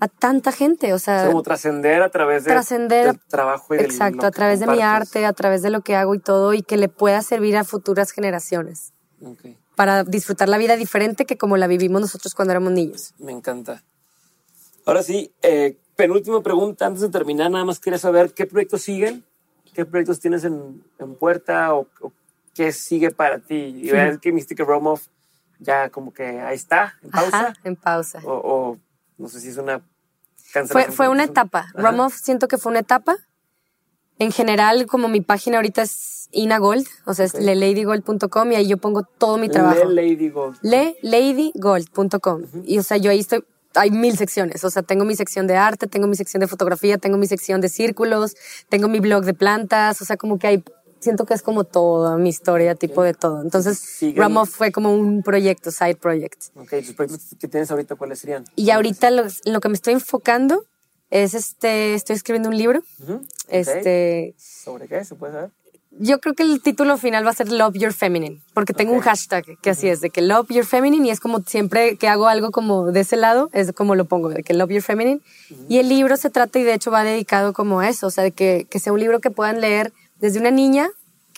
a 0.00 0.08
tanta 0.08 0.52
gente, 0.52 0.92
o 0.92 0.98
sea... 0.98 1.26
Como 1.26 1.42
trascender 1.42 2.02
a 2.02 2.10
través 2.10 2.44
de, 2.44 2.54
del 2.88 3.20
trabajo 3.28 3.74
y 3.74 3.78
Exacto, 3.78 4.26
a 4.26 4.30
través 4.30 4.60
de 4.60 4.66
mi 4.66 4.80
arte, 4.80 5.26
a 5.26 5.32
través 5.32 5.62
de 5.62 5.70
lo 5.70 5.80
que 5.80 5.96
hago 5.96 6.14
y 6.14 6.20
todo, 6.20 6.54
y 6.54 6.62
que 6.62 6.76
le 6.76 6.88
pueda 6.88 7.20
servir 7.22 7.56
a 7.56 7.64
futuras 7.64 8.12
generaciones. 8.12 8.92
Para 9.74 10.04
disfrutar 10.04 10.48
la 10.48 10.58
vida 10.58 10.76
diferente 10.76 11.24
que 11.26 11.36
como 11.36 11.56
la 11.56 11.66
vivimos 11.66 12.00
nosotros 12.00 12.34
cuando 12.34 12.52
éramos 12.52 12.72
niños. 12.72 13.14
Me 13.18 13.32
encanta. 13.32 13.82
Ahora 14.86 15.02
sí, 15.02 15.32
eh, 15.42 15.76
penúltima 15.96 16.42
pregunta, 16.42 16.86
antes 16.86 17.02
de 17.02 17.08
terminar, 17.08 17.50
nada 17.50 17.64
más 17.64 17.80
quería 17.80 17.98
saber 17.98 18.32
qué 18.32 18.46
proyectos 18.46 18.82
siguen, 18.82 19.24
qué 19.74 19.84
proyectos 19.84 20.20
tienes 20.20 20.44
en, 20.44 20.82
puerta 21.18 21.74
o, 21.74 21.88
qué 22.54 22.70
sigue 22.72 23.10
para 23.10 23.40
ti. 23.40 23.80
Y 23.82 23.90
ver 23.90 24.20
que 24.20 24.32
Mystic 24.32 24.60
Romov 24.60 25.00
ya 25.58 25.90
como 25.90 26.12
que 26.12 26.40
ahí 26.40 26.54
está, 26.54 26.94
en 27.02 27.10
pausa. 27.10 27.52
en 27.64 27.76
pausa. 27.76 28.20
o 28.24 28.78
no 29.18 29.28
sé 29.28 29.40
si 29.40 29.48
es 29.48 29.56
una 29.58 29.80
Fue, 29.80 29.86
Cancelación 30.52 30.92
fue 30.94 31.08
una 31.08 31.24
etapa. 31.24 31.66
Ajá. 31.74 32.10
Siento 32.10 32.48
que 32.48 32.56
fue 32.58 32.70
una 32.70 32.80
etapa. 32.80 33.16
En 34.18 34.32
general, 34.32 34.86
como 34.86 35.08
mi 35.08 35.20
página 35.20 35.58
ahorita 35.58 35.82
es 35.82 36.28
Ina 36.32 36.58
Gold, 36.58 36.86
o 37.04 37.14
sea, 37.14 37.24
es 37.24 37.34
leladygold.com 37.34 38.52
y 38.52 38.56
ahí 38.56 38.66
yo 38.66 38.76
pongo 38.78 39.02
todo 39.02 39.38
mi 39.38 39.48
trabajo. 39.48 39.84
Le 39.84 40.10
Lady 40.10 40.28
Gold. 40.28 40.58
leladygold.com. 40.62 42.42
Y 42.64 42.78
o 42.78 42.82
sea, 42.82 42.96
yo 42.96 43.12
ahí 43.12 43.20
estoy, 43.20 43.44
hay 43.74 43.90
mil 43.90 44.16
secciones. 44.16 44.64
O 44.64 44.70
sea, 44.70 44.82
tengo 44.82 45.04
mi 45.04 45.14
sección 45.14 45.46
de 45.46 45.56
arte, 45.56 45.86
tengo 45.86 46.06
mi 46.06 46.16
sección 46.16 46.40
de 46.40 46.48
fotografía, 46.48 46.98
tengo 46.98 47.16
mi 47.16 47.26
sección 47.26 47.60
de 47.60 47.68
círculos, 47.68 48.34
tengo 48.68 48.88
mi 48.88 49.00
blog 49.00 49.24
de 49.24 49.34
plantas. 49.34 50.02
O 50.02 50.04
sea, 50.04 50.16
como 50.16 50.38
que 50.38 50.46
hay, 50.48 50.64
siento 51.00 51.24
que 51.26 51.34
es 51.34 51.42
como 51.42 51.64
toda 51.64 52.16
mi 52.18 52.28
historia, 52.28 52.74
tipo 52.74 53.02
de 53.02 53.14
todo. 53.14 53.42
Entonces, 53.42 53.78
Siguen- 53.78 54.46
fue 54.46 54.72
como 54.72 54.94
un 54.94 55.22
proyecto, 55.22 55.70
side 55.70 55.96
project. 55.96 56.44
Ok, 56.54 56.70
tus 56.84 56.94
proyectos 56.94 57.36
que 57.38 57.48
tienes 57.48 57.70
ahorita, 57.70 57.94
¿cuáles 57.96 58.18
serían? 58.18 58.44
Y 58.56 58.70
ahorita 58.70 59.10
lo, 59.10 59.24
lo 59.44 59.60
que 59.60 59.68
me 59.68 59.74
estoy 59.74 59.94
enfocando 59.94 60.64
es 61.10 61.34
este, 61.34 61.94
estoy 61.94 62.16
escribiendo 62.16 62.48
un 62.48 62.56
libro. 62.56 62.80
Ujú, 63.02 63.14
ok. 63.14 63.22
Este, 63.48 64.34
¿Sobre 64.38 64.88
qué? 64.88 65.04
¿Se 65.04 65.14
puede 65.14 65.32
saber? 65.32 65.50
yo 66.00 66.20
creo 66.20 66.34
que 66.34 66.42
el 66.44 66.62
título 66.62 66.96
final 66.96 67.26
va 67.26 67.30
a 67.30 67.34
ser 67.34 67.50
Love 67.50 67.74
Your 67.76 67.92
Feminine, 67.92 68.40
porque 68.54 68.72
tengo 68.72 68.92
un 68.92 69.00
hashtag 69.00 69.44
que 69.60 69.70
así 69.70 69.88
es, 69.88 70.00
de 70.00 70.10
que 70.10 70.20
Love 70.22 70.48
Your 70.50 70.64
Feminine, 70.64 71.06
y 71.06 71.10
es 71.10 71.18
como 71.18 71.40
siempre 71.40 71.96
que 71.96 72.06
hago 72.08 72.28
algo 72.28 72.50
como 72.50 72.92
de 72.92 73.00
ese 73.00 73.16
lado, 73.16 73.50
es 73.52 73.72
como 73.72 73.94
lo 73.96 74.04
pongo, 74.04 74.28
de 74.28 74.42
que 74.42 74.54
Love 74.54 74.70
Your 74.70 74.82
Feminine. 74.82 75.20
Y 75.68 75.78
el 75.78 75.88
libro 75.88 76.16
se 76.16 76.30
trata, 76.30 76.58
y 76.58 76.62
de 76.62 76.74
hecho 76.74 76.90
va 76.90 77.02
dedicado 77.04 77.52
como 77.52 77.80
a 77.80 77.88
eso, 77.88 78.06
o 78.06 78.10
sea, 78.10 78.22
de 78.22 78.30
que, 78.32 78.66
que 78.70 78.78
sea 78.78 78.92
un 78.92 79.00
libro 79.00 79.20
que 79.20 79.30
puedan 79.30 79.60
leer 79.60 79.92
desde 80.20 80.40
una 80.40 80.50
niña, 80.50 80.88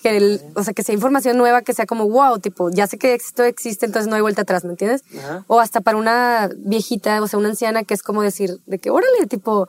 que 0.03 0.17
el- 0.17 0.41
o 0.55 0.65
sea, 0.65 0.73
que 0.73 0.83
sea 0.83 0.95
información 0.95 1.37
nueva, 1.37 1.61
que 1.63 1.75
sea 1.75 1.85
como, 1.87 2.09
wow, 2.09 2.39
tipo, 2.39 2.71
ya 2.71 2.87
sé 2.87 2.97
que 2.99 3.13
esto 3.15 3.45
existe, 3.45 3.85
entonces 3.87 4.09
no 4.09 4.17
hay 4.17 4.23
vuelta 4.23 4.43
atrás, 4.43 4.65
¿me 4.65 4.71
entiendes? 4.71 5.03
Ajá. 5.19 5.45
O 5.47 5.61
hasta 5.61 5.81
para 5.83 5.99
una 5.99 6.49
viejita, 6.57 7.21
o 7.23 7.29
sea, 7.29 7.39
una 7.39 7.51
anciana, 7.51 7.85
que 7.85 7.93
es 7.95 8.03
como 8.03 8.23
decir, 8.23 8.59
de 8.67 8.79
que, 8.79 8.89
órale, 8.91 9.27
tipo, 9.29 9.69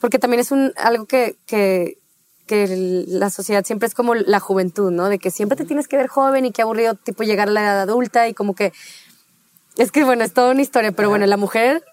porque 0.00 0.18
también 0.18 0.40
es 0.40 0.50
un, 0.50 0.72
algo 0.76 1.04
que, 1.06 1.36
que, 1.46 1.98
que 2.46 3.04
la 3.08 3.28
sociedad 3.28 3.64
siempre 3.66 3.86
es 3.88 3.94
como 3.94 4.14
la 4.14 4.40
juventud, 4.40 4.90
¿no? 4.90 5.08
De 5.10 5.18
que 5.18 5.30
siempre 5.30 5.56
te 5.56 5.64
tienes 5.64 5.88
que 5.88 5.96
ver 5.96 6.06
joven 6.06 6.46
y 6.46 6.52
qué 6.52 6.62
aburrido, 6.62 6.94
tipo, 6.94 7.22
llegar 7.24 7.48
a 7.48 7.52
la 7.52 7.60
edad 7.62 7.80
adulta 7.80 8.28
y 8.28 8.34
como 8.34 8.54
que, 8.54 8.72
es 9.76 9.92
que, 9.92 10.04
bueno, 10.04 10.24
es 10.24 10.32
toda 10.32 10.52
una 10.52 10.62
historia, 10.62 10.92
pero 10.92 11.10
bueno, 11.10 11.26
la 11.26 11.36
mujer, 11.36 11.84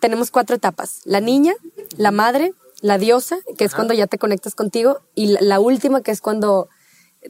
tenemos 0.00 0.32
cuatro 0.32 0.56
etapas. 0.56 1.02
La 1.04 1.20
niña, 1.20 1.54
la 1.96 2.10
madre, 2.10 2.52
la 2.82 2.98
diosa, 2.98 3.38
que 3.56 3.64
es 3.64 3.74
cuando 3.74 3.94
ya 3.94 4.06
te 4.06 4.18
conectas 4.18 4.54
contigo, 4.54 5.00
y 5.14 5.28
la, 5.28 5.40
la 5.40 5.60
última, 5.60 6.02
que 6.02 6.10
es 6.10 6.20
cuando 6.20 6.68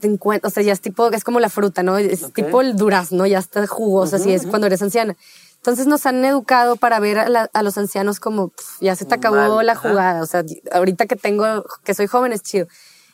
te 0.00 0.06
encuentras, 0.08 0.50
o 0.50 0.54
sea, 0.54 0.62
ya 0.62 0.72
es 0.72 0.80
tipo, 0.80 1.08
es 1.10 1.22
como 1.22 1.38
la 1.38 1.50
fruta, 1.50 1.82
¿no? 1.82 1.98
Es 1.98 2.32
tipo 2.32 2.60
el 2.62 2.76
durazno, 2.76 3.26
ya 3.26 3.38
está 3.38 3.66
jugosa, 3.66 4.16
así 4.16 4.32
es 4.32 4.46
cuando 4.46 4.66
eres 4.66 4.82
anciana. 4.82 5.16
Entonces 5.56 5.86
nos 5.86 6.06
han 6.06 6.24
educado 6.24 6.74
para 6.76 6.98
ver 6.98 7.18
a, 7.20 7.28
la- 7.28 7.48
a 7.52 7.62
los 7.62 7.78
ancianos 7.78 8.18
como, 8.18 8.48
"Pf, 8.48 8.78
ya 8.80 8.96
se 8.96 9.04
te 9.04 9.14
acabó 9.14 9.36
Mal, 9.56 9.66
la 9.66 9.72
ajá. 9.74 9.90
jugada, 9.90 10.22
o 10.22 10.26
sea, 10.26 10.42
ahorita 10.72 11.06
que 11.06 11.14
tengo, 11.14 11.64
que 11.84 11.94
soy 11.94 12.06
joven 12.08 12.32
es 12.32 12.42
chido. 12.42 12.66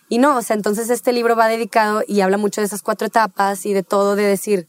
Y 0.09 0.17
no, 0.19 0.39
o 0.39 0.43
sea, 0.43 0.57
entonces 0.57 0.89
este 0.89 1.13
libro 1.13 1.37
va 1.37 1.49
dedicado 1.49 2.03
y 2.07 2.21
habla 2.23 2.39
mucho 2.39 2.63
de 2.63 2.67
esas 2.69 2.81
cuatro 2.81 3.07
etapas 3.09 3.67
y 3.67 3.75
de 3.75 3.83
todo, 3.83 4.15
de 4.17 4.23
decir, 4.25 4.67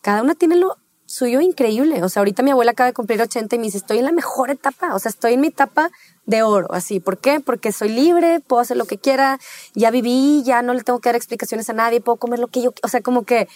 cada 0.00 0.22
una 0.22 0.34
tiene 0.36 0.56
lo 0.56 0.76
suyo 1.08 1.40
increíble. 1.40 2.04
O 2.04 2.08
sea, 2.08 2.20
ahorita 2.20 2.42
mi 2.42 2.50
abuela 2.50 2.72
acaba 2.72 2.88
de 2.88 2.92
cumplir 2.92 3.20
80 3.20 3.56
y 3.56 3.58
me 3.58 3.64
dice, 3.64 3.78
estoy 3.78 3.98
en 3.98 4.04
la 4.04 4.12
mejor 4.12 4.50
etapa, 4.50 4.94
o 4.94 4.98
sea, 4.98 5.08
estoy 5.08 5.32
en 5.32 5.40
mi 5.40 5.48
etapa 5.48 5.90
de 6.26 6.42
oro, 6.42 6.72
así. 6.72 7.00
¿Por 7.00 7.16
qué? 7.16 7.40
Porque 7.40 7.72
soy 7.72 7.88
libre, 7.88 8.40
puedo 8.40 8.60
hacer 8.60 8.76
lo 8.76 8.84
que 8.84 8.98
quiera, 8.98 9.40
ya 9.74 9.90
viví, 9.90 10.42
ya 10.44 10.60
no 10.60 10.74
le 10.74 10.82
tengo 10.82 11.00
que 11.00 11.08
dar 11.08 11.16
explicaciones 11.16 11.70
a 11.70 11.72
nadie, 11.72 12.02
puedo 12.02 12.16
comer 12.16 12.38
lo 12.38 12.48
que 12.48 12.60
yo, 12.60 12.74
o 12.82 12.88
sea, 12.88 13.00
como 13.00 13.24
que 13.24 13.48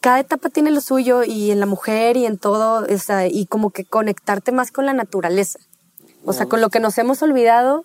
cada 0.00 0.20
etapa 0.20 0.50
tiene 0.50 0.70
lo 0.70 0.80
suyo 0.80 1.24
y 1.24 1.50
en 1.50 1.58
la 1.58 1.66
mujer 1.66 2.16
y 2.16 2.26
en 2.26 2.38
todo, 2.38 2.86
o 2.88 2.98
sea, 2.98 3.26
y 3.26 3.46
como 3.46 3.70
que 3.70 3.84
conectarte 3.84 4.52
más 4.52 4.70
con 4.70 4.86
la 4.86 4.92
naturaleza. 4.92 5.58
O 6.24 6.32
sea, 6.32 6.46
con 6.46 6.60
lo 6.60 6.70
que 6.70 6.80
nos 6.80 6.96
hemos 6.98 7.22
olvidado 7.22 7.84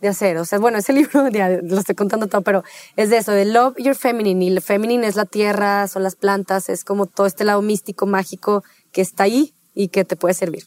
de 0.00 0.08
hacer. 0.08 0.36
O 0.38 0.44
sea, 0.44 0.58
bueno, 0.58 0.78
ese 0.78 0.92
libro 0.94 1.28
ya 1.28 1.48
lo 1.48 1.78
estoy 1.78 1.94
contando 1.94 2.26
todo, 2.26 2.42
pero 2.42 2.64
es 2.96 3.10
de 3.10 3.18
eso, 3.18 3.32
de 3.32 3.44
Love 3.44 3.76
Your 3.78 3.94
Feminine. 3.94 4.44
Y 4.44 4.48
el 4.48 4.60
feminine 4.60 5.06
es 5.06 5.16
la 5.16 5.26
tierra, 5.26 5.86
son 5.88 6.02
las 6.02 6.16
plantas, 6.16 6.68
es 6.68 6.84
como 6.84 7.06
todo 7.06 7.26
este 7.26 7.44
lado 7.44 7.62
místico, 7.62 8.06
mágico 8.06 8.64
que 8.92 9.00
está 9.00 9.24
ahí 9.24 9.54
y 9.74 9.88
que 9.88 10.04
te 10.04 10.16
puede 10.16 10.34
servir. 10.34 10.64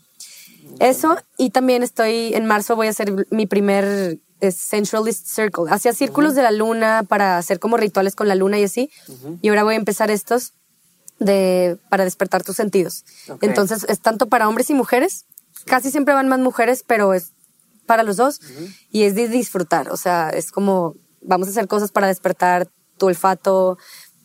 Eso, 0.79 1.17
y 1.37 1.51
también 1.51 1.83
estoy, 1.83 2.33
en 2.33 2.45
marzo 2.45 2.75
voy 2.75 2.87
a 2.87 2.91
hacer 2.91 3.27
mi 3.29 3.45
primer 3.45 4.19
eh, 4.41 4.51
Sensualist 4.51 5.27
Circle. 5.27 5.65
Hacía 5.69 5.93
círculos 5.93 6.35
de 6.35 6.41
la 6.41 6.51
luna 6.51 7.03
para 7.07 7.37
hacer 7.37 7.59
como 7.59 7.77
rituales 7.77 8.15
con 8.15 8.27
la 8.27 8.35
luna 8.35 8.59
y 8.59 8.63
así. 8.63 8.89
Y 9.41 9.49
ahora 9.49 9.63
voy 9.63 9.75
a 9.75 9.77
empezar 9.77 10.09
estos 10.09 10.53
de, 11.19 11.77
para 11.89 12.03
despertar 12.03 12.43
tus 12.43 12.55
sentidos. 12.55 13.05
Entonces, 13.41 13.85
es 13.87 13.99
tanto 14.01 14.27
para 14.27 14.49
hombres 14.49 14.69
y 14.69 14.73
mujeres. 14.73 15.25
Casi 15.65 15.91
siempre 15.91 16.13
van 16.13 16.27
más 16.27 16.39
mujeres, 16.39 16.83
pero 16.85 17.13
es 17.13 17.31
para 17.85 18.03
los 18.03 18.17
dos. 18.17 18.39
Y 18.91 19.03
es 19.03 19.15
de 19.15 19.27
disfrutar. 19.27 19.89
O 19.89 19.97
sea, 19.97 20.29
es 20.29 20.51
como, 20.51 20.95
vamos 21.21 21.47
a 21.47 21.51
hacer 21.51 21.67
cosas 21.67 21.91
para 21.91 22.07
despertar 22.07 22.67
tu 22.97 23.07
olfato, 23.07 23.77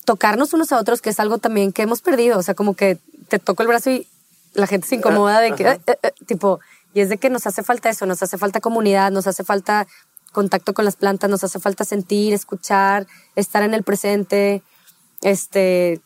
tocarnos 0.04 0.52
unos 0.52 0.72
a 0.72 0.78
otros, 0.78 1.02
que 1.02 1.10
es 1.10 1.20
algo 1.20 1.38
también 1.38 1.72
que 1.72 1.82
hemos 1.82 2.00
perdido. 2.00 2.38
O 2.38 2.42
sea, 2.42 2.54
como 2.54 2.74
que 2.74 2.98
te 3.28 3.38
toco 3.38 3.62
el 3.62 3.68
brazo 3.68 3.90
y 3.90 4.06
la 4.54 4.66
gente 4.66 4.88
se 4.88 4.96
incomoda 4.96 5.40
de 5.40 5.52
que, 5.52 5.68
eh, 5.68 5.80
eh, 5.86 5.98
eh, 6.02 6.12
tipo, 6.26 6.60
y 6.94 7.00
es 7.00 7.08
de 7.08 7.18
que 7.18 7.30
nos 7.30 7.46
hace 7.46 7.62
falta 7.62 7.88
eso, 7.88 8.06
nos 8.06 8.22
hace 8.22 8.38
falta 8.38 8.60
comunidad, 8.60 9.10
nos 9.10 9.26
hace 9.26 9.44
falta 9.44 9.86
contacto 10.32 10.74
con 10.74 10.84
las 10.84 10.96
plantas, 10.96 11.30
nos 11.30 11.44
hace 11.44 11.58
falta 11.58 11.84
sentir, 11.84 12.32
escuchar, 12.32 13.06
estar 13.36 13.62
en 13.62 13.74
el 13.74 13.82
presente, 13.82 14.62
este, 15.22 16.00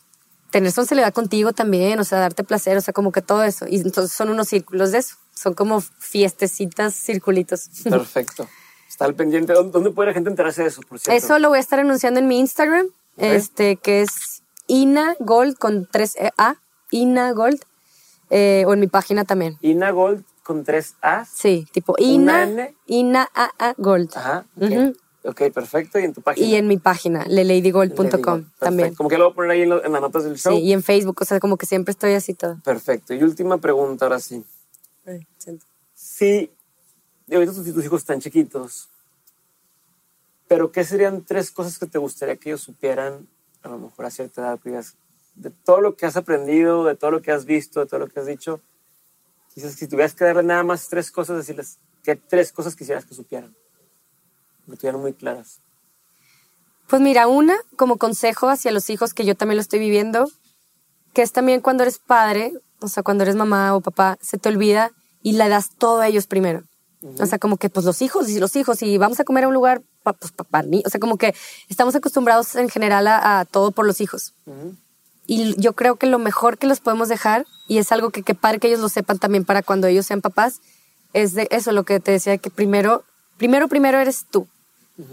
tener 0.51 0.71
sensibilidad 0.71 1.13
contigo 1.13 1.53
también, 1.53 1.99
o 1.99 2.03
sea, 2.03 2.19
darte 2.19 2.43
placer, 2.43 2.77
o 2.77 2.81
sea, 2.81 2.93
como 2.93 3.11
que 3.11 3.21
todo 3.21 3.43
eso. 3.43 3.65
Y 3.67 3.77
entonces 3.77 4.15
son 4.15 4.29
unos 4.29 4.47
círculos 4.49 4.91
de 4.91 4.99
eso, 4.99 5.15
son 5.43 5.53
como 5.53 5.81
fiestecitas, 5.81 6.95
circulitos. 6.95 7.69
Perfecto. 7.83 8.47
Está 8.89 9.05
al 9.05 9.15
pendiente. 9.15 9.53
¿Dónde, 9.53 9.91
puede 9.91 10.07
la 10.09 10.13
gente 10.13 10.29
enterarse 10.29 10.61
de 10.63 10.69
eso, 10.69 10.81
por 10.87 10.99
cierto? 10.99 11.17
Eso 11.25 11.39
lo 11.39 11.49
voy 11.49 11.57
a 11.57 11.61
estar 11.61 11.79
anunciando 11.79 12.19
en 12.19 12.27
mi 12.27 12.39
Instagram, 12.39 12.87
este, 13.17 13.75
que 13.77 14.01
es 14.01 14.43
Ina 14.67 15.15
Gold 15.19 15.57
con 15.57 15.87
3 15.91 16.15
A, 16.37 16.55
Ina 16.91 17.31
Gold, 17.33 17.59
eh, 18.29 18.63
o 18.67 18.73
en 18.73 18.79
mi 18.79 18.87
página 18.87 19.25
también. 19.25 19.57
Ina 19.61 19.91
Gold 19.91 20.23
con 20.43 20.63
tres 20.63 20.95
A. 21.01 21.25
Sí, 21.25 21.67
tipo 21.71 21.95
¿Una 21.97 22.03
Ina, 22.05 22.43
N? 22.43 22.75
Ina 22.87 23.29
A 23.33 23.49
A 23.57 23.73
Gold. 23.77 24.11
Ajá. 24.15 24.45
ok. 24.57 24.63
Ujú. 24.63 24.93
Ok, 25.25 25.41
perfecto. 25.53 25.99
¿Y 25.99 26.03
en 26.03 26.13
tu 26.13 26.21
página? 26.21 26.45
Y 26.45 26.55
en 26.55 26.67
mi 26.67 26.77
página, 26.77 27.23
leladygold.com 27.25 28.45
también. 28.59 28.93
Como 28.93 29.07
que 29.09 29.17
lo 29.17 29.25
voy 29.25 29.31
a 29.31 29.35
poner 29.35 29.51
ahí 29.51 29.61
en, 29.61 29.69
lo- 29.69 29.83
en 29.83 29.91
las 29.93 30.01
notas 30.01 30.25
del 30.25 30.37
show. 30.37 30.53
Sí, 30.57 30.61
y 30.63 30.73
en 30.73 30.83
Facebook, 30.83 31.17
o 31.21 31.25
sea, 31.25 31.39
como 31.39 31.55
que 31.57 31.65
siempre 31.65 31.91
estoy 31.93 32.13
así 32.13 32.33
todo. 32.33 32.57
Perfecto. 32.63 33.13
Y 33.13 33.23
última 33.23 33.57
pregunta, 33.57 34.05
ahora 34.05 34.19
sí. 34.19 34.43
Sí, 35.93 36.51
y 37.27 37.35
ahorita 37.35 37.53
tus, 37.53 37.73
tus 37.73 37.85
hijos 37.85 38.01
están 38.01 38.19
chiquitos, 38.19 38.89
pero 40.47 40.71
¿qué 40.71 40.83
serían 40.83 41.23
tres 41.23 41.51
cosas 41.51 41.79
que 41.79 41.87
te 41.87 41.97
gustaría 41.97 42.35
que 42.37 42.49
ellos 42.49 42.61
supieran, 42.61 43.27
a 43.61 43.69
lo 43.69 43.79
mejor 43.79 44.05
a 44.05 44.11
cierta 44.11 44.41
edad, 44.41 44.59
digas, 44.63 44.95
de 45.35 45.49
todo 45.49 45.81
lo 45.81 45.95
que 45.95 46.05
has 46.05 46.15
aprendido, 46.15 46.83
de 46.83 46.95
todo 46.95 47.11
lo 47.11 47.21
que 47.21 47.31
has 47.31 47.45
visto, 47.45 47.79
de 47.79 47.85
todo 47.87 48.01
lo 48.01 48.07
que 48.07 48.19
has 48.19 48.25
dicho? 48.27 48.61
Quizás 49.53 49.73
si 49.73 49.87
tuvieras 49.87 50.13
que 50.13 50.25
darle 50.25 50.43
nada 50.43 50.63
más 50.63 50.87
tres 50.89 51.11
cosas, 51.11 51.37
decirles, 51.37 51.79
¿qué 52.03 52.15
tres 52.15 52.51
cosas 52.51 52.75
quisieras 52.75 53.05
que 53.05 53.13
supieran? 53.13 53.55
Que 54.69 54.75
tuvieran 54.75 55.01
muy 55.01 55.13
claras. 55.13 55.59
Pues 56.87 57.01
mira, 57.01 57.27
una 57.27 57.55
como 57.75 57.97
consejo 57.97 58.49
hacia 58.49 58.71
los 58.71 58.89
hijos 58.89 59.13
que 59.13 59.25
yo 59.25 59.35
también 59.35 59.57
lo 59.57 59.61
estoy 59.61 59.79
viviendo, 59.79 60.29
que 61.13 61.21
es 61.21 61.31
también 61.31 61.61
cuando 61.61 61.83
eres 61.83 61.99
padre, 61.99 62.53
o 62.79 62.87
sea, 62.87 63.03
cuando 63.03 63.23
eres 63.23 63.35
mamá 63.35 63.75
o 63.75 63.81
papá, 63.81 64.17
se 64.21 64.37
te 64.37 64.49
olvida 64.49 64.91
y 65.21 65.33
le 65.33 65.47
das 65.49 65.69
todo 65.77 66.01
a 66.01 66.07
ellos 66.07 66.27
primero. 66.27 66.63
O 67.19 67.25
sea, 67.25 67.37
como 67.37 67.57
que 67.57 67.69
pues 67.69 67.85
los 67.85 68.01
hijos 68.01 68.29
y 68.29 68.39
los 68.39 68.55
hijos 68.55 68.81
y 68.81 68.97
vamos 68.97 69.19
a 69.19 69.25
comer 69.25 69.43
a 69.43 69.47
un 69.49 69.53
lugar, 69.53 69.81
pa- 70.03 70.13
pues 70.13 70.31
para 70.49 70.65
mí, 70.67 70.81
o 70.85 70.89
sea, 70.89 70.99
como 71.01 71.17
que 71.17 71.35
estamos 71.67 71.95
acostumbrados 71.95 72.55
en 72.55 72.69
general 72.69 73.07
a, 73.07 73.39
a 73.41 73.45
todo 73.45 73.71
por 73.71 73.85
los 73.85 73.99
hijos. 73.99 74.33
Y 75.27 75.59
yo 75.61 75.73
creo 75.73 75.95
que 75.97 76.05
lo 76.07 76.19
mejor 76.19 76.57
que 76.57 76.67
los 76.67 76.79
podemos 76.79 77.07
dejar, 77.09 77.45
y 77.67 77.77
es 77.77 77.91
algo 77.91 78.09
que, 78.09 78.23
que 78.23 78.35
padre 78.35 78.59
que 78.59 78.67
ellos 78.67 78.79
lo 78.79 78.89
sepan 78.89 79.19
también 79.19 79.45
para 79.45 79.63
cuando 79.63 79.87
ellos 79.87 80.05
sean 80.05 80.21
papás, 80.21 80.59
es 81.13 81.33
de 81.33 81.47
eso, 81.51 81.71
lo 81.73 81.83
que 81.83 81.99
te 81.99 82.11
decía, 82.11 82.37
que 82.37 82.49
primero, 82.49 83.03
primero, 83.37 83.67
primero 83.67 83.99
eres 83.99 84.25
tú, 84.31 84.47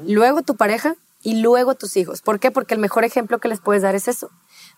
luego 0.06 0.42
tu 0.42 0.56
pareja 0.56 0.94
y 1.22 1.40
luego 1.40 1.74
tus 1.74 1.96
hijos. 1.96 2.22
¿Por 2.22 2.38
qué? 2.40 2.50
Porque 2.50 2.74
el 2.74 2.80
mejor 2.80 3.04
ejemplo 3.04 3.38
que 3.38 3.48
les 3.48 3.60
puedes 3.60 3.82
dar 3.82 3.94
es 3.94 4.08
eso. 4.08 4.30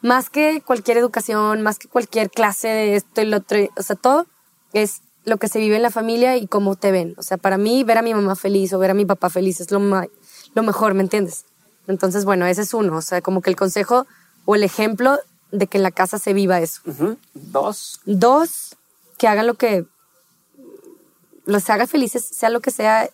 Más 0.03 0.30
que 0.30 0.61
cualquier 0.62 0.98
educación, 0.98 1.62
más 1.62 1.78
que 1.78 1.88
cualquier 1.88 2.30
clase 2.30 2.68
de 2.68 2.96
esto 2.96 3.20
y 3.22 3.26
lo 3.26 3.38
otro, 3.38 3.59
o 3.76 3.82
sea, 3.82 3.96
todo 3.96 4.26
es 4.72 5.00
lo 5.24 5.36
que 5.36 5.48
se 5.48 5.61
vive 5.61 5.76
en 5.76 5.82
la 5.82 5.90
familia 5.90 6.36
y 6.36 6.48
cómo 6.48 6.74
te 6.74 6.90
ven. 6.90 7.14
O 7.16 7.22
sea, 7.22 7.36
para 7.36 7.57
mí, 7.57 7.84
ver 7.84 7.98
a 7.98 8.03
mi 8.03 8.12
mamá 8.12 8.34
feliz 8.34 8.72
o 8.72 8.78
ver 8.80 8.90
a 8.90 8.94
mi 8.94 9.05
papá 9.07 9.30
feliz 9.30 9.61
es 9.61 9.70
lo, 9.70 9.78
lo 9.78 10.62
mejor, 10.62 10.94
¿me 10.94 11.03
entiendes? 11.03 11.44
Entonces, 11.86 12.24
bueno, 12.24 12.46
ese 12.46 12.62
es 12.62 12.74
uno. 12.74 12.96
O 12.96 13.03
sea, 13.03 13.20
como 13.22 13.40
que 13.42 13.50
el 13.50 13.57
consejo 13.57 14.07
o 14.44 14.57
el 14.57 14.64
ejemplo 14.64 15.18
de 15.53 15.68
que 15.68 15.76
en 15.78 15.82
la 15.84 15.90
casa 15.92 16.18
se 16.18 16.32
viva 16.32 16.61
eso. 16.61 16.80
Ujú. 16.86 17.16
Dos. 17.34 18.00
Dos, 18.05 18.76
que 19.18 19.28
hagan 19.28 19.46
lo 19.46 19.55
que 19.55 19.84
los 21.44 21.68
haga 21.70 21.86
felices, 21.86 22.24
sea 22.24 22.48
lo 22.50 22.61
que 22.61 22.70
sea. 22.70 23.09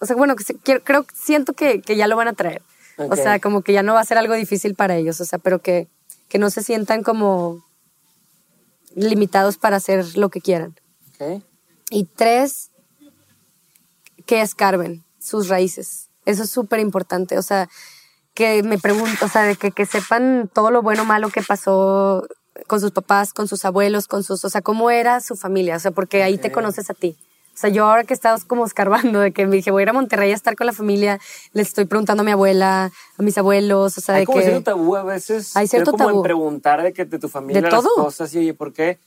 O 0.00 0.06
sea, 0.06 0.16
bueno, 0.16 0.36
que 0.36 0.44
se- 0.44 0.54
quiero- 0.56 0.82
creo, 0.82 1.06
siento 1.14 1.52
que, 1.52 1.80
que 1.80 1.96
ya 1.96 2.06
lo 2.08 2.16
van 2.16 2.28
a 2.28 2.32
traer. 2.32 2.62
O 2.96 3.04
Ok. 3.06 3.16
sea, 3.16 3.40
como 3.40 3.62
que 3.62 3.72
ya 3.72 3.82
no 3.82 3.94
va 3.94 4.00
a 4.00 4.04
ser 4.04 4.18
algo 4.18 4.34
difícil 4.34 4.74
para 4.74 4.96
ellos. 4.96 5.20
O 5.20 5.24
sea, 5.24 5.38
pero 5.38 5.60
que, 5.60 5.88
que 6.28 6.38
no 6.38 6.50
se 6.50 6.62
sientan 6.62 7.02
como 7.02 7.64
limitados 8.94 9.56
para 9.56 9.76
hacer 9.76 10.16
lo 10.16 10.28
que 10.28 10.40
quieran. 10.40 10.74
Y 11.90 12.04
tres, 12.04 12.70
que 14.26 14.40
escarben 14.40 15.04
sus 15.18 15.48
raíces. 15.48 16.08
Eso 16.24 16.44
es 16.44 16.50
súper 16.50 16.80
importante. 16.80 17.38
O 17.38 17.42
sea, 17.42 17.68
que 18.34 18.62
me 18.62 18.78
pregunto, 18.78 19.24
o 19.24 19.28
sea, 19.28 19.42
de 19.42 19.56
que, 19.56 19.70
que 19.70 19.86
sepan 19.86 20.50
todo 20.52 20.70
lo 20.70 20.82
bueno 20.82 21.02
o 21.02 21.06
malo 21.06 21.30
que 21.30 21.42
pasó 21.42 22.26
con 22.66 22.80
sus 22.80 22.90
papás, 22.90 23.32
con 23.32 23.48
sus 23.48 23.64
abuelos, 23.64 24.06
con 24.06 24.22
sus, 24.22 24.44
o 24.44 24.50
sea, 24.50 24.62
cómo 24.62 24.90
era 24.90 25.20
su 25.20 25.36
familia, 25.36 25.76
o 25.76 25.80
sea, 25.80 25.90
porque 25.90 26.22
ahí 26.22 26.38
te 26.38 26.52
conoces 26.52 26.90
a 26.90 26.94
ti. 26.94 27.16
O 27.54 27.56
sea, 27.56 27.70
yo 27.70 27.86
ahora 27.86 28.02
que 28.02 28.12
estado 28.14 28.36
como 28.48 28.66
escarbando, 28.66 29.20
de 29.20 29.32
que 29.32 29.46
me 29.46 29.56
dije, 29.56 29.70
voy 29.70 29.82
a 29.82 29.84
ir 29.84 29.88
a 29.90 29.92
Monterrey 29.92 30.32
a 30.32 30.34
estar 30.34 30.56
con 30.56 30.66
la 30.66 30.72
familia, 30.72 31.20
les 31.52 31.68
estoy 31.68 31.84
preguntando 31.84 32.22
a 32.22 32.24
mi 32.24 32.32
abuela, 32.32 32.90
a 33.16 33.22
mis 33.22 33.38
abuelos, 33.38 33.96
o 33.96 34.00
sea, 34.00 34.16
hay 34.16 34.22
de 34.22 34.26
como 34.26 34.38
que... 34.38 34.44
cierto 34.44 34.62
tabú 34.62 34.96
a 34.96 35.04
veces. 35.04 35.56
Hay 35.56 35.68
cierto 35.68 35.92
como 35.92 36.04
tabú. 36.06 36.18
en 36.18 36.22
preguntar 36.24 36.82
de 36.82 36.92
que 36.92 37.04
de 37.04 37.18
tu 37.18 37.28
familia 37.28 37.62
De 37.62 37.70
las 37.70 37.82
todo. 37.82 37.94
cosas 37.94 38.34
y 38.34 38.38
oye, 38.38 38.54
¿por 38.54 38.72
qué? 38.72 38.98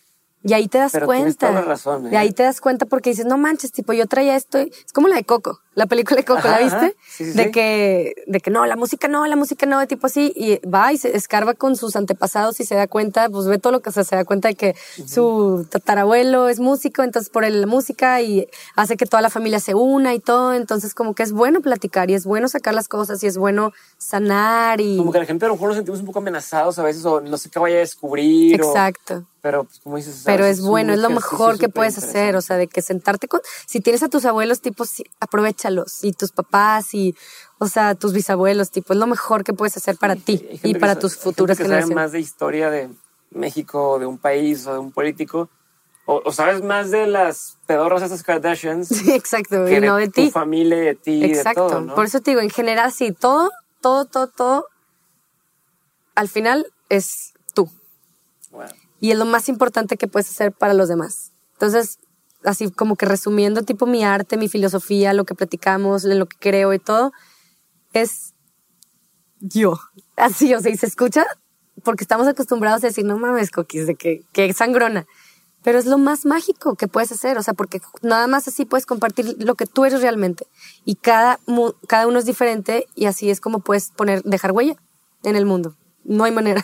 Y 0.48 0.54
ahí 0.54 0.68
te 0.70 0.78
das 0.78 0.94
Pero 0.94 1.06
cuenta. 1.08 1.48
toda 1.50 1.60
la 1.60 1.68
razón, 1.68 2.08
¿eh? 2.08 2.10
De 2.12 2.18
ahí 2.18 2.32
te 2.32 2.44
das 2.44 2.62
cuenta 2.62 2.86
porque 2.86 3.10
dices, 3.10 3.26
no 3.26 3.38
manches, 3.38 3.72
tipo, 3.74 3.92
yo 3.94 4.06
traía 4.08 4.36
esto. 4.36 4.60
y- 4.62 4.72
Es 4.86 4.94
como 4.94 5.08
la 5.10 5.16
de 5.18 5.24
Coco, 5.26 5.60
la 5.76 5.88
película 5.88 6.16
de 6.18 6.24
Coco, 6.26 6.40
Ajá, 6.40 6.52
¿la 6.52 6.64
viste? 6.64 6.96
Sí, 7.08 7.26
sí, 7.26 7.38
de 7.38 7.44
sí. 7.46 7.52
que, 7.52 8.14
de 8.28 8.40
que 8.40 8.50
no, 8.50 8.66
la 8.66 8.76
música 8.78 9.08
no, 9.10 9.26
la 9.28 9.36
música 9.36 9.66
no, 9.66 9.80
de 9.80 9.88
tipo 9.88 10.08
así. 10.08 10.32
Y 10.36 10.66
va 10.68 10.94
y 10.94 10.98
se 10.98 11.16
escarba 11.18 11.54
con 11.54 11.76
sus 11.76 11.96
antepasados 11.98 12.60
y 12.62 12.66
se 12.66 12.76
da 12.76 12.88
cuenta, 12.88 13.30
pues 13.30 13.46
ve 13.48 13.58
todo 13.60 13.74
lo 13.74 13.82
que 13.82 13.90
o 13.90 13.92
sea, 13.92 14.04
se 14.06 14.16
da 14.16 14.24
cuenta 14.24 14.48
de 14.48 14.56
que 14.56 14.76
su 15.06 15.68
tatarabuelo 15.70 16.48
es 16.50 16.60
músico, 16.60 17.04
entonces 17.04 17.30
por 17.30 17.44
él 17.44 17.62
la 17.62 17.68
música 17.68 18.22
y 18.22 18.48
hace 18.76 18.96
que 18.98 19.06
toda 19.06 19.22
la 19.22 19.30
familia 19.30 19.60
se 19.60 19.74
una 19.76 20.14
y 20.14 20.20
todo. 20.20 20.54
Entonces 20.54 20.94
como 20.94 21.14
que 21.14 21.24
es 21.24 21.32
bueno 21.32 21.62
platicar 21.62 22.10
y 22.10 22.14
es 22.14 22.26
bueno 22.26 22.48
sacar 22.48 22.74
las 22.74 22.88
cosas 22.88 23.22
y 23.24 23.28
es 23.28 23.38
bueno 23.38 23.74
sanar 23.98 24.80
y... 24.82 24.98
Como 24.98 25.12
que 25.12 25.20
la 25.20 25.26
gente 25.26 25.46
a 25.46 25.48
lo 25.50 25.56
mejor 25.56 25.70
nos 25.70 25.78
sentimos 25.78 26.00
un 26.00 26.06
poco 26.06 26.20
amenazados 26.20 26.78
a 26.80 26.84
veces 26.84 27.04
o 27.06 27.20
no 27.22 27.38
sé 27.38 27.50
qué 27.50 27.60
vaya 27.60 27.78
a 27.78 27.80
descubrir. 27.80 28.62
o- 28.62 28.66
Exacto. 28.66 29.26
pero 29.42 29.64
pues, 29.64 29.80
como 29.80 29.96
dices, 29.98 30.22
Pero 30.26 30.46
es 30.46 30.62
bueno, 30.62 30.94
es 30.94 31.00
lo 31.00 31.10
mejor 31.10 31.58
que 31.58 31.70
puedes 31.70 31.98
hacer, 31.98 32.36
o 32.36 32.42
sea, 32.42 32.58
de 32.58 32.68
que 32.68 32.82
sentarte 32.82 33.28
con, 33.28 33.42
si 33.66 33.80
tienes 33.80 34.04
a 34.04 34.10
tus 34.10 34.26
abuelos, 34.26 34.62
tipo, 34.62 34.86
sí, 34.86 35.04
aprovechalos, 35.20 36.04
y 36.04 36.12
tus 36.14 36.32
papás, 36.32 36.94
y, 36.94 37.16
o 37.60 37.68
sea, 37.68 37.96
tus 37.96 38.14
bisabuelos, 38.14 38.70
tipo, 38.72 38.94
es 38.94 39.00
lo 39.00 39.08
mejor 39.08 39.44
que 39.44 39.54
puedes 39.54 39.78
hacer 39.78 39.98
para 39.98 40.16
ti 40.16 40.46
y 40.64 40.76
para 40.76 41.00
tus 41.00 41.16
futuras 41.16 41.58
gente 41.58 41.64
que 41.64 41.70
sabe 41.70 41.82
generaciones. 41.82 41.96
más 41.96 42.12
de 42.12 42.20
historia 42.20 42.70
de 42.70 42.90
México, 43.32 44.00
de 44.00 44.06
un 44.06 44.18
país 44.18 44.66
o 44.68 44.74
de 44.74 44.80
un 44.80 44.92
político, 44.92 45.50
o, 46.06 46.22
o 46.24 46.32
sabes 46.32 46.62
más 46.64 46.92
de 46.92 47.08
las 47.08 47.58
pedorras 47.66 48.02
estas 48.02 48.24
Kardashians 48.24 48.88
Sí, 48.98 49.12
exacto, 49.12 49.66
que 49.66 49.78
y 49.78 49.82
no 49.82 49.96
de 49.98 50.06
tu 50.08 50.12
ti. 50.24 50.32
familia, 50.32 50.78
de 50.78 50.96
ti, 50.96 51.24
Exacto, 51.26 51.64
de 51.66 51.70
todo, 51.70 51.82
¿no? 51.82 51.96
por 51.96 52.06
eso 52.06 52.22
te 52.22 52.32
digo, 52.32 52.42
en 52.42 52.50
general, 52.50 52.92
sí, 52.94 53.12
todo, 53.12 53.52
todo, 53.88 54.04
todo, 54.04 54.28
todo, 54.28 54.66
al 56.14 56.28
final 56.28 56.68
es 56.90 57.32
tú. 57.54 57.70
Wow. 58.52 58.66
y 59.00 59.12
es 59.12 59.18
lo 59.18 59.24
más 59.24 59.48
importante 59.48 59.96
que 59.96 60.10
puedes 60.10 60.30
hacer 60.30 60.52
para 60.52 60.74
los 60.74 60.90
demás. 60.90 61.32
Entonces, 61.54 62.00
así 62.44 62.70
como 62.70 62.98
que 62.98 63.06
resumiendo 63.06 63.62
tipo 63.62 63.86
mi 63.86 64.04
arte, 64.04 64.36
mi 64.36 64.50
filosofía, 64.50 65.14
lo 65.14 65.24
que 65.24 65.36
platicamos, 65.36 66.04
en 66.04 66.20
lo 66.20 66.26
que 66.26 66.36
creo 66.38 66.74
y 66.74 66.80
todo, 66.80 67.14
es 67.94 68.34
yo. 69.40 69.80
Así, 70.18 70.54
o 70.54 70.60
sea, 70.60 70.70
y 70.70 70.76
se 70.76 70.88
escucha 70.88 71.26
porque 71.86 72.04
estamos 72.04 72.28
acostumbrados 72.28 72.84
a 72.84 72.88
decir, 72.88 73.06
no 73.06 73.18
mames, 73.18 73.52
coquis, 73.52 73.88
de 73.88 73.96
que, 73.96 74.26
que 74.34 74.52
sangrona. 74.52 75.06
Pero 75.64 75.80
es 75.80 75.86
lo 75.86 75.98
más 75.98 76.26
mágico 76.26 76.76
que 76.76 76.88
puedes 76.88 77.12
hacer, 77.12 77.38
o 77.38 77.44
sea, 77.44 77.54
porque 77.54 77.82
nada 78.02 78.28
más 78.28 78.48
así 78.48 78.66
puedes 78.66 78.86
compartir 78.86 79.36
lo 79.40 79.56
que 79.56 79.66
tú 79.66 79.86
eres 79.86 80.02
realmente. 80.02 80.48
Y 80.86 80.96
cada, 80.96 81.40
cada 81.88 82.08
uno 82.08 82.20
es 82.20 82.26
diferente 82.26 82.88
y 82.96 83.06
así 83.06 83.30
es 83.30 83.42
como 83.42 83.60
puedes 83.60 83.90
poner, 83.90 84.24
dejar 84.24 84.52
huella 84.52 84.76
en 85.24 85.36
el 85.36 85.46
mundo. 85.46 85.76
No 86.04 86.24
hay 86.24 86.32
manera. 86.32 86.64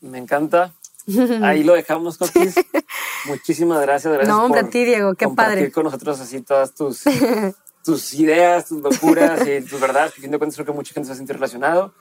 Me 0.00 0.18
encanta. 0.18 0.74
Ahí 1.42 1.64
lo 1.64 1.74
dejamos, 1.74 2.18
Coquis. 2.18 2.54
Muchísimas 3.26 3.80
gracias. 3.82 4.12
gracias 4.12 4.28
No, 4.28 4.44
hombre, 4.44 4.60
por 4.60 4.68
a 4.68 4.72
ti, 4.72 4.84
Diego, 4.84 5.14
qué 5.14 5.24
compartir 5.24 5.56
padre. 5.56 5.72
con 5.72 5.84
nosotros 5.84 6.20
así 6.20 6.40
todas 6.42 6.74
tus, 6.74 7.02
tus 7.84 8.14
ideas, 8.14 8.66
tus 8.66 8.82
locuras 8.82 9.46
y 9.46 9.62
tus 9.62 9.80
verdades. 9.80 10.12
Que 10.12 10.20
a 10.20 10.22
fin 10.22 10.30
de 10.30 10.38
cuentas 10.38 10.56
creo 10.56 10.66
que 10.66 10.72
mucha 10.72 10.92
gente 10.92 11.06
se 11.06 11.10
va 11.10 11.14
a 11.14 11.16
sentir 11.16 11.36
relacionado. 11.36 11.94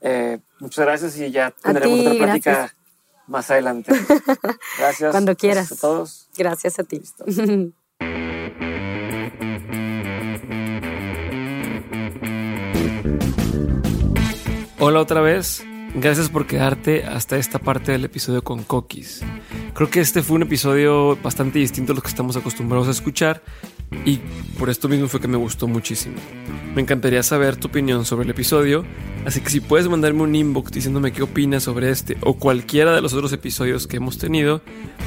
Eh, 0.00 0.40
muchas 0.58 0.84
gracias 0.84 1.16
y 1.18 1.30
ya 1.30 1.50
tendremos 1.50 1.98
ti, 1.98 2.06
otra 2.06 2.24
plática 2.24 2.50
gracias. 2.50 2.81
Más 3.26 3.50
adelante. 3.50 3.92
Gracias. 4.78 5.10
Cuando 5.10 5.36
quieras. 5.36 5.68
Gracias 5.68 5.78
a 5.78 5.80
todos. 5.80 6.28
Gracias 6.36 6.78
a 6.78 6.84
ti. 6.84 7.02
Hola 14.78 15.00
otra 15.00 15.20
vez. 15.20 15.64
Gracias 15.94 16.30
por 16.30 16.46
quedarte 16.46 17.04
hasta 17.04 17.36
esta 17.36 17.58
parte 17.58 17.92
del 17.92 18.04
episodio 18.04 18.42
con 18.42 18.62
Coquis. 18.62 19.22
Creo 19.74 19.90
que 19.90 20.00
este 20.00 20.22
fue 20.22 20.36
un 20.36 20.42
episodio 20.42 21.16
bastante 21.22 21.58
distinto 21.58 21.92
a 21.92 21.94
los 21.94 22.02
que 22.02 22.08
estamos 22.08 22.36
acostumbrados 22.36 22.88
a 22.88 22.92
escuchar 22.92 23.42
y 24.04 24.18
por 24.58 24.70
esto 24.70 24.88
mismo 24.88 25.08
fue 25.08 25.20
que 25.20 25.28
me 25.28 25.36
gustó 25.36 25.66
muchísimo. 25.68 26.16
Me 26.74 26.82
encantaría 26.82 27.22
saber 27.22 27.56
tu 27.56 27.68
opinión 27.68 28.04
sobre 28.04 28.24
el 28.24 28.30
episodio, 28.30 28.84
así 29.26 29.40
que 29.40 29.50
si 29.50 29.60
puedes 29.60 29.88
mandarme 29.88 30.22
un 30.22 30.34
inbox 30.34 30.72
diciéndome 30.72 31.12
qué 31.12 31.22
opinas 31.22 31.64
sobre 31.64 31.90
este 31.90 32.16
o 32.22 32.34
cualquiera 32.34 32.94
de 32.94 33.00
los 33.00 33.12
otros 33.12 33.32
episodios 33.32 33.86
que 33.86 33.98
hemos 33.98 34.18
tenido, 34.18 34.62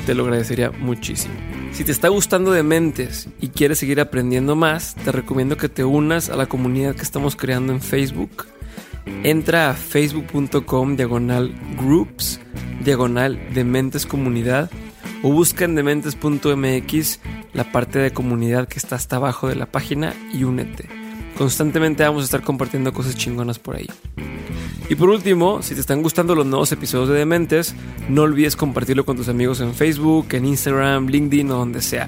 te 0.05 0.13
lo 0.13 0.23
agradecería 0.23 0.71
muchísimo. 0.71 1.33
Si 1.71 1.83
te 1.83 1.91
está 1.91 2.09
gustando 2.09 2.51
de 2.51 2.63
mentes 2.63 3.29
y 3.41 3.49
quieres 3.49 3.79
seguir 3.79 3.99
aprendiendo 3.99 4.55
más, 4.55 4.95
te 5.03 5.11
recomiendo 5.11 5.57
que 5.57 5.69
te 5.69 5.83
unas 5.83 6.29
a 6.29 6.35
la 6.35 6.45
comunidad 6.45 6.95
que 6.95 7.01
estamos 7.01 7.35
creando 7.35 7.73
en 7.73 7.81
Facebook. 7.81 8.45
Entra 9.23 9.71
a 9.71 9.73
facebook.com 9.73 10.95
diagonal 10.95 11.53
groups, 11.77 12.39
diagonal 12.83 13.39
Dementes 13.53 14.05
Comunidad 14.05 14.69
o 15.23 15.31
busca 15.31 15.65
en 15.65 15.75
dementes.mx 15.75 17.19
la 17.53 17.71
parte 17.71 17.99
de 17.99 18.11
comunidad 18.11 18.67
que 18.67 18.79
está 18.79 18.95
hasta 18.95 19.15
abajo 19.15 19.47
de 19.47 19.55
la 19.55 19.65
página 19.65 20.13
y 20.33 20.43
únete. 20.43 20.87
Constantemente 21.37 22.03
vamos 22.03 22.23
a 22.23 22.25
estar 22.25 22.41
compartiendo 22.41 22.93
cosas 22.93 23.15
chingonas 23.15 23.59
por 23.59 23.75
ahí. 23.75 23.89
Y 24.87 24.95
por 24.95 25.09
último, 25.09 25.63
si 25.63 25.73
te 25.73 25.81
están 25.81 26.03
gustando 26.03 26.35
los 26.35 26.45
nuevos 26.45 26.71
episodios 26.71 27.09
de 27.09 27.15
Dementes, 27.15 27.75
no 28.07 28.21
olvides 28.21 28.55
compartirlo 28.55 29.03
con 29.03 29.17
tus 29.17 29.29
amigos 29.29 29.59
en 29.59 29.73
Facebook, 29.73 30.27
en 30.31 30.45
Instagram, 30.45 31.07
LinkedIn 31.07 31.51
o 31.51 31.57
donde 31.57 31.81
sea. 31.81 32.07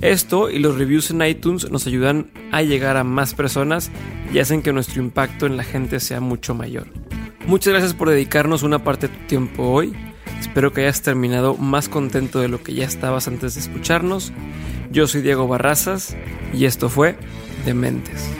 Esto 0.00 0.50
y 0.50 0.58
los 0.58 0.78
reviews 0.78 1.10
en 1.10 1.22
iTunes 1.22 1.70
nos 1.70 1.86
ayudan 1.86 2.30
a 2.52 2.62
llegar 2.62 2.96
a 2.96 3.04
más 3.04 3.34
personas 3.34 3.90
y 4.32 4.38
hacen 4.38 4.62
que 4.62 4.72
nuestro 4.72 5.02
impacto 5.02 5.46
en 5.46 5.56
la 5.56 5.64
gente 5.64 5.98
sea 6.00 6.20
mucho 6.20 6.54
mayor. 6.54 6.86
Muchas 7.46 7.72
gracias 7.72 7.94
por 7.94 8.10
dedicarnos 8.10 8.62
una 8.62 8.84
parte 8.84 9.08
de 9.08 9.16
tu 9.16 9.26
tiempo 9.26 9.64
hoy. 9.64 9.92
Espero 10.40 10.72
que 10.72 10.82
hayas 10.82 11.02
terminado 11.02 11.56
más 11.56 11.88
contento 11.88 12.40
de 12.40 12.48
lo 12.48 12.62
que 12.62 12.74
ya 12.74 12.84
estabas 12.84 13.28
antes 13.28 13.54
de 13.54 13.60
escucharnos. 13.60 14.32
Yo 14.90 15.06
soy 15.06 15.22
Diego 15.22 15.48
Barrazas 15.48 16.16
y 16.52 16.64
esto 16.64 16.88
fue 16.88 17.16
Dementes. 17.64 18.30